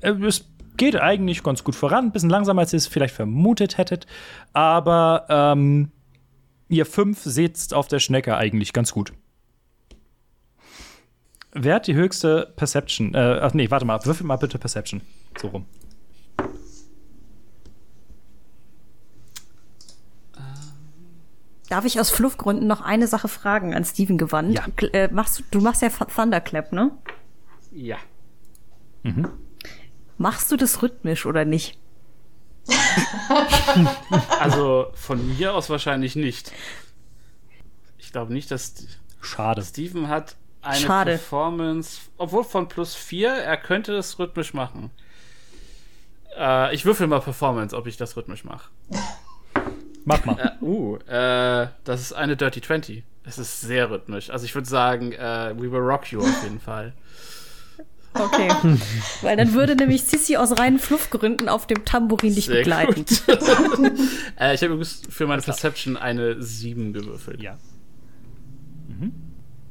äh, 0.00 0.10
es 0.12 0.46
geht 0.78 0.96
eigentlich 0.98 1.42
ganz 1.42 1.64
gut 1.64 1.74
voran, 1.74 2.06
ein 2.06 2.12
bisschen 2.12 2.30
langsamer, 2.30 2.62
als 2.62 2.72
ihr 2.72 2.78
es 2.78 2.86
vielleicht 2.86 3.14
vermutet 3.14 3.76
hättet. 3.76 4.06
Aber 4.54 5.26
ähm, 5.28 5.90
ihr 6.68 6.86
fünf 6.86 7.20
sitzt 7.22 7.74
auf 7.74 7.88
der 7.88 7.98
Schnecke 7.98 8.36
eigentlich 8.38 8.72
ganz 8.72 8.92
gut. 8.92 9.12
Wer 11.52 11.76
hat 11.76 11.86
die 11.86 11.94
höchste 11.94 12.52
Perception? 12.56 13.14
Äh, 13.14 13.38
ach 13.42 13.52
nee, 13.54 13.70
warte 13.70 13.84
mal, 13.86 14.02
würfel 14.04 14.26
mal 14.26 14.36
bitte 14.36 14.58
Perception. 14.58 15.00
So 15.38 15.48
rum. 15.48 15.66
Darf 21.68 21.84
ich 21.84 21.98
aus 21.98 22.10
Fluffgründen 22.10 22.66
noch 22.68 22.80
eine 22.80 23.08
Sache 23.08 23.26
fragen 23.28 23.74
an 23.74 23.84
Steven 23.84 24.18
gewandt? 24.18 24.54
Ja. 24.54 24.66
Äh, 24.92 25.08
machst, 25.12 25.40
du- 25.40 25.44
du 25.50 25.60
machst 25.60 25.82
ja 25.82 25.88
Th- 25.88 26.14
Thunderclap, 26.14 26.72
ne? 26.72 26.92
Ja. 27.72 27.96
Machst 30.18 30.50
du 30.52 30.56
das 30.56 30.82
rhythmisch 30.82 31.26
oder 31.26 31.44
nicht? 31.44 31.78
Also 34.40 34.86
von 34.94 35.36
mir 35.36 35.54
aus 35.54 35.68
wahrscheinlich 35.70 36.14
nicht. 36.16 36.52
Ich 37.98 38.12
glaube 38.12 38.32
nicht, 38.32 38.50
dass 38.50 38.86
Schade. 39.20 39.62
Steven 39.62 40.08
hat 40.08 40.36
eine 40.62 40.78
Schade. 40.80 41.10
Performance, 41.12 42.00
obwohl 42.16 42.44
von 42.44 42.68
plus 42.68 42.94
4, 42.94 43.30
er 43.30 43.56
könnte 43.56 43.94
es 43.96 44.18
rhythmisch 44.18 44.54
machen. 44.54 44.90
Äh, 46.36 46.74
ich 46.74 46.84
würfel 46.84 47.06
mal 47.06 47.20
Performance, 47.20 47.74
ob 47.76 47.86
ich 47.86 47.96
das 47.96 48.16
rhythmisch 48.16 48.44
mache. 48.44 48.70
Mach 50.04 50.24
mal. 50.24 50.38
Äh, 50.60 50.64
uh, 50.64 50.96
äh, 51.08 51.68
das 51.84 52.00
ist 52.00 52.12
eine 52.12 52.36
Dirty 52.36 52.60
20. 52.60 53.02
Es 53.24 53.38
ist 53.38 53.60
sehr 53.60 53.90
rhythmisch. 53.90 54.30
Also 54.30 54.44
ich 54.44 54.54
würde 54.54 54.68
sagen, 54.68 55.12
äh, 55.12 55.54
We 55.56 55.72
Will 55.72 55.80
Rock 55.80 56.12
You 56.12 56.20
auf 56.20 56.42
jeden 56.44 56.60
Fall. 56.60 56.92
Okay. 58.14 58.48
Weil 59.22 59.36
dann 59.36 59.52
würde 59.52 59.74
nämlich 59.76 60.04
Sissi 60.04 60.36
aus 60.36 60.58
reinen 60.58 60.78
Fluffgründen 60.78 61.48
auf 61.48 61.66
dem 61.66 61.84
Tambourin 61.84 62.34
dich 62.34 62.46
Sehr 62.46 62.56
begleiten. 62.58 62.94
gut. 63.04 63.22
äh, 64.40 64.54
ich 64.54 64.62
habe 64.62 64.72
übrigens 64.74 65.02
für 65.08 65.26
meine 65.26 65.42
Perception 65.42 65.96
eine 65.96 66.40
7 66.40 66.92
gewürfelt. 66.92 67.42
Ja. 67.42 67.58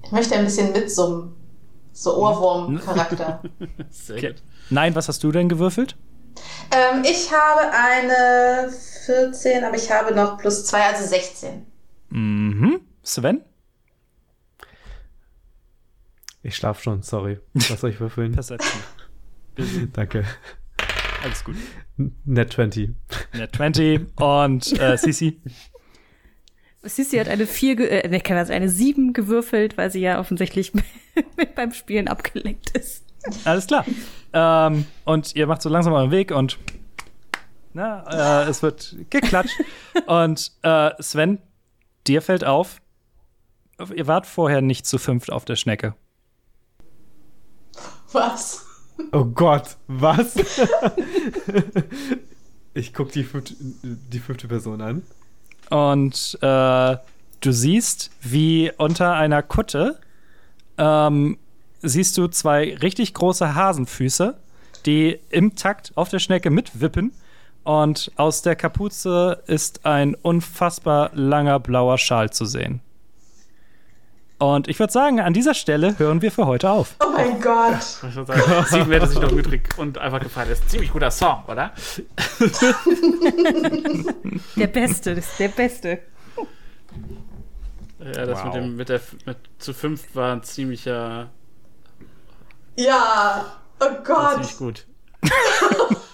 Ich 0.04 0.12
möchte 0.12 0.36
ein 0.36 0.44
bisschen 0.46 0.72
mitsummen. 0.74 1.32
So 1.94 2.18
Ohrwurm-Charakter. 2.18 3.42
Sehr 3.90 4.18
Okay. 4.18 4.28
gut. 4.34 4.44
Nein, 4.70 4.94
was 4.96 5.08
hast 5.08 5.24
du 5.24 5.32
denn 5.32 5.48
gewürfelt? 5.50 5.96
Ähm, 6.72 7.04
ich 7.04 7.32
habe 7.32 7.72
eine 7.72 8.72
14, 9.06 9.64
aber 9.64 9.76
ich 9.76 9.92
habe 9.92 10.14
noch 10.14 10.38
plus 10.38 10.66
2, 10.66 10.82
also 10.82 11.06
16. 11.06 11.66
Mhm. 12.10 12.82
Sven? 13.04 13.42
Ich 16.44 16.56
schlaf 16.56 16.82
schon, 16.82 17.02
sorry. 17.02 17.40
Was 17.54 17.82
soll 17.82 17.90
ich 17.90 18.00
würfeln? 18.00 18.32
Perception. 18.34 18.82
Danke. 19.94 20.26
Alles 21.24 21.44
gut. 21.44 21.56
Net 21.98 22.54
20. 22.54 22.92
Net 23.34 23.56
20 23.56 24.20
und 24.20 24.80
äh, 24.80 24.98
Sisi. 24.98 25.42
Sissi 26.84 27.18
hat 27.18 27.28
eine 27.28 27.48
4, 27.48 27.76
ge 27.76 27.88
äh, 27.88 28.08
ne, 28.08 28.22
keine 28.22 28.42
Ahnung, 28.42 28.52
eine 28.52 28.70
7 28.70 29.14
gewürfelt, 29.14 29.78
weil 29.78 29.90
sie 29.92 30.02
ja 30.02 30.20
offensichtlich 30.20 30.72
beim 31.56 31.74
Spielen 31.74 32.08
abgelenkt 32.08 32.78
ist. 32.78 33.04
Alles 33.44 33.68
klar. 33.68 33.86
Ähm, 34.34 34.86
und 35.06 35.36
ihr 35.36 35.48
macht 35.48 35.62
so 35.62 35.70
langsam 35.70 35.94
euren 35.94 36.12
Weg 36.12 36.32
und 36.32 36.58
na, 37.74 38.44
äh, 38.44 38.50
es 38.50 38.64
wird 38.64 38.96
geklatscht. 39.10 39.56
und 40.08 40.52
äh, 40.62 40.92
Sven, 41.02 41.40
dir 42.08 42.22
fällt 42.22 42.46
auf, 42.46 42.82
ihr 43.94 44.08
wart 44.08 44.26
vorher 44.26 44.62
nicht 44.62 44.86
zu 44.86 44.98
fünft 44.98 45.32
auf 45.32 45.46
der 45.46 45.56
Schnecke. 45.56 45.94
Was? 48.12 48.66
Oh 49.12 49.26
Gott, 49.26 49.76
was? 49.88 50.36
ich 52.74 52.94
guck 52.94 53.12
die 53.12 53.24
fünfte, 53.24 53.56
die 53.60 54.20
fünfte 54.20 54.48
Person 54.48 54.82
an. 54.82 55.04
Und 55.70 56.38
äh, 56.42 56.98
du 57.42 57.52
siehst, 57.52 58.12
wie 58.22 58.72
unter 58.78 59.14
einer 59.16 59.44
Kutte 59.44 60.00
ähm, 60.78 61.38
siehst 61.86 62.18
du 62.18 62.28
zwei 62.28 62.76
richtig 62.76 63.14
große 63.14 63.56
Hasenfüße, 63.56 64.36
die 64.86 65.20
im 65.30 65.56
Takt 65.56 65.92
auf 65.96 66.10
der 66.10 66.20
Schnecke 66.20 66.50
mitwippen. 66.50 67.14
Und 67.64 68.12
aus 68.16 68.44
der 68.44 68.56
Kapuze 68.56 69.42
ist 69.48 69.86
ein 69.86 70.16
unfassbar 70.16 71.10
langer 71.14 71.60
blauer 71.60 71.98
Schal 71.98 72.30
zu 72.30 72.46
sehen. 72.46 72.82
Und 74.38 74.68
ich 74.68 74.80
würde 74.80 74.92
sagen, 74.92 75.22
an 75.22 75.34
dieser 75.34 75.54
Stelle 75.54 75.98
hören 75.98 76.22
wir 76.22 76.32
für 76.32 76.46
heute 76.46 76.70
auf. 76.70 76.96
Oh 77.00 77.10
mein 77.14 77.40
Gott. 77.40 78.04
Ich 78.08 78.16
würde 78.16 78.34
sagen, 78.34 78.66
Steven 78.68 78.92
hätte 78.92 79.08
sich 79.08 79.20
noch 79.20 79.32
umgedreht 79.32 79.78
und 79.78 79.98
einfach 79.98 80.20
gefallen. 80.20 80.50
Das 80.50 80.60
ist 80.60 80.66
ein 80.66 80.70
ziemlich 80.70 80.92
guter 80.92 81.10
Song, 81.10 81.44
oder? 81.48 81.72
Der 84.58 84.68
Beste, 84.68 85.16
das 85.16 85.26
ist 85.26 85.40
der 85.40 85.48
Beste. 85.48 86.00
Ja, 88.00 88.26
das 88.26 88.44
mit 88.44 88.54
dem 88.54 88.76
mit 88.76 88.90
der 88.90 89.00
mit 89.26 89.38
zu 89.58 89.74
fünf 89.74 90.14
war 90.14 90.34
ein 90.34 90.44
ziemlicher 90.44 91.30
Ja. 92.76 93.46
Oh 93.80 94.04
Gott. 94.04 94.34
ziemlich 94.34 94.58
gut. 94.58 94.86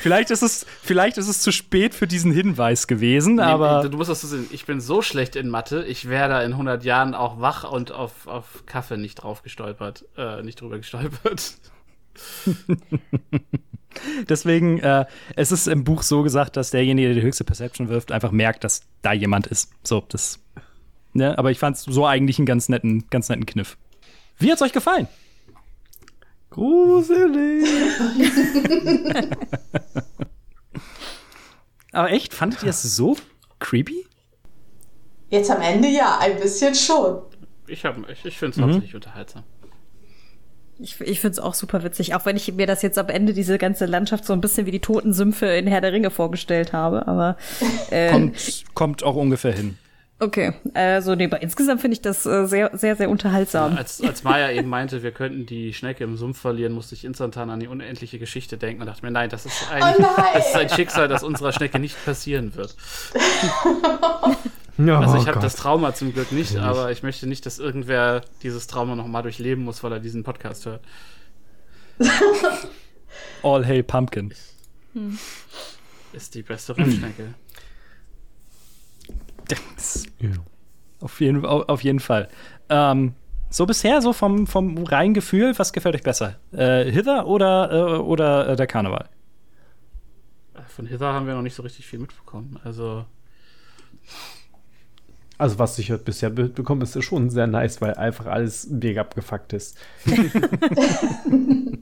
Vielleicht 0.00 0.30
ist 0.30 0.42
es, 0.42 0.64
vielleicht 0.82 1.18
ist 1.18 1.28
es 1.28 1.40
zu 1.40 1.50
spät 1.50 1.94
für 1.94 2.06
diesen 2.06 2.32
Hinweis 2.32 2.86
gewesen, 2.86 3.34
Nee, 3.34 3.42
aber 3.42 3.88
du 3.88 3.96
musst 3.96 4.08
das 4.08 4.20
so 4.20 4.28
sehen. 4.28 4.46
Ich 4.50 4.64
bin 4.64 4.80
so 4.80 5.02
schlecht 5.02 5.34
in 5.36 5.48
Mathe, 5.48 5.84
ich 5.84 6.08
wäre 6.08 6.28
da 6.28 6.42
in 6.42 6.52
100 6.52 6.84
Jahren 6.84 7.14
auch 7.14 7.40
wach 7.40 7.70
und 7.70 7.92
auf, 7.92 8.26
auf 8.26 8.64
Kaffee 8.66 8.96
nicht 8.96 9.16
drauf 9.16 9.42
gestolpert, 9.42 10.06
äh, 10.16 10.42
nicht 10.42 10.60
drüber 10.60 10.78
gestolpert. 10.78 11.54
Deswegen, 14.28 14.78
äh, 14.78 15.04
es 15.34 15.50
ist 15.52 15.66
im 15.66 15.84
Buch 15.84 16.02
so 16.02 16.22
gesagt, 16.22 16.56
dass 16.56 16.70
derjenige, 16.70 17.08
der 17.08 17.16
die 17.16 17.22
höchste 17.22 17.44
Perception 17.44 17.88
wirft, 17.88 18.12
einfach 18.12 18.30
merkt, 18.30 18.62
dass 18.64 18.82
da 19.02 19.12
jemand 19.12 19.48
ist. 19.48 19.72
So, 19.82 20.04
das. 20.08 20.38
Ne? 21.12 21.36
Aber 21.36 21.50
ich 21.50 21.58
fand 21.58 21.76
es 21.76 21.82
so 21.82 22.06
eigentlich 22.06 22.38
einen 22.38 22.46
ganz 22.46 22.68
netten, 22.68 23.06
ganz 23.10 23.28
netten 23.28 23.46
Kniff. 23.46 23.76
Wie 24.38 24.50
hat's 24.50 24.62
euch 24.62 24.72
gefallen? 24.72 25.08
Gruselig. 26.50 27.64
Aber 31.92 32.10
echt, 32.10 32.34
fandet 32.34 32.62
ihr 32.62 32.70
es 32.70 32.82
so 32.82 33.16
creepy? 33.58 34.06
Jetzt 35.28 35.50
am 35.50 35.60
Ende 35.60 35.88
ja, 35.88 36.18
ein 36.20 36.38
bisschen 36.40 36.74
schon. 36.74 37.22
Ich, 37.66 37.84
hab- 37.84 38.08
ich, 38.08 38.24
ich 38.24 38.38
finde 38.38 38.50
es 38.52 38.56
Mhm. 38.56 38.62
hauptsächlich 38.64 38.94
unterhaltsam. 38.94 39.42
Ich, 40.78 40.98
ich 41.00 41.20
finde 41.20 41.32
es 41.32 41.38
auch 41.38 41.52
super 41.54 41.82
witzig, 41.84 42.14
auch 42.14 42.24
wenn 42.24 42.36
ich 42.36 42.50
mir 42.54 42.66
das 42.66 42.80
jetzt 42.82 42.96
am 42.98 43.08
Ende 43.08 43.34
diese 43.34 43.58
ganze 43.58 43.84
Landschaft 43.86 44.24
so 44.24 44.32
ein 44.32 44.40
bisschen 44.40 44.66
wie 44.66 44.70
die 44.70 44.80
toten 44.80 45.12
Sümpfe 45.12 45.46
in 45.46 45.66
Herr 45.66 45.82
der 45.82 45.92
Ringe 45.92 46.10
vorgestellt 46.10 46.72
habe. 46.72 47.06
Aber 47.06 47.36
äh, 47.90 48.10
Kommt, 48.10 48.64
kommt 48.74 49.02
auch 49.04 49.14
ungefähr 49.16 49.52
hin. 49.52 49.76
Okay, 50.20 50.52
also 50.74 51.14
nee, 51.14 51.24
aber 51.24 51.42
insgesamt 51.42 51.80
finde 51.80 51.94
ich 51.94 52.02
das 52.02 52.24
äh, 52.26 52.46
sehr, 52.46 52.70
sehr, 52.74 52.96
sehr 52.96 53.10
unterhaltsam. 53.10 53.76
Als, 53.76 54.00
als 54.02 54.22
Maya 54.22 54.50
eben 54.50 54.68
meinte, 54.68 55.02
wir 55.02 55.12
könnten 55.12 55.46
die 55.46 55.72
Schnecke 55.72 56.04
im 56.04 56.16
Sumpf 56.16 56.38
verlieren, 56.40 56.72
musste 56.72 56.94
ich 56.94 57.04
instantan 57.04 57.50
an 57.50 57.60
die 57.60 57.66
unendliche 57.66 58.18
Geschichte 58.18 58.56
denken 58.58 58.82
und 58.82 58.86
dachte 58.86 59.04
mir, 59.04 59.10
nein, 59.10 59.30
das 59.30 59.46
ist 59.46 59.70
ein, 59.70 59.82
Oh 59.82 60.02
das 60.34 60.48
ist 60.48 60.56
ein 60.56 60.68
Schicksal, 60.68 61.08
das 61.08 61.22
unserer 61.22 61.52
Schnecke 61.52 61.78
nicht 61.78 62.02
passieren 62.04 62.54
wird. 62.54 62.76
Oh 63.14 64.34
Also 64.88 65.16
ich 65.16 65.26
habe 65.26 65.32
Gott. 65.32 65.42
das 65.42 65.56
Trauma 65.56 65.92
zum 65.94 66.14
Glück 66.14 66.32
nicht, 66.32 66.56
aber 66.56 66.90
ich 66.90 67.02
möchte 67.02 67.26
nicht, 67.26 67.44
dass 67.44 67.58
irgendwer 67.58 68.22
dieses 68.42 68.66
Trauma 68.66 68.96
noch 68.96 69.06
mal 69.06 69.20
durchleben 69.20 69.62
muss, 69.62 69.82
weil 69.82 69.92
er 69.92 70.00
diesen 70.00 70.22
Podcast 70.24 70.64
hört. 70.64 70.80
All 73.42 73.66
Hail 73.66 73.82
Pumpkin. 73.82 74.32
Ist 76.14 76.34
die 76.34 76.42
beste 76.42 76.76
Rennschnecke. 76.76 77.34
Ja. 80.20 80.30
Auf 81.00 81.20
jeden, 81.20 81.44
au- 81.46 81.62
auf 81.62 81.82
jeden 81.82 82.00
Fall. 82.00 82.28
Ähm, 82.68 83.14
so 83.48 83.66
bisher, 83.66 84.00
so 84.02 84.12
vom, 84.12 84.46
vom 84.46 84.78
reinen 84.84 85.14
Gefühl, 85.14 85.58
was 85.58 85.72
gefällt 85.72 85.94
euch 85.96 86.02
besser? 86.02 86.36
Äh, 86.52 86.90
Hither 86.90 87.26
oder, 87.26 87.70
äh, 87.72 87.98
oder 87.98 88.48
äh, 88.50 88.56
der 88.56 88.66
Karneval? 88.66 89.08
Von 90.68 90.86
Hither 90.86 91.12
haben 91.12 91.26
wir 91.26 91.34
noch 91.34 91.42
nicht 91.42 91.54
so 91.54 91.62
richtig 91.62 91.86
viel 91.86 91.98
mitbekommen. 91.98 92.58
Also 92.64 93.04
Also, 95.38 95.58
was 95.58 95.78
ich 95.78 95.90
heute 95.90 96.04
bisher 96.04 96.30
mitbekommen, 96.30 96.82
ist 96.82 97.02
schon 97.02 97.30
sehr 97.30 97.46
nice, 97.46 97.80
weil 97.80 97.94
einfach 97.94 98.26
alles 98.26 98.68
mega 98.68 99.00
abgefuckt 99.00 99.52
ist. 99.54 99.78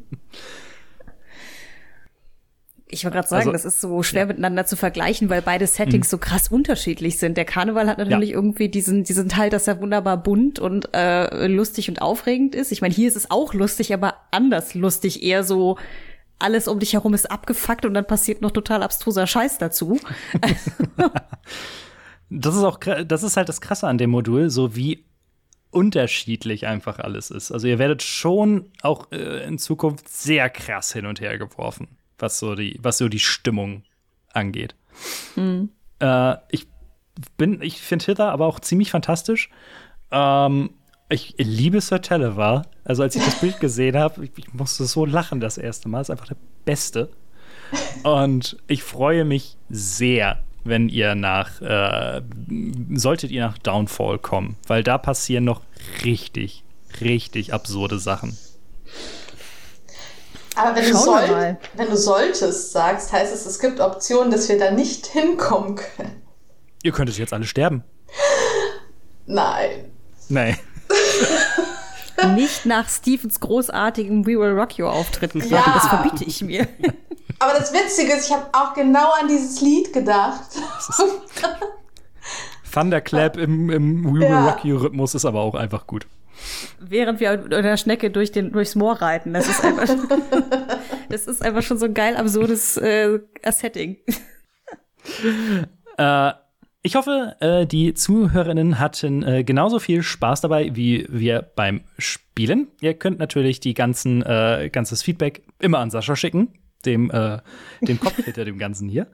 Ich 2.91 3.05
wollte 3.05 3.17
gerade 3.17 3.29
sagen, 3.29 3.41
Also- 3.49 3.53
das 3.53 3.65
ist 3.65 3.81
so 3.83 4.03
schwer 4.03 4.27
miteinander 4.27 4.65
zu 4.65 4.75
vergleichen, 4.77 5.29
weil 5.29 5.43
beide 5.43 5.67
Settings 5.67 6.09
so 6.09 6.17
krass 6.19 6.49
unterschiedlich 6.49 7.19
sind. 7.19 7.37
Der 7.37 7.45
Karneval 7.45 7.87
hat 7.89 7.99
natürlich 7.99 8.31
Ja. 8.31 8.35
irgendwie 8.37 8.69
diesen, 8.71 9.05
diesen 9.05 9.29
Teil, 9.29 9.51
dass 9.51 9.69
er 9.69 9.81
wunderbar 9.81 10.17
bunt 10.17 10.59
und 10.59 10.89
äh, 10.95 11.47
lustig 11.49 11.89
und 11.91 12.01
aufregend 12.01 12.55
ist. 12.55 12.73
Ich 12.73 12.81
meine, 12.81 12.95
hier 12.95 13.09
ist 13.09 13.17
es 13.17 13.31
auch 13.31 13.53
lustig, 13.53 13.93
aber 13.93 14.15
anders 14.31 14.75
lustig. 14.75 15.23
Eher 15.23 15.45
so, 15.45 15.77
alles 16.39 16.67
um 16.69 16.79
dich 16.79 16.95
herum 16.95 17.13
ist 17.15 17.31
abgefuckt 17.31 17.85
und 17.85 17.93
dann 17.95 18.07
passiert 18.07 18.41
noch 18.43 18.53
total 18.53 18.83
abstruser 18.83 19.27
Scheiß 19.27 19.59
dazu. 19.59 19.99
Das 22.31 22.55
ist 22.55 22.63
auch, 22.63 22.79
das 22.79 23.23
ist 23.23 23.37
halt 23.39 23.49
das 23.49 23.61
Krasse 23.63 23.87
an 23.89 23.97
dem 23.97 24.11
Modul, 24.11 24.51
so 24.51 24.77
wie 24.77 25.07
unterschiedlich 25.71 26.67
einfach 26.67 26.99
alles 26.99 27.31
ist. 27.31 27.51
Also 27.51 27.67
ihr 27.69 27.79
werdet 27.79 28.03
schon 28.03 28.67
auch 28.83 29.11
äh, 29.13 29.47
in 29.47 29.59
Zukunft 29.59 30.09
sehr 30.09 30.51
krass 30.51 30.93
hin 30.93 31.07
und 31.07 31.21
her 31.23 31.39
geworfen, 31.39 31.89
was 32.19 32.39
so 32.39 32.55
die, 32.55 32.79
was 32.83 32.99
so 32.99 33.09
die 33.09 33.19
Stimmung 33.19 33.85
angeht. 34.33 34.75
Mhm. 35.37 35.71
Äh, 36.01 36.37
ich 36.51 36.67
bin, 37.37 37.61
ich 37.63 37.81
finde 37.81 38.05
Hither 38.07 38.33
aber 38.33 38.47
auch 38.47 38.61
ziemlich 38.61 38.91
fantastisch. 38.91 39.51
Ähm, 40.11 40.71
ich 41.09 41.35
liebe 41.39 41.81
Sir 41.81 42.03
Televar. 42.03 42.67
Also 42.85 43.03
als 43.03 43.17
ich 43.17 43.25
das 43.25 43.41
Bild 43.41 43.61
gesehen 43.61 43.97
habe, 43.97 44.25
ich, 44.25 44.33
ich, 44.37 44.53
musste 44.53 44.85
so 44.85 45.05
lachen 45.05 45.41
das 45.41 45.59
erste 45.59 45.89
Mal. 45.89 46.01
Ist 46.01 46.11
einfach 46.11 46.29
der 46.29 46.37
Beste. 46.65 47.11
Und 48.03 48.57
ich 48.67 48.83
freue 48.83 49.25
mich 49.25 49.57
sehr, 49.69 50.43
wenn 50.65 50.89
ihr 50.89 51.15
nach, 51.15 51.61
äh, 51.61 52.23
solltet 52.95 53.31
ihr 53.31 53.43
nach 53.43 53.59
Downfall 53.59 54.19
kommen, 54.19 54.57
weil 54.67 54.83
da 54.83 54.99
passieren 54.99 55.45
noch 55.45 55.63
richtig, 56.05 56.65
richtig 57.01 57.53
absurde 57.53 57.99
Sachen. 57.99 58.37
Aber 60.59 60.75
wenn 60.75 60.91
du, 60.91 60.97
soll, 60.97 61.57
wenn 61.75 61.89
du 61.89 61.97
solltest 61.97 62.73
sagst, 62.73 63.13
heißt 63.13 63.33
es, 63.33 63.47
es 63.47 63.59
gibt 63.61 63.81
Optionen, 63.81 64.31
dass 64.31 64.49
wir 64.49 64.59
da 64.59 64.71
nicht 64.71 65.07
hinkommen 65.07 65.77
können. 65.77 66.23
Ihr 66.83 66.93
könntet 66.93 67.17
jetzt 67.19 67.33
alle 67.33 67.45
sterben. 67.45 67.85
Nein. 69.27 69.91
Nein. 70.29 70.59
Nicht 72.35 72.67
nach 72.67 72.89
Stephens 72.89 73.39
großartigem 73.39 74.27
We 74.27 74.39
Will 74.39 74.59
Rock 74.59 74.79
You 74.79 74.87
Auftritt 74.87 75.35
ja. 75.35 75.63
das 75.75 75.87
verbiete 75.87 76.25
ich 76.25 76.43
mir. 76.43 76.67
Aber 77.39 77.53
das 77.53 77.73
Witzige 77.73 78.15
ist, 78.15 78.29
ich 78.29 78.35
habe 78.35 78.47
auch 78.53 78.75
genau 78.75 79.13
an 79.21 79.29
dieses 79.29 79.61
Lied 79.61 79.93
gedacht. 79.93 80.49
Thunderclap 82.73 83.37
im, 83.37 83.71
im 83.71 84.05
We 84.05 84.21
Will 84.21 84.23
ja. 84.23 84.49
Rock 84.49 84.65
You 84.65 84.79
Rhythmus 84.79 85.15
ist 85.15 85.25
aber 85.25 85.41
auch 85.41 85.55
einfach 85.55 85.87
gut. 85.87 86.07
Während 86.81 87.21
wir 87.21 87.33
in 87.45 87.51
der 87.51 87.77
Schnecke 87.77 88.11
durch 88.11 88.33
den, 88.33 88.53
durchs 88.53 88.75
Moor 88.75 89.01
reiten. 89.01 89.33
Das 89.33 89.49
ist 89.49 89.65
einfach, 89.65 89.89
das 91.09 91.27
ist 91.27 91.43
einfach 91.43 91.63
schon 91.63 91.79
so 91.79 91.87
ein 91.87 91.95
geil 91.95 92.17
absurdes 92.17 92.77
äh, 92.77 93.19
Setting. 93.51 93.97
Äh, 95.97 96.33
ich 96.83 96.95
hoffe, 96.95 97.37
äh, 97.41 97.67
die 97.67 97.93
Zuhörerinnen 97.95 98.79
hatten 98.79 99.23
äh, 99.23 99.43
genauso 99.43 99.79
viel 99.79 100.03
Spaß 100.03 100.43
dabei 100.43 100.77
wie 100.77 101.07
wir 101.11 101.43
beim 101.43 101.83
Spielen. 101.99 102.69
Ihr 102.81 102.95
könnt 102.95 103.19
natürlich 103.19 103.61
die 103.61 103.75
ganzen, 103.75 104.23
äh, 104.23 104.71
ganzes 104.73 105.03
Feedback 105.03 105.43
immer 105.59 105.81
an 105.81 105.91
Sascha 105.91 106.15
schicken, 106.15 106.53
dem, 106.85 107.11
äh, 107.11 107.39
dem 107.83 107.99
Kopf 108.01 108.17
hinter 108.25 108.45
dem 108.45 108.59
Ganzen 108.59 108.89
hier. 108.89 109.07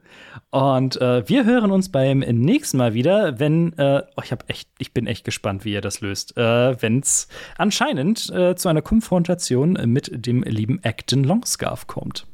Und 0.51 0.99
äh, 1.01 1.27
wir 1.27 1.45
hören 1.45 1.71
uns 1.71 1.89
beim 1.89 2.19
nächsten 2.19 2.77
Mal 2.77 2.93
wieder, 2.93 3.39
wenn 3.39 3.73
äh, 3.77 4.03
oh, 4.15 4.21
ich 4.23 4.31
habe 4.31 4.45
echt, 4.47 4.69
ich 4.77 4.93
bin 4.93 5.07
echt 5.07 5.23
gespannt, 5.23 5.65
wie 5.65 5.73
ihr 5.73 5.81
das 5.81 6.01
löst, 6.01 6.37
äh, 6.37 6.81
wenn 6.81 6.99
es 6.99 7.27
anscheinend 7.57 8.29
äh, 8.31 8.55
zu 8.55 8.69
einer 8.69 8.81
Konfrontation 8.81 9.73
mit 9.85 10.11
dem 10.13 10.43
lieben 10.43 10.79
Acton 10.83 11.23
Longscarf 11.23 11.87
kommt. 11.87 12.27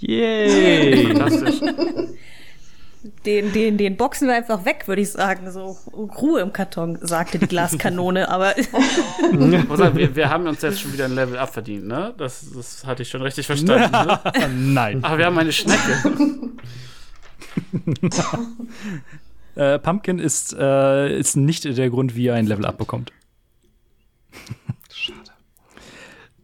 Yay! 0.00 1.06
Fantastisch 1.06 1.60
den, 3.26 3.52
den, 3.52 3.78
den 3.78 3.96
boxen 3.96 4.28
wir 4.28 4.34
einfach 4.34 4.64
weg, 4.64 4.84
würde 4.86 5.02
ich 5.02 5.10
sagen. 5.10 5.50
So 5.50 5.76
Ruhe 5.92 6.40
im 6.40 6.52
Karton, 6.52 6.98
sagte 7.00 7.38
die 7.38 7.46
Glaskanone, 7.46 8.28
aber. 8.30 8.54
wir, 8.56 10.16
wir 10.16 10.30
haben 10.30 10.46
uns 10.46 10.62
jetzt 10.62 10.80
schon 10.80 10.92
wieder 10.92 11.06
ein 11.06 11.14
Level 11.14 11.36
up 11.38 11.52
verdient, 11.52 11.86
ne? 11.86 12.14
Das, 12.16 12.46
das 12.54 12.86
hatte 12.86 13.02
ich 13.02 13.08
schon 13.08 13.22
richtig 13.22 13.46
verstanden. 13.46 13.90
Ne? 13.90 14.20
Nein. 14.54 15.02
Aber 15.04 15.18
wir 15.18 15.26
haben 15.26 15.38
eine 15.38 15.52
Schnecke. 15.52 16.50
äh, 19.56 19.78
Pumpkin 19.78 20.18
ist, 20.18 20.54
äh, 20.58 21.18
ist 21.18 21.36
nicht 21.36 21.64
der 21.64 21.90
Grund, 21.90 22.14
wie 22.14 22.28
er 22.28 22.34
ein 22.34 22.46
Level 22.46 22.66
up 22.66 22.78
bekommt. 22.78 23.12
Schade. 24.90 25.18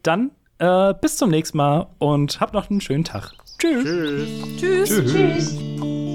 Dann 0.03 0.33
äh, 0.59 0.95
bis 1.01 1.17
zum 1.17 1.31
nächsten 1.31 1.57
Mal 1.57 1.87
und 1.99 2.41
habt 2.41 2.53
noch 2.53 2.69
einen 2.69 2.81
schönen 2.81 3.05
Tag. 3.05 3.33
Tschüss. 3.59 3.85
Tschüss. 3.85 4.89
Tschüss. 4.89 5.13
Tschüss. 5.13 6.08